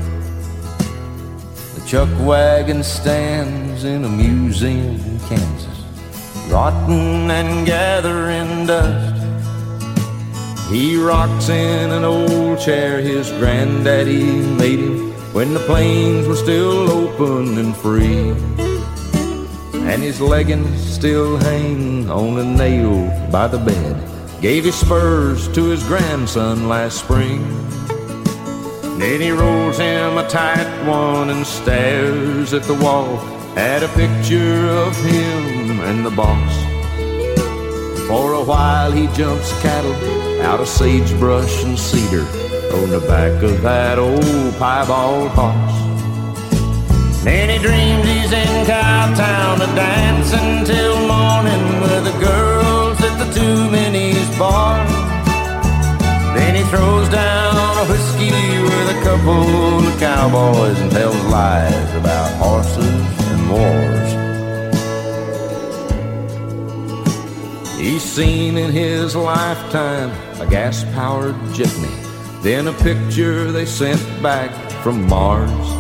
The 1.75 1.85
chuck 1.87 2.09
wagon 2.27 2.83
stands 2.83 3.85
in 3.85 4.07
a 4.07 4.09
museum 4.09 4.99
in 4.99 5.19
Kansas, 5.29 5.85
rotten 6.49 7.31
and 7.31 7.67
gathering 7.67 8.65
dust. 8.67 9.27
He 10.71 10.97
rocks 10.97 11.51
in 11.51 11.91
an 11.91 12.05
old 12.05 12.61
chair 12.61 13.03
his 13.03 13.29
granddaddy 13.33 14.25
made 14.57 14.79
him 14.79 15.13
when 15.35 15.53
the 15.53 15.61
plains 15.61 16.27
were 16.27 16.35
still 16.35 16.91
open 16.91 17.59
and 17.59 17.77
free. 17.77 18.70
And 19.91 20.05
his 20.05 20.21
leggings 20.21 20.81
still 20.81 21.37
hang 21.37 22.09
on 22.09 22.39
a 22.39 22.45
nail 22.45 23.11
by 23.29 23.49
the 23.49 23.59
bed. 23.59 23.97
Gave 24.41 24.65
his 24.65 24.77
spurs 24.77 25.49
to 25.49 25.65
his 25.65 25.83
grandson 25.83 26.69
last 26.69 27.01
spring. 27.01 27.43
Then 29.01 29.21
he 29.21 29.33
rolls 29.33 29.79
him 29.79 30.17
a 30.17 30.29
tight 30.29 30.71
one 30.87 31.31
and 31.31 31.45
stares 31.45 32.55
at 32.55 32.63
the 32.63 32.75
wall 32.75 33.19
at 33.59 33.83
a 33.83 33.89
picture 33.89 34.69
of 34.69 34.95
him 35.05 35.81
and 35.81 36.07
the 36.07 36.11
boss. 36.13 36.55
For 38.07 38.35
a 38.35 38.45
while 38.45 38.93
he 38.93 39.09
jumps 39.09 39.51
cattle 39.61 39.97
out 40.43 40.61
of 40.61 40.69
sagebrush 40.69 41.65
and 41.65 41.77
cedar 41.77 42.27
on 42.79 42.91
the 42.91 43.05
back 43.09 43.43
of 43.43 43.61
that 43.63 43.99
old 43.99 44.53
piebald 44.53 45.31
horse. 45.33 45.90
He 47.21 47.59
dreams 47.59 48.09
he's 48.09 48.33
in 48.33 48.65
Cowtown 48.65 49.61
a 49.61 49.67
dancing 49.77 50.65
till 50.65 51.07
morning 51.07 51.81
with 51.83 52.05
the 52.05 52.19
girls 52.19 52.99
at 53.03 53.19
the 53.19 53.31
Two 53.35 53.69
Minis 53.69 54.39
bar. 54.39 54.87
Then 56.35 56.55
he 56.55 56.63
throws 56.71 57.11
down 57.11 57.77
a 57.77 57.85
whiskey 57.91 58.31
with 58.63 58.97
a 58.97 59.03
couple 59.03 59.87
of 59.87 60.01
cowboys 60.01 60.81
and 60.81 60.91
tells 60.91 61.23
lies 61.25 61.95
about 61.95 62.33
horses 62.39 63.29
and 63.33 63.51
wars. 63.51 64.11
He's 67.79 68.03
seen 68.03 68.57
in 68.57 68.73
his 68.73 69.15
lifetime 69.15 70.11
a 70.41 70.47
gas 70.47 70.85
powered 70.95 71.37
jitney, 71.53 71.93
then 72.43 72.67
a 72.67 72.73
picture 72.73 73.53
they 73.53 73.67
sent 73.67 74.01
back 74.23 74.51
from 74.83 75.07
Mars. 75.07 75.80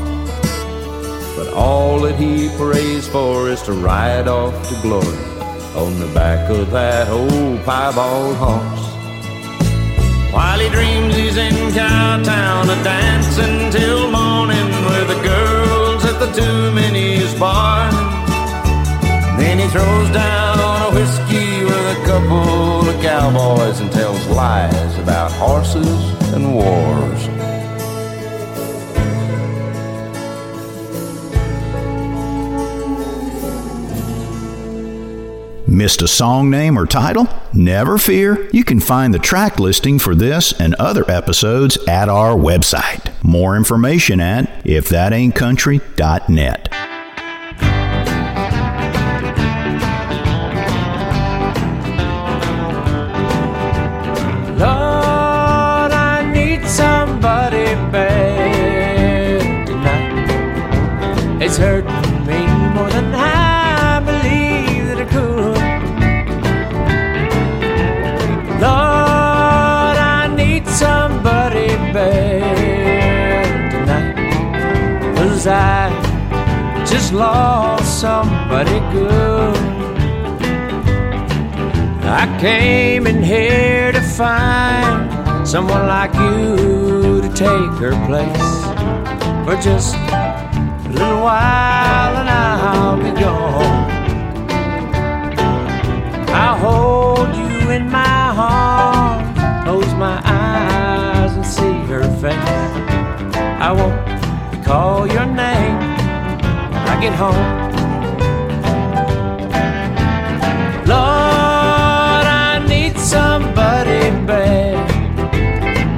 But 1.41 1.55
all 1.55 2.01
that 2.01 2.17
he 2.17 2.51
prays 2.59 3.09
for 3.09 3.49
is 3.49 3.63
to 3.63 3.73
ride 3.73 4.29
off 4.29 4.53
to 4.69 4.75
glory 4.83 5.25
on 5.75 5.99
the 5.99 6.11
back 6.13 6.51
of 6.51 6.71
that 6.73 7.09
old 7.09 7.59
piebald 7.65 8.37
horse. 8.37 8.87
While 10.35 10.61
he 10.61 10.69
dreams 10.69 11.17
he's 11.17 11.39
in 11.39 11.55
Cowtown 11.73 12.65
a 12.65 12.85
dancing 12.85 13.71
till 13.73 14.11
morning 14.11 14.69
with 14.85 15.09
the 15.09 15.21
girls 15.23 16.05
at 16.05 16.19
the 16.21 16.31
Two 16.39 16.73
Minis 16.77 17.33
bar. 17.41 17.91
Then 19.39 19.61
he 19.61 19.67
throws 19.69 20.11
down 20.11 20.93
a 20.93 20.95
whiskey 20.95 21.65
with 21.65 21.97
a 21.97 22.05
couple 22.05 22.87
of 22.87 23.01
cowboys 23.01 23.81
and 23.81 23.91
tells 23.91 24.27
lies 24.27 24.99
about 24.99 25.33
horses 25.33 26.03
and 26.35 26.55
wars. 26.55 27.40
Missed 35.71 36.03
a 36.03 36.09
song 36.09 36.51
name 36.51 36.77
or 36.77 36.85
title? 36.85 37.29
Never 37.53 37.97
fear. 37.97 38.51
You 38.53 38.65
can 38.65 38.81
find 38.81 39.15
the 39.15 39.21
track 39.21 39.61
listing 39.61 40.01
for 40.01 40.17
this 40.17 40.53
and 40.59 40.75
other 40.75 41.09
episodes 41.09 41.79
at 41.87 42.09
our 42.09 42.35
website. 42.35 43.13
More 43.23 43.57
information 43.57 44.19
at 44.19 44.65
ifthataintcountry.net. 44.65 46.90
lost 77.13 78.01
somebody 78.01 78.79
good. 78.93 79.57
I 82.05 82.39
came 82.41 83.07
in 83.07 83.23
here 83.23 83.93
to 83.93 84.01
find 84.01 85.47
someone 85.47 85.87
like 85.87 86.15
you 86.15 87.21
to 87.23 87.29
take 87.35 87.73
her 87.81 87.95
place 88.07 88.61
for 89.45 89.61
just 89.61 89.95
a 89.95 90.89
little 90.89 91.21
while 91.21 92.17
and 92.17 92.29
I'll 92.29 92.97
be 92.97 93.21
gone. 93.21 93.91
I'll 96.31 96.59
hold 96.59 97.35
you 97.37 97.71
in 97.71 97.91
my 97.91 98.35
arms, 98.37 99.65
close 99.65 99.95
my 99.95 100.21
eyes 100.25 101.33
and 101.33 101.47
see 101.47 101.73
her 101.91 102.03
face. 102.21 102.35
I 103.61 103.73
won't 103.73 104.65
call 104.65 105.07
your 105.07 105.27
name 105.27 106.00
get 107.01 107.15
home. 107.15 107.35
Lord, 110.87 112.27
I 112.27 112.63
need 112.69 112.99
somebody 112.99 114.01
bad 114.27 114.77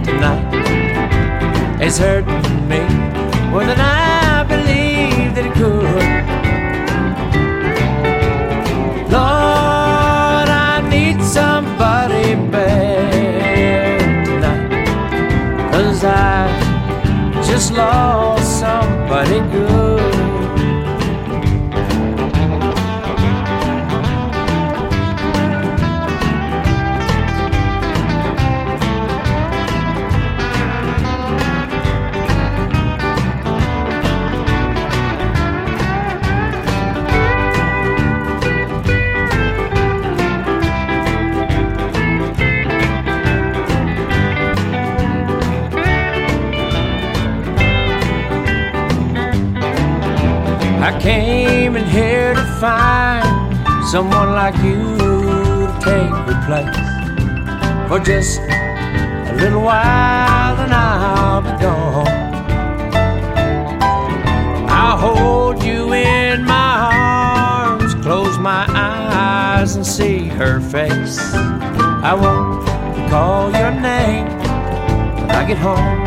tonight. 0.04 1.82
It's 1.82 1.98
hurting 1.98 2.68
me 2.68 2.80
more 3.50 3.64
than 3.64 3.80
I 3.80 4.44
believe 4.44 5.34
that 5.34 5.46
it 5.46 5.54
could. 5.54 5.71
Someone 53.92 54.30
like 54.30 54.56
you 54.64 54.96
to 54.96 55.66
take 55.84 56.14
her 56.24 56.38
place 56.46 57.88
for 57.90 57.98
just 57.98 58.40
a 58.40 59.34
little 59.36 59.60
while, 59.60 60.56
and 60.64 60.72
I'll 60.72 61.42
be 61.42 61.50
gone. 61.60 62.06
I'll 64.70 64.96
hold 64.96 65.62
you 65.62 65.92
in 65.92 66.42
my 66.46 66.88
arms, 66.94 67.94
close 67.96 68.38
my 68.38 68.64
eyes 68.70 69.76
and 69.76 69.86
see 69.86 70.26
her 70.40 70.58
face. 70.58 71.18
I 71.34 72.14
won't 72.14 72.66
call 73.10 73.52
your 73.52 73.72
name 73.72 74.24
when 75.18 75.30
I 75.32 75.44
get 75.46 75.58
home. 75.58 76.01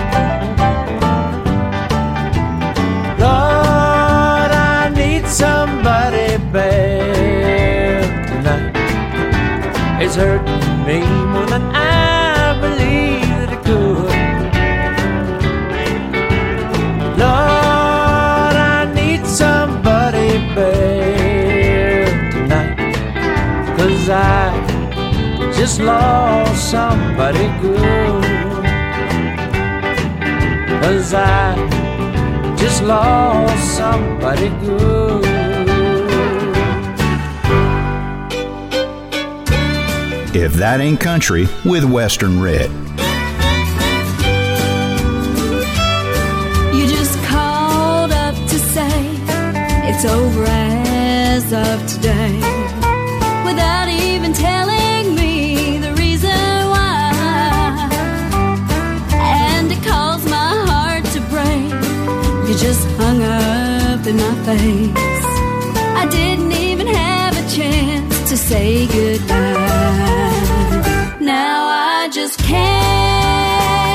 Just 25.65 25.81
lost 25.81 26.69
somebody 26.69 27.47
good. 27.59 28.23
Cause 30.79 31.11
I 31.15 31.55
just 32.55 32.83
lost 32.83 33.75
somebody 33.75 34.49
good. 34.63 35.25
If 40.35 40.53
That 40.53 40.81
Ain't 40.81 40.99
Country 40.99 41.47
with 41.65 41.83
Western 41.83 42.39
Red. 42.39 42.69
Just 62.67 62.87
hung 62.97 63.21
up 63.21 64.07
in 64.07 64.17
my 64.17 64.35
face. 64.43 65.25
I 66.01 66.07
didn't 66.09 66.51
even 66.51 66.87
have 66.87 67.33
a 67.37 67.45
chance 67.55 68.27
to 68.29 68.35
say 68.35 68.87
goodbye. 68.87 69.37
Now 71.19 71.67
I 71.67 72.09
just 72.11 72.39
can't 72.39 73.94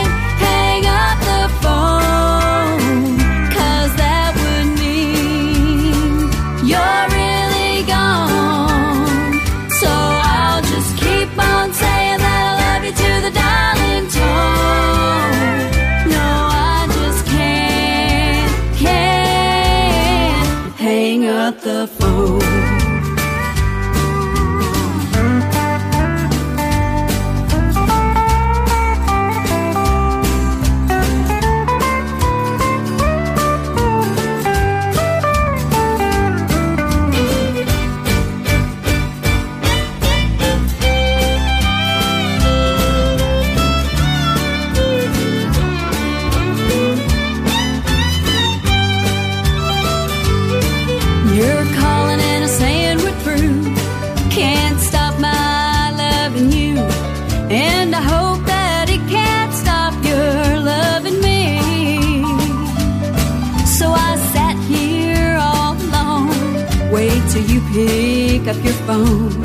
pick 68.91 69.40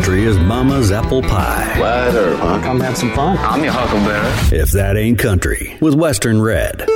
country 0.00 0.24
as 0.24 0.38
Mama's 0.38 0.92
apple 0.92 1.20
pie. 1.20 1.78
Wide 1.78 2.14
Earth, 2.14 2.38
huh? 2.38 2.58
Come 2.62 2.80
have 2.80 2.96
some 2.96 3.12
fun. 3.12 3.36
I'm 3.36 3.62
your 3.62 3.74
huckleberry. 3.74 4.58
If 4.58 4.70
That 4.70 4.96
Ain't 4.96 5.18
Country 5.18 5.76
with 5.82 5.94
Western 5.94 6.40
Red. 6.40 6.86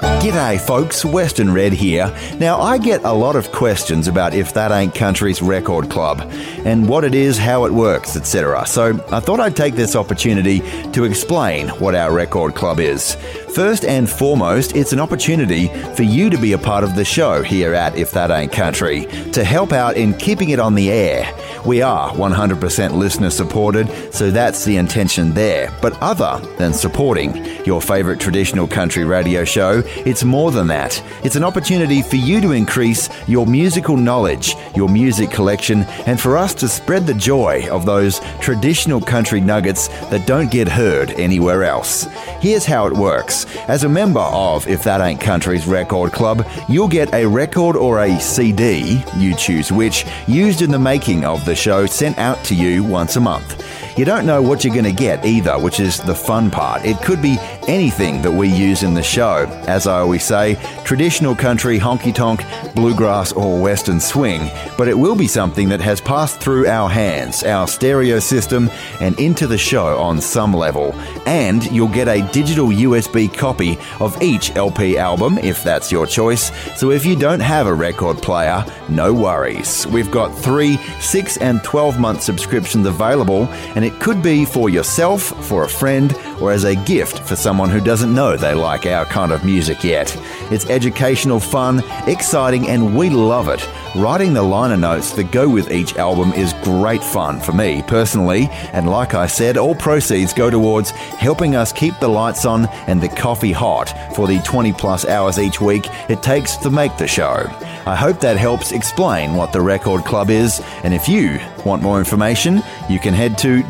G'day, 0.00 0.58
folks. 0.58 1.04
Western 1.04 1.52
Red 1.52 1.74
here. 1.74 2.14
Now, 2.38 2.58
I 2.58 2.78
get 2.78 3.04
a 3.04 3.12
lot 3.12 3.36
of 3.36 3.52
questions 3.52 4.08
about 4.08 4.32
If 4.32 4.54
That 4.54 4.72
Ain't 4.72 4.94
Country's 4.94 5.42
record 5.42 5.90
club 5.90 6.20
and 6.64 6.88
what 6.88 7.04
it 7.04 7.14
is, 7.14 7.36
how 7.36 7.66
it 7.66 7.72
works, 7.72 8.16
etc. 8.16 8.66
So, 8.66 8.94
I 9.10 9.20
thought 9.20 9.40
I'd 9.40 9.56
take 9.56 9.74
this 9.74 9.94
opportunity 9.94 10.60
to 10.92 11.04
explain 11.04 11.68
what 11.68 11.94
our 11.94 12.10
record 12.10 12.54
club 12.54 12.80
is. 12.80 13.16
First 13.54 13.84
and 13.84 14.08
foremost, 14.08 14.74
it's 14.74 14.94
an 14.94 15.00
opportunity 15.00 15.68
for 15.94 16.04
you 16.04 16.30
to 16.30 16.38
be 16.38 16.54
a 16.54 16.58
part 16.58 16.84
of 16.84 16.96
the 16.96 17.04
show 17.04 17.42
here 17.42 17.74
at 17.74 17.96
If 17.96 18.12
That 18.12 18.30
Ain't 18.30 18.52
Country 18.52 19.04
to 19.32 19.44
help 19.44 19.72
out 19.72 19.98
in 19.98 20.14
keeping 20.14 20.50
it 20.50 20.58
on 20.60 20.74
the 20.74 20.90
air. 20.90 21.30
We 21.66 21.82
are 21.82 22.10
100% 22.10 22.92
listener 22.94 23.28
supported, 23.28 24.14
so 24.14 24.30
that's 24.30 24.64
the 24.64 24.76
intention 24.76 25.34
there. 25.34 25.70
But 25.82 26.00
other 26.00 26.40
than 26.56 26.72
supporting 26.72 27.44
your 27.66 27.82
favorite 27.82 28.18
traditional 28.18 28.66
country 28.66 29.04
radio 29.04 29.44
show, 29.44 29.82
it's 30.06 30.24
more 30.24 30.50
than 30.50 30.68
that. 30.68 31.02
It's 31.22 31.36
an 31.36 31.44
opportunity 31.44 32.00
for 32.00 32.16
you 32.16 32.40
to 32.40 32.52
increase 32.52 33.10
your 33.28 33.46
musical 33.46 33.98
knowledge, 33.98 34.54
your 34.74 34.88
music 34.88 35.30
collection, 35.30 35.82
and 36.06 36.18
for 36.18 36.38
us 36.38 36.54
to 36.54 36.68
spread 36.68 37.06
the 37.06 37.14
joy 37.14 37.68
of 37.70 37.84
those 37.84 38.20
traditional 38.40 39.00
country 39.00 39.40
nuggets 39.40 39.88
that 40.08 40.26
don't 40.26 40.50
get 40.50 40.66
heard 40.66 41.10
anywhere 41.12 41.64
else. 41.64 42.06
Here's 42.40 42.64
how 42.64 42.86
it 42.86 42.94
works. 42.94 43.44
As 43.68 43.84
a 43.84 43.88
member 43.88 44.20
of 44.20 44.66
If 44.66 44.82
That 44.84 45.02
Ain't 45.02 45.20
Country's 45.20 45.66
Record 45.66 46.12
Club, 46.12 46.48
you'll 46.70 46.88
get 46.88 47.12
a 47.12 47.26
record 47.26 47.76
or 47.76 47.98
a 47.98 48.18
CD, 48.18 49.04
you 49.18 49.34
choose 49.34 49.70
which, 49.70 50.06
used 50.26 50.62
in 50.62 50.70
the 50.70 50.78
making 50.78 51.26
of 51.26 51.44
the 51.44 51.54
show 51.54 51.84
sent 51.84 52.16
out 52.16 52.42
to 52.44 52.54
you 52.54 52.82
once 52.82 53.16
a 53.16 53.20
month. 53.20 53.59
You 53.96 54.04
don't 54.04 54.24
know 54.24 54.40
what 54.40 54.64
you're 54.64 54.72
going 54.72 54.84
to 54.84 54.92
get 54.92 55.24
either, 55.24 55.58
which 55.58 55.80
is 55.80 55.98
the 55.98 56.14
fun 56.14 56.50
part. 56.50 56.84
It 56.84 56.96
could 57.02 57.20
be 57.20 57.38
anything 57.66 58.22
that 58.22 58.30
we 58.30 58.48
use 58.48 58.82
in 58.82 58.94
the 58.94 59.02
show. 59.02 59.46
As 59.66 59.86
I 59.86 60.00
always 60.00 60.24
say, 60.24 60.56
traditional 60.84 61.34
country, 61.34 61.78
honky 61.78 62.14
tonk, 62.14 62.44
bluegrass, 62.74 63.32
or 63.32 63.60
western 63.60 64.00
swing, 64.00 64.50
but 64.78 64.88
it 64.88 64.98
will 64.98 65.16
be 65.16 65.26
something 65.26 65.68
that 65.68 65.80
has 65.80 66.00
passed 66.00 66.40
through 66.40 66.66
our 66.66 66.88
hands, 66.88 67.42
our 67.42 67.66
stereo 67.66 68.20
system, 68.20 68.70
and 69.00 69.18
into 69.18 69.46
the 69.46 69.58
show 69.58 69.98
on 69.98 70.20
some 70.20 70.54
level. 70.54 70.94
And 71.26 71.64
you'll 71.70 71.88
get 71.88 72.08
a 72.08 72.22
digital 72.32 72.68
USB 72.68 73.32
copy 73.32 73.78
of 73.98 74.20
each 74.22 74.54
LP 74.56 74.98
album, 74.98 75.38
if 75.38 75.62
that's 75.62 75.90
your 75.90 76.06
choice. 76.06 76.52
So 76.78 76.90
if 76.90 77.04
you 77.04 77.16
don't 77.16 77.40
have 77.40 77.66
a 77.66 77.74
record 77.74 78.18
player, 78.22 78.64
no 78.88 79.12
worries. 79.12 79.86
We've 79.88 80.10
got 80.10 80.36
three, 80.36 80.76
six, 81.00 81.36
and 81.38 81.62
12 81.62 81.98
month 81.98 82.22
subscriptions 82.22 82.86
available, 82.86 83.44
and 83.74 83.79
it 83.84 84.00
could 84.00 84.22
be 84.22 84.44
for 84.44 84.68
yourself, 84.68 85.22
for 85.46 85.64
a 85.64 85.68
friend, 85.68 86.14
or 86.40 86.52
as 86.52 86.64
a 86.64 86.74
gift 86.74 87.20
for 87.20 87.36
someone 87.36 87.70
who 87.70 87.80
doesn't 87.80 88.14
know 88.14 88.36
they 88.36 88.54
like 88.54 88.86
our 88.86 89.04
kind 89.04 89.32
of 89.32 89.44
music 89.44 89.84
yet. 89.84 90.16
It's 90.50 90.68
educational, 90.70 91.40
fun, 91.40 91.82
exciting, 92.06 92.68
and 92.68 92.96
we 92.96 93.10
love 93.10 93.48
it. 93.48 93.66
Writing 93.96 94.32
the 94.32 94.42
liner 94.42 94.76
notes 94.76 95.12
that 95.12 95.32
go 95.32 95.48
with 95.48 95.72
each 95.72 95.96
album 95.96 96.32
is 96.32 96.52
great 96.62 97.02
fun 97.02 97.40
for 97.40 97.52
me 97.52 97.82
personally, 97.88 98.48
and 98.72 98.88
like 98.88 99.14
I 99.14 99.26
said, 99.26 99.56
all 99.56 99.74
proceeds 99.74 100.32
go 100.32 100.48
towards 100.48 100.90
helping 100.90 101.56
us 101.56 101.72
keep 101.72 101.98
the 101.98 102.08
lights 102.08 102.44
on 102.44 102.66
and 102.86 103.02
the 103.02 103.08
coffee 103.08 103.50
hot 103.50 103.92
for 104.14 104.28
the 104.28 104.38
20 104.40 104.72
plus 104.74 105.06
hours 105.06 105.40
each 105.40 105.60
week 105.60 105.88
it 106.08 106.22
takes 106.22 106.56
to 106.58 106.70
make 106.70 106.96
the 106.98 107.08
show. 107.08 107.46
I 107.86 107.96
hope 107.96 108.20
that 108.20 108.36
helps 108.36 108.70
explain 108.72 109.34
what 109.34 109.52
the 109.52 109.60
Record 109.60 110.04
Club 110.04 110.30
is, 110.30 110.60
and 110.84 110.94
if 110.94 111.08
you 111.08 111.40
want 111.64 111.82
more 111.82 111.98
information, 111.98 112.62
you 112.88 113.00
can 113.00 113.14
head 113.14 113.36
to 113.38 113.62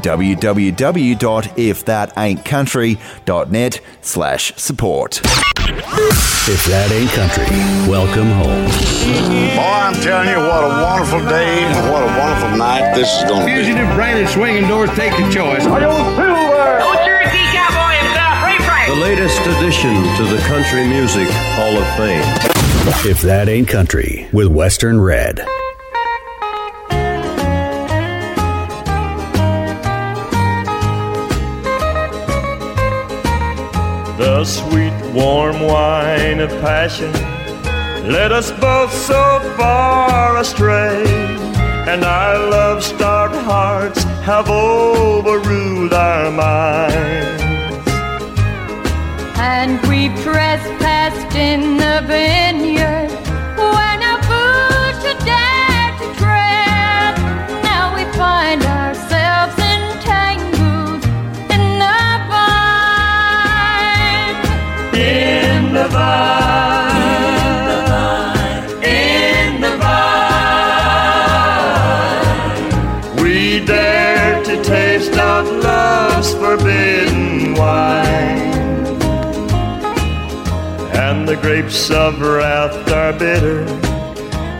www.ifthataintcountry.net 2.65 3.81
slash 4.01 4.53
support. 4.57 5.21
If 6.49 6.65
That 6.67 6.91
Ain't 6.91 7.11
Country, 7.11 7.47
welcome 7.89 8.31
home. 8.41 8.67
Boy, 9.55 9.63
I'm 9.63 9.95
telling 10.03 10.29
you, 10.29 10.39
what 10.41 10.65
a 10.65 10.83
wonderful 10.83 11.21
day 11.29 11.65
and 11.65 11.91
what 11.93 12.03
a 12.03 12.07
wonderful 12.19 12.57
night 12.57 12.95
this 12.95 13.09
is 13.19 13.25
going 13.29 13.41
to 13.41 13.47
be. 13.47 13.55
Fugitive 13.63 13.95
branded 13.95 14.29
swinging 14.29 14.67
doors 14.69 14.91
take 14.91 15.13
a 15.13 15.31
choice. 15.31 15.65
The 18.87 18.97
latest 18.97 19.41
addition 19.41 19.95
to 20.17 20.25
the 20.25 20.43
Country 20.49 20.87
Music 20.87 21.29
Hall 21.31 21.77
of 21.77 21.87
Fame. 21.97 22.25
If 23.09 23.23
That 23.23 23.49
Ain't 23.49 23.69
Country 23.69 24.29
with 24.33 24.49
Western 24.49 25.01
Red. 25.01 25.41
The 34.21 34.45
sweet 34.45 34.93
warm 35.15 35.59
wine 35.63 36.41
of 36.41 36.51
passion 36.61 37.11
led 38.07 38.31
us 38.33 38.51
both 38.61 38.93
so 38.93 39.41
far 39.57 40.37
astray, 40.37 41.03
and 41.89 42.05
our 42.05 42.37
love 42.51 42.85
starved 42.85 43.35
hearts 43.35 44.03
have 44.29 44.51
overruled 44.51 45.95
our 45.95 46.31
minds. 46.31 47.43
And 49.39 49.81
we 49.89 50.09
trespassed 50.23 51.35
in 51.35 51.79
the 51.79 52.05
vineyard 52.07 52.50
the 69.61 69.73
vine 69.83 70.35
We 73.23 73.65
dare 73.65 74.43
to 74.45 74.63
taste 74.63 75.15
out 75.15 75.47
love's 75.47 76.33
forbidden 76.35 77.55
wine 77.55 78.55
And 80.95 81.29
the 81.29 81.37
grapes 81.37 81.91
of 81.91 82.21
wrath 82.21 82.91
are 82.91 83.13
bitter 83.13 83.65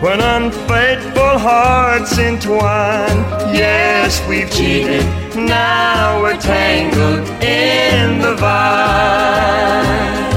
when 0.01 0.19
unfaithful 0.19 1.39
hearts 1.39 2.19
entwine. 2.19 3.19
Yes, 3.53 4.27
we've 4.27 4.51
cheated, 4.51 5.05
now 5.37 6.23
we're 6.23 6.41
tangled 6.41 7.29
in 7.43 8.19
the 8.19 8.35
vine. 8.37 10.30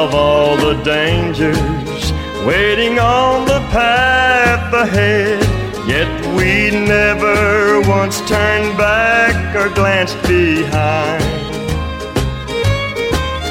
Of 0.00 0.14
all 0.14 0.56
the 0.56 0.82
dangers 0.82 2.12
waiting 2.46 2.98
on 2.98 3.44
the 3.46 3.60
path 3.68 4.72
ahead. 4.72 5.42
Yet 5.86 6.10
we 6.36 6.70
never 6.70 7.82
once 7.82 8.16
turned 8.22 8.78
back 8.78 9.54
or 9.54 9.68
glanced 9.74 10.20
behind. 10.22 11.22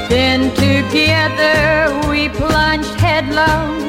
Then 0.09 0.49
together 0.55 2.09
we 2.09 2.29
plunged 2.29 2.95
headlong 2.95 3.88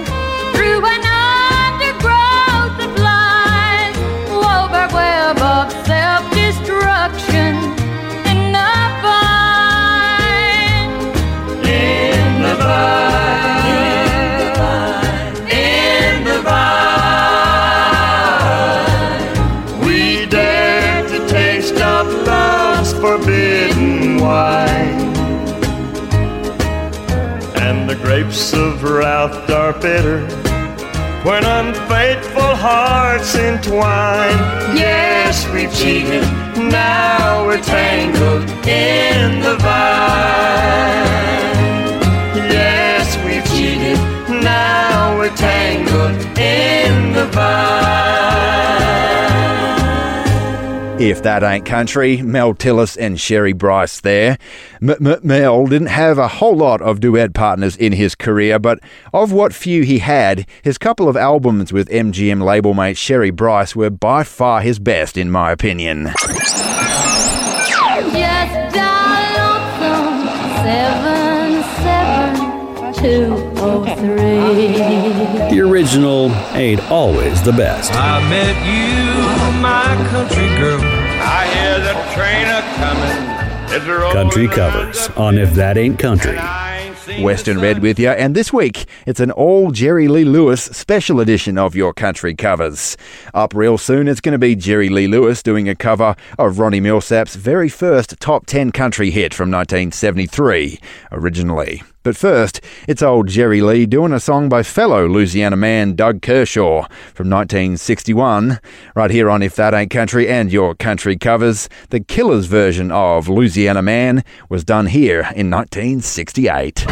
grapes 28.21 28.53
of 28.53 28.83
wrath 28.83 29.49
are 29.49 29.73
bitter 29.81 30.21
when 31.25 31.43
unfaithful 31.43 32.55
hearts 32.55 33.35
entwine. 33.35 34.37
Yes, 34.77 35.49
we've 35.55 35.73
cheated, 35.75 36.23
now 36.71 37.47
we're 37.47 37.63
tangled 37.63 38.43
in 38.69 39.41
the 39.41 39.57
vine. 39.57 41.01
Yes, 42.53 43.17
we've 43.25 43.47
cheated, 43.57 43.99
now 44.43 45.17
we're 45.17 45.35
tangled 45.37 46.21
in 46.39 47.13
the 47.15 47.25
vine. 47.27 48.20
If 51.01 51.23
that 51.23 51.43
ain't 51.43 51.65
country, 51.65 52.21
Mel 52.21 52.53
Tillis 52.53 52.95
and 53.01 53.19
Sherry 53.19 53.55
Bryce 53.55 54.01
there. 54.03 54.37
M- 54.83 54.91
M- 55.07 55.21
Mel 55.23 55.67
didn't 55.67 55.87
have 55.89 56.19
a 56.19 56.29
whole 56.29 56.55
lot 56.55 56.83
of 56.83 57.01
duet 57.01 57.33
partners 57.33 57.75
in 57.75 57.93
his 57.95 58.15
career, 58.15 58.59
but 58.59 58.81
of 59.15 59.33
what 59.33 59.55
few 59.55 59.83
he 59.83 60.01
had, 60.01 60.47
his 60.63 60.77
couple 60.77 61.09
of 61.09 61.17
albums 61.17 61.73
with 61.73 61.89
MGM 61.89 62.43
label 62.45 62.75
mate 62.75 62.99
Sherry 62.99 63.31
Bryce 63.31 63.75
were 63.75 63.89
by 63.89 64.25
far 64.25 64.61
his 64.61 64.79
best, 64.79 65.17
in 65.17 65.31
my 65.31 65.51
opinion. 65.53 66.11
Just 68.13 68.75
dial 68.75 69.39
lonesome 69.81 70.29
seven 70.67 71.63
seven 71.81 72.93
two 72.95 73.53
oh 73.57 73.85
three. 73.97 75.55
The 75.57 75.61
original 75.63 76.31
ain't 76.55 76.83
always 76.91 77.43
the 77.43 77.53
best. 77.53 77.93
I 77.95 78.21
met 78.29 78.55
you, 78.67 79.00
my 79.61 79.95
country 80.09 80.49
girl. 80.57 80.81
I 80.83 81.47
hear 81.55 81.81
the 81.81 81.93
train 82.15 82.47
a 82.49 82.61
coming. 82.77 83.77
It's 83.77 83.87
rolling 83.87 84.13
Country 84.13 84.49
covers 84.49 85.09
on 85.11 85.39
If 85.39 85.53
That 85.55 85.77
Ain't 85.77 85.99
Country. 85.99 86.39
Western 87.23 87.61
Red 87.61 87.81
with 87.81 87.99
you, 87.99 88.09
and 88.09 88.35
this 88.35 88.53
week 88.53 88.87
it's 89.05 89.21
an 89.21 89.31
all 89.33 89.73
Jerry 89.73 90.07
Lee 90.09 90.25
Lewis 90.25 90.63
special 90.63 91.21
edition 91.21 91.59
of 91.59 91.75
your 91.75 91.93
country 91.93 92.35
covers. 92.35 92.97
Up 93.35 93.53
real 93.53 93.79
soon, 93.79 94.09
it's 94.09 94.21
going 94.21 94.33
to 94.33 94.39
be 94.39 94.55
Jerry 94.55 94.89
Lee 94.89 95.09
Lewis 95.09 95.43
doing 95.43 95.69
a 95.69 95.75
cover 95.75 96.15
of 96.39 96.59
Ronnie 96.59 96.81
Milsap's 96.81 97.35
very 97.35 97.69
first 97.69 98.19
top 98.21 98.47
10 98.47 98.71
country 98.71 99.11
hit 99.11 99.35
from 99.35 99.51
1973, 99.51 100.79
originally. 101.13 101.83
But 102.03 102.17
first, 102.17 102.63
it's 102.89 103.03
old 103.03 103.29
Jerry 103.29 103.61
Lee 103.61 103.85
doing 103.85 104.15
a 104.15 104.21
song 104.21 104.49
by 104.49 104.63
fellow 104.63 105.07
Louisiana 105.07 105.57
man 105.57 105.95
Doug 105.95 106.23
Kershaw 106.23 106.87
from 107.13 107.29
1961. 107.29 108.59
Right 108.95 109.11
here 109.11 109.29
on 109.29 109.43
If 109.43 109.55
That 109.57 109.75
Ain't 109.75 109.91
Country 109.91 110.27
and 110.27 110.51
Your 110.51 110.75
Country 110.75 111.19
Covers, 111.19 111.69
the 111.91 112.01
Killers 112.01 112.47
version 112.47 112.91
of 112.91 113.29
Louisiana 113.29 113.83
Man 113.83 114.25
was 114.49 114.65
done 114.65 114.87
here 114.87 115.29
in 115.37 115.51
1968. 115.51 116.81
Her 116.81 116.89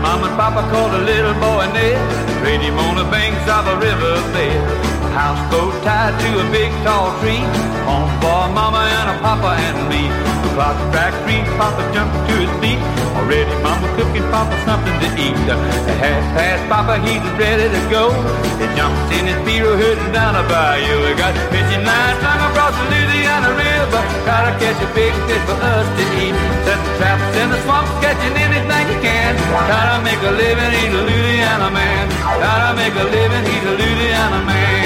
mama 0.00 0.28
and 0.28 0.36
papa 0.36 0.70
called 0.70 0.94
a 0.94 1.04
little 1.04 1.34
boy 1.34 1.66
Ned, 1.72 2.44
laid 2.44 2.60
him 2.60 2.78
on 2.78 2.96
the 2.98 3.10
banks 3.10 3.50
of 3.50 3.66
a 3.66 3.74
river 3.80 4.14
bed. 4.32 4.93
Houseboat 5.14 5.78
tied 5.86 6.10
to 6.26 6.30
a 6.42 6.46
big 6.50 6.74
tall 6.82 7.14
tree, 7.22 7.38
home 7.86 8.10
for 8.18 8.50
mama 8.50 8.82
and 8.82 9.14
a 9.14 9.16
papa 9.22 9.54
and 9.62 9.86
me. 9.86 10.10
The 10.42 10.50
struck 10.58 11.14
three, 11.22 11.38
papa 11.54 11.86
jumped 11.94 12.18
to 12.26 12.34
his 12.42 12.50
feet. 12.58 12.82
Already 13.14 13.54
mama 13.62 13.86
cooking 13.94 14.26
papa 14.34 14.58
something 14.66 14.90
to 14.90 15.08
eat. 15.14 15.38
At 15.46 15.62
half 16.02 16.22
past 16.34 16.62
papa, 16.66 16.98
he's 17.06 17.22
ready 17.38 17.70
to 17.70 17.82
go. 17.94 18.10
He 18.58 18.66
jumps 18.74 19.06
in 19.14 19.30
his 19.30 19.38
Beetle 19.46 19.78
heading 19.78 20.10
down 20.10 20.34
a 20.34 20.42
bayou. 20.50 21.06
We 21.06 21.14
got 21.14 21.30
fishing 21.54 21.86
lines 21.86 22.18
strung 22.18 22.42
across 22.50 22.74
the 22.74 22.86
Louisiana 22.90 23.54
River. 23.54 24.02
Gotta 24.26 24.50
catch 24.58 24.82
a 24.82 24.90
big 24.98 25.14
fish 25.30 25.44
for 25.46 25.54
us 25.62 25.86
to 25.94 26.04
eat. 26.26 26.34
Set 26.66 26.78
the 26.82 26.92
traps 26.98 27.30
in 27.38 27.54
the 27.54 27.58
swamp, 27.62 27.86
catching 28.02 28.34
anything 28.34 28.84
you 28.90 28.98
can. 28.98 29.38
Gotta 29.70 30.02
make 30.02 30.18
a 30.26 30.32
living, 30.34 30.70
he's 30.74 30.90
a 30.90 31.02
Louisiana 31.06 31.70
man. 31.70 32.10
Gotta 32.18 32.74
make 32.74 32.98
a 32.98 33.06
living, 33.06 33.44
he's 33.46 33.62
a 33.62 33.74
Louisiana 33.78 34.42
man. 34.42 34.83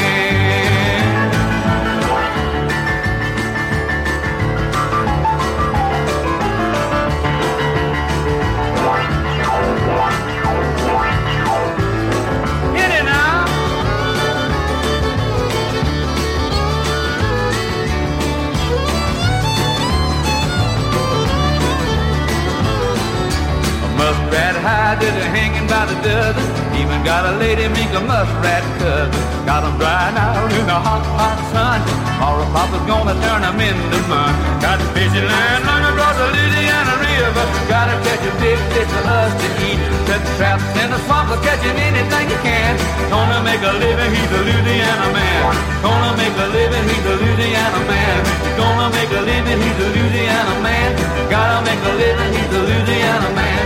muskrat 24.09 24.57
hide, 24.65 24.97
they're 25.01 25.29
hanging 25.37 25.67
by 25.69 25.85
the 25.85 25.97
dozen. 26.01 26.45
Even 26.81 27.05
got 27.05 27.29
a 27.29 27.37
lady 27.37 27.69
mink, 27.69 27.93
a 27.93 28.01
muskrat 28.01 28.65
cousin. 28.81 29.13
Got 29.45 29.69
them 29.69 29.77
drying 29.77 30.17
out 30.17 30.49
in 30.49 30.65
the 30.65 30.79
hot, 30.87 31.05
hot 31.21 31.39
sun. 31.53 31.81
Or 32.25 32.41
papa's 32.57 32.85
gonna 32.89 33.15
turn 33.21 33.45
them 33.45 33.61
into 33.61 34.01
mud. 34.09 34.33
Got 34.65 34.81
the 34.81 34.89
busy 34.97 35.21
land 35.21 35.61
run 35.69 35.85
across 35.93 36.17
the 36.17 36.29
Louisiana 36.33 36.95
River. 37.05 37.45
Gotta 37.69 37.97
catch 38.05 38.25
a 38.25 38.33
big 38.41 38.59
fish 38.73 38.89
for 38.97 39.05
us 39.05 39.33
to 39.45 39.49
eat. 39.69 39.81
Set 40.09 40.21
the 40.25 40.33
traps 40.41 40.65
in 40.81 40.89
the 40.89 41.01
swamp 41.05 41.29
for 41.29 41.41
catching 41.45 41.77
anything 41.77 42.25
you 42.33 42.41
can. 42.41 42.73
Gonna 43.13 43.45
make 43.45 43.61
a 43.61 43.75
living, 43.77 44.11
he's 44.17 44.33
a 44.33 44.41
Louisiana 44.41 45.09
man. 45.13 45.53
Gonna 45.85 46.13
make 46.17 46.33
a 46.33 46.49
living, 46.49 46.85
he's 46.89 47.07
a 47.13 47.15
Louisiana 47.21 47.81
man. 47.85 48.19
Gonna 48.57 48.89
make 48.97 49.13
a 49.13 49.21
living, 49.21 49.59
he's 49.61 49.79
a 49.85 49.89
Louisiana 49.93 50.55
man. 50.65 50.91
Gotta 51.29 51.59
make 51.69 51.83
a 51.85 51.93
living, 52.03 52.31
he's 52.37 52.53
a 52.57 52.61
Louisiana 52.69 53.31
man. 53.37 53.58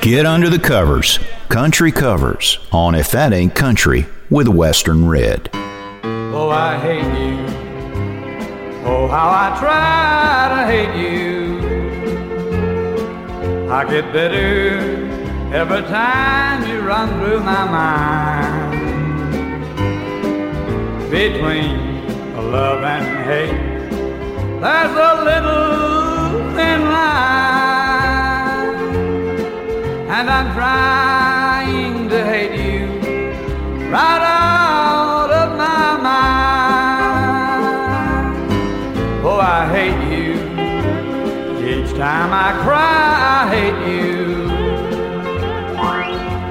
Get 0.00 0.26
under 0.26 0.48
the 0.48 0.58
covers. 0.58 1.18
Country 1.48 1.92
covers 1.92 2.58
on 2.72 2.94
If 2.94 3.10
That 3.12 3.32
Ain't 3.32 3.54
Country 3.54 4.06
with 4.30 4.48
Western 4.48 5.06
Red. 5.06 5.50
Oh, 5.52 6.48
I 6.48 6.78
hate 6.78 7.04
you. 7.20 7.38
Oh, 8.86 9.06
how 9.06 9.28
I 9.28 9.56
try 9.60 10.48
to 10.56 10.66
hate 10.66 10.94
you. 11.00 11.60
I 13.70 13.84
get 13.88 14.12
better 14.12 14.78
every 15.54 15.82
time 15.82 16.68
you 16.68 16.80
run 16.80 17.08
through 17.20 17.40
my 17.40 17.64
mind. 17.70 18.80
Between 21.10 22.06
love 22.50 22.82
and 22.82 23.04
hate, 23.28 23.90
there's 24.60 24.96
a 24.96 25.24
little 25.24 25.99
and 30.20 30.28
I'm 30.28 30.52
trying 30.52 32.08
to 32.10 32.24
hate 32.24 32.56
you 32.60 32.86
right 33.90 34.22
out 34.22 35.30
of 35.30 35.56
my 35.56 35.96
mind. 36.08 37.16
Oh, 39.24 39.40
I 39.40 39.66
hate 39.76 40.02
you. 40.14 40.34
Each 41.70 41.90
time 41.96 42.30
I 42.34 42.52
cry, 42.64 43.04
I 43.38 43.48
hate 43.54 43.80
you. 43.90 44.10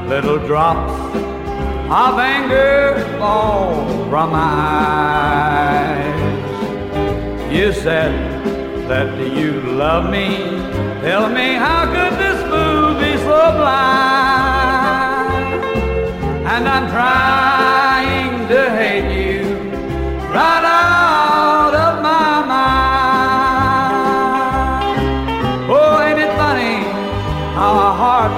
Little 0.10 0.40
drops 0.48 0.94
of 1.92 2.18
anger 2.18 3.06
fall 3.20 3.86
from 4.10 4.32
my 4.32 4.54
eyes. 5.78 6.22
You 7.54 7.72
said 7.72 8.12
that 8.90 9.14
you 9.38 9.62
love 9.78 10.10
me. 10.10 10.42
Tell 11.04 11.30
me 11.30 11.54
how 11.54 11.86
could 11.86 12.18
this 12.18 12.42
fool 12.50 12.96
be 13.00 13.16
so 13.22 13.52
blind? 13.60 15.64
And 16.54 16.68
I'm 16.68 16.90
trying 16.90 18.48
to 18.48 18.72
hate 18.72 19.12
you 19.22 19.44
right 20.34 20.66
out 20.66 21.76
of 21.86 22.02
my 22.02 22.42
mind. 22.56 22.90
Oh, 25.70 26.02
ain't 26.02 26.20
it 26.26 26.34
funny 26.36 26.82
how 27.60 27.74
a 27.90 27.92
heart 28.02 28.34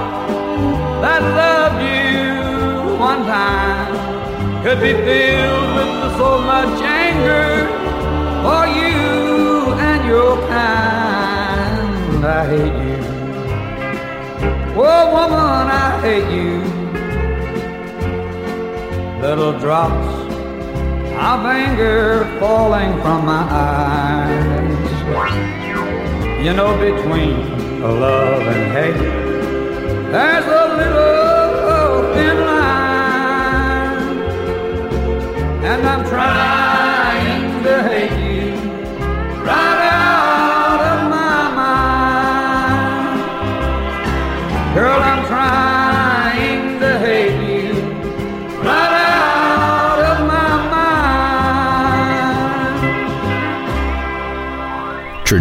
that 1.00 1.22
loved 1.40 1.80
you 1.80 3.00
one 3.00 3.24
time 3.24 3.96
could 4.62 4.80
be 4.82 4.92
filled 4.92 5.76
with 5.76 6.12
so 6.18 6.30
much 6.42 6.81
I 12.42 12.46
hate 12.48 12.76
you. 12.88 12.98
Oh, 14.74 15.02
woman, 15.14 15.66
I 15.70 16.00
hate 16.02 16.30
you. 16.36 16.54
Little 19.22 19.54
drops 19.60 20.08
of 21.28 21.46
anger 21.46 22.26
falling 22.40 23.00
from 23.00 23.26
my 23.26 23.44
eyes. 23.48 24.90
You 26.44 26.52
know, 26.54 26.76
between 26.80 27.80
love 27.80 28.42
and 28.42 28.72
hate, 28.72 29.02
there's 30.10 30.46
a 30.46 30.64
little 30.80 31.21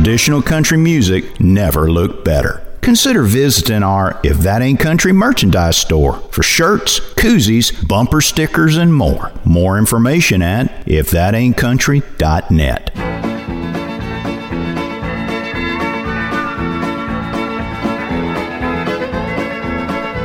Traditional 0.04 0.42
country 0.42 0.80
music 0.80 1.40
never 1.40 1.88
looked 1.88 2.26
better. 2.26 2.66
Consider 2.82 3.22
visiting 3.22 3.84
our 3.84 4.20
If 4.24 4.40
That 4.40 4.64
Ain't 4.64 4.80
Country 4.80 5.14
merchandise 5.14 5.78
store 5.78 6.14
for 6.32 6.42
shirts, 6.42 7.00
koozies, 7.00 7.88
bumper 7.88 8.20
stickers, 8.20 8.78
and 8.78 8.96
more. 8.96 9.32
More 9.46 9.78
information 9.78 10.42
at 10.42 10.88
ifthataintcountry.net. 10.88 12.92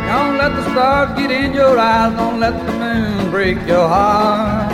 Don't 0.08 0.38
let 0.38 0.56
the 0.56 0.70
stars 0.70 1.18
get 1.18 1.30
in 1.30 1.52
your 1.52 1.78
eyes, 1.78 2.16
don't 2.16 2.40
let 2.40 2.64
the 2.64 2.72
moon 2.72 3.30
break 3.30 3.58
your 3.66 3.86
heart. 3.86 4.72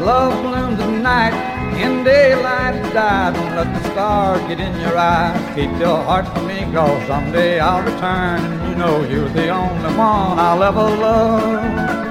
Love 0.00 0.42
blooms 0.42 0.80
at 0.80 1.02
night, 1.02 1.53
in 1.78 2.04
daylight 2.04 2.74
it 2.76 2.92
dies. 2.92 3.34
Don't 3.34 3.54
let 3.56 3.72
the 3.74 3.82
stars 3.90 4.40
get 4.48 4.60
in 4.60 4.78
your 4.80 4.96
eyes. 4.96 5.38
Keep 5.54 5.78
your 5.78 6.02
heart 6.02 6.26
for 6.28 6.42
me, 6.42 6.60
cause 6.72 7.06
someday 7.06 7.60
I'll 7.60 7.82
return. 7.82 8.40
And 8.44 8.68
you 8.68 8.74
know 8.76 9.02
you're 9.04 9.28
the 9.28 9.48
only 9.48 9.92
one 9.96 10.38
I'll 10.38 10.62
ever 10.62 10.82
love. 10.82 12.02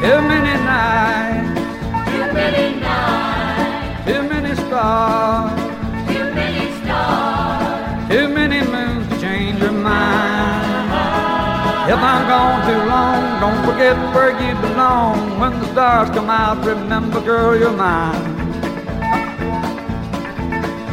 Too 0.00 0.20
many 0.32 0.54
nights, 0.64 1.60
Too 2.10 2.32
many 2.32 2.80
nights, 2.80 4.06
too 4.06 4.22
many 4.22 4.54
stars, 4.54 5.57
If 11.88 11.96
I'm 11.96 12.28
gone 12.28 12.68
too 12.68 12.84
long, 12.86 13.40
don't 13.40 13.64
forget 13.64 13.96
where 14.14 14.32
you 14.32 14.54
belong. 14.60 15.40
When 15.40 15.58
the 15.58 15.66
stars 15.72 16.10
come 16.10 16.28
out, 16.28 16.62
remember, 16.62 17.18
girl, 17.22 17.58
you're 17.58 17.72
mine. 17.72 18.36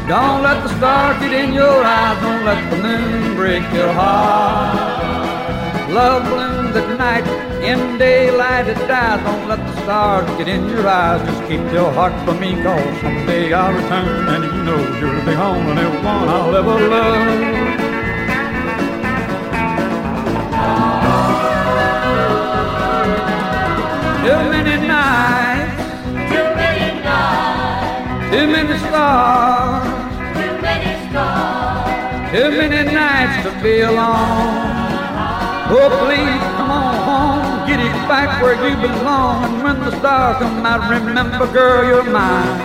Don't 0.08 0.42
let 0.42 0.64
the 0.64 0.70
stars 0.78 1.20
get 1.20 1.34
in 1.34 1.52
your 1.52 1.84
eyes, 1.84 2.18
don't 2.22 2.46
let 2.46 2.72
the 2.72 2.78
moon 2.78 3.36
break 3.36 3.64
your 3.74 3.92
heart. 3.92 5.92
Love 5.92 6.24
blooms 6.32 6.74
at 6.78 6.98
night, 6.98 7.28
in 7.62 7.98
daylight 7.98 8.70
it 8.70 8.80
dies. 8.88 9.22
Don't 9.26 9.50
let 9.50 9.60
the 9.68 9.76
stars 9.82 10.30
get 10.38 10.48
in 10.48 10.70
your 10.70 10.88
eyes, 10.88 11.22
just 11.28 11.42
keep 11.50 11.60
your 11.74 11.92
heart 11.92 12.14
for 12.24 12.36
me, 12.40 12.56
cause 12.64 13.02
someday 13.02 13.52
I'll 13.52 13.74
return, 13.74 14.30
and 14.30 14.46
you 14.46 14.64
know 14.64 14.80
you're 15.00 15.22
the 15.26 15.36
only 15.44 15.84
one 16.06 16.30
I'll 16.30 16.56
ever 16.56 16.88
love. 16.88 17.95
Too 24.26 24.42
many 24.50 24.76
nights, 24.88 25.84
Too 26.32 26.48
many 26.60 26.88
nights, 27.04 28.32
too 28.34 28.48
many 28.56 28.78
stars, 28.80 29.86
too 30.38 30.54
many 30.66 30.92
stars. 31.10 32.32
too 32.34 32.50
many 32.60 32.82
nights 32.92 33.36
to 33.46 33.52
be 33.62 33.82
alone. 33.82 34.74
Oh, 35.68 35.90
please 36.02 36.44
come 36.58 36.72
on 36.72 36.96
home, 37.10 37.68
get 37.68 37.80
it 37.80 37.96
back 38.10 38.42
where 38.42 38.58
you 38.68 38.76
belong. 38.78 39.44
And 39.46 39.64
when 39.64 39.80
the 39.80 39.92
stars 40.00 40.38
come 40.38 40.66
out, 40.66 40.90
remember, 40.90 41.46
girl, 41.54 41.86
you're 41.86 42.04
mine. 42.04 42.60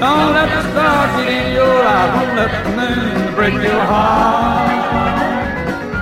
Don't 0.00 0.32
let 0.36 0.48
the 0.56 0.62
stars 0.72 1.10
get 1.18 1.28
in 1.28 1.54
your 1.54 1.76
eyes, 1.94 2.10
don't 2.16 2.36
let 2.36 2.50
the 2.64 2.70
moon 2.78 3.34
break 3.34 3.54
your 3.54 3.82
heart. 3.92 4.85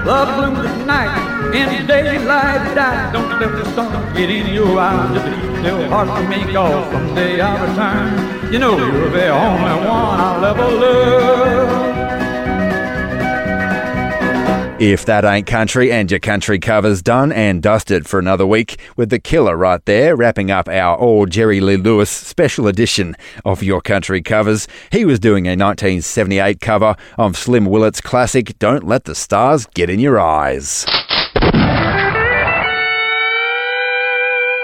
Love 0.05 0.37
blooms 0.37 0.59
at 0.59 0.87
night, 0.87 1.55
in 1.55 1.87
daylight 1.87 2.71
it 2.71 2.75
dies. 2.75 3.13
Don't 3.15 3.41
let 3.41 3.53
the 3.53 3.65
stars 3.73 4.17
get 4.17 4.29
in 4.29 4.53
your 4.53 4.79
eyes, 4.79 5.15
just 5.15 5.25
keep 5.25 5.65
your 5.65 5.89
heart 5.89 6.09
for 6.09 6.29
me, 6.29 6.53
cause 6.53 6.93
someday 6.93 7.41
I'll 7.41 7.67
return. 7.67 8.53
You 8.53 8.59
know 8.59 8.77
you're 8.77 9.09
the 9.09 9.29
only 9.31 9.87
one 9.89 10.21
I'll 10.21 10.45
ever 10.45 10.71
love. 10.71 11.94
If 14.85 15.07
that 15.07 15.25
ain't 15.25 15.47
country 15.47 15.91
and 15.91 16.11
your 16.11 16.21
country 16.21 16.59
covers 16.59 17.01
done 17.01 17.33
and 17.33 17.63
dusted 17.63 18.07
for 18.07 18.19
another 18.19 18.47
week 18.47 18.79
with 18.99 19.09
the 19.09 19.19
killer 19.19 19.57
right 19.57 19.83
there, 19.87 20.15
wrapping 20.15 20.51
up 20.51 20.69
our 20.69 20.95
all 20.99 21.25
Jerry 21.25 21.59
Lee 21.59 21.79
Lewis 21.79 22.11
special 22.11 22.69
edition 22.69 23.17
of 23.47 23.63
your 23.63 23.81
country 23.81 24.21
covers. 24.21 24.69
He 24.93 25.07
was 25.07 25.19
doing 25.19 25.47
a 25.47 25.57
1978 25.57 26.61
cover 26.61 26.97
of 27.17 27.35
Slim 27.35 27.65
Willet's 27.65 28.03
classic 28.03 28.59
Don't 28.59 28.87
Let 28.87 29.05
the 29.05 29.15
Stars 29.15 29.65
Get 29.73 29.89
in 29.89 30.01
Your 30.01 30.21
Eyes. 30.21 30.85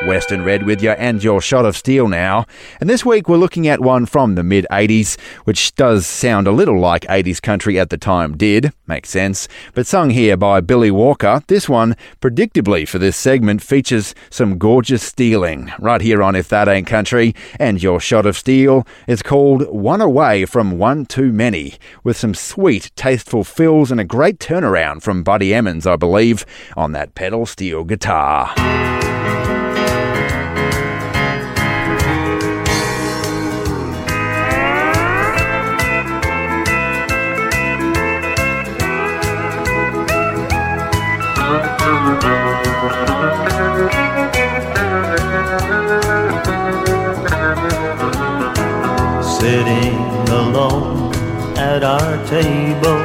Western 0.06 0.42
Red 0.44 0.64
with 0.64 0.82
you 0.82 0.90
and 0.92 1.22
your 1.22 1.40
shot 1.40 1.66
of 1.66 1.76
steel 1.76 2.08
now. 2.08 2.46
And 2.80 2.88
this 2.88 3.04
week 3.04 3.28
we're 3.28 3.36
looking 3.36 3.68
at 3.68 3.80
one 3.80 4.06
from 4.06 4.34
the 4.34 4.42
mid 4.42 4.66
80s, 4.70 5.18
which 5.44 5.74
does 5.74 6.06
sound 6.06 6.46
a 6.46 6.52
little 6.52 6.78
like 6.78 7.02
80s 7.02 7.40
country 7.42 7.78
at 7.78 7.90
the 7.90 7.98
time 7.98 8.36
did. 8.36 8.72
Makes 8.86 9.10
sense. 9.10 9.46
But 9.74 9.86
sung 9.86 10.10
here 10.10 10.36
by 10.36 10.60
Billy 10.60 10.90
Walker, 10.90 11.42
this 11.48 11.68
one, 11.68 11.96
predictably 12.20 12.88
for 12.88 12.98
this 12.98 13.16
segment, 13.16 13.62
features 13.62 14.14
some 14.30 14.58
gorgeous 14.58 15.02
stealing. 15.02 15.70
Right 15.78 16.00
here 16.00 16.22
on 16.22 16.34
If 16.34 16.48
That 16.48 16.68
Ain't 16.68 16.86
Country. 16.86 17.34
And 17.58 17.82
your 17.82 18.00
shot 18.00 18.26
of 18.26 18.36
steel 18.36 18.86
is 19.06 19.22
called 19.22 19.68
One 19.68 20.00
Away 20.00 20.46
from 20.46 20.78
One 20.78 21.04
Too 21.06 21.32
Many, 21.32 21.74
with 22.02 22.16
some 22.16 22.34
sweet, 22.34 22.90
tasteful 22.96 23.44
fills 23.44 23.90
and 23.90 24.00
a 24.00 24.04
great 24.04 24.38
turnaround 24.38 25.02
from 25.02 25.22
Buddy 25.22 25.52
Emmons, 25.54 25.86
I 25.86 25.96
believe, 25.96 26.44
on 26.76 26.92
that 26.92 27.14
pedal 27.14 27.46
steel 27.46 27.84
guitar. 27.84 28.99
Sitting 49.40 49.96
alone 50.28 51.14
at 51.56 51.82
our 51.82 52.16
table, 52.26 53.00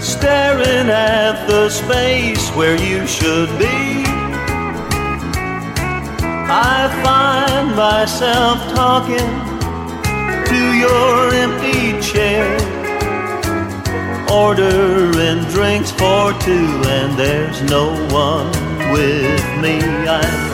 staring 0.00 0.90
at 0.90 1.46
the 1.46 1.70
space 1.70 2.50
where 2.50 2.76
you 2.76 3.06
should 3.06 3.48
be. 3.58 4.04
I 6.52 6.90
find 7.02 7.74
myself 7.74 8.58
talking 8.74 9.30
to 10.50 10.60
your 10.74 11.32
empty 11.32 12.00
chair, 12.02 12.58
ordering 14.30 15.42
drinks 15.50 15.90
for 15.90 16.32
two, 16.40 16.82
and 16.86 17.18
there's 17.18 17.60
no 17.62 17.90
one 18.14 18.50
with 18.92 19.44
me. 19.60 19.78
I'm 20.06 20.50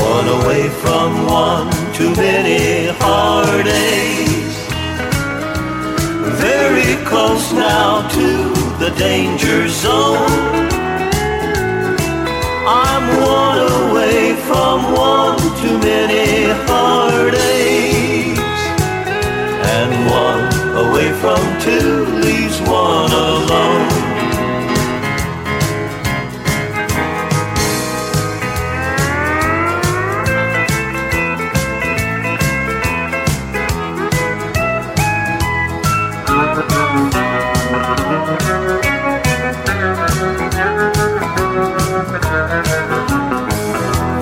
one 0.00 0.28
away 0.40 0.68
from 0.68 1.26
one 1.26 1.70
too 1.92 2.14
many 2.16 2.88
heartaches. 2.98 4.56
Very 6.40 6.96
close 7.04 7.52
now 7.52 8.08
to 8.08 8.28
the 8.78 8.90
danger 8.96 9.68
zone. 9.68 10.68
I'm 12.66 13.06
one 13.20 13.58
away 13.90 14.34
from 14.48 14.92
one 14.94 15.38
too 15.60 15.78
many 15.78 16.46
heartaches. 16.46 16.79
From 21.20 21.60
two 21.60 22.06
leaves 22.24 22.58
one 22.62 23.12
alone. 23.12 23.88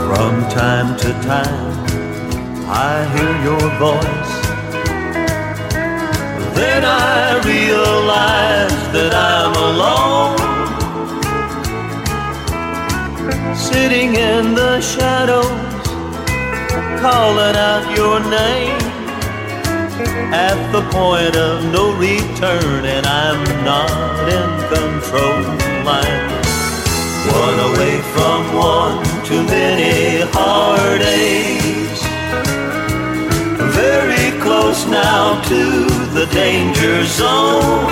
From 0.08 0.42
time 0.50 0.96
to 0.98 1.12
time, 1.22 1.86
I 2.68 3.06
hear 3.14 3.44
your 3.44 3.70
voice. 3.78 4.37
Then 6.58 6.84
I 6.84 7.38
realize 7.54 8.78
that 8.96 9.12
I'm 9.14 9.54
alone. 9.70 10.38
Sitting 13.56 14.16
in 14.16 14.54
the 14.54 14.80
shadows, 14.80 15.46
calling 17.00 17.56
out 17.70 17.84
your 17.96 18.18
name. 18.38 18.80
At 20.34 20.58
the 20.72 20.82
point 20.90 21.36
of 21.36 21.64
no 21.76 21.84
return, 21.96 22.84
and 22.84 23.06
I'm 23.06 23.42
not 23.64 24.28
in 24.38 24.50
control. 24.74 25.44
I'm 25.86 26.28
one 27.40 27.58
away 27.70 27.96
from 28.14 28.40
one 28.56 28.98
too 29.24 29.44
many 29.44 30.22
heartaches. 30.32 31.67
Close 34.60 34.86
now 34.86 35.40
to 35.42 35.84
the 36.18 36.26
danger 36.32 37.04
zone. 37.04 37.86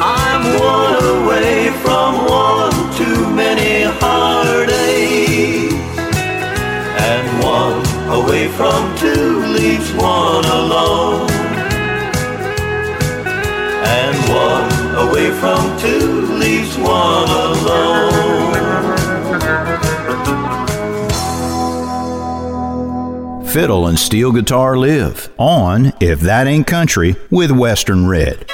I'm 0.00 0.44
one 0.58 1.04
away 1.18 1.68
from 1.82 2.24
one 2.24 2.72
too 2.96 3.28
many 3.34 3.82
heartaches. 4.00 5.74
And 7.10 7.26
one 7.44 7.84
away 8.18 8.48
from 8.48 8.96
two 8.96 9.44
leaves 9.56 9.92
one 9.92 10.46
alone. 10.46 11.30
And 13.98 14.16
one 14.46 14.70
away 15.06 15.30
from 15.32 15.78
two 15.78 16.32
leaves 16.38 16.78
one 16.78 17.28
alone. 17.28 18.65
Fiddle 23.56 23.86
and 23.86 23.98
steel 23.98 24.32
guitar 24.32 24.76
live 24.76 25.32
on 25.38 25.94
If 25.98 26.20
That 26.20 26.46
Ain't 26.46 26.66
Country 26.66 27.16
with 27.30 27.50
Western 27.50 28.06
Red. 28.06 28.44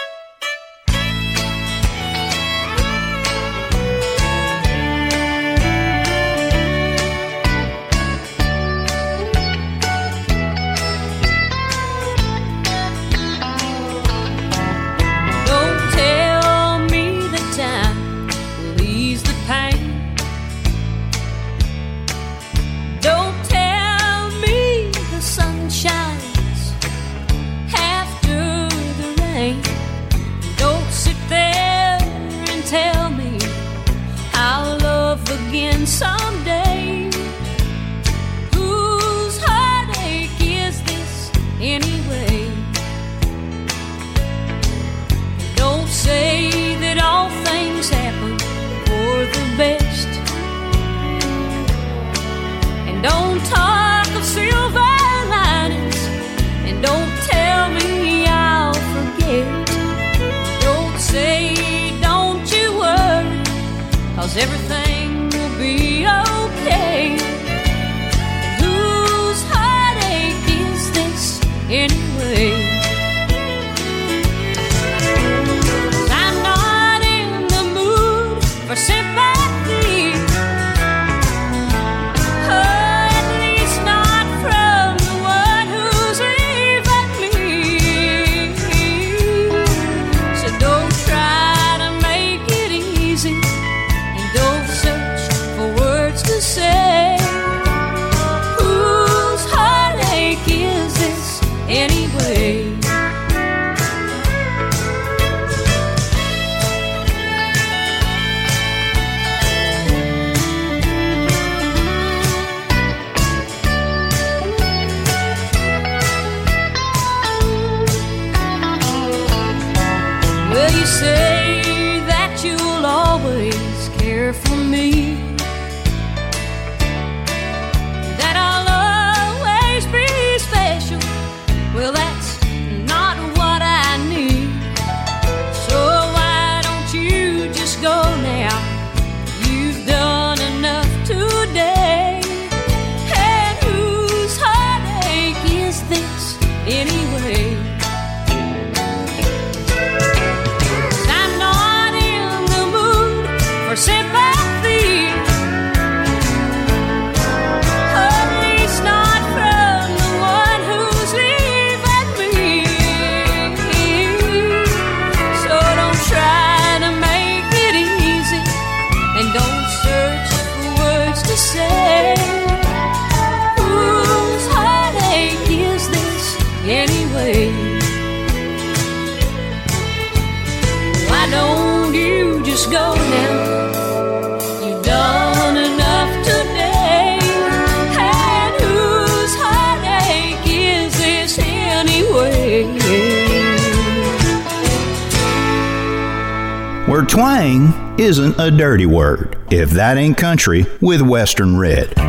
Twang 197.12 197.94
isn't 198.00 198.40
a 198.40 198.50
dirty 198.50 198.86
word. 198.86 199.36
If 199.52 199.68
that 199.72 199.98
ain't 199.98 200.16
country 200.16 200.64
with 200.80 201.02
Western 201.02 201.58
Red. 201.58 202.01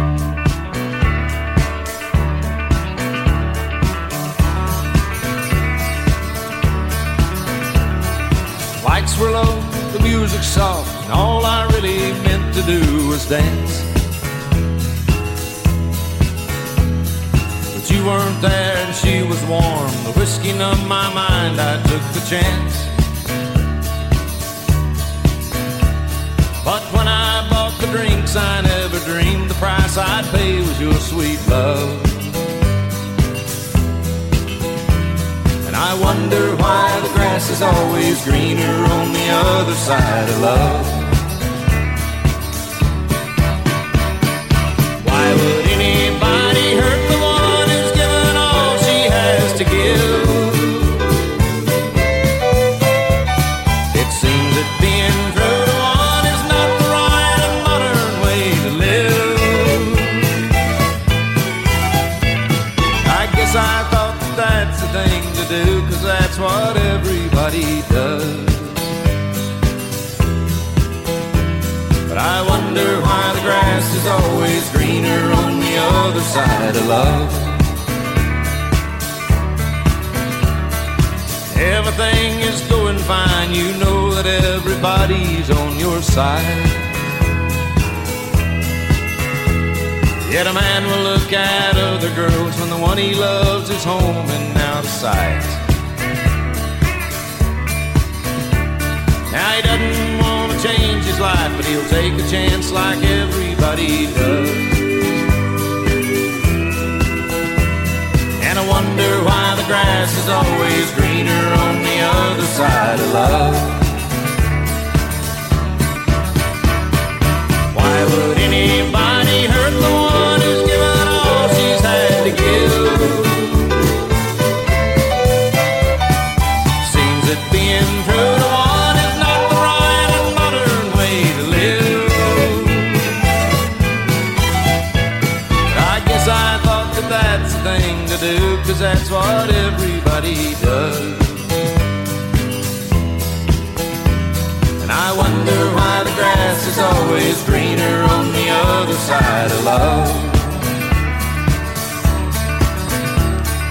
Is 110.04 110.28
always 110.28 110.63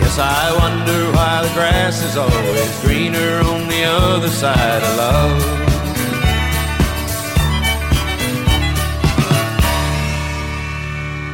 Yes, 0.01 0.19
I 0.19 0.53
wonder 0.59 1.13
why 1.13 1.43
the 1.47 1.55
grass 1.55 2.03
is 2.03 2.17
always 2.17 2.81
greener 2.81 3.41
on 3.41 3.69
the 3.69 3.85
other 3.85 4.29
side 4.29 4.83
of 4.83 4.97
love. 4.97 5.62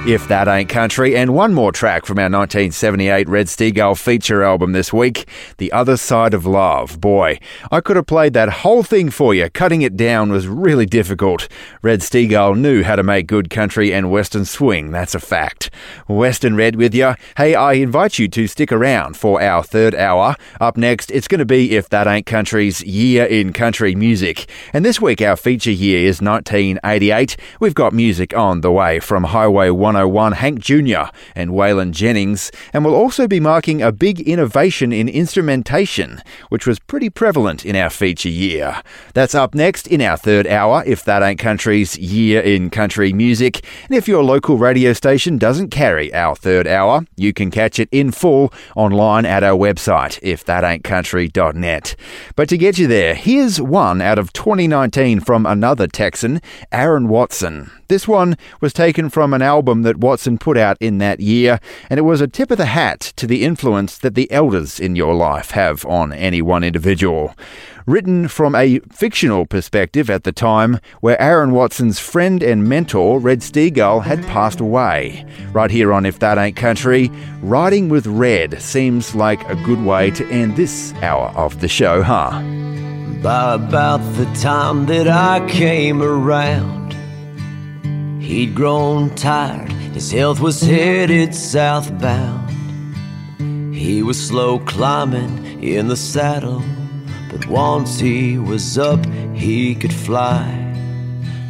If 0.09 0.27
That 0.29 0.49
Ain't 0.49 0.71
Country, 0.71 1.15
and 1.15 1.35
one 1.35 1.53
more 1.53 1.71
track 1.71 2.07
from 2.07 2.19
our 2.19 2.31
1978 2.31 3.29
Red 3.29 3.47
Steagall 3.47 3.95
feature 3.95 4.43
album 4.43 4.73
this 4.73 4.91
week, 4.91 5.29
The 5.59 5.71
Other 5.71 5.99
Side 5.99 6.33
of 6.33 6.47
Love. 6.47 6.99
Boy, 6.99 7.39
I 7.71 7.83
could 7.83 7.97
have 7.97 8.07
played 8.07 8.33
that 8.33 8.49
whole 8.49 8.83
thing 8.83 9.11
for 9.11 9.35
you. 9.35 9.51
Cutting 9.51 9.83
it 9.83 9.99
down 9.99 10.33
was 10.33 10.49
really 10.49 10.87
difficult. 10.87 11.47
Red 11.83 12.03
Steagall 12.03 12.55
knew 12.55 12.83
how 12.85 12.97
to 12.97 13.03
make 13.03 13.27
good 13.27 13.51
country 13.51 13.93
and 13.93 14.11
western 14.11 14.47
swing, 14.47 14.93
that's 14.93 15.15
a 15.15 15.21
fact. 15.21 15.71
Western 16.09 16.57
Red 16.57 16.77
with 16.77 16.95
you. 16.95 17.15
Hey, 17.37 17.55
I 17.55 17.75
invite 17.75 18.19
you 18.19 18.29
to 18.29 18.47
stick 18.47 18.73
around 18.73 19.19
for 19.19 19.43
our 19.43 19.63
third 19.63 19.95
hour. 19.95 20.37
Up 20.59 20.79
next, 20.79 21.11
it's 21.11 21.29
going 21.29 21.41
to 21.41 21.45
be 21.45 21.77
If 21.77 21.91
That 21.91 22.07
Ain't 22.07 22.25
Country's 22.25 22.83
Year 22.83 23.27
in 23.27 23.53
Country 23.53 23.95
Music. 23.95 24.49
And 24.73 24.87
this 24.87 25.03
week, 25.03 25.21
our 25.21 25.37
feature 25.37 25.71
year 25.71 26.09
is 26.09 26.23
1988. 26.23 27.37
We've 27.61 27.75
got 27.75 27.93
music 27.93 28.35
on 28.35 28.63
the 28.63 28.73
way 28.73 29.01
from 29.01 29.25
Highway 29.25 29.69
oh 29.98 29.98
101 30.07 30.33
Hank 30.33 30.61
Jr. 30.61 31.11
and 31.35 31.51
Waylon 31.51 31.93
Jennings, 31.93 32.51
and 32.73 32.85
we'll 32.85 32.95
also 32.95 33.27
be 33.27 33.41
marking 33.41 33.83
a 33.83 33.93
big 33.93 34.21
innovation 34.21 34.93
in 34.93 35.09
instrumentation, 35.09 36.23
which 36.49 36.67
was 36.67 36.79
pretty 36.79 37.11
prevalent 37.11 37.65
in 37.65 37.75
our 37.77 37.91
feature 37.91 38.29
year. 38.29 38.83
That's 39.15 39.35
up 39.35 39.55
next 39.55 39.87
in 39.87 40.01
our 40.01 40.17
third 40.17 40.47
hour, 40.47 40.83
if 40.87 41.05
that 41.05 41.23
ain't 41.23 41.39
country's 41.39 41.99
year 41.99 42.41
in 42.41 42.71
country 42.71 43.13
music. 43.13 43.65
And 43.89 43.97
if 43.97 44.07
your 44.09 44.23
local 44.23 44.59
radio 44.59 44.93
station 44.93 45.39
doesn't 45.39 45.71
carry 45.71 46.13
our 46.15 46.37
third 46.37 46.67
hour, 46.67 47.05
you 47.17 47.33
can 47.33 47.51
catch 47.51 47.79
it 47.79 47.89
in 47.91 48.13
full 48.13 48.53
online 48.77 49.25
at 49.25 49.43
our 49.43 49.57
website, 49.57 50.21
ifthataintcountry.net. 50.23 51.97
But 52.37 52.49
to 52.49 52.59
get 52.59 52.79
you 52.79 52.87
there, 52.87 53.15
here's 53.15 53.61
one 53.61 54.01
out 54.01 54.19
of 54.19 54.33
2019 54.33 55.21
from 55.21 55.47
another 55.47 55.87
Texan, 55.87 56.41
Aaron 56.73 57.09
Watson. 57.09 57.71
This 57.89 58.07
one 58.07 58.37
was 58.61 58.75
taken 58.75 59.09
from 59.09 59.33
an 59.33 59.41
album 59.41 59.81
that 59.89 59.97
Watson 59.97 60.37
put 60.37 60.59
out 60.59 60.77
in 60.81 60.99
that 60.99 61.19
year, 61.19 61.59
and 61.89 61.97
it 61.97 62.03
was 62.03 62.21
a 62.21 62.29
tip 62.29 62.51
of 62.51 62.59
the 62.59 62.67
hat 62.67 63.01
to 63.17 63.27
the 63.27 63.43
influence 63.43 63.97
that 63.99 64.15
the 64.15 64.31
elders 64.31 64.79
in 64.79 64.97
your 64.97 65.15
life 65.15 65.53
have 65.53 65.85
on 65.87 66.13
any 66.13 66.43
one 66.43 66.63
individual. 66.63 67.35
Written 67.87 68.29
from 68.29 68.55
a 68.55 68.81
fictional 68.93 69.47
perspective 69.47 70.11
at 70.11 70.25
the 70.25 70.33
time, 70.33 70.79
where 71.01 71.19
Aaron 71.19 71.53
Watson's 71.53 71.99
friend 71.99 72.43
and 72.43 72.69
mentor, 72.69 73.19
Red 73.19 73.41
Steagall, 73.41 74.03
had 74.03 74.23
passed 74.27 74.61
away. 74.61 75.25
Right 75.53 75.71
here 75.71 75.95
on 75.95 76.05
If 76.05 76.19
That 76.19 76.37
Ain't 76.37 76.57
Country, 76.57 77.11
Riding 77.41 77.89
with 77.89 78.07
Red 78.07 78.61
seems 78.61 79.15
like 79.15 79.43
a 79.49 79.57
good 79.65 79.83
way 79.83 80.11
to 80.11 80.29
end 80.29 80.57
this 80.57 80.93
hour 81.01 81.29
of 81.35 81.63
the 81.63 81.69
show, 81.69 82.03
huh? 82.03 82.43
By 83.23 83.55
about 83.55 84.03
the 84.17 84.27
time 84.39 84.85
that 84.87 85.09
I 85.09 85.49
came 85.49 86.03
around, 86.03 86.88
he'd 88.29 88.55
grown 88.55 89.09
tired, 89.15 89.73
his 89.73 90.13
health 90.13 90.39
was 90.39 90.61
headed 90.61 91.35
southbound. 91.35 92.45
He 93.75 94.03
was 94.03 94.29
slow 94.29 94.59
climbing 94.59 95.63
in 95.63 95.89
the 95.89 95.97
saddle, 95.97 96.63
but 97.31 97.47
once 97.47 97.99
he 97.99 98.37
was 98.37 98.77
up, 98.77 99.03
he 99.35 99.75
could 99.75 99.95
fly. 99.95 100.45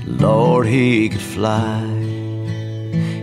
Lord, 0.06 0.68
he 0.68 1.08
could 1.08 1.20
fly. 1.20 1.84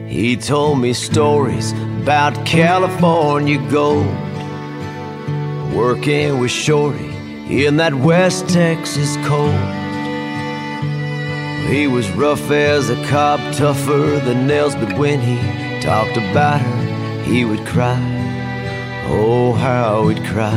He 0.10 0.36
told 0.36 0.82
me 0.82 0.92
stories 0.92 1.72
about 2.02 2.46
California 2.46 3.58
gold, 3.72 4.06
working 5.74 6.40
with 6.40 6.52
Shorty 6.52 7.14
in 7.66 7.78
that 7.78 7.94
West 7.94 8.50
Texas 8.50 9.16
cold. 9.26 9.85
He 11.68 11.88
was 11.88 12.12
rough 12.12 12.52
as 12.52 12.92
a 12.92 13.08
cob, 13.08 13.40
tougher 13.54 14.20
than 14.24 14.46
nails, 14.46 14.76
but 14.76 14.96
when 15.00 15.20
he 15.20 15.38
talked 15.82 16.16
about 16.16 16.62
her, 16.62 17.24
he 17.24 17.44
would 17.44 17.66
cry. 17.66 18.00
Oh, 19.08 19.52
how 19.54 20.08
he'd 20.10 20.24
cry. 20.26 20.54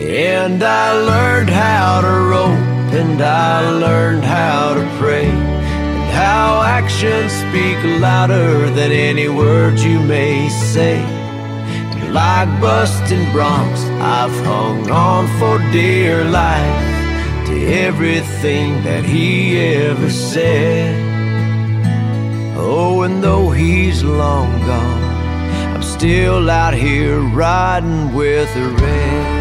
And 0.00 0.60
I 0.64 0.92
learned 0.92 1.48
how 1.48 2.00
to 2.00 2.08
rope 2.08 2.92
and 2.92 3.22
I 3.22 3.70
learned 3.70 4.24
how 4.24 4.74
to 4.74 4.84
pray. 4.98 5.28
And 5.28 6.10
how 6.12 6.62
actions 6.62 7.30
speak 7.32 8.00
louder 8.00 8.68
than 8.70 8.90
any 8.90 9.28
words 9.28 9.84
you 9.84 10.00
may 10.00 10.48
say. 10.48 11.00
Like 12.10 12.50
busting 12.60 13.26
broncs, 13.26 13.82
I've 14.00 14.44
hung 14.44 14.90
on 14.90 15.28
for 15.38 15.58
dear 15.70 16.24
life 16.24 16.95
to 17.46 17.66
everything 17.66 18.82
that 18.82 19.04
he 19.04 19.58
ever 19.58 20.10
said. 20.10 20.94
Oh, 22.56 23.02
and 23.02 23.22
though 23.22 23.50
he's 23.50 24.02
long 24.02 24.50
gone, 24.60 25.02
I'm 25.74 25.82
still 25.82 26.50
out 26.50 26.74
here 26.74 27.20
riding 27.20 28.12
with 28.12 28.52
the 28.54 28.68
red. 28.82 29.36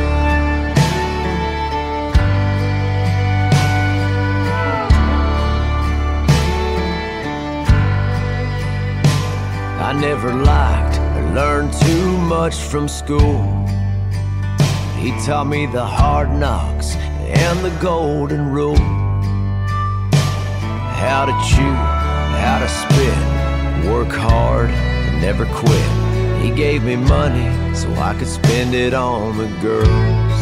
I 9.81 9.93
never 9.99 10.31
liked 10.31 10.99
or 10.99 11.33
learned 11.33 11.73
too 11.73 12.17
much 12.19 12.55
from 12.55 12.87
school. 12.87 13.41
He 14.99 15.09
taught 15.25 15.47
me 15.47 15.65
the 15.65 15.85
hard 15.85 16.29
knocks 16.31 16.95
and 17.35 17.59
the 17.59 17.69
golden 17.81 18.51
rule. 18.51 18.77
How 21.03 21.25
to 21.25 21.33
chew, 21.49 21.75
how 22.43 22.59
to 22.59 22.67
spit, 22.67 23.91
work 23.91 24.09
hard 24.09 24.69
and 24.69 25.21
never 25.21 25.45
quit. 25.45 25.89
He 26.41 26.51
gave 26.51 26.83
me 26.83 26.95
money 26.95 27.47
so 27.75 27.91
I 27.95 28.15
could 28.17 28.27
spend 28.27 28.73
it 28.73 28.93
on 28.93 29.37
the 29.37 29.47
girls. 29.61 30.35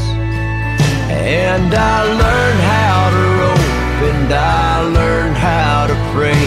And 1.09 1.73
I 1.73 2.03
learned 2.03 2.61
how 2.75 3.09
to 3.15 3.23
rope 3.41 3.63
and 4.11 4.33
I 4.33 4.81
learned 4.81 5.37
how 5.37 5.87
to 5.87 5.95
pray. 6.13 6.45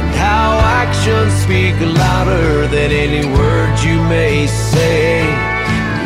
And 0.00 0.14
how 0.16 0.58
actions 0.62 1.32
speak 1.42 1.78
louder 1.80 2.66
than 2.68 2.90
any 2.90 3.26
words 3.32 3.84
you 3.84 4.02
may 4.04 4.46
say. 4.46 5.49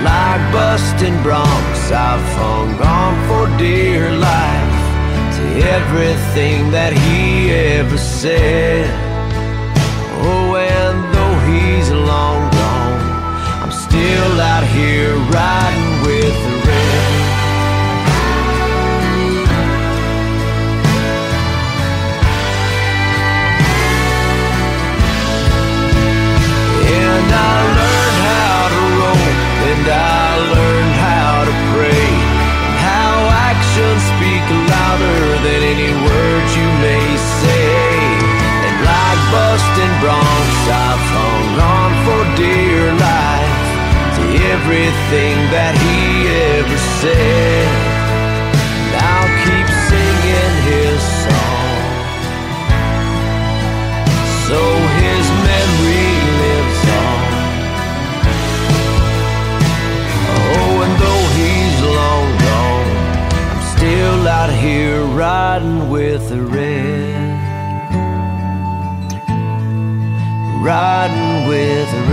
Like 0.05 0.43
busting 0.53 1.17
broncs, 1.25 1.91
I've 1.91 2.27
hung 2.37 2.75
on 2.99 3.15
for 3.27 3.45
dear 3.57 4.11
life 4.13 4.83
to 5.37 5.45
everything 5.77 6.71
that 6.73 6.93
he 6.93 7.51
ever 7.51 7.97
said. 7.97 8.85
Oh, 10.27 10.57
and 10.57 10.99
though 11.15 11.39
he's 11.49 11.91
long 11.91 12.43
gone, 12.61 13.01
I'm 13.63 13.73
still 13.73 14.41
out 14.53 14.65
here 14.77 15.15
riding 15.33 15.84
than 35.45 35.63
any 35.63 35.93
words 36.09 36.51
you 36.57 36.69
may 36.81 37.07
say. 37.41 37.77
And 38.67 38.77
like 38.81 39.23
busting 39.29 39.95
broncs, 40.01 40.63
I've 40.73 41.05
hung 41.17 41.53
on 41.77 41.91
for 42.05 42.23
dear 42.41 42.85
life 43.09 43.61
to 44.17 44.23
everything 44.57 45.37
that 45.53 45.75
he 45.85 46.01
ever 46.57 46.79
said. 47.01 47.34
With 66.15 66.29
the 66.29 66.41
red. 66.41 67.41
Riding 70.63 71.49
with 71.49 71.91
the 71.91 72.04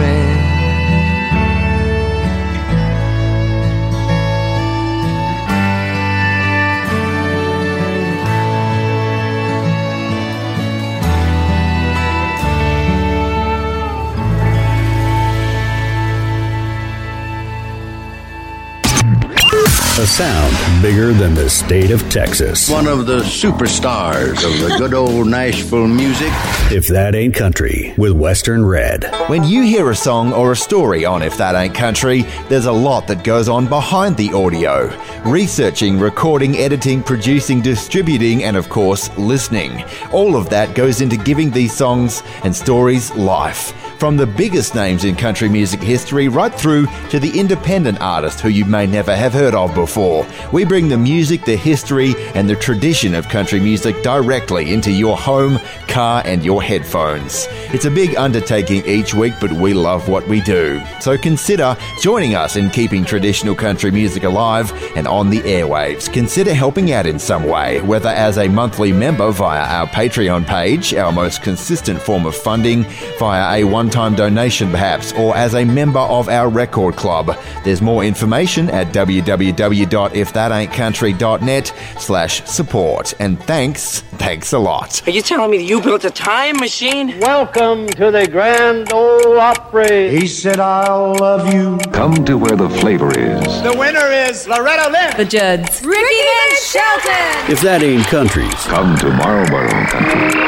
A 20.01 20.07
sound 20.07 20.81
bigger 20.81 21.13
than 21.13 21.35
the 21.35 21.47
state 21.47 21.91
of 21.91 22.01
Texas. 22.09 22.67
One 22.67 22.87
of 22.87 23.05
the 23.05 23.19
superstars 23.19 24.43
of 24.43 24.59
the 24.59 24.75
good 24.79 24.95
old 24.95 25.27
Nashville 25.27 25.87
music. 25.87 26.31
If 26.71 26.87
that 26.87 27.13
ain't 27.13 27.35
country, 27.35 27.93
with 27.97 28.13
Western 28.13 28.65
Red. 28.65 29.03
When 29.27 29.43
you 29.43 29.61
hear 29.61 29.91
a 29.91 29.95
song 29.95 30.33
or 30.33 30.53
a 30.53 30.55
story 30.55 31.05
on 31.05 31.21
If 31.21 31.37
That 31.37 31.53
Ain't 31.53 31.75
Country, 31.75 32.23
there's 32.49 32.65
a 32.65 32.71
lot 32.71 33.05
that 33.09 33.23
goes 33.23 33.47
on 33.47 33.67
behind 33.67 34.17
the 34.17 34.33
audio. 34.33 34.91
Researching, 35.23 35.99
recording, 35.99 36.57
editing, 36.57 37.03
producing, 37.03 37.61
distributing, 37.61 38.43
and 38.43 38.57
of 38.57 38.69
course, 38.69 39.15
listening. 39.19 39.83
All 40.11 40.35
of 40.35 40.49
that 40.49 40.73
goes 40.73 41.01
into 41.01 41.15
giving 41.15 41.51
these 41.51 41.73
songs 41.73 42.23
and 42.43 42.55
stories 42.55 43.13
life. 43.13 43.71
From 44.01 44.17
the 44.17 44.25
biggest 44.25 44.73
names 44.73 45.03
in 45.03 45.15
country 45.15 45.47
music 45.47 45.79
history 45.79 46.27
right 46.27 46.51
through 46.51 46.87
to 47.11 47.19
the 47.19 47.39
independent 47.39 48.01
artist 48.01 48.39
who 48.39 48.49
you 48.49 48.65
may 48.65 48.87
never 48.87 49.15
have 49.15 49.31
heard 49.31 49.53
of 49.53 49.75
before. 49.75 50.25
We 50.51 50.65
bring 50.65 50.89
the 50.89 50.97
music, 50.97 51.45
the 51.45 51.55
history, 51.55 52.15
and 52.33 52.49
the 52.49 52.55
tradition 52.55 53.13
of 53.13 53.29
country 53.29 53.59
music 53.59 54.01
directly 54.01 54.73
into 54.73 54.91
your 54.91 55.15
home, 55.15 55.59
car, 55.87 56.23
and 56.25 56.43
your 56.43 56.63
headphones. 56.63 57.45
It's 57.73 57.85
a 57.85 57.91
big 57.91 58.15
undertaking 58.15 58.83
each 58.87 59.13
week, 59.13 59.33
but 59.39 59.51
we 59.51 59.75
love 59.75 60.09
what 60.09 60.27
we 60.27 60.41
do. 60.41 60.81
So 60.99 61.15
consider 61.15 61.77
joining 62.01 62.33
us 62.33 62.55
in 62.55 62.71
keeping 62.71 63.05
traditional 63.05 63.53
country 63.53 63.91
music 63.91 64.23
alive 64.23 64.73
and 64.95 65.07
on 65.07 65.29
the 65.29 65.41
airwaves. 65.41 66.11
Consider 66.11 66.55
helping 66.55 66.91
out 66.91 67.05
in 67.05 67.19
some 67.19 67.43
way, 67.43 67.81
whether 67.81 68.09
as 68.09 68.39
a 68.39 68.47
monthly 68.47 68.91
member 68.91 69.29
via 69.29 69.61
our 69.61 69.85
Patreon 69.85 70.47
page, 70.47 70.95
our 70.95 71.11
most 71.11 71.43
consistent 71.43 72.01
form 72.01 72.25
of 72.25 72.35
funding, 72.35 72.83
via 73.19 73.59
a 73.59 73.63
one 73.63 73.90
time 73.91 74.15
donation 74.15 74.71
perhaps, 74.71 75.11
or 75.13 75.35
as 75.35 75.53
a 75.53 75.65
member 75.65 75.99
of 75.99 76.29
our 76.29 76.49
record 76.49 76.95
club. 76.95 77.37
There's 77.63 77.81
more 77.81 78.03
information 78.03 78.69
at 78.69 78.87
www.ifthataintcountry.net 78.87 81.73
slash 81.99 82.43
support. 82.45 83.13
And 83.19 83.41
thanks, 83.43 84.01
thanks 84.17 84.53
a 84.53 84.59
lot. 84.59 85.05
Are 85.07 85.11
you 85.11 85.21
telling 85.21 85.51
me 85.51 85.57
that 85.57 85.63
you 85.63 85.81
built 85.81 86.05
a 86.05 86.11
time 86.11 86.57
machine? 86.57 87.19
Welcome 87.19 87.87
to 87.89 88.09
the 88.11 88.27
Grand 88.27 88.91
Ole 88.93 89.39
Opry. 89.39 90.09
He 90.09 90.27
said, 90.27 90.59
I'll 90.59 91.13
love 91.15 91.53
you. 91.53 91.77
Come 91.91 92.23
to 92.25 92.37
where 92.37 92.55
the 92.55 92.69
flavor 92.69 93.09
is. 93.17 93.61
The 93.61 93.75
winner 93.77 94.07
is 94.07 94.47
Loretta 94.47 94.89
Lynn. 94.91 95.17
The 95.17 95.25
Judds. 95.25 95.81
Ricky 95.83 96.01
Van 96.01 96.55
Shelton. 96.57 97.51
If 97.51 97.61
that 97.61 97.81
ain't 97.83 98.05
country's, 98.05 98.53
Come 98.65 98.97
to 98.99 99.09
Marlboro 99.11 99.69
Country. 99.87 100.40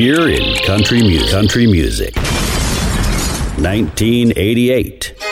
Year 0.00 0.30
in 0.30 0.56
country 0.64 1.02
music. 1.02 1.30
Country 1.30 1.66
music. 1.66 2.16
1988. 3.60 5.29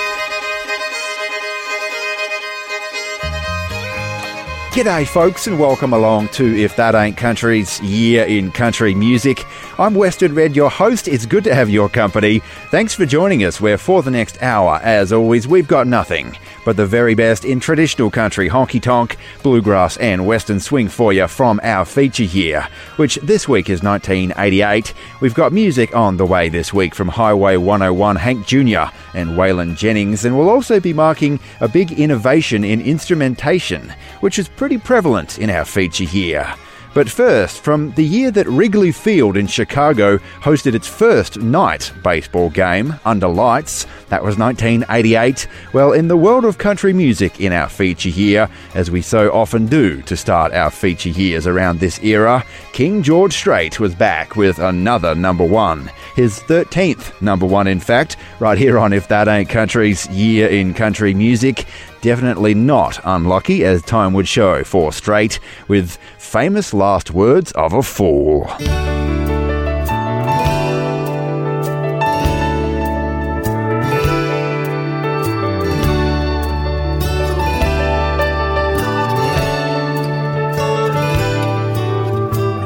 G'day, 4.78 5.08
folks, 5.08 5.48
and 5.48 5.58
welcome 5.58 5.92
along 5.92 6.28
to 6.28 6.56
If 6.56 6.76
That 6.76 6.94
Ain't 6.94 7.16
Country's 7.16 7.80
Year 7.80 8.24
in 8.26 8.52
Country 8.52 8.94
Music. 8.94 9.44
I'm 9.76 9.92
Western 9.92 10.36
Red, 10.36 10.54
your 10.54 10.70
host. 10.70 11.08
It's 11.08 11.26
good 11.26 11.42
to 11.44 11.54
have 11.56 11.68
your 11.68 11.88
company. 11.88 12.38
Thanks 12.70 12.94
for 12.94 13.04
joining 13.04 13.42
us, 13.42 13.60
where 13.60 13.76
for 13.76 14.04
the 14.04 14.12
next 14.12 14.40
hour, 14.40 14.78
as 14.84 15.12
always, 15.12 15.48
we've 15.48 15.66
got 15.66 15.88
nothing 15.88 16.36
but 16.68 16.76
the 16.76 16.84
very 16.84 17.14
best 17.14 17.46
in 17.46 17.58
traditional 17.58 18.10
country 18.10 18.46
honky 18.46 18.78
tonk, 18.78 19.16
bluegrass, 19.42 19.96
and 19.96 20.26
western 20.26 20.60
swing 20.60 20.86
for 20.86 21.14
you 21.14 21.26
from 21.26 21.58
our 21.62 21.86
feature 21.86 22.24
year, 22.24 22.68
which 22.96 23.16
this 23.22 23.48
week 23.48 23.70
is 23.70 23.82
1988. 23.82 24.92
We've 25.22 25.34
got 25.34 25.50
music 25.50 25.96
on 25.96 26.18
the 26.18 26.26
way 26.26 26.50
this 26.50 26.74
week 26.74 26.94
from 26.94 27.08
Highway 27.08 27.56
101 27.56 28.16
Hank 28.16 28.46
Jr. 28.46 28.92
and 29.14 29.30
Waylon 29.30 29.78
Jennings, 29.78 30.26
and 30.26 30.36
we'll 30.36 30.50
also 30.50 30.78
be 30.78 30.92
marking 30.92 31.40
a 31.62 31.68
big 31.68 31.92
innovation 31.92 32.64
in 32.64 32.82
instrumentation, 32.82 33.90
which 34.20 34.38
is 34.38 34.50
pretty 34.50 34.67
prevalent 34.76 35.38
in 35.38 35.48
our 35.48 35.64
feature 35.64 36.04
here. 36.04 36.52
But 36.94 37.08
first, 37.08 37.60
from 37.60 37.92
the 37.92 38.04
year 38.04 38.30
that 38.32 38.48
Wrigley 38.48 38.92
Field 38.92 39.36
in 39.36 39.46
Chicago 39.46 40.18
hosted 40.40 40.74
its 40.74 40.88
first 40.88 41.38
night 41.38 41.92
baseball 42.02 42.50
game 42.50 42.94
under 43.04 43.28
lights, 43.28 43.86
that 44.08 44.24
was 44.24 44.36
1988. 44.38 45.46
Well, 45.72 45.92
in 45.92 46.08
the 46.08 46.16
world 46.16 46.44
of 46.44 46.58
country 46.58 46.92
music 46.92 47.40
in 47.40 47.52
our 47.52 47.68
feature 47.68 48.08
here, 48.08 48.48
as 48.74 48.90
we 48.90 49.02
so 49.02 49.30
often 49.30 49.66
do 49.66 50.02
to 50.02 50.16
start 50.16 50.52
our 50.52 50.70
feature 50.70 51.10
years 51.10 51.46
around 51.46 51.78
this 51.78 52.02
era, 52.02 52.44
King 52.72 53.02
George 53.02 53.34
Strait 53.34 53.78
was 53.78 53.94
back 53.94 54.34
with 54.34 54.58
another 54.58 55.14
number 55.14 55.44
one. 55.44 55.90
His 56.16 56.40
13th 56.40 57.20
number 57.22 57.46
one, 57.46 57.68
in 57.68 57.78
fact, 57.78 58.16
right 58.40 58.58
here 58.58 58.76
on 58.76 58.92
If 58.92 59.06
That 59.06 59.28
Ain't 59.28 59.48
Country's 59.48 60.08
Year 60.08 60.48
in 60.48 60.74
Country 60.74 61.14
Music. 61.14 61.66
Definitely 62.00 62.54
not 62.54 63.00
unlucky, 63.04 63.64
as 63.64 63.82
time 63.82 64.12
would 64.14 64.28
show 64.28 64.62
for 64.62 64.92
Strait 64.92 65.40
with 65.66 65.98
famous 66.16 66.72
last 66.72 67.10
words 67.10 67.50
of 67.52 67.72
a 67.72 67.82
fool. 67.82 68.46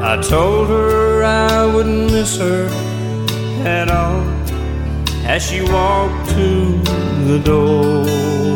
I 0.05 0.21
told 0.21 0.67
her 0.67 1.23
I 1.23 1.65
wouldn't 1.73 2.11
miss 2.11 2.37
her 2.37 2.67
at 3.65 3.89
all 3.89 4.21
as 5.25 5.41
she 5.41 5.61
walked 5.61 6.29
to 6.29 6.77
the 7.25 7.39
door. 7.43 8.52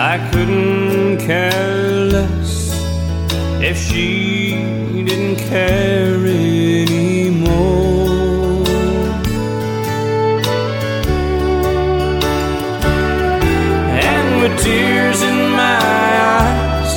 I 0.00 0.18
couldn't 0.30 1.18
care 1.18 2.04
less 2.06 2.70
if 3.60 3.76
she 3.76 4.52
didn't 4.94 5.38
care 5.50 6.24
anymore. 6.24 7.48
And 13.90 14.40
with 14.40 14.62
tears 14.62 15.20
in 15.22 15.50
my 15.50 15.78
eyes, 16.38 16.92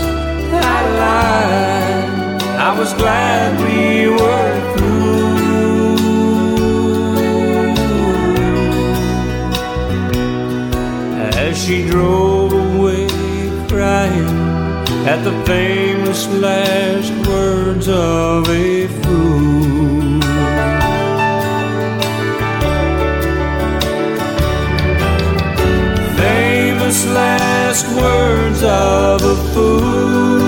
I 0.53 0.81
lied. 1.01 2.43
I 2.59 2.77
was 2.77 2.93
glad 2.93 3.59
we 3.61 4.09
were 4.09 4.59
through. 4.77 5.01
As 11.35 11.57
she 11.65 11.89
drove 11.89 12.30
at 15.07 15.23
the 15.23 15.31
famous 15.45 16.27
last 16.27 17.11
words 17.27 17.87
of 17.87 18.47
a 18.49 18.87
fool. 18.87 20.21
famous 26.17 27.05
last 27.07 27.85
words 27.95 28.63
of 28.63 29.21
a 29.23 29.35
fool. 29.53 30.40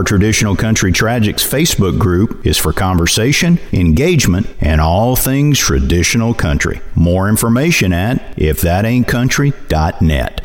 Our 0.00 0.04
Traditional 0.04 0.56
Country 0.56 0.92
Tragics 0.92 1.46
Facebook 1.46 1.98
group 1.98 2.46
is 2.46 2.56
for 2.56 2.72
conversation, 2.72 3.58
engagement, 3.70 4.46
and 4.58 4.80
all 4.80 5.14
things 5.14 5.58
traditional 5.58 6.32
country. 6.32 6.80
More 6.94 7.28
information 7.28 7.92
at 7.92 8.34
ifthataintcountry.net. 8.36 10.40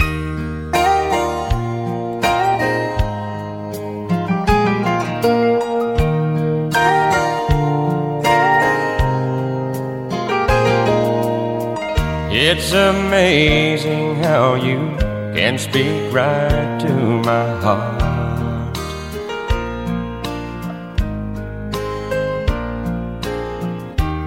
It's 12.34 12.74
amazing 12.74 14.16
how 14.16 14.56
you 14.56 14.98
can 15.34 15.58
speak 15.58 16.14
right 16.14 16.78
to 16.82 16.94
my 17.24 17.62
heart. 17.62 17.95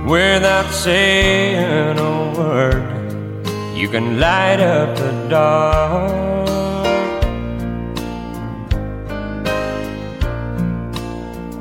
Without 0.08 0.72
saying 0.72 1.98
a 1.98 2.32
word, 2.34 2.82
you 3.76 3.90
can 3.90 4.18
light 4.18 4.58
up 4.58 4.96
the 4.96 5.12
dark. 5.28 6.48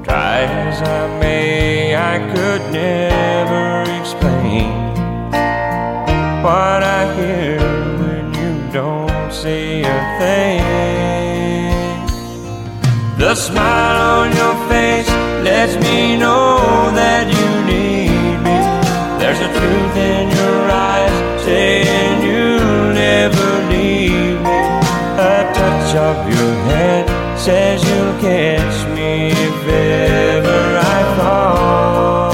Try 0.05 0.43
as 0.43 0.81
I 0.81 1.19
may, 1.19 1.97
I 1.97 2.19
could 2.33 2.61
never 2.71 3.83
explain 3.99 4.71
what 6.41 6.83
I 6.83 7.13
hear 7.17 7.59
when 7.99 8.33
you 8.33 8.71
don't 8.71 9.33
say 9.33 9.81
a 9.81 9.99
thing. 10.19 10.63
The 13.17 13.35
smile 13.35 14.21
on 14.21 14.27
your 14.33 14.55
face 14.69 15.09
lets 15.43 15.75
me 15.83 16.15
know 16.15 16.91
that 16.95 17.36
saying 21.47 22.15
you'll 22.27 22.93
never 22.93 23.47
leave 23.71 24.39
me. 24.47 24.59
A 25.33 25.37
touch 25.57 25.91
of 25.95 26.17
your 26.33 26.53
hand 26.71 27.05
says 27.39 27.77
you'll 27.87 28.17
catch 28.19 28.77
me 28.95 29.31
if 29.47 29.59
ever 29.67 30.61
I 30.95 30.99
fall. 31.17 32.33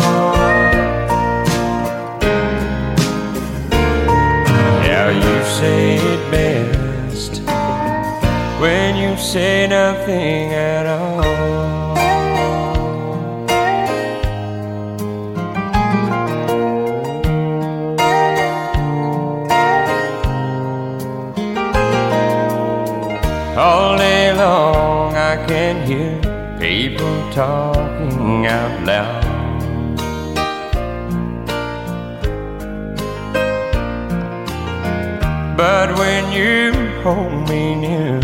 Yeah, 4.88 5.07
you 5.23 5.35
say 5.60 5.81
it 6.14 6.22
best 6.31 7.34
when 8.60 8.95
you 8.95 9.15
say 9.18 9.68
nothing 9.68 10.53
talking 27.34 28.46
out 28.46 28.86
loud. 28.86 29.24
But 35.58 35.98
when 35.98 36.32
you 36.32 36.72
hold 37.02 37.50
me 37.50 37.74
near, 37.74 38.20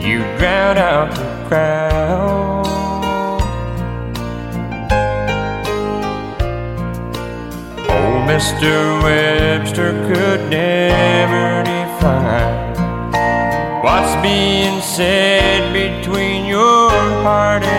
you 0.00 0.20
drown 0.38 0.78
out 0.78 1.14
the 1.14 1.48
crowd. 1.48 2.66
Oh, 7.86 7.96
Old 7.96 8.28
Mr. 8.30 9.02
Webster 9.02 9.92
could 10.08 10.48
never 10.48 11.62
define 11.64 12.70
what's 13.82 14.14
being 14.22 14.80
said 14.80 15.72
between 15.74 16.46
your 16.46 16.90
heart 17.22 17.69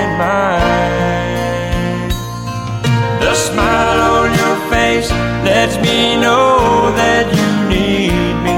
The 3.24 3.34
smile 3.34 4.02
on 4.20 4.30
your 4.42 4.58
face 4.70 5.10
lets 5.44 5.76
me 5.78 6.16
know 6.16 6.92
that 7.02 7.26
you 7.38 7.50
need 7.74 8.34
me. 8.46 8.58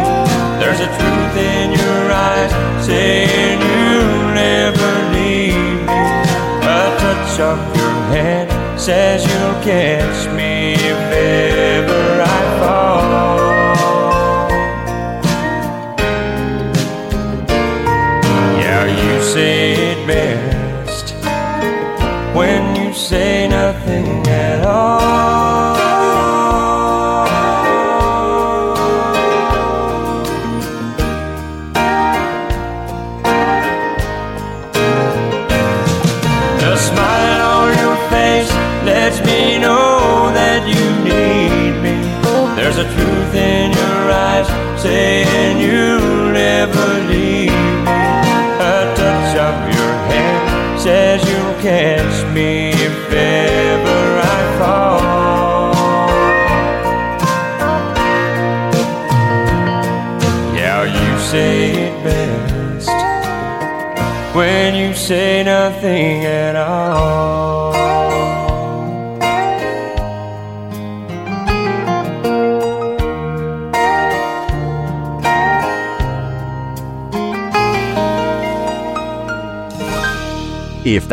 There's 0.59 0.81
a 0.87 0.89
truth 0.97 1.35
in 1.55 1.71
your 1.71 2.03
eyes 2.11 2.51
saying 2.85 3.59
you'll 3.61 4.27
never 4.35 4.91
leave 5.15 5.79
me. 5.87 6.01
A 6.67 6.83
touch 7.01 7.33
of 7.39 7.57
your 7.77 7.99
hand 8.11 8.49
says 8.79 9.23
you'll 9.23 9.59
catch 9.63 10.27
me 10.35 10.42
when 22.33 22.75
you 22.75 22.91
say 22.93 23.47
nothing 23.47 24.22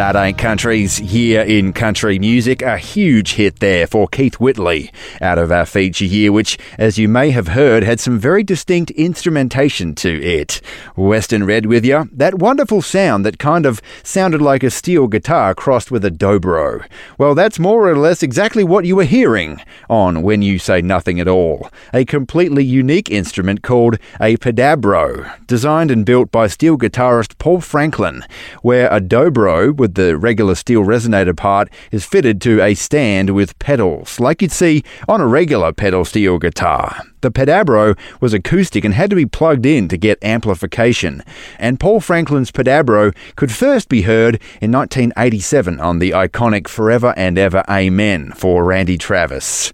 That 0.01 0.17
Ain't 0.17 0.39
Country's 0.39 0.99
year 0.99 1.43
in 1.43 1.75
country 1.75 2.19
music, 2.19 2.63
a 2.63 2.79
huge 2.79 3.35
hit 3.35 3.61
there 3.61 3.87
for 3.87 4.09
Keith 4.09 4.41
Whitley 4.41 4.91
out 5.21 5.37
of 5.37 5.53
our 5.53 5.67
feature 5.67 6.07
here, 6.07 6.33
which, 6.33 6.57
as 6.79 6.97
you 6.97 7.07
may 7.07 7.33
have 7.33 7.49
heard, 7.49 7.83
had 7.83 8.01
some 8.01 8.19
very 8.19 8.43
distinct 8.43 8.91
instrumentation 8.93 9.95
to 9.97 10.23
it. 10.23 10.63
Western 10.97 11.45
Red 11.45 11.67
with 11.67 11.85
you, 11.85 12.09
that 12.13 12.39
wonderful 12.39 12.81
sound 12.81 13.27
that 13.27 13.39
kind 13.39 13.67
of 13.67 13.83
sounded 14.03 14.41
like 14.41 14.63
a 14.63 14.71
steel 14.71 15.07
guitar 15.07 15.55
crossed 15.55 15.91
with 15.91 16.03
a 16.07 16.11
dobro. 16.11 16.83
Well, 17.19 17.35
that's 17.35 17.59
more 17.59 17.87
or 17.87 17.99
less 17.99 18.23
exactly 18.23 18.65
what 18.65 18.87
you 18.87 18.97
were 18.97 19.05
hearing 19.05 19.61
on 19.91 20.23
When 20.23 20.41
You 20.41 20.59
Say 20.59 20.81
Nothing 20.81 21.21
at 21.21 21.29
All, 21.29 21.69
a 21.93 22.07
completely 22.07 22.65
unique 22.65 23.11
instrument 23.11 23.63
called 23.63 23.99
a 24.19 24.39
pedabro, 24.39 25.31
designed 25.47 25.91
and 25.91 26.07
built 26.07 26.33
by 26.33 26.47
steel 26.47 26.79
guitarist 26.79 27.37
Paul 27.37 27.61
Franklin, 27.61 28.25
where 28.63 28.89
a 28.91 28.99
dobro 28.99 29.77
with 29.77 29.90
the 29.95 30.17
regular 30.17 30.55
steel 30.55 30.83
resonator 30.83 31.37
part 31.37 31.69
is 31.91 32.05
fitted 32.05 32.41
to 32.43 32.63
a 32.63 32.75
stand 32.75 33.31
with 33.31 33.59
pedals, 33.59 34.21
like 34.21 34.43
you'd 34.43 34.53
see 34.53 34.83
on 35.09 35.21
a 35.21 35.27
regular 35.27 35.73
pedal 35.73 36.05
steel 36.05 36.39
guitar. 36.39 37.03
The 37.21 37.31
Pedabro 37.31 37.95
was 38.21 38.33
acoustic 38.33 38.85
and 38.85 38.95
had 38.95 39.11
to 39.11 39.17
be 39.17 39.27
plugged 39.27 39.67
in 39.67 39.89
to 39.89 39.97
get 39.97 40.23
amplification, 40.25 41.23
and 41.59 41.79
Paul 41.79 42.01
Franklin's 42.01 42.51
Pedabro 42.51 43.13
could 43.37 43.53
first 43.53 43.89
be 43.89 44.03
heard 44.03 44.37
in 44.61 44.73
1987 44.73 45.81
on 45.81 45.99
the 45.99 46.11
iconic 46.13 46.69
Forever 46.69 47.13
and 47.17 47.37
Ever 47.37 47.63
Amen 47.69 48.33
for 48.33 48.65
Randy 48.65 48.97
Travis. 48.97 49.73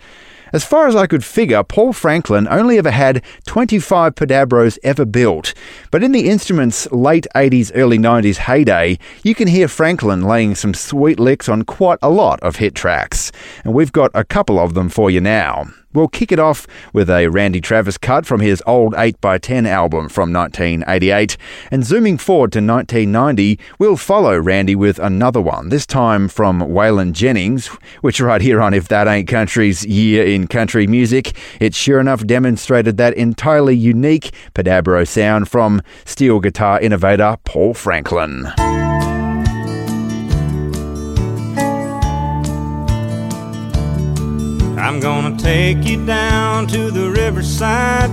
As 0.56 0.64
far 0.64 0.86
as 0.88 0.96
I 0.96 1.06
could 1.06 1.22
figure, 1.22 1.62
Paul 1.62 1.92
Franklin 1.92 2.48
only 2.48 2.78
ever 2.78 2.90
had 2.90 3.22
25 3.44 4.14
Pedabros 4.14 4.78
ever 4.82 5.04
built. 5.04 5.52
But 5.90 6.02
in 6.02 6.12
the 6.12 6.30
instrument's 6.30 6.90
late 6.90 7.26
80s, 7.34 7.72
early 7.74 7.98
90s 7.98 8.38
heyday, 8.38 8.98
you 9.22 9.34
can 9.34 9.48
hear 9.48 9.68
Franklin 9.68 10.22
laying 10.22 10.54
some 10.54 10.72
sweet 10.72 11.20
licks 11.20 11.50
on 11.50 11.64
quite 11.64 11.98
a 12.00 12.08
lot 12.08 12.40
of 12.40 12.56
hit 12.56 12.74
tracks. 12.74 13.30
And 13.64 13.74
we've 13.74 13.92
got 13.92 14.10
a 14.14 14.24
couple 14.24 14.58
of 14.58 14.72
them 14.72 14.88
for 14.88 15.10
you 15.10 15.20
now. 15.20 15.66
We'll 15.97 16.09
kick 16.09 16.31
it 16.31 16.39
off 16.39 16.66
with 16.93 17.09
a 17.09 17.28
Randy 17.28 17.59
Travis 17.59 17.97
cut 17.97 18.27
from 18.27 18.40
his 18.40 18.62
old 18.66 18.93
8x10 18.93 19.66
album 19.66 20.10
from 20.10 20.31
1988. 20.31 21.39
And 21.70 21.86
zooming 21.86 22.18
forward 22.18 22.52
to 22.52 22.59
1990, 22.59 23.59
we'll 23.78 23.97
follow 23.97 24.39
Randy 24.39 24.77
with 24.77 24.98
another 24.98 25.40
one, 25.40 25.70
this 25.70 25.86
time 25.86 26.28
from 26.28 26.60
Waylon 26.60 27.12
Jennings, 27.12 27.68
which 28.02 28.20
right 28.20 28.43
here 28.43 28.60
on 28.60 28.74
If 28.74 28.89
That 28.89 29.09
Ain't 29.09 29.27
Country's 29.27 29.86
Year 29.86 30.27
in 30.27 30.48
Country 30.48 30.86
Music, 30.86 31.35
it 31.60 31.74
sure 31.74 31.98
enough 31.98 32.27
demonstrated 32.27 32.98
that 32.98 33.14
entirely 33.14 33.74
unique 33.74 34.35
Pedabro 34.52 35.05
sound 35.05 35.48
from 35.48 35.81
steel 36.05 36.40
guitar 36.40 36.78
innovator 36.78 37.39
Paul 37.44 37.73
Franklin. 37.73 38.52
I'm 44.78 45.01
gonna 45.01 45.36
take 45.39 45.85
you 45.85 46.05
down 46.05 46.66
to 46.69 46.90
the 46.90 47.11
riverside 47.11 48.11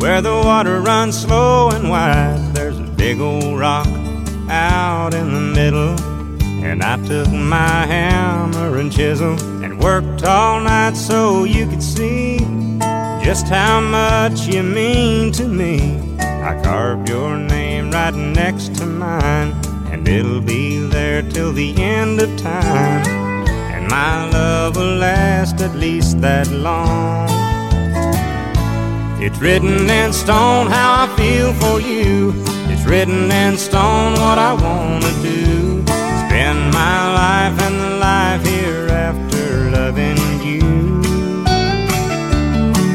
where 0.00 0.20
the 0.20 0.34
water 0.44 0.80
runs 0.80 1.18
slow 1.18 1.70
and 1.70 1.88
wide. 1.88 2.54
There's 2.54 2.78
a 2.78 2.82
big 2.82 3.18
old 3.18 3.58
rock 3.58 3.88
out 4.50 5.14
in 5.14 5.32
the 5.32 5.40
middle, 5.40 5.98
and 6.62 6.82
I 6.82 6.96
took 7.04 7.28
my 7.32 7.86
hammer 7.86 8.76
and 8.76 8.92
chisel 8.92 9.32
and 9.64 9.82
worked 9.82 10.22
all 10.24 10.60
night 10.60 10.96
so 10.96 11.44
you 11.44 11.66
could 11.66 11.82
see 11.82 12.38
just 13.24 13.48
how 13.48 13.80
much 13.80 14.46
you 14.46 14.62
mean 14.62 15.32
to 15.32 15.48
me. 15.48 15.98
I 16.20 16.60
carved 16.62 17.08
your 17.08 17.38
name 17.38 17.90
right 17.90 18.14
next 18.14 18.74
to 18.76 18.86
mine, 18.86 19.52
and 19.90 20.06
it'll 20.06 20.42
be 20.42 20.78
there 20.78 21.22
till 21.22 21.52
the 21.52 21.74
end 21.82 22.20
of 22.20 22.36
time. 22.38 23.27
My 23.88 24.28
love 24.28 24.76
will 24.76 24.96
last 24.96 25.62
at 25.62 25.74
least 25.74 26.20
that 26.20 26.48
long. 26.50 27.28
It's 29.20 29.38
written 29.38 29.88
in 29.88 30.12
stone 30.12 30.66
how 30.66 31.04
I 31.04 31.16
feel 31.16 31.54
for 31.54 31.80
you. 31.80 32.34
It's 32.70 32.84
written 32.84 33.30
in 33.30 33.56
stone 33.56 34.12
what 34.12 34.38
I 34.38 34.52
wanna 34.52 35.12
do. 35.22 35.82
Spend 36.26 36.60
my 36.72 36.98
life 37.22 37.56
and 37.66 37.76
the 37.80 37.96
life 37.96 38.42
hereafter 38.46 39.70
loving 39.70 40.20
you. 40.44 41.02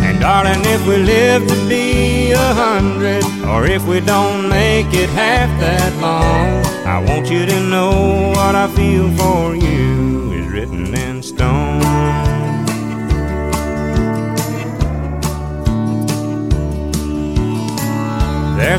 And 0.05 0.19
darling, 0.19 0.61
if 0.65 0.87
we 0.87 0.97
live 0.97 1.47
to 1.47 1.67
be 1.67 2.31
a 2.33 2.53
hundred, 2.53 3.23
or 3.47 3.65
if 3.65 3.83
we 3.87 3.99
don't 3.99 4.47
make 4.47 4.93
it 4.93 5.09
half 5.09 5.49
that 5.59 5.91
long, 5.99 6.63
I 6.85 6.99
want 6.99 7.31
you 7.31 7.47
to 7.47 7.59
know 7.69 8.31
what 8.35 8.53
I 8.53 8.67
feel 8.67 9.09
for 9.17 9.55
you 9.55 10.32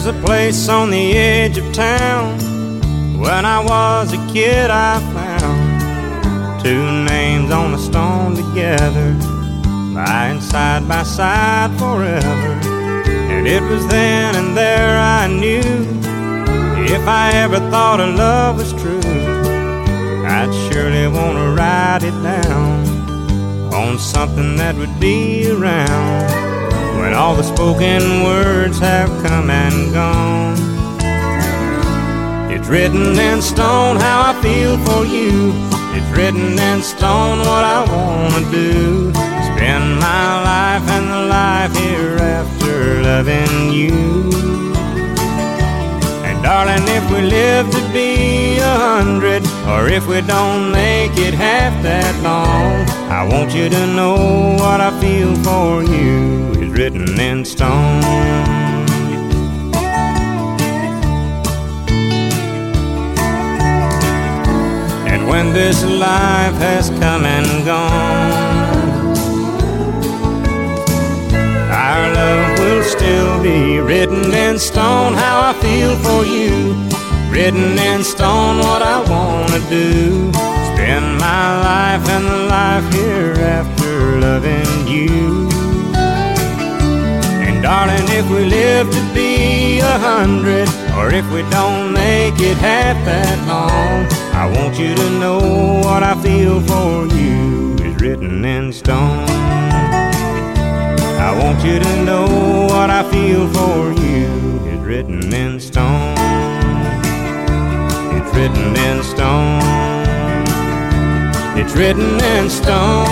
There's 0.05 0.07
a 0.07 0.23
place 0.25 0.69
on 0.69 0.91
the 0.91 1.13
edge 1.13 1.57
of 1.57 1.73
town. 1.73 2.39
When 3.21 3.47
I 3.47 3.61
was 3.65 4.13
a 4.13 4.33
kid, 4.33 4.69
I 4.69 4.99
found 5.15 6.63
two 6.63 7.05
names 7.05 7.51
on 7.51 7.73
a 7.75 7.79
stone 7.79 8.35
together, 8.35 9.13
lying 9.95 10.41
side 10.41 10.89
by 10.89 11.05
side 11.05 11.79
forever. 11.79 12.53
And 13.31 13.47
it 13.47 13.63
was 13.63 13.87
then 13.87 14.35
and 14.35 14.57
there 14.57 14.99
I 14.99 15.27
knew 15.27 15.63
if 16.93 17.07
I 17.07 17.31
ever 17.35 17.59
thought 17.71 18.01
a 18.01 18.07
love 18.07 18.57
was 18.57 18.73
true, 18.73 19.01
I'd 20.27 20.53
surely 20.73 21.07
want 21.07 21.37
to 21.37 21.55
write 21.57 22.03
it 22.03 22.17
down 22.23 23.73
on 23.75 23.99
something 23.99 24.57
that 24.57 24.75
would 24.77 24.99
be 24.99 25.51
around 25.51 26.31
when 26.99 27.13
all 27.13 27.35
the 27.35 27.43
spoken 27.43 28.25
words 28.25 28.79
have 28.79 29.09
come 29.27 29.51
and 29.51 29.93
gone. 29.93 30.57
It's 32.51 32.69
written 32.69 33.19
in 33.19 33.43
stone 33.43 33.97
how 33.97 34.33
I 34.33 34.43
feel 34.43 34.79
for 34.87 35.05
you. 35.05 35.53
It's 35.97 36.11
written 36.17 36.59
in 36.59 36.83
stone 36.83 37.41
what 37.41 37.65
I 37.77 37.85
wanna 37.93 38.51
do. 38.51 39.13
Spend 39.13 39.99
my 39.99 40.27
life 40.51 40.89
and 40.89 41.07
the 41.11 41.23
life 41.39 41.77
hereafter 41.77 43.03
loving 43.03 43.71
you. 43.71 43.93
And 46.25 46.43
darling, 46.43 46.85
if 46.89 47.05
we 47.11 47.21
live 47.23 47.71
to 47.71 47.93
be 47.93 48.59
a 48.59 48.75
hundred, 48.79 49.43
or 49.67 49.89
if 49.89 50.07
we 50.07 50.21
don't 50.21 50.73
make 50.73 51.17
it 51.17 51.33
half 51.33 51.83
that 51.83 52.15
long, 52.23 52.87
I 53.11 53.27
want 53.27 53.55
you 53.55 53.69
to 53.71 53.87
know 53.87 54.57
what 54.59 54.81
I 54.81 54.91
feel 55.01 55.35
for 55.37 55.83
you 55.83 56.51
is 56.63 56.71
written 56.71 57.19
in 57.19 57.45
stone. 57.45 58.05
And 65.09 65.29
when 65.29 65.53
this 65.55 65.83
life 65.83 66.57
has 66.57 66.91
come 66.91 67.25
and 67.25 67.65
gone, 67.65 68.55
our 71.73 72.15
love 72.15 72.59
will 72.59 72.83
still 72.83 73.43
be 73.43 73.79
written 73.79 74.33
in 74.35 74.59
stone 74.59 75.15
how 75.15 75.41
I 75.51 75.53
feel 75.63 75.97
for 75.97 76.25
you. 76.25 76.64
Written 77.35 77.77
in 77.77 78.05
stone 78.05 78.59
what 78.59 78.81
I 78.81 79.01
wanna 79.11 79.59
do. 79.69 80.31
Spend 80.71 81.19
my 81.19 81.47
life 81.69 82.09
and 82.09 82.25
the 82.25 82.47
life 82.47 82.87
hereafter 82.95 84.21
loving 84.21 84.87
you. 84.87 85.49
And 87.45 87.61
darling, 87.61 88.07
if 88.11 88.31
we 88.31 88.45
live 88.45 88.89
to 88.89 89.03
be 89.13 89.81
a 89.81 89.99
hundred, 89.99 90.69
or 90.97 91.13
if 91.13 91.29
we 91.33 91.43
don't 91.51 91.93
make 91.93 92.39
it 92.39 92.57
half 92.59 93.05
that 93.05 93.39
long, 93.49 94.07
I 94.33 94.47
want 94.57 94.79
you 94.79 94.95
to 94.95 95.11
know 95.19 95.81
what 95.83 96.05
I 96.05 96.15
feel 96.23 96.61
for 96.61 97.09
you 97.17 97.75
is 97.85 98.01
written 98.01 98.45
in 98.45 98.73
stone. 98.73 99.27
I 101.19 101.37
want 101.37 101.65
you 101.65 101.81
to 101.81 102.05
know 102.05 102.69
what 102.71 102.91
I 102.91 103.03
feel 103.11 103.49
for 103.49 103.93
you 104.01 104.29
is 104.73 104.79
written 104.87 105.35
in 105.35 105.59
stone. 105.59 106.54
It's 108.47 108.53
written 108.53 108.77
in 108.77 109.03
stone. 109.03 109.63
It's 111.57 111.75
written 111.75 112.23
in 112.23 112.51
stone. 112.51 113.07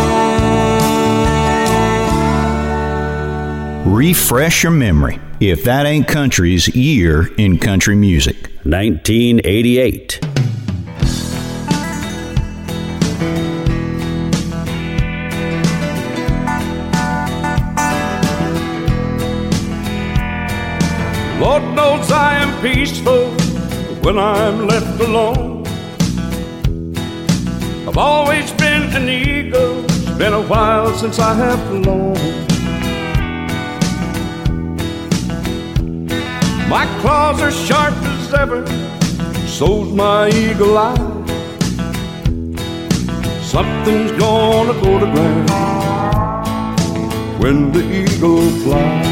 Refresh 3.86 4.62
your 4.62 4.72
memory. 4.72 5.18
If 5.40 5.64
that 5.64 5.86
ain't 5.86 6.06
country's 6.06 6.68
year 6.76 7.32
in 7.38 7.58
country 7.58 7.94
music. 7.94 8.50
1988. 8.64 10.20
Lord 21.40 21.62
knows 21.74 22.12
I 22.12 22.34
am 22.34 22.60
peaceful 22.60 23.41
when 24.02 24.18
I'm 24.18 24.66
left 24.66 25.00
alone. 25.00 25.64
I've 27.86 27.96
always 27.96 28.50
been 28.52 28.82
an 28.96 29.08
eagle, 29.08 29.84
it's 29.84 30.10
been 30.18 30.32
a 30.32 30.42
while 30.42 30.92
since 30.94 31.18
I 31.20 31.34
have 31.34 31.60
flown. 31.68 32.14
My 36.68 36.86
claws 37.00 37.40
are 37.42 37.52
sharp 37.52 37.94
as 37.94 38.34
ever, 38.34 38.66
so's 39.46 39.92
my 39.92 40.28
eagle 40.30 40.76
eye. 40.78 40.96
Something's 43.42 44.12
gonna 44.12 44.74
go 44.80 44.98
to 44.98 45.06
ground 45.14 45.50
when 47.40 47.70
the 47.70 47.82
eagle 48.00 48.50
flies. 48.62 49.11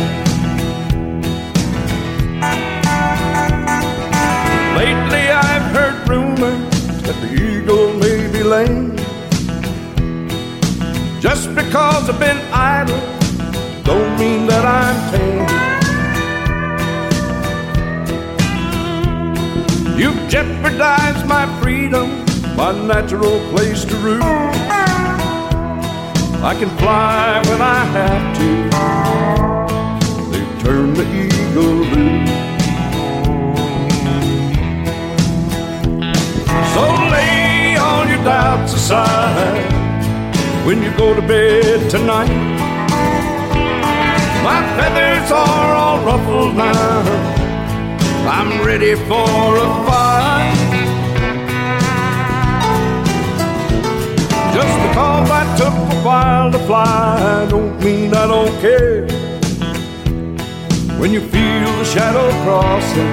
May 8.50 8.66
be 8.66 8.72
lame. 8.72 8.96
Just 11.20 11.54
because 11.54 12.10
I've 12.10 12.18
been 12.18 12.38
idle, 12.52 13.00
don't 13.84 14.18
mean 14.18 14.46
that 14.46 14.64
I'm 14.64 14.96
tame. 15.12 15.48
You've 19.98 20.28
jeopardized 20.28 21.26
my 21.26 21.46
freedom, 21.60 22.24
my 22.56 22.72
natural 22.72 23.38
place 23.50 23.84
to 23.84 23.96
root. 23.96 24.22
I 26.42 26.54
can 26.58 26.70
fly 26.78 27.42
when 27.48 27.60
I 27.60 27.84
have 27.96 28.36
to. 28.38 28.50
They've 30.30 30.62
turned 30.62 30.96
the 30.96 31.06
eagle 31.24 31.76
loose. 31.92 32.49
Doubts 38.24 38.74
aside 38.74 39.72
when 40.66 40.82
you 40.82 40.90
go 40.96 41.14
to 41.14 41.22
bed 41.22 41.90
tonight. 41.90 42.28
My 44.44 44.60
feathers 44.76 45.30
are 45.30 45.74
all 45.74 46.04
ruffled 46.04 46.56
now. 46.56 47.02
I'm 48.28 48.64
ready 48.66 48.94
for 48.94 49.56
a 49.66 49.68
fight. 49.86 50.60
Just 54.54 54.74
because 54.88 55.30
I 55.30 55.56
took 55.56 55.74
a 55.74 56.02
while 56.04 56.52
to 56.52 56.58
fly, 56.60 57.46
don't 57.48 57.82
mean 57.82 58.14
I 58.14 58.26
don't 58.26 58.60
care. 58.60 59.06
When 60.98 61.12
you 61.12 61.20
feel 61.20 61.70
the 61.80 61.84
shadow 61.84 62.28
crossing, 62.44 63.12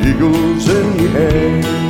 the 0.00 0.08
eagles 0.08 0.68
in 0.68 0.96
the 0.96 1.18
air. 1.18 1.85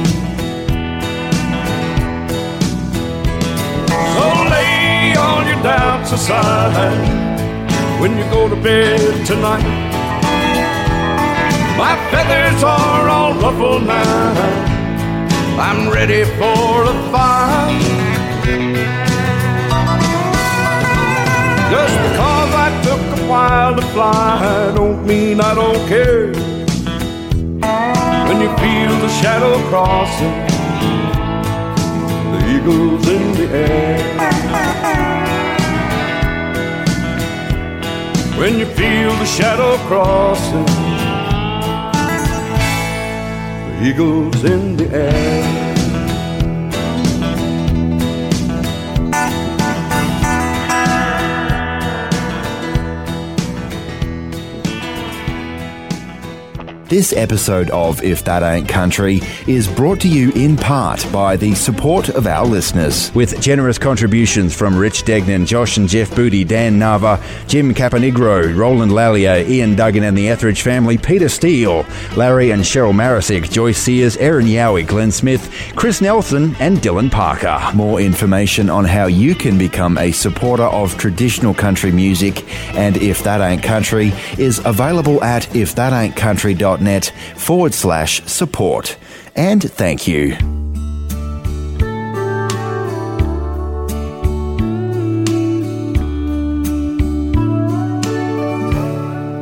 All 5.36 5.46
your 5.46 5.62
doubts 5.62 6.12
aside 6.12 6.98
when 8.00 8.16
you 8.16 8.24
go 8.30 8.48
to 8.48 8.56
bed 8.56 9.26
tonight. 9.26 9.66
My 11.76 11.94
feathers 12.10 12.62
are 12.64 13.08
all 13.08 13.34
ruffled 13.34 13.86
now. 13.86 14.32
I'm 15.58 15.90
ready 15.90 16.24
for 16.38 16.72
a 16.92 16.96
fight. 17.12 17.82
Just 21.74 21.96
because 22.06 22.50
I 22.66 22.68
took 22.86 23.02
a 23.18 23.22
while 23.30 23.74
to 23.76 23.82
fly, 23.94 24.72
don't 24.74 25.06
mean 25.06 25.40
I 25.40 25.54
don't 25.54 25.82
care. 25.88 26.28
When 28.28 28.38
you 28.40 28.50
feel 28.62 28.92
the 29.04 29.10
shadow 29.20 29.54
crossing, 29.68 30.45
Eagles 32.66 33.08
in 33.08 33.32
the 33.34 33.48
air. 33.54 33.98
When 38.36 38.58
you 38.58 38.66
feel 38.66 39.12
the 39.12 39.24
shadow 39.24 39.76
crossing, 39.86 40.66
the 43.68 43.88
eagles 43.88 44.42
in 44.42 44.76
the 44.76 44.88
air. 44.92 45.65
This 56.96 57.12
episode 57.12 57.68
of 57.72 58.02
If 58.02 58.24
That 58.24 58.42
Ain't 58.42 58.70
Country 58.70 59.20
is 59.46 59.68
brought 59.68 60.00
to 60.00 60.08
you 60.08 60.32
in 60.32 60.56
part 60.56 61.06
by 61.12 61.36
the 61.36 61.54
support 61.54 62.08
of 62.08 62.26
our 62.26 62.46
listeners. 62.46 63.14
With 63.14 63.38
generous 63.38 63.76
contributions 63.76 64.56
from 64.56 64.74
Rich 64.74 65.04
Degnan, 65.04 65.44
Josh 65.44 65.76
and 65.76 65.90
Jeff 65.90 66.16
Booty, 66.16 66.42
Dan 66.42 66.78
Nava, 66.78 67.22
Jim 67.48 67.74
Caponigro, 67.74 68.56
Roland 68.56 68.92
Lallier, 68.92 69.46
Ian 69.46 69.74
Duggan 69.74 70.04
and 70.04 70.16
the 70.16 70.30
Etheridge 70.30 70.62
family, 70.62 70.96
Peter 70.96 71.28
Steele, 71.28 71.84
Larry 72.16 72.50
and 72.50 72.62
Cheryl 72.62 72.94
Marisick, 72.94 73.50
Joyce 73.50 73.76
Sears, 73.76 74.16
Aaron 74.16 74.46
Yowie, 74.46 74.86
Glenn 74.86 75.12
Smith, 75.12 75.52
Chris 75.76 76.00
Nelson 76.00 76.56
and 76.60 76.78
Dylan 76.78 77.10
Parker. 77.10 77.60
More 77.74 78.00
information 78.00 78.70
on 78.70 78.86
how 78.86 79.04
you 79.04 79.34
can 79.34 79.58
become 79.58 79.98
a 79.98 80.12
supporter 80.12 80.62
of 80.62 80.96
traditional 80.96 81.52
country 81.52 81.92
music 81.92 82.50
and 82.74 82.96
If 82.96 83.22
That 83.22 83.42
Ain't 83.42 83.62
Country 83.62 84.14
is 84.38 84.64
available 84.64 85.22
at 85.22 85.42
ifthataintcountry.net 85.50 86.85
forward 87.36 87.74
slash 87.74 88.22
support. 88.24 88.96
And 89.34 89.62
thank 89.62 90.06
you. 90.06 90.36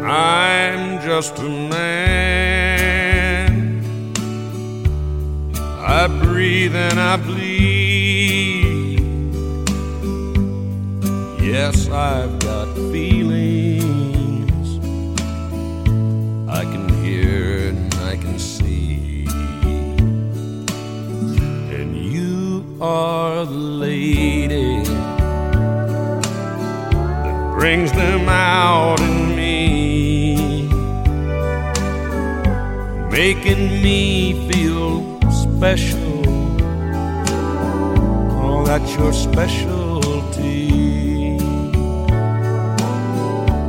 I'm 0.07 1.01
just 1.03 1.39
a 1.39 1.43
man. 1.43 2.25
I 5.87 6.07
breathe 6.23 6.75
and 6.75 6.99
I 6.99 7.17
bleed. 7.17 9.01
Yes, 11.41 11.89
I've 11.89 12.39
got 12.41 12.75
feelings. 12.75 13.14
Are 22.85 23.47
the 23.47 23.65
lady 23.87 24.85
that 27.25 27.55
brings 27.57 27.91
them 27.93 28.29
out 28.29 29.01
in 29.01 29.35
me, 29.39 30.69
making 33.11 33.65
me 33.85 34.01
feel 34.49 34.91
special. 35.45 36.23
Oh, 38.43 38.65
that's 38.67 38.91
your 38.99 39.15
specialty. 39.15 40.69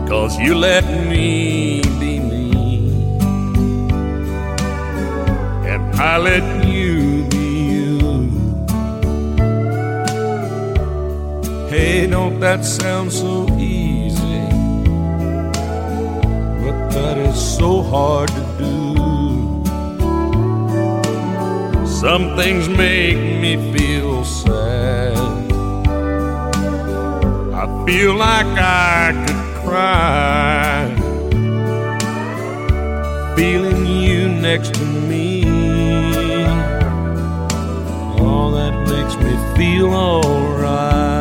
Cause 0.09 0.37
you 0.39 0.55
let 0.55 0.85
me 1.11 1.81
be 2.01 2.13
me, 2.31 2.43
and 5.71 5.83
I 5.95 6.17
let 6.17 6.43
Hey, 11.95 12.07
don't 12.07 12.41
that 12.41 12.65
sound 12.65 13.09
so 13.13 13.47
easy? 13.57 14.49
But 16.61 16.77
that 16.89 17.17
is 17.17 17.39
so 17.57 17.84
hard 17.84 18.27
to 18.27 18.43
do. 18.59 18.76
Some 21.88 22.35
things 22.35 22.67
make 22.67 23.15
me 23.43 23.55
feel 23.72 24.26
sad. 24.26 25.15
I 27.61 27.65
feel 27.85 28.13
like 28.15 28.57
I 28.59 29.13
could 29.26 29.43
cry. 29.63 30.91
Feeling 33.38 33.85
you 33.85 34.27
next 34.27 34.73
to 34.73 34.84
me. 34.84 35.45
All 38.19 38.51
that 38.51 38.76
makes 38.89 39.15
me 39.15 39.34
feel 39.55 39.93
alright. 39.93 41.14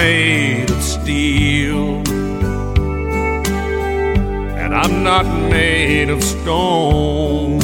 Made 0.00 0.70
of 0.70 0.82
steel, 0.82 2.00
and 4.62 4.74
I'm 4.82 5.02
not 5.02 5.26
made 5.50 6.08
of 6.08 6.24
stone. 6.24 7.60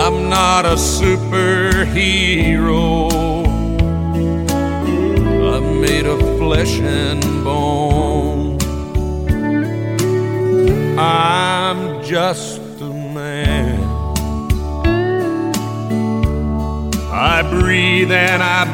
I'm 0.00 0.16
not 0.28 0.62
a 0.64 0.76
superhero. 0.98 2.86
I'm 5.52 5.80
made 5.80 6.06
of 6.06 6.20
flesh 6.38 6.74
and 6.78 7.22
bone. 7.42 8.56
I'm 10.96 11.80
just 12.04 12.60
a 12.80 12.92
man. 13.18 13.98
I 17.10 17.42
breathe 17.42 18.12
and 18.12 18.40
I 18.44 18.67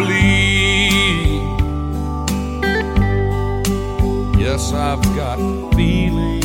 Yes, 4.54 4.72
I've 4.72 5.02
got 5.16 5.38
feelings. 5.74 6.44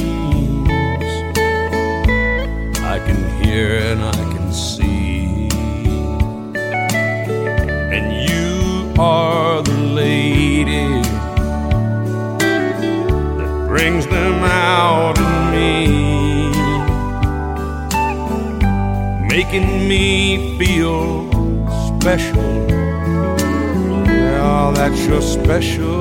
I 2.82 2.98
can 3.06 3.20
hear 3.44 3.78
and 3.78 4.02
I 4.02 4.12
can 4.34 4.52
see. 4.52 5.48
And 7.96 8.08
you 8.28 9.00
are 9.00 9.62
the 9.62 9.78
lady 9.94 10.88
that 12.40 13.68
brings 13.68 14.08
them 14.08 14.44
out 14.44 15.20
in 15.20 15.52
me 15.54 16.50
making 19.28 19.88
me 19.88 20.58
feel 20.58 21.30
special. 22.00 22.66
Well, 24.04 24.72
that's 24.72 25.06
your 25.06 25.22
specialty. 25.22 25.99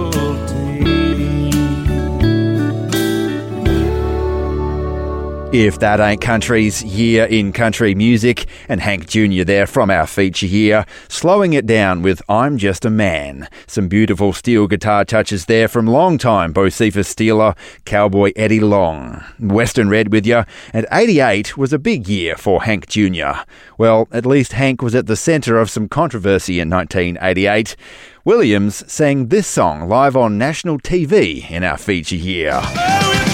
If 5.50 5.78
That 5.78 5.98
Ain't 5.98 6.20
Country's 6.20 6.84
year 6.84 7.24
in 7.24 7.54
country 7.54 7.94
music, 7.94 8.46
and 8.68 8.82
Hank 8.82 9.08
Jr. 9.08 9.44
there 9.44 9.66
from 9.66 9.90
our 9.90 10.06
feature 10.06 10.46
here, 10.46 10.84
slowing 11.08 11.54
it 11.54 11.64
down 11.64 12.02
with 12.02 12.20
I'm 12.28 12.58
Just 12.58 12.84
a 12.84 12.90
Man. 12.90 13.48
Some 13.66 13.88
beautiful 13.88 14.34
steel 14.34 14.66
guitar 14.66 15.06
touches 15.06 15.46
there 15.46 15.66
from 15.66 15.86
long-time 15.86 16.52
Bocephus 16.52 17.14
Steeler, 17.14 17.56
cowboy 17.86 18.32
Eddie 18.36 18.60
Long. 18.60 19.24
Western 19.40 19.88
Red 19.88 20.12
with 20.12 20.26
you, 20.26 20.44
and 20.74 20.86
88 20.92 21.56
was 21.56 21.72
a 21.72 21.78
big 21.78 22.06
year 22.08 22.36
for 22.36 22.64
Hank 22.64 22.86
Jr. 22.86 23.40
Well, 23.78 24.06
at 24.12 24.26
least 24.26 24.52
Hank 24.52 24.82
was 24.82 24.94
at 24.94 25.06
the 25.06 25.16
centre 25.16 25.58
of 25.58 25.70
some 25.70 25.88
controversy 25.88 26.60
in 26.60 26.68
1988. 26.68 27.74
Williams 28.22 28.92
sang 28.92 29.28
this 29.28 29.46
song 29.46 29.88
live 29.88 30.14
on 30.14 30.36
national 30.36 30.78
TV 30.78 31.50
in 31.50 31.64
our 31.64 31.78
feature 31.78 32.16
here. 32.16 32.60
Would've 32.62 33.27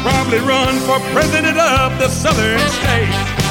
probably 0.00 0.40
run 0.40 0.74
for 0.88 0.98
president 1.12 1.58
of 1.58 1.98
the 1.98 2.08
southern 2.08 2.58
states. 2.80 3.42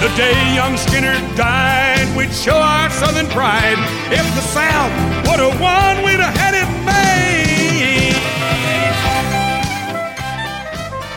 The 0.00 0.08
day 0.16 0.54
young 0.54 0.76
Skinner 0.76 1.14
died, 1.36 2.16
we'd 2.16 2.32
show 2.32 2.56
our 2.56 2.88
southern 2.88 3.26
pride. 3.26 3.76
If 4.10 4.24
the 4.34 4.40
South 4.40 4.92
would 5.28 5.40
have 5.40 5.60
won, 5.60 6.02
we'd 6.04 6.20
have 6.20 6.34
had 6.34 6.54
it 6.54 6.68
made. 6.86 7.20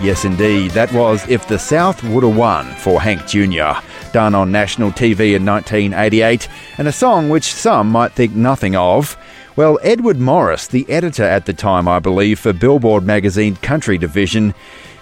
Yes, 0.03 0.25
indeed. 0.25 0.71
That 0.71 0.91
was 0.91 1.25
If 1.29 1.47
the 1.47 1.57
South 1.57 2.03
Would 2.03 2.25
Have 2.25 2.35
Won 2.35 2.65
for 2.75 2.99
Hank 2.99 3.25
Jr., 3.25 3.79
done 4.11 4.35
on 4.35 4.51
national 4.51 4.91
TV 4.91 5.33
in 5.33 5.45
1988, 5.45 6.49
and 6.77 6.89
a 6.89 6.91
song 6.91 7.29
which 7.29 7.53
some 7.53 7.89
might 7.89 8.11
think 8.11 8.35
nothing 8.35 8.75
of. 8.75 9.15
Well, 9.55 9.77
Edward 9.83 10.17
Morris, 10.17 10.65
the 10.65 10.89
editor 10.89 11.23
at 11.23 11.45
the 11.45 11.53
time, 11.53 11.87
I 11.87 11.99
believe, 11.99 12.39
for 12.39 12.53
Billboard 12.53 13.03
magazine 13.03 13.55
Country 13.57 13.99
Division, 13.99 14.55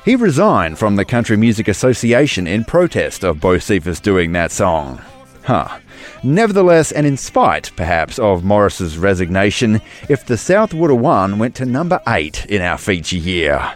He 0.04 0.18
resigned 0.18 0.78
from 0.78 0.98
the 0.98 1.06
Country 1.06 1.38
Music 1.38 1.70
Association 1.70 2.48
in 2.48 2.66
protest 2.66 3.24
of 3.24 3.38
Bocephus 3.38 4.02
doing 4.02 4.34
that 4.34 4.52
song. 4.52 5.00
Huh. 5.44 5.80
Nevertheless, 6.22 6.92
and 6.92 7.08
in 7.08 7.16
spite, 7.16 7.72
perhaps, 7.78 8.20
of 8.20 8.44
Morris's 8.44 8.98
resignation, 8.98 9.80
If 10.10 10.26
the 10.26 10.36
South 10.36 10.74
Would 10.74 10.90
Have 10.90 11.00
Won 11.00 11.40
went 11.40 11.56
to 11.56 11.66
number 11.66 12.02
8 12.06 12.48
in 12.48 12.62
our 12.62 12.78
feature 12.78 13.16
year. 13.16 13.76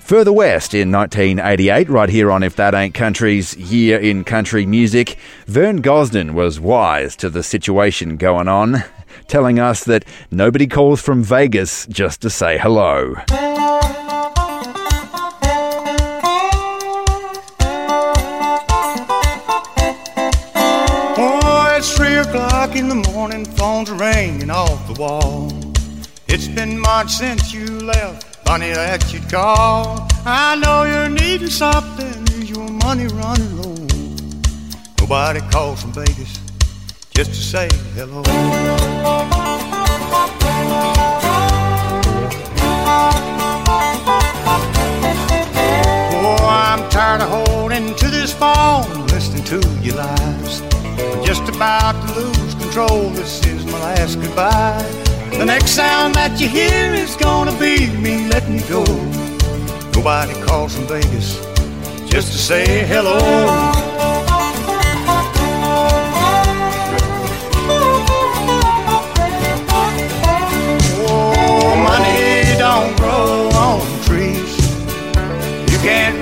Further 0.00 0.32
west 0.32 0.74
in 0.74 0.92
1988, 0.92 1.88
right 1.88 2.10
here 2.10 2.30
on 2.30 2.42
If 2.42 2.56
That 2.56 2.74
Ain't 2.74 2.92
Country's 2.92 3.56
Year 3.56 3.98
in 3.98 4.24
Country 4.24 4.66
Music, 4.66 5.16
Vern 5.46 5.80
Gosdin 5.80 6.32
was 6.32 6.60
wise 6.60 7.16
to 7.16 7.30
the 7.30 7.42
situation 7.42 8.18
going 8.18 8.48
on, 8.48 8.84
telling 9.30 9.60
us 9.60 9.84
that 9.84 10.04
nobody 10.32 10.66
calls 10.66 11.00
from 11.00 11.22
Vegas 11.22 11.86
just 11.86 12.20
to 12.20 12.28
say 12.28 12.58
hello. 12.58 13.14
Oh, 21.16 21.74
it's 21.76 21.96
three 21.96 22.16
o'clock 22.16 22.74
in 22.74 22.88
the 22.88 22.96
morning, 23.12 23.44
phone's 23.44 23.90
ringing 23.92 24.50
off 24.50 24.84
the 24.92 25.00
wall. 25.00 25.52
It's 26.26 26.48
been 26.48 26.80
months 26.80 27.18
since 27.18 27.54
you 27.54 27.66
left, 27.66 28.44
funny 28.44 28.72
that 28.72 29.12
you'd 29.12 29.30
call. 29.30 30.08
I 30.26 30.56
know 30.56 30.82
you're 30.82 31.08
needing 31.08 31.50
something, 31.50 32.24
is 32.34 32.50
your 32.50 32.68
money 32.68 33.06
running 33.06 33.62
low? 33.62 33.76
Nobody 34.98 35.40
calls 35.52 35.82
from 35.82 35.92
Vegas 35.92 36.49
just 37.24 37.34
to 37.34 37.42
say 37.42 37.68
hello. 37.96 38.22
Oh, 46.16 46.46
I'm 46.48 46.88
tired 46.88 47.20
of 47.20 47.28
holding 47.28 47.94
to 47.96 48.08
this 48.08 48.32
phone, 48.32 49.06
listening 49.08 49.44
to 49.44 49.60
your 49.82 49.96
lies. 49.96 50.62
I'm 50.62 51.22
just 51.22 51.46
about 51.54 51.92
to 52.06 52.20
lose 52.20 52.54
control. 52.54 53.10
This 53.10 53.44
is 53.44 53.66
my 53.66 53.78
last 53.80 54.18
goodbye. 54.18 54.82
The 55.32 55.44
next 55.44 55.72
sound 55.72 56.14
that 56.14 56.40
you 56.40 56.48
hear 56.48 56.94
is 56.94 57.16
gonna 57.16 57.52
be 57.58 57.90
me 57.98 58.28
letting 58.28 58.66
go. 58.66 58.82
Nobody 59.92 60.32
calls 60.46 60.74
from 60.74 60.86
Vegas 60.86 61.38
just 62.08 62.32
to 62.32 62.38
say 62.38 62.86
hello. 62.86 64.09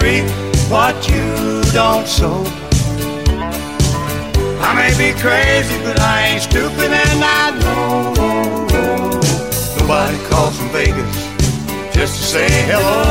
Reap 0.08 0.24
what 0.70 0.96
you 1.08 1.62
don't 1.72 2.06
sow. 2.06 2.42
I 4.66 4.70
may 4.80 4.92
be 5.02 5.10
crazy, 5.24 5.76
but 5.84 5.98
I 6.00 6.28
ain't 6.28 6.42
stupid, 6.42 6.90
and 7.04 7.20
I 7.40 7.44
know 7.60 8.14
nobody 9.78 10.18
calls 10.28 10.56
from 10.58 10.68
Vegas 10.70 11.16
just 11.94 12.14
to 12.18 12.22
say 12.34 12.48
hello. 12.70 13.08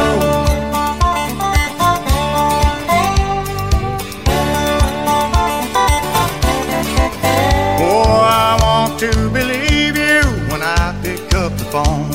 Oh, 7.79 8.21
I 8.21 8.57
want 8.65 8.99
to 8.99 9.11
believe 9.29 9.95
you 10.05 10.21
when 10.51 10.61
I 10.61 10.99
pick 11.03 11.33
up 11.35 11.51
the 11.61 11.67
phone. 11.75 12.09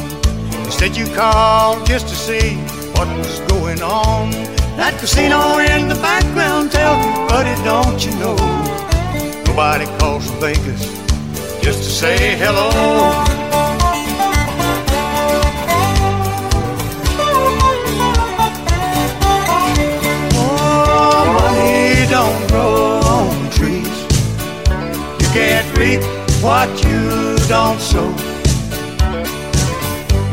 Instead, 0.64 0.96
you 0.96 1.06
called 1.14 1.86
just 1.86 2.08
to 2.08 2.16
see 2.16 2.56
what 2.94 3.06
was 3.18 3.40
going 3.52 3.82
on. 3.82 4.61
That 4.76 4.98
casino 4.98 5.58
in 5.58 5.88
the 5.88 5.94
background 5.96 6.72
tells 6.72 7.04
me, 7.04 7.12
buddy, 7.28 7.54
don't 7.62 8.04
you 8.04 8.10
know? 8.18 8.36
Nobody 9.44 9.84
calls 9.98 10.26
from 10.26 10.40
Vegas 10.40 10.82
just 11.62 11.84
to 11.84 11.90
say 11.90 12.36
hello. 12.36 12.70
Oh, 20.34 21.24
money 21.38 22.06
don't 22.08 22.48
grow 22.48 23.00
on 23.04 23.50
trees. 23.50 23.98
You 25.20 25.28
can't 25.36 25.68
reap 25.76 26.02
what 26.42 26.70
you 26.82 27.36
don't 27.46 27.78
sow. 27.78 28.31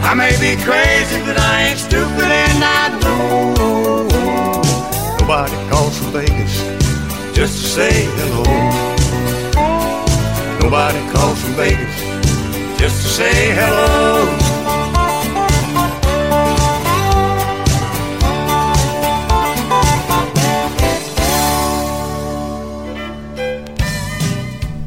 I 0.10 0.16
may 0.16 0.32
be 0.40 0.56
crazy, 0.64 1.22
but 1.24 1.38
I 1.40 1.68
ain't 1.68 1.78
stupid, 1.78 2.24
and 2.24 2.64
I 2.64 2.90
know 3.00 3.54
nobody 5.20 5.54
calls 5.70 6.00
from 6.00 6.12
Vegas 6.14 6.64
just 7.36 7.62
to 7.62 7.68
say 7.68 8.08
hello. 8.18 8.44
Nobody 10.62 11.00
calls 11.12 11.40
from 11.40 11.54
Vegas 11.54 11.96
just 12.80 13.04
to 13.04 13.08
say 13.08 13.54
hello. 13.54 14.26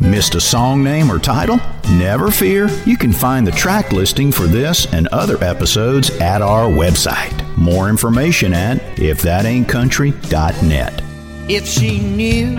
Missed 0.00 0.34
a 0.34 0.40
song 0.40 0.82
name 0.82 1.12
or 1.12 1.20
title? 1.20 1.60
Never 1.98 2.30
fear, 2.30 2.70
you 2.86 2.96
can 2.96 3.12
find 3.12 3.46
the 3.46 3.52
track 3.52 3.92
listing 3.92 4.32
for 4.32 4.46
this 4.46 4.90
and 4.94 5.08
other 5.08 5.36
episodes 5.44 6.08
at 6.20 6.40
our 6.40 6.64
website. 6.66 7.38
More 7.56 7.90
information 7.90 8.54
at 8.54 8.78
ifthataintcountry.net. 8.96 11.02
If 11.50 11.66
she 11.66 12.00
knew 12.00 12.56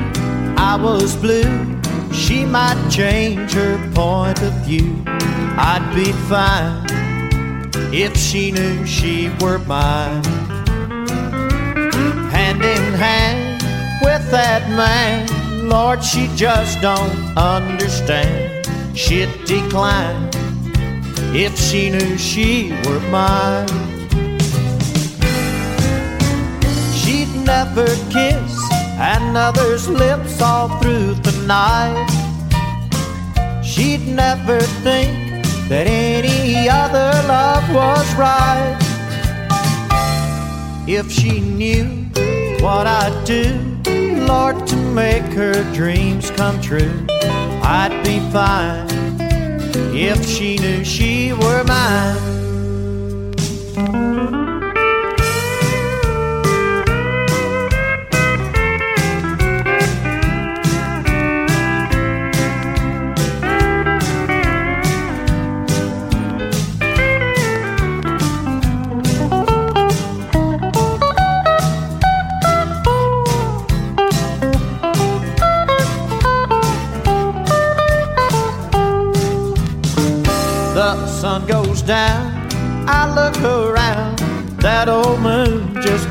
I 0.56 0.76
was 0.76 1.16
blue, 1.16 1.82
she 2.14 2.46
might 2.46 2.78
change 2.90 3.54
her 3.54 3.80
point 3.94 4.40
of 4.44 4.54
view. 4.66 5.04
I'd 5.08 5.92
be 5.96 6.12
fine 6.30 6.86
if 7.94 8.16
she 8.16 8.52
knew 8.52 8.86
she 8.86 9.32
were 9.42 9.58
mine. 9.60 10.24
Hand 12.30 12.64
in 12.64 12.94
hand 12.94 13.64
with 14.04 14.30
that 14.30 14.70
man, 14.70 15.28
Lord, 15.68 16.04
she 16.04 16.30
just 16.36 16.80
don't 16.82 17.36
understand. 17.38 18.43
She'd 18.96 19.30
decline 19.46 20.30
if 21.36 21.58
she 21.58 21.90
knew 21.90 22.16
she 22.16 22.72
were 22.86 23.00
mine. 23.10 23.68
She'd 26.94 27.34
never 27.44 27.88
kiss 28.12 28.54
another's 29.00 29.90
lips 29.90 30.40
all 30.42 30.70
through 30.80 31.16
the 31.16 31.44
night. 31.48 32.08
She'd 33.64 34.08
never 34.08 34.60
think 34.62 35.44
that 35.70 35.88
any 35.88 36.70
other 36.70 37.12
love 37.28 37.68
was 37.74 38.14
right. 38.16 38.78
If 40.88 41.12
she 41.12 41.40
knew 41.40 41.86
what 42.62 42.86
I'd 42.86 43.24
do, 43.26 44.26
Lord, 44.28 44.68
to 44.68 44.76
make 44.76 45.24
her 45.34 45.64
dreams 45.74 46.30
come 46.32 46.62
true, 46.62 47.08
I'd 47.64 48.04
be 48.04 48.20
fine 48.32 48.83
if 49.76 50.26
she 50.26 50.58
knew 50.58 50.84
she 50.84 51.34
were 51.34 51.64
mine. 51.64 52.33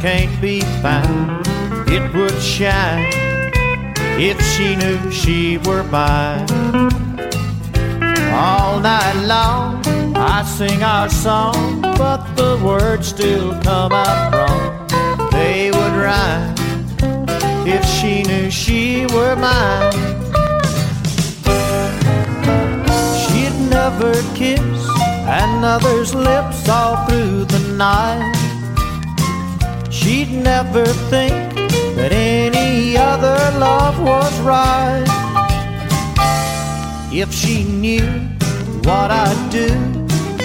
Can't 0.03 0.41
be 0.41 0.61
found. 0.83 1.47
It 1.89 2.13
would 2.13 2.37
shine 2.43 3.07
if 4.19 4.37
she 4.53 4.75
knew 4.75 4.99
she 5.13 5.59
were 5.59 5.85
mine. 5.85 6.49
All 8.35 8.81
night 8.81 9.23
long, 9.27 9.81
I 10.17 10.43
sing 10.43 10.83
our 10.83 11.09
song, 11.09 11.83
but 11.83 12.21
the 12.35 12.61
words 12.65 13.07
still 13.07 13.53
come 13.63 13.93
out 13.93 14.35
wrong. 14.35 15.31
They 15.31 15.71
would 15.71 15.95
rhyme 16.07 16.57
if 17.65 17.85
she 17.87 18.25
knew 18.25 18.51
she 18.51 19.07
were 19.15 19.37
mine. 19.37 19.93
She'd 23.23 23.57
never 23.71 24.15
kiss 24.35 24.81
another's 25.45 26.13
lips 26.13 26.69
all 26.69 27.07
through 27.07 27.45
the 27.45 27.61
night. 27.77 28.32
She'd 30.03 30.33
never 30.33 30.85
think 30.85 31.55
that 31.95 32.11
any 32.11 32.97
other 32.97 33.39
love 33.59 34.03
was 34.03 34.33
right. 34.41 35.07
If 37.13 37.33
she 37.33 37.63
knew 37.63 38.09
what 38.83 39.11
I'd 39.13 39.49
do, 39.51 39.69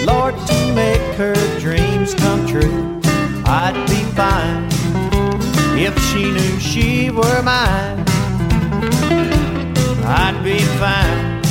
Lord, 0.04 0.34
to 0.46 0.74
make 0.74 1.02
her 1.16 1.34
dreams 1.58 2.14
come 2.14 2.46
true, 2.46 3.00
I'd 3.44 3.78
be 3.88 4.02
fine. 4.14 4.68
If 5.76 5.94
she 6.08 6.30
knew 6.30 6.60
she 6.60 7.10
were 7.10 7.42
mine, 7.42 8.04
I'd 10.06 10.40
be 10.44 10.60
fine. 10.78 11.42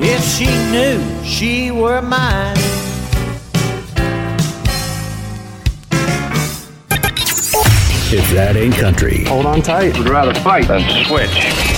If 0.00 0.22
she 0.34 0.46
knew 0.70 0.98
she 1.24 1.70
were 1.72 2.00
mine. 2.00 2.69
If 8.12 8.28
that 8.32 8.56
ain't 8.56 8.74
country. 8.74 9.24
Hold 9.26 9.46
on 9.46 9.62
tight. 9.62 9.96
Would 9.96 10.08
rather 10.08 10.34
fight 10.40 10.66
than 10.66 10.80
switch. 11.04 11.30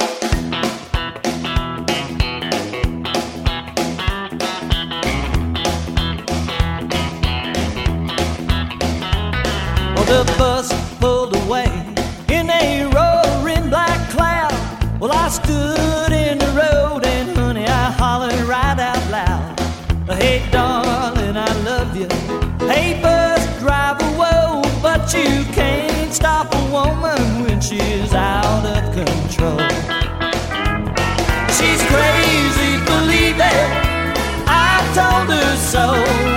Control. 29.41 29.59
She's 31.57 31.81
crazy, 31.89 32.77
believe 32.85 33.39
it. 33.41 33.67
I 34.47 34.77
told 34.93 35.29
her 35.33 35.55
so 35.57 35.85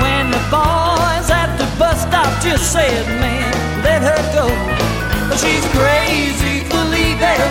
when 0.02 0.30
the 0.30 0.42
boys 0.48 1.28
at 1.30 1.56
the 1.58 1.68
bus 1.78 2.02
stop 2.02 2.30
just 2.42 2.72
said, 2.72 3.06
man, 3.20 3.52
let 3.82 4.00
her 4.02 4.22
go. 4.32 4.46
She's 5.36 5.64
crazy, 5.76 6.64
believe 6.68 7.20
it. 7.20 7.50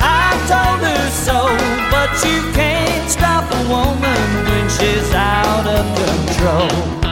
I 0.00 0.34
told 0.50 0.80
her 0.82 1.04
so, 1.10 1.38
but 1.90 2.10
you 2.26 2.40
can't 2.52 3.10
stop 3.10 3.44
a 3.50 3.62
woman 3.68 4.26
when 4.48 4.68
she's 4.70 5.12
out 5.14 5.66
of 5.66 5.84
control. 6.02 7.03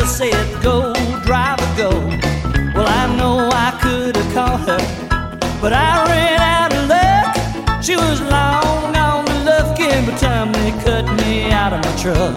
Just 0.00 0.18
said, 0.18 0.62
Go, 0.62 0.92
driver, 1.22 1.70
go. 1.76 1.90
Well, 2.74 2.88
I 3.02 3.04
know 3.16 3.48
I 3.66 3.70
could 3.82 4.16
have 4.16 4.30
caught 4.34 4.60
her, 4.68 4.82
but 5.62 5.72
I 5.72 5.92
ran 6.10 6.40
out 6.56 6.72
of 6.78 6.84
luck. 6.94 7.82
She 7.84 7.94
was 7.94 8.20
long 8.22 8.96
on 8.96 9.24
the 9.24 9.38
Lufkin 9.46 10.00
by 10.06 10.12
the 10.12 10.18
time 10.18 10.50
they 10.52 10.72
cut 10.82 11.04
me 11.20 11.52
out 11.52 11.72
of 11.74 11.80
my 11.86 11.94
truck. 12.02 12.34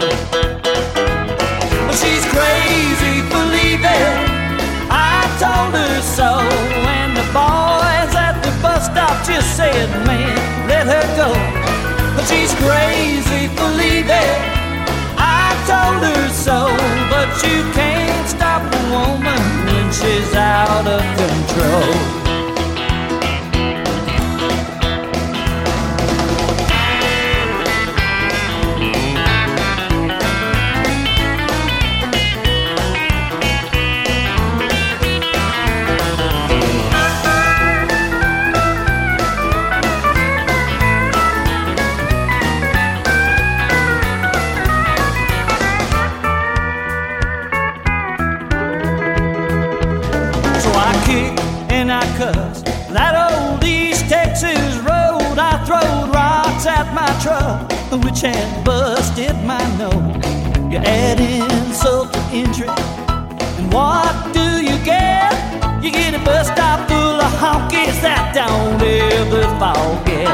Well, 1.86 1.98
she's 2.02 2.24
crazy, 2.36 3.14
believe 3.36 3.82
it. 3.82 4.16
I 5.10 5.18
told 5.42 5.74
her 5.80 5.96
so, 6.18 6.30
and 6.98 7.10
the 7.16 7.26
boys 7.34 8.12
at 8.26 8.36
the 8.44 8.52
bus 8.62 8.86
stop 8.86 9.16
just 9.26 9.56
said, 9.56 9.88
man, 10.06 10.38
let 10.68 10.86
her 10.86 11.06
go. 11.18 11.30
But 12.14 12.24
she's 12.30 12.54
crazy, 12.62 13.48
for 13.56 13.68
it. 13.80 14.57
Told 15.88 16.02
her 16.02 16.28
so, 16.28 16.66
but 17.08 17.30
you 17.44 17.62
can't 17.72 18.28
stop 18.28 18.60
a 18.60 18.82
woman 18.92 19.40
when 19.64 19.90
she's 19.90 20.34
out 20.34 20.86
of 20.86 21.00
control. 21.16 22.27
Which 57.96 58.20
had 58.20 58.64
busted 58.64 59.34
my 59.44 59.62
nose. 59.78 60.24
You 60.70 60.78
add 60.78 61.18
insult 61.20 62.12
to 62.12 62.20
injury, 62.32 62.68
and 62.68 63.72
what 63.72 64.12
do 64.34 64.60
you 64.62 64.76
get? 64.84 65.32
You 65.82 65.90
get 65.90 66.12
a 66.14 66.18
bus 66.24 66.48
stop 66.48 66.86
full 66.88 67.18
of 67.20 67.32
honkies 67.40 67.96
that 68.04 68.34
don't 68.36 68.76
ever 68.82 69.44
forget. 69.56 70.28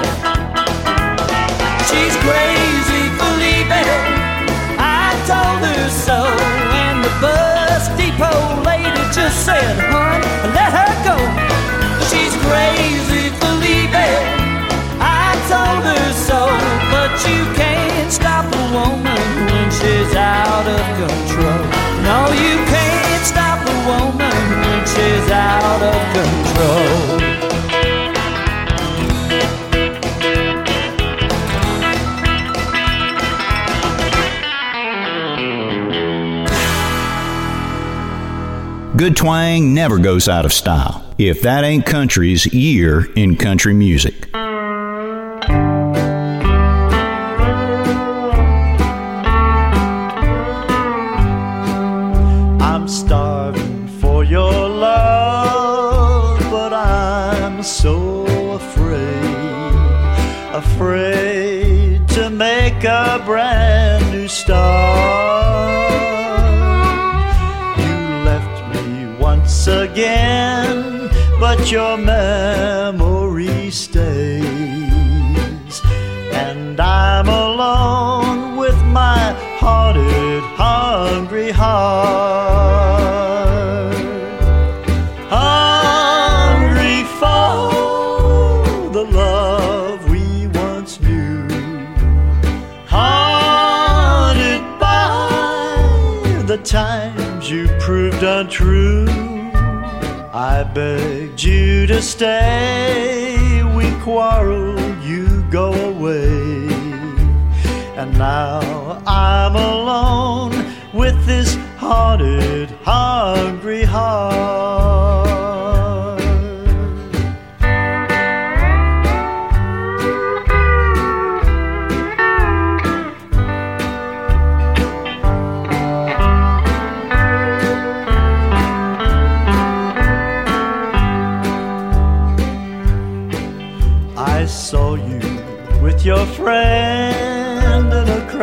She's 1.86 2.16
crazy, 2.26 3.02
believe 3.22 3.70
it. 3.70 3.86
I 4.82 5.14
told 5.30 5.62
her 5.62 5.86
so, 6.06 6.26
and 6.82 7.04
the 7.06 7.12
bus 7.22 7.86
depot 7.94 8.62
lady 8.66 9.04
just 9.14 9.46
said, 9.46 9.78
"Hun, 9.94 10.20
let 10.58 10.70
her 10.74 10.90
go." 11.06 11.16
She's 12.10 12.34
crazy, 12.42 13.13
but 16.94 17.10
you 17.26 17.42
can't 17.54 18.12
stop 18.12 18.46
a 18.62 18.64
woman 18.78 19.24
when 19.50 19.68
she's 19.78 20.14
out 20.14 20.66
of 20.76 20.84
control. 21.00 21.62
No, 22.08 22.18
you 22.44 22.54
can't 22.74 23.24
stop 23.32 23.58
a 23.74 23.78
woman 23.90 24.38
when 24.62 24.80
she's 24.92 25.28
out 25.30 25.82
of 25.92 26.00
control. 26.18 27.24
Good 38.96 39.16
twang 39.16 39.74
never 39.74 39.98
goes 39.98 40.28
out 40.28 40.44
of 40.44 40.52
style. 40.52 41.04
If 41.18 41.42
that 41.42 41.64
ain't 41.64 41.84
country's 41.84 42.46
year 42.54 43.12
in 43.14 43.36
country 43.36 43.74
music. 43.74 44.33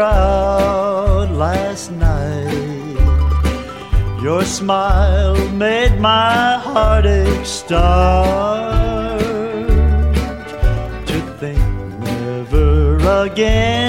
Crowd 0.01 1.29
last 1.29 1.91
night. 1.91 2.97
Your 4.23 4.43
smile 4.43 5.37
made 5.49 5.99
my 5.99 6.57
heartache 6.57 7.45
start. 7.45 9.19
To 11.09 11.17
think 11.39 11.61
never 11.99 12.97
again 13.25 13.80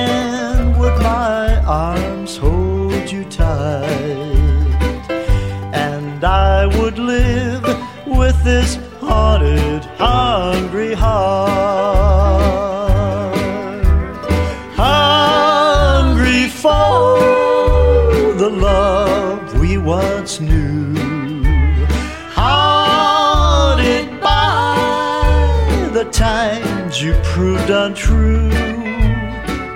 proved 27.42 27.70
untrue. 27.70 28.50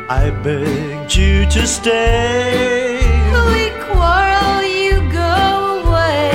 I 0.08 0.30
begged 0.44 1.16
you 1.16 1.46
to 1.46 1.66
stay. 1.66 3.00
We 3.48 3.62
quarrel, 3.84 4.62
you 4.62 4.94
go 5.10 5.82
away. 5.82 6.30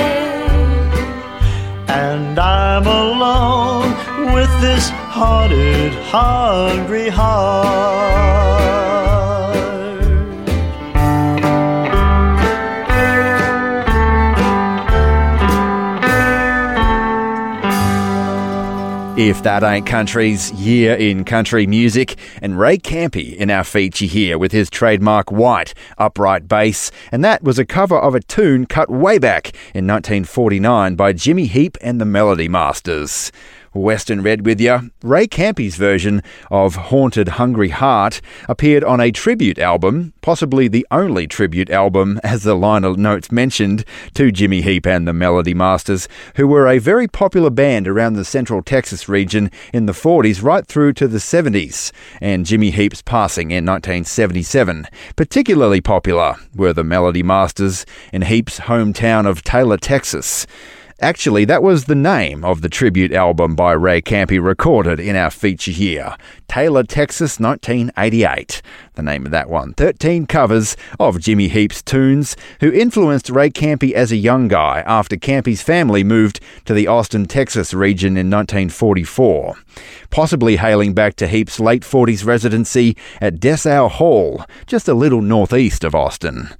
And 1.88 2.38
I'm 2.38 2.86
alone 2.86 3.88
with 4.34 4.52
this 4.60 4.90
haunted, 4.90 5.92
hungry 6.12 7.08
heart. 7.08 8.31
If 19.32 19.44
That 19.44 19.62
Ain't 19.62 19.86
Country's 19.86 20.52
Year 20.52 20.94
in 20.94 21.24
Country 21.24 21.66
Music, 21.66 22.18
and 22.42 22.58
Ray 22.58 22.76
Campi 22.76 23.34
in 23.38 23.48
our 23.48 23.64
feature 23.64 24.04
here 24.04 24.36
with 24.36 24.52
his 24.52 24.68
trademark 24.68 25.32
white 25.32 25.72
upright 25.96 26.46
bass, 26.46 26.90
and 27.10 27.24
that 27.24 27.42
was 27.42 27.58
a 27.58 27.64
cover 27.64 27.98
of 27.98 28.14
a 28.14 28.20
tune 28.20 28.66
cut 28.66 28.90
way 28.90 29.18
back 29.18 29.46
in 29.72 29.86
1949 29.86 30.96
by 30.96 31.14
Jimmy 31.14 31.46
Heap 31.46 31.78
and 31.80 31.98
the 31.98 32.04
Melody 32.04 32.46
Masters. 32.46 33.32
Western 33.74 34.22
Red 34.22 34.44
with 34.44 34.60
you. 34.60 34.90
Ray 35.02 35.26
Campi's 35.26 35.76
version 35.76 36.22
of 36.50 36.74
Haunted 36.74 37.28
Hungry 37.28 37.70
Heart 37.70 38.20
appeared 38.48 38.84
on 38.84 39.00
a 39.00 39.10
tribute 39.10 39.58
album, 39.58 40.12
possibly 40.20 40.68
the 40.68 40.86
only 40.90 41.26
tribute 41.26 41.70
album, 41.70 42.20
as 42.22 42.42
the 42.42 42.54
liner 42.54 42.96
notes 42.96 43.32
mentioned, 43.32 43.84
to 44.14 44.30
Jimmy 44.30 44.62
Heap 44.62 44.86
and 44.86 45.06
the 45.06 45.12
Melody 45.12 45.54
Masters, 45.54 46.08
who 46.36 46.46
were 46.46 46.68
a 46.68 46.78
very 46.78 47.08
popular 47.08 47.50
band 47.50 47.88
around 47.88 48.14
the 48.14 48.24
central 48.24 48.62
Texas 48.62 49.08
region 49.08 49.50
in 49.72 49.86
the 49.86 49.92
40s 49.92 50.42
right 50.42 50.66
through 50.66 50.92
to 50.94 51.08
the 51.08 51.18
70s, 51.18 51.92
and 52.20 52.46
Jimmy 52.46 52.70
Heap's 52.70 53.02
passing 53.02 53.50
in 53.50 53.64
1977. 53.64 54.86
Particularly 55.16 55.80
popular 55.80 56.36
were 56.54 56.72
the 56.72 56.84
Melody 56.84 57.22
Masters 57.22 57.86
in 58.12 58.22
Heap's 58.22 58.60
hometown 58.60 59.26
of 59.26 59.42
Taylor, 59.42 59.76
Texas. 59.76 60.46
Actually, 61.02 61.44
that 61.44 61.64
was 61.64 61.86
the 61.86 61.96
name 61.96 62.44
of 62.44 62.60
the 62.60 62.68
tribute 62.68 63.12
album 63.12 63.56
by 63.56 63.72
Ray 63.72 64.00
Campi 64.00 64.38
recorded 64.38 65.00
in 65.00 65.16
our 65.16 65.30
feature 65.30 65.72
here. 65.72 66.16
Taylor, 66.46 66.84
Texas, 66.84 67.40
1988. 67.40 68.62
The 68.94 69.02
name 69.02 69.26
of 69.26 69.32
that 69.32 69.50
one. 69.50 69.74
13 69.74 70.26
covers 70.26 70.76
of 71.00 71.18
Jimmy 71.18 71.48
Heap's 71.48 71.82
tunes, 71.82 72.36
who 72.60 72.70
influenced 72.70 73.30
Ray 73.30 73.50
Campi 73.50 73.96
as 73.96 74.12
a 74.12 74.16
young 74.16 74.46
guy 74.46 74.84
after 74.86 75.16
Campi's 75.16 75.60
family 75.60 76.04
moved 76.04 76.38
to 76.66 76.72
the 76.72 76.86
Austin, 76.86 77.26
Texas 77.26 77.74
region 77.74 78.10
in 78.10 78.30
1944. 78.30 79.56
Possibly 80.10 80.54
hailing 80.54 80.94
back 80.94 81.16
to 81.16 81.26
Heap's 81.26 81.58
late 81.58 81.82
40s 81.82 82.24
residency 82.24 82.96
at 83.20 83.40
Dessau 83.40 83.88
Hall, 83.88 84.44
just 84.68 84.86
a 84.86 84.94
little 84.94 85.20
northeast 85.20 85.82
of 85.82 85.96
Austin. 85.96 86.50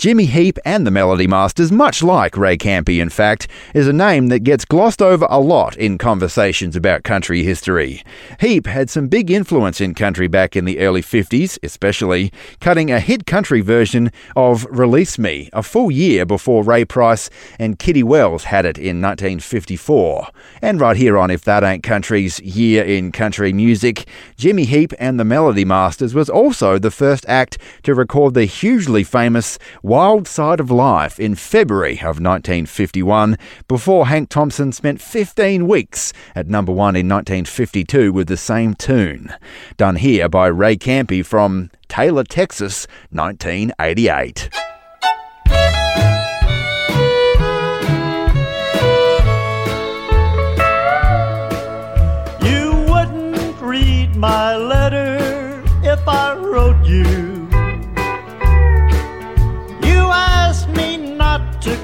Jimmy 0.00 0.24
Heap 0.24 0.58
and 0.64 0.86
the 0.86 0.90
Melody 0.90 1.26
Masters, 1.26 1.70
much 1.70 2.02
like 2.02 2.34
Ray 2.34 2.56
Campi, 2.56 3.00
in 3.00 3.10
fact, 3.10 3.46
is 3.74 3.86
a 3.86 3.92
name 3.92 4.28
that 4.28 4.38
gets 4.38 4.64
glossed 4.64 5.02
over 5.02 5.26
a 5.28 5.38
lot 5.38 5.76
in 5.76 5.98
conversations 5.98 6.74
about 6.74 7.02
country 7.02 7.42
history. 7.42 8.02
Heap 8.40 8.66
had 8.66 8.88
some 8.88 9.08
big 9.08 9.30
influence 9.30 9.78
in 9.78 9.92
country 9.92 10.26
back 10.26 10.56
in 10.56 10.64
the 10.64 10.78
early 10.78 11.02
50s, 11.02 11.58
especially, 11.62 12.32
cutting 12.60 12.90
a 12.90 12.98
hit 12.98 13.26
country 13.26 13.60
version 13.60 14.10
of 14.34 14.66
Release 14.70 15.18
Me 15.18 15.50
a 15.52 15.62
full 15.62 15.90
year 15.90 16.24
before 16.24 16.64
Ray 16.64 16.86
Price 16.86 17.28
and 17.58 17.78
Kitty 17.78 18.02
Wells 18.02 18.44
had 18.44 18.64
it 18.64 18.78
in 18.78 19.02
1954. 19.02 20.28
And 20.62 20.80
right 20.80 20.96
here 20.96 21.18
on 21.18 21.30
If 21.30 21.44
That 21.44 21.62
Ain't 21.62 21.82
Country's 21.82 22.40
Year 22.40 22.82
in 22.84 23.12
Country 23.12 23.52
Music, 23.52 24.08
Jimmy 24.38 24.64
Heap 24.64 24.94
and 24.98 25.20
the 25.20 25.26
Melody 25.26 25.66
Masters 25.66 26.14
was 26.14 26.30
also 26.30 26.78
the 26.78 26.90
first 26.90 27.26
act 27.28 27.58
to 27.82 27.94
record 27.94 28.32
the 28.32 28.46
hugely 28.46 29.04
famous 29.04 29.58
Wild 29.90 30.28
Side 30.28 30.60
of 30.60 30.70
Life 30.70 31.18
in 31.18 31.34
February 31.34 31.94
of 31.94 32.20
1951, 32.20 33.36
before 33.66 34.06
Hank 34.06 34.28
Thompson 34.28 34.70
spent 34.70 35.00
15 35.00 35.66
weeks 35.66 36.12
at 36.36 36.46
number 36.46 36.70
one 36.70 36.94
in 36.94 37.08
1952 37.08 38.12
with 38.12 38.28
the 38.28 38.36
same 38.36 38.74
tune. 38.74 39.34
Done 39.76 39.96
here 39.96 40.28
by 40.28 40.46
Ray 40.46 40.76
Campi 40.76 41.24
from 41.24 41.72
Taylor, 41.88 42.22
Texas, 42.22 42.86
1988. 43.10 44.48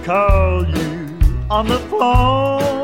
Call 0.07 0.65
you 0.69 1.19
on 1.51 1.67
the 1.67 1.79
phone. 1.91 2.76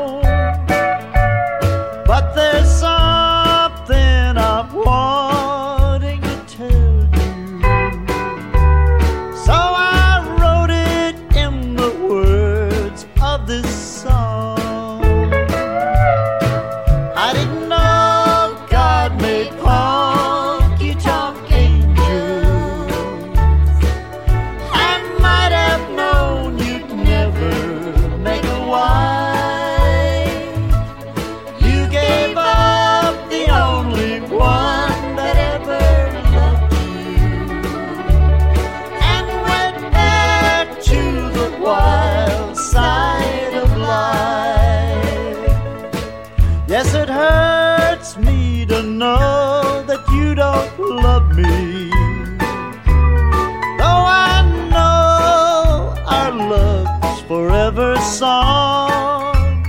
Song, 58.13 59.65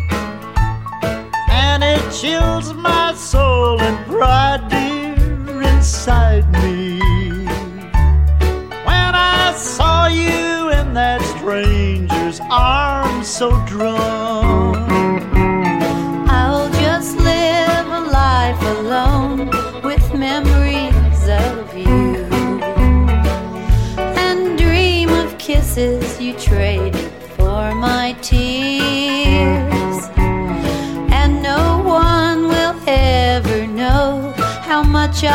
and 1.49 1.83
it 1.83 2.03
chills 2.13 2.75
my 2.75 3.15
soul 3.15 3.81
and 3.81 3.97
pride, 4.07 4.69
dear, 4.69 5.63
inside 5.63 6.45
me. 6.53 7.01
When 8.85 9.13
I 9.15 9.55
saw 9.57 10.09
you 10.09 10.69
in 10.79 10.93
that 10.93 11.23
stranger's 11.23 12.39
arms 12.51 13.29
so 13.29 13.49
drawn. 13.65 15.04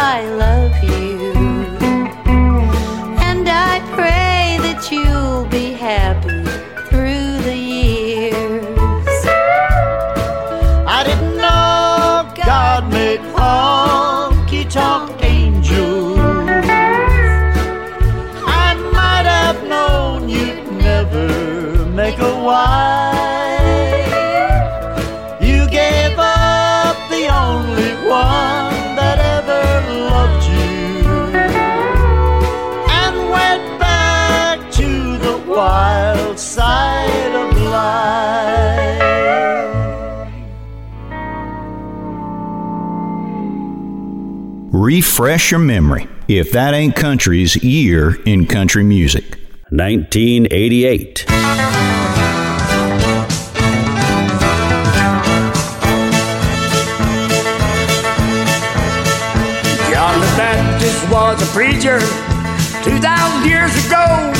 I 0.02 0.30
love 0.30 0.49
Refresh 45.00 45.52
your 45.52 45.62
memory 45.62 46.10
if 46.28 46.52
that 46.52 46.74
ain't 46.74 46.94
country's 46.94 47.56
year 47.64 48.22
in 48.26 48.46
country 48.46 48.84
music. 48.84 49.24
1988. 49.70 51.24
John 59.88 60.20
the 60.20 60.28
Baptist 60.36 61.10
was 61.10 61.42
a 61.42 61.46
preacher 61.54 62.02
2,000 62.84 63.48
years 63.48 63.72
ago. 63.88 64.34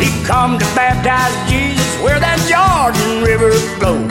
He 0.00 0.08
come 0.24 0.58
to 0.58 0.64
baptize 0.74 1.36
Jesus 1.50 1.84
where 2.00 2.18
that 2.18 2.40
Jordan 2.48 3.22
River 3.22 3.52
flows. 3.76 4.08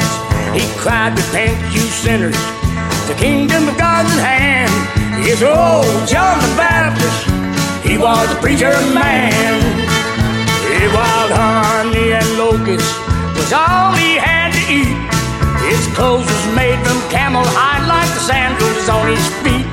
He 0.53 0.61
cried, 0.77 1.17
Repent, 1.17 1.57
you 1.73 1.81
sinners, 1.81 2.37
the 3.07 3.15
kingdom 3.17 3.67
of 3.67 3.75
God's 3.79 4.15
at 4.19 4.39
hand. 4.39 4.96
Yes, 5.27 5.43
old 5.43 6.07
John 6.07 6.39
the 6.39 6.55
Baptist, 6.55 7.27
he 7.83 7.97
was 7.97 8.31
a 8.31 8.39
preacher 8.39 8.71
man. 8.95 9.59
Hey, 10.63 10.87
wild 10.95 11.35
honey 11.35 12.15
and 12.15 12.23
locust 12.39 12.87
was 13.35 13.51
all 13.51 13.91
he 13.91 14.15
had 14.15 14.55
to 14.55 14.63
eat. 14.71 14.87
His 15.67 15.83
clothes 15.99 16.23
was 16.23 16.47
made 16.55 16.79
from 16.79 16.95
camel 17.11 17.43
hide 17.43 17.83
like 17.91 18.07
the 18.15 18.23
sandals 18.23 18.87
on 18.87 19.11
his 19.11 19.27
feet. 19.43 19.67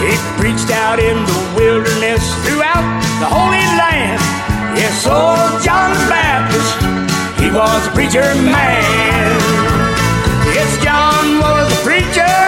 He 0.00 0.16
preached 0.40 0.72
out 0.72 0.96
in 0.96 1.20
the 1.28 1.40
wilderness 1.52 2.24
throughout 2.40 2.88
the 3.20 3.28
Holy 3.28 3.60
Land. 3.76 4.24
Yes, 4.72 5.04
old 5.04 5.60
John 5.60 5.92
the 6.00 6.08
Baptist, 6.08 6.80
he 7.36 7.52
was 7.52 7.80
a 7.84 7.92
preacher 7.92 8.24
man. 8.40 9.36
Yes, 10.56 10.72
John 10.80 11.44
was 11.44 11.68
a 11.68 11.80
preacher, 11.84 12.43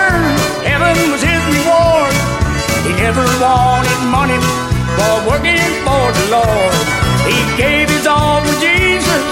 never 3.06 3.22
wanted 3.40 4.00
money 4.10 4.36
for 4.98 5.14
working 5.30 5.70
for 5.86 6.06
the 6.18 6.26
Lord. 6.28 6.74
He 7.22 7.38
gave 7.56 7.88
his 7.88 8.04
all 8.04 8.40
for 8.40 8.60
Jesus, 8.60 9.24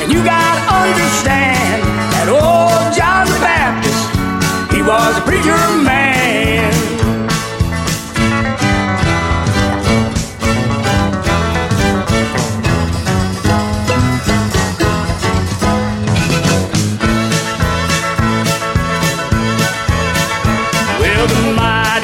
and 0.00 0.12
you 0.12 0.22
gotta 0.22 0.62
understand 0.70 1.82
that 2.14 2.28
old 2.30 2.94
John 2.94 3.26
the 3.26 3.40
Baptist, 3.42 4.06
he 4.72 4.80
was 4.80 5.18
a 5.18 5.22
preacher 5.22 5.58
man. 5.82 6.95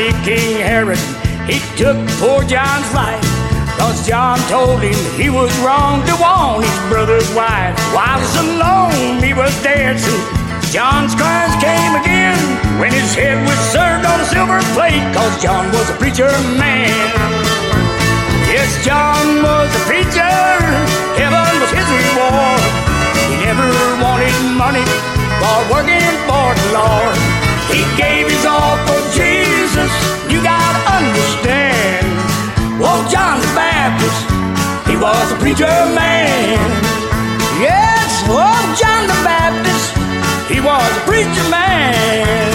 Mighty 0.02 0.24
King 0.24 0.56
Herod, 0.58 0.98
he 1.46 1.58
took 1.76 1.96
poor 2.18 2.42
John's 2.44 2.90
life. 2.94 3.22
Cause 3.78 4.06
John 4.06 4.38
told 4.48 4.80
him 4.80 4.98
he 5.18 5.30
was 5.30 5.50
wrong 5.60 6.04
to 6.06 6.14
want 6.20 6.64
his 6.64 6.78
brother's 6.90 7.28
wife. 7.34 7.78
While 7.94 8.18
he's 8.18 8.36
alone, 8.36 9.22
he 9.22 9.32
was 9.34 9.50
dancing. 9.62 10.22
John's 10.70 11.14
crimes 11.14 11.54
came 11.62 11.94
again 11.98 12.38
when 12.80 12.92
his 12.92 13.14
head 13.14 13.38
was 13.46 13.58
served 13.70 14.06
on 14.06 14.20
a 14.20 14.26
silver 14.26 14.60
plate. 14.74 15.02
Cause 15.14 15.34
John 15.42 15.70
was 15.72 15.88
a 15.90 15.96
preacher 15.98 16.30
man. 16.58 16.90
Yes, 18.50 18.70
John 18.84 19.42
was 19.42 19.70
a 19.70 19.82
preacher. 19.86 20.38
Heaven 21.18 21.54
was 21.62 21.70
his 21.70 21.88
reward. 21.90 22.62
He 23.18 23.44
never 23.44 23.70
wanted 24.02 24.34
money 24.56 24.86
for 25.38 25.58
working 25.70 26.14
for 26.26 26.48
the 26.54 26.68
Lord. 26.74 27.16
He 27.70 27.82
gave 27.96 28.28
his 28.30 28.44
all 28.44 28.76
for 28.86 29.01
Jesus. 29.72 29.88
You 30.30 30.42
gotta 30.42 30.80
understand. 30.92 32.04
Oh, 32.84 33.08
John 33.10 33.40
the 33.40 33.46
Baptist, 33.54 34.26
he 34.86 34.96
was 34.96 35.32
a 35.32 35.36
preacher 35.36 35.64
man. 35.64 36.58
Yes, 37.58 38.22
oh, 38.28 38.76
John 38.78 39.06
the 39.06 39.14
Baptist, 39.24 39.96
he 40.52 40.60
was 40.60 40.92
a 40.94 41.00
preacher 41.06 41.48
man. 41.50 42.52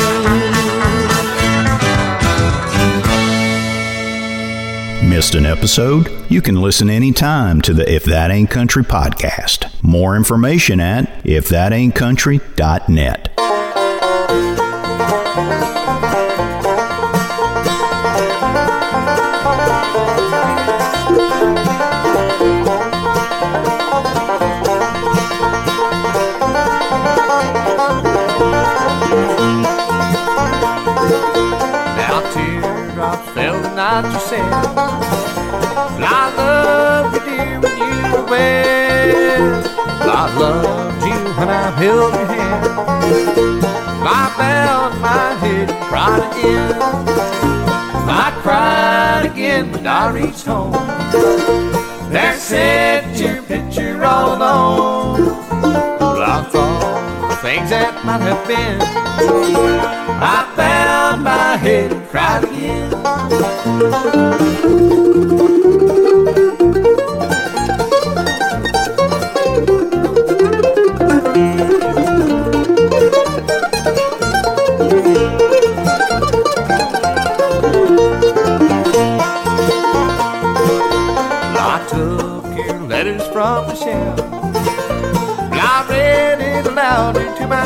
Missed 5.10 5.34
an 5.34 5.48
episode? 5.48 6.12
You 6.30 6.42
can 6.44 6.62
listen 6.62 6.92
anytime 6.92 7.60
to 7.64 7.74
the 7.74 7.92
If 7.92 8.04
That 8.04 8.30
Ain't 8.30 8.52
Country 8.52 8.84
podcast. 8.84 9.66
More 9.82 10.16
information 10.16 10.80
at 10.80 11.24
ifthataintcountry.net. 11.24 13.27
held 41.78 42.14
your 42.14 42.26
hand. 42.26 42.66
I 44.02 44.34
bowed 44.36 45.00
my 45.00 45.36
head 45.36 45.70
and 45.70 45.86
cried 45.86 46.24
again. 46.32 46.74
I 48.10 48.32
cried 48.42 49.26
again 49.32 49.72
when 49.72 49.86
I 49.86 50.12
reached 50.12 50.46
home. 50.46 50.72
There 52.12 52.36
sat 52.36 53.20
your 53.20 53.44
picture 53.44 54.04
all 54.04 54.38
alone. 54.38 55.30
I 55.62 56.44
thought 56.52 57.30
the 57.30 57.36
things 57.46 57.70
that 57.70 58.04
might 58.04 58.22
have 58.22 58.48
been. 58.48 58.82
I 60.20 60.52
bowed 60.58 61.22
my 61.22 61.58
head 61.58 61.92
and 61.92 62.08
cried 62.10 62.44
again. 62.44 62.88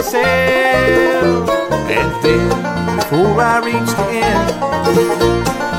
Myself. 0.02 1.50
And 1.90 2.12
then, 2.24 2.50
before 2.98 3.40
I 3.40 3.60
reached 3.64 3.96
the 3.98 4.10
end, 4.10 4.52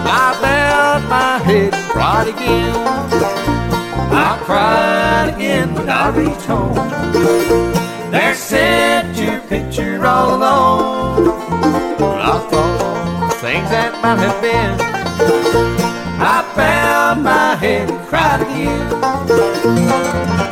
I 0.07 0.39
bowed 0.41 1.03
my 1.11 1.39
head 1.39 1.75
and 1.75 1.91
cried 1.91 2.29
again. 2.29 2.77
I 4.15 4.39
cried 4.45 5.35
again 5.35 5.75
when 5.75 5.89
I 5.89 6.11
reached 6.11 6.47
home. 6.47 6.75
There 8.13 8.35
sat 8.35 9.17
your 9.17 9.41
picture 9.49 10.07
all 10.07 10.37
alone. 10.37 11.29
I 12.01 12.39
thought 12.49 13.29
the 13.29 13.35
things 13.37 13.71
that 13.71 13.93
might 14.03 14.19
have 14.19 14.41
been. 14.41 14.81
I 16.21 16.43
bowed 16.55 17.23
my 17.25 17.57
head 17.57 17.91
and 17.91 18.07
cried 18.07 18.43
again. 18.43 20.52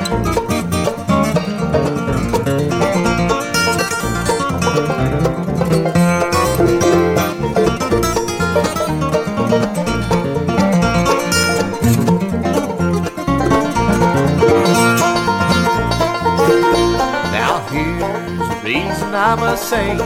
I 19.30 19.36
must 19.36 19.68
say 19.68 19.96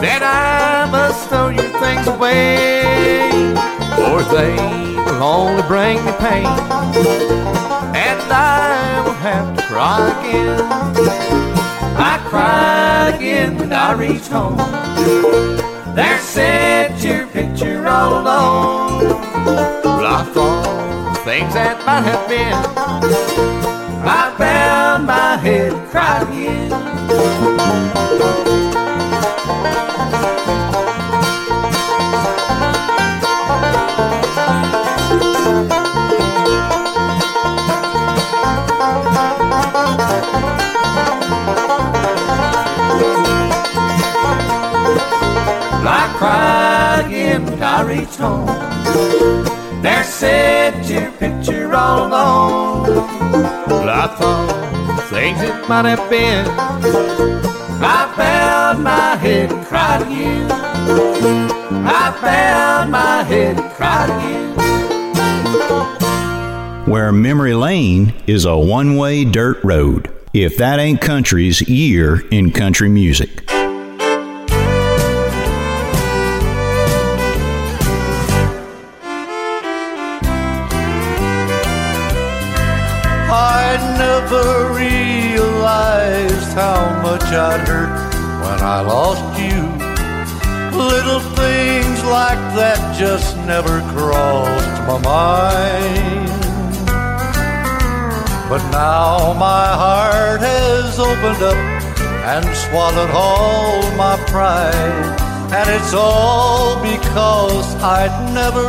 that 0.00 0.22
I 0.22 0.90
must 0.90 1.28
throw 1.28 1.50
your 1.50 1.68
things 1.78 2.06
away, 2.06 3.28
or 4.08 4.22
they 4.32 4.56
will 5.04 5.22
only 5.22 5.62
bring 5.64 6.02
me 6.02 6.12
pain, 6.12 6.46
and 7.92 8.32
I 8.32 9.02
will 9.04 9.12
have 9.12 9.54
to 9.58 9.62
cry 9.64 10.08
again. 10.20 10.62
I 12.00 12.18
cried 12.30 13.16
again 13.16 13.58
when 13.58 13.74
I 13.74 13.92
reached 13.92 14.28
home. 14.28 14.56
There 15.94 16.18
sat 16.20 17.04
your 17.04 17.26
picture 17.26 17.86
all 17.86 18.22
alone. 18.22 19.20
Well, 19.84 20.06
I 20.06 20.24
thought 20.32 21.18
things 21.26 21.52
that 21.52 21.84
might 21.84 22.04
have 22.04 22.26
been. 22.26 22.71
There 49.82 50.04
your 50.84 51.10
picture 51.12 51.74
all 51.74 52.06
alone. 52.06 52.86
Well, 53.66 53.88
I 53.88 54.06
thought 54.16 55.08
things 55.10 55.40
it 55.42 55.68
might 55.68 55.86
have 55.86 56.08
been. 56.08 56.46
I 57.82 58.14
bowed 58.16 58.78
my 58.78 59.16
head 59.16 59.50
and 59.50 59.66
cried 59.66 60.02
again. 60.02 60.48
I 61.84 62.16
bowed 62.22 62.88
my 62.88 63.24
head 63.24 63.58
and 63.58 63.72
cried 63.72 64.10
again. 64.10 64.52
Where 66.86 67.10
memory 67.10 67.54
lane 67.54 68.14
is 68.28 68.44
a 68.44 68.56
one 68.56 68.96
way 68.96 69.24
dirt 69.24 69.58
road. 69.64 70.08
If 70.32 70.56
that 70.58 70.78
ain't 70.78 71.00
country's 71.00 71.60
year 71.68 72.20
in 72.28 72.52
country 72.52 72.88
music. 72.88 73.41
I'd 87.34 87.66
hurt 87.66 88.12
when 88.42 88.60
I 88.60 88.80
lost 88.82 89.24
you. 89.40 89.60
Little 90.76 91.20
things 91.34 92.04
like 92.04 92.42
that 92.58 92.96
just 92.98 93.36
never 93.38 93.80
crossed 93.92 94.80
my 94.88 94.98
mind. 95.00 96.28
But 98.48 98.62
now 98.70 99.32
my 99.32 99.66
heart 99.82 100.40
has 100.40 100.98
opened 100.98 101.42
up 101.42 101.56
and 102.32 102.44
swallowed 102.64 103.10
all 103.10 103.80
my 103.96 104.16
pride. 104.26 105.20
And 105.52 105.68
it's 105.70 105.94
all 105.94 106.80
because 106.82 107.74
I'd 107.76 108.34
never 108.34 108.66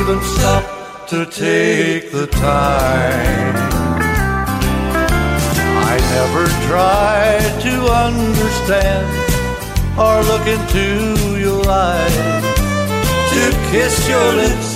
even 0.00 0.22
stopped 0.24 1.08
to 1.10 1.24
take 1.24 2.12
the 2.12 2.26
time. 2.26 3.77
Never 6.16 6.44
tried 6.68 7.60
to 7.66 7.74
understand 8.06 9.06
or 9.98 10.22
look 10.30 10.46
into 10.46 11.38
your 11.38 11.62
eyes. 11.68 12.44
To 13.32 13.42
kiss 13.70 14.08
your 14.08 14.32
lips, 14.42 14.70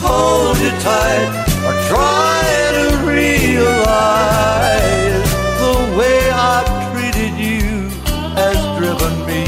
hold 0.00 0.56
you 0.58 0.72
tight, 0.90 1.30
or 1.66 1.74
try 1.88 2.42
to 2.78 2.86
realize 3.16 4.44
the 5.64 5.74
way 5.98 6.18
I've 6.30 6.70
treated 6.92 7.34
you 7.38 7.88
has 8.40 8.58
driven 8.78 9.14
me 9.26 9.44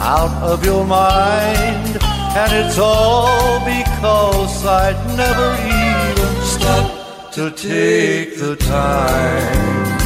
out 0.00 0.32
of 0.42 0.64
your 0.64 0.84
mind. 0.84 1.98
And 2.34 2.52
it's 2.52 2.78
all 2.78 3.58
because 3.60 4.64
I'd 4.66 5.00
never 5.16 5.50
even 5.84 6.32
stopped 6.44 7.34
to 7.34 7.50
take 7.50 8.38
the 8.38 8.56
time. 8.56 10.01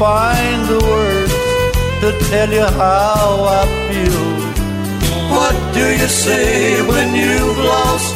Find 0.00 0.64
the 0.64 0.80
words 0.92 1.34
to 2.00 2.08
tell 2.30 2.50
you 2.50 2.64
how 2.84 3.44
I 3.60 3.62
feel. 3.86 4.28
What 5.36 5.54
do 5.74 5.84
you 6.00 6.08
say 6.08 6.80
when 6.90 7.08
you've 7.14 7.58
lost 7.58 8.14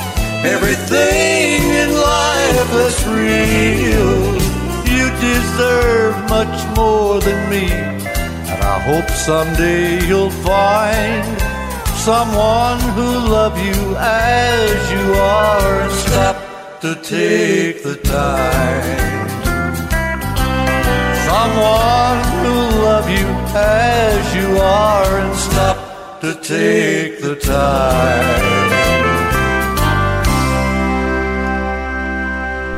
everything 0.55 1.61
in 1.83 1.91
life 1.93 2.69
that's 2.77 3.03
real? 3.07 4.15
You 4.95 5.05
deserve 5.29 6.15
much 6.37 6.57
more 6.75 7.21
than 7.21 7.41
me, 7.51 7.67
and 8.51 8.61
I 8.75 8.79
hope 8.89 9.11
someday 9.11 10.07
you'll 10.09 10.37
find 10.53 11.27
someone 12.09 12.81
who 12.97 13.09
love 13.37 13.59
you 13.59 13.81
as 13.99 14.79
you 14.95 15.07
are 15.21 15.91
stop 15.91 16.37
to 16.81 16.95
take 16.95 17.83
the 17.83 17.97
time. 17.97 19.24
Someone 21.35 22.19
who 22.45 22.55
love 22.85 23.11
you 23.11 23.27
as 23.57 24.35
you 24.37 24.57
to 26.21 26.35
take 26.41 27.21
the 27.21 27.35
time. 27.35 28.55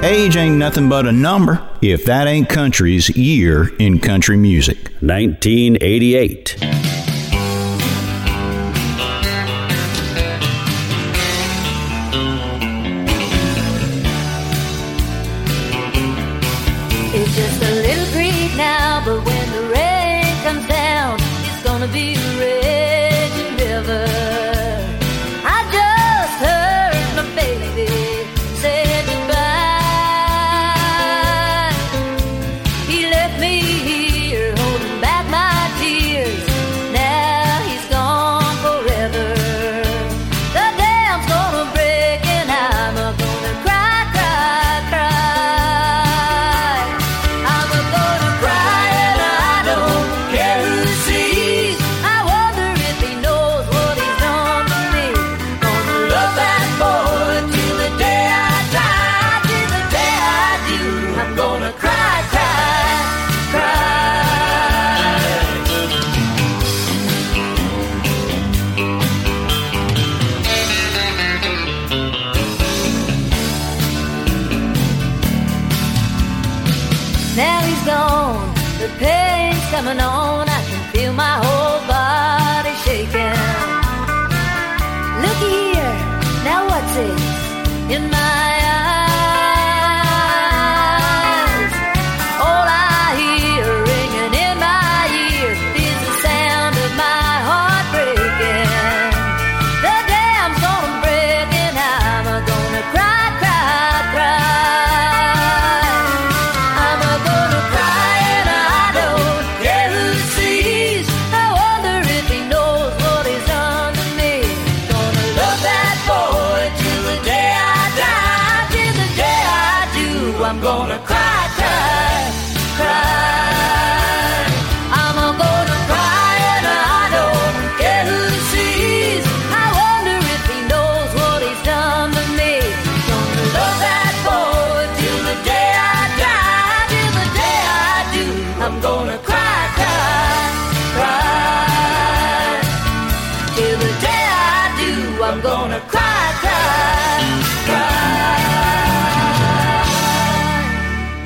Age 0.03 0.39
ain't 0.39 0.57
nothing 0.57 0.89
but 0.89 1.07
a 1.07 1.13
number 1.13 1.69
if 1.83 2.07
that 2.07 2.27
ain't 2.27 2.49
country's 2.49 3.15
year 3.15 3.77
in 3.77 3.99
country 3.99 4.39
music. 4.39 4.79
1988. 5.01 6.76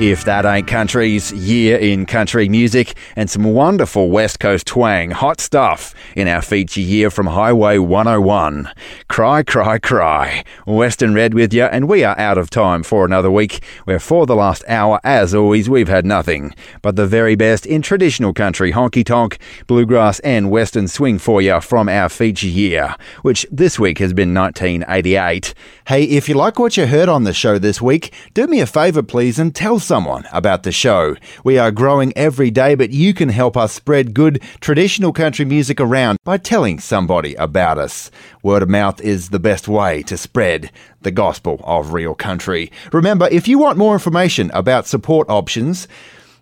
If 0.01 0.25
that 0.25 0.47
ain't 0.47 0.65
country's 0.65 1.31
year 1.31 1.77
in 1.77 2.07
country 2.07 2.49
music 2.49 2.97
and 3.15 3.29
some 3.29 3.43
wonderful 3.43 4.09
West 4.09 4.39
Coast 4.39 4.65
twang, 4.65 5.11
hot 5.11 5.39
stuff 5.39 5.93
in 6.15 6.27
our 6.27 6.41
feature 6.41 6.81
year 6.81 7.11
from 7.11 7.27
Highway 7.27 7.77
101. 7.77 8.67
Cry, 9.09 9.43
cry, 9.43 9.77
cry. 9.77 10.43
Western 10.65 11.13
Red 11.13 11.35
with 11.35 11.53
you, 11.53 11.65
and 11.65 11.87
we 11.87 12.03
are 12.03 12.17
out 12.17 12.39
of 12.39 12.49
time 12.49 12.81
for 12.81 13.05
another 13.05 13.29
week, 13.29 13.63
where 13.83 13.99
for 13.99 14.25
the 14.25 14.33
last 14.33 14.63
hour, 14.67 14.99
as 15.03 15.35
always, 15.35 15.69
we've 15.69 15.87
had 15.87 16.03
nothing 16.03 16.55
but 16.81 16.95
the 16.95 17.05
very 17.05 17.35
best 17.35 17.67
in 17.67 17.83
traditional 17.83 18.33
country, 18.33 18.71
honky 18.71 19.05
tonk, 19.05 19.37
bluegrass, 19.67 20.17
and 20.21 20.49
western 20.49 20.87
swing 20.87 21.19
for 21.19 21.43
you 21.43 21.61
from 21.61 21.87
our 21.87 22.09
feature 22.09 22.47
year, 22.47 22.95
which 23.21 23.45
this 23.51 23.77
week 23.77 23.99
has 23.99 24.13
been 24.13 24.33
1988. 24.33 25.53
Hey, 25.91 26.03
if 26.03 26.29
you 26.29 26.35
like 26.35 26.57
what 26.57 26.77
you 26.77 26.87
heard 26.87 27.09
on 27.09 27.25
the 27.25 27.33
show 27.33 27.59
this 27.59 27.81
week, 27.81 28.13
do 28.33 28.47
me 28.47 28.61
a 28.61 28.65
favour, 28.65 29.03
please, 29.03 29.37
and 29.37 29.53
tell 29.53 29.77
someone 29.77 30.23
about 30.31 30.63
the 30.63 30.71
show. 30.71 31.17
We 31.43 31.57
are 31.57 31.69
growing 31.69 32.13
every 32.15 32.49
day, 32.49 32.75
but 32.75 32.91
you 32.91 33.13
can 33.13 33.27
help 33.27 33.57
us 33.57 33.73
spread 33.73 34.13
good 34.13 34.41
traditional 34.61 35.11
country 35.11 35.43
music 35.43 35.81
around 35.81 36.17
by 36.23 36.37
telling 36.37 36.79
somebody 36.79 37.35
about 37.35 37.77
us. 37.77 38.09
Word 38.41 38.63
of 38.63 38.69
mouth 38.69 39.01
is 39.01 39.31
the 39.31 39.39
best 39.39 39.67
way 39.67 40.01
to 40.03 40.15
spread 40.15 40.71
the 41.01 41.11
gospel 41.11 41.59
of 41.65 41.91
real 41.91 42.15
country. 42.15 42.71
Remember, 42.93 43.27
if 43.29 43.49
you 43.49 43.59
want 43.59 43.77
more 43.77 43.91
information 43.91 44.49
about 44.53 44.87
support 44.87 45.29
options, 45.29 45.89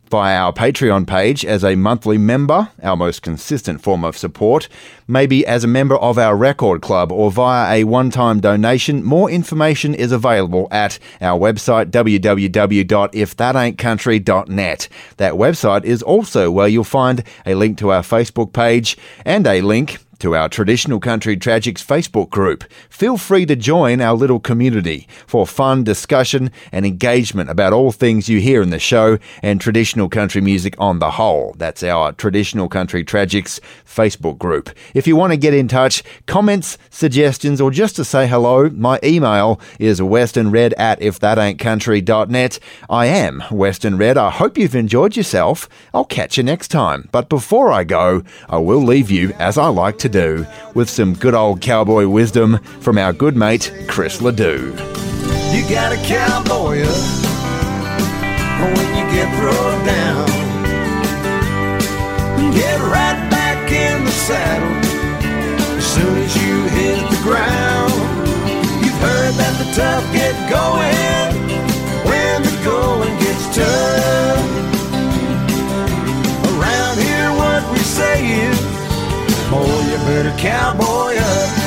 via 0.09 0.37
our 0.37 0.51
Patreon 0.51 1.05
page 1.05 1.45
as 1.45 1.63
a 1.63 1.75
monthly 1.75 2.17
member, 2.17 2.69
our 2.81 2.97
most 2.97 3.21
consistent 3.21 3.79
form 3.81 4.03
of 4.03 4.17
support, 4.17 4.67
maybe 5.07 5.45
as 5.45 5.63
a 5.63 5.67
member 5.67 5.95
of 5.97 6.17
our 6.17 6.35
record 6.35 6.81
club 6.81 7.11
or 7.11 7.29
via 7.31 7.79
a 7.79 7.83
one 7.83 8.09
time 8.09 8.39
donation. 8.39 9.03
More 9.03 9.29
information 9.29 9.93
is 9.93 10.11
available 10.11 10.67
at 10.71 10.97
our 11.21 11.39
website 11.39 11.91
www.ifthataintcountry.net. 11.91 14.89
That 15.17 15.33
website 15.33 15.83
is 15.83 16.01
also 16.03 16.51
where 16.51 16.67
you'll 16.67 16.83
find 16.83 17.23
a 17.45 17.53
link 17.55 17.77
to 17.79 17.91
our 17.91 18.01
Facebook 18.01 18.53
page 18.53 18.97
and 19.25 19.45
a 19.45 19.59
link 19.61 19.99
to 20.19 20.35
our 20.35 20.49
Traditional 20.49 20.99
Country 20.99 21.37
Tragics 21.37 21.83
Facebook 21.83 22.29
group. 22.29 22.63
Feel 22.89 23.17
free 23.17 23.45
to 23.45 23.55
join 23.55 24.01
our 24.01 24.15
little 24.15 24.39
community 24.39 25.07
for 25.25 25.47
fun 25.47 25.83
discussion 25.83 26.51
and 26.71 26.85
engagement 26.85 27.49
about 27.49 27.73
all 27.73 27.91
things 27.91 28.29
you 28.29 28.39
hear 28.39 28.61
in 28.61 28.69
the 28.69 28.79
show 28.79 29.17
and 29.41 29.61
traditional 29.61 30.09
country 30.09 30.41
music 30.41 30.75
on 30.77 30.99
the 30.99 31.11
whole. 31.11 31.55
That's 31.57 31.83
our 31.83 32.11
Traditional 32.11 32.67
Country 32.67 33.03
Tragics 33.03 33.59
Facebook 33.85 34.37
group. 34.37 34.69
If 34.93 35.07
you 35.07 35.15
want 35.15 35.31
to 35.31 35.37
get 35.37 35.53
in 35.53 35.67
touch, 35.67 36.03
comments, 36.25 36.77
suggestions, 36.89 37.61
or 37.61 37.71
just 37.71 37.95
to 37.95 38.05
say 38.05 38.27
hello, 38.27 38.69
my 38.69 38.99
email 39.03 39.59
is 39.79 39.99
westernred 39.99 40.73
at 40.77 40.99
ifthataintcountry.net. 40.99 42.59
I 42.89 43.05
am 43.05 43.41
Western 43.51 43.97
Red. 43.97 44.17
I 44.17 44.29
hope 44.29 44.57
you've 44.57 44.75
enjoyed 44.75 45.15
yourself. 45.15 45.69
I'll 45.93 46.05
catch 46.05 46.37
you 46.37 46.43
next 46.43 46.67
time. 46.67 47.07
But 47.11 47.29
before 47.29 47.71
I 47.71 47.83
go, 47.83 48.23
I 48.49 48.57
will 48.57 48.81
leave 48.81 49.09
you, 49.09 49.33
as 49.39 49.57
I 49.57 49.67
like 49.67 49.97
to 49.99 50.08
do, 50.09 50.45
with 50.73 50.89
some 50.89 51.13
good 51.13 51.33
old 51.33 51.61
cowboy 51.61 52.07
wisdom 52.07 52.57
from 52.81 52.97
our 52.97 53.13
good 53.13 53.35
mate, 53.35 53.71
Chris 53.87 54.21
Ledoux. 54.21 54.73
You 55.53 55.67
got 55.69 55.93
a 55.93 55.97
cowboy 56.05 56.83
up 56.83 57.29
when 58.59 58.89
you 58.97 59.05
get 59.15 59.29
thrown 59.39 59.85
down. 59.85 60.27
Get 62.53 62.79
right 62.81 63.29
back 63.31 63.71
in 63.71 64.03
the 64.03 64.11
saddle 64.11 64.77
as 65.77 65.85
soon 65.85 66.17
as 66.17 66.35
you 66.35 66.63
hit 66.77 67.09
the 67.09 67.21
ground. 67.23 67.93
You've 68.83 68.99
heard 68.99 69.33
that 69.35 69.55
the 69.57 69.67
tough 69.73 70.05
get 70.13 70.35
going 70.51 71.33
when 72.05 72.43
the 72.43 72.55
going 72.63 73.15
gets 73.19 73.55
tough. 73.55 74.43
Around 76.51 76.97
here, 76.99 77.31
what 77.41 77.63
we 77.71 77.79
say 77.79 78.17
is, 78.49 78.59
boy, 79.49 79.78
you 80.09 80.21
a 80.25 80.37
cowboy 80.37 81.15
up. 81.17 81.58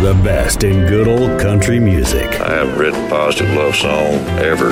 The 0.00 0.14
best 0.24 0.64
in 0.64 0.86
good 0.86 1.06
old 1.06 1.38
country 1.38 1.78
music. 1.78 2.40
I 2.40 2.54
haven't 2.54 2.78
written 2.78 3.04
a 3.04 3.08
positive 3.10 3.54
love 3.54 3.76
song 3.76 4.14
ever. 4.40 4.70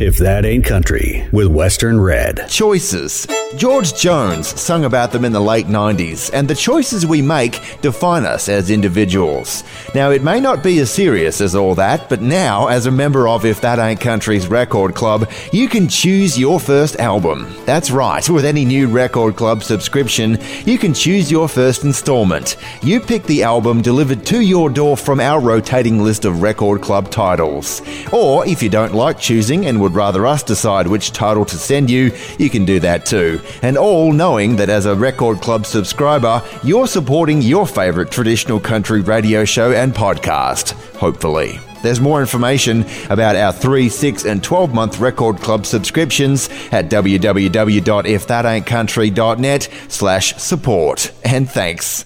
If 0.00 0.16
that 0.16 0.46
ain't 0.46 0.64
country, 0.64 1.28
with 1.32 1.48
Western 1.48 2.00
Red. 2.00 2.46
Choices. 2.48 3.26
George 3.56 3.92
Jones 3.94 4.58
sung 4.58 4.84
about 4.86 5.12
them 5.12 5.26
in 5.26 5.32
the 5.32 5.40
late 5.40 5.66
90s, 5.66 6.30
and 6.32 6.48
the 6.48 6.54
choices 6.54 7.04
we 7.04 7.20
make 7.20 7.60
define 7.82 8.24
us 8.24 8.48
as 8.48 8.70
individuals. 8.70 9.64
Now, 9.94 10.12
it 10.12 10.22
may 10.22 10.40
not 10.40 10.62
be 10.62 10.78
as 10.78 10.90
serious 10.90 11.42
as 11.42 11.54
all 11.54 11.74
that, 11.74 12.08
but 12.08 12.22
now, 12.22 12.68
as 12.68 12.86
a 12.86 12.90
member 12.90 13.28
of 13.28 13.44
If 13.44 13.60
That 13.60 13.78
Ain't 13.78 14.00
Country's 14.00 14.46
record 14.46 14.94
club, 14.94 15.28
you 15.52 15.68
can 15.68 15.88
choose 15.88 16.38
your 16.38 16.58
first 16.58 16.96
album. 16.96 17.54
That's 17.66 17.90
right, 17.90 18.26
with 18.30 18.46
any 18.46 18.64
new 18.64 18.88
record 18.88 19.36
club 19.36 19.62
subscription, 19.62 20.38
you 20.64 20.78
can 20.78 20.94
choose 20.94 21.30
your 21.30 21.48
first 21.48 21.84
installment. 21.84 22.56
You 22.82 23.00
pick 23.00 23.24
the 23.24 23.42
album 23.42 23.82
delivered 23.82 24.24
to 24.26 24.40
your 24.40 24.69
door 24.70 24.96
from 24.96 25.20
our 25.20 25.40
rotating 25.40 26.02
list 26.02 26.24
of 26.24 26.42
record 26.42 26.80
club 26.80 27.10
titles. 27.10 27.82
Or, 28.12 28.46
if 28.46 28.62
you 28.62 28.68
don't 28.68 28.94
like 28.94 29.18
choosing 29.18 29.66
and 29.66 29.80
would 29.80 29.94
rather 29.94 30.26
us 30.26 30.42
decide 30.42 30.86
which 30.86 31.12
title 31.12 31.44
to 31.44 31.56
send 31.56 31.90
you, 31.90 32.12
you 32.38 32.48
can 32.48 32.64
do 32.64 32.80
that 32.80 33.06
too 33.06 33.40
and 33.62 33.76
all 33.76 34.12
knowing 34.12 34.56
that 34.56 34.68
as 34.68 34.86
a 34.86 34.94
Record 34.94 35.40
Club 35.40 35.66
subscriber, 35.66 36.40
you're 36.62 36.86
supporting 36.86 37.42
your 37.42 37.66
favourite 37.66 38.10
traditional 38.10 38.60
country 38.60 39.00
radio 39.00 39.44
show 39.44 39.72
and 39.72 39.92
podcast, 39.94 40.72
hopefully. 40.96 41.58
There's 41.82 42.00
more 42.00 42.20
information 42.20 42.84
about 43.08 43.36
our 43.36 43.54
3, 43.54 43.88
6, 43.88 44.26
and 44.26 44.44
12 44.44 44.74
month 44.74 44.98
Record 44.98 45.38
Club 45.38 45.64
subscriptions 45.64 46.50
at 46.72 46.90
www.ifthataintcountry.net 46.90 49.68
slash 49.88 50.34
support. 50.36 51.10
And 51.24 51.48
thanks. 51.48 51.98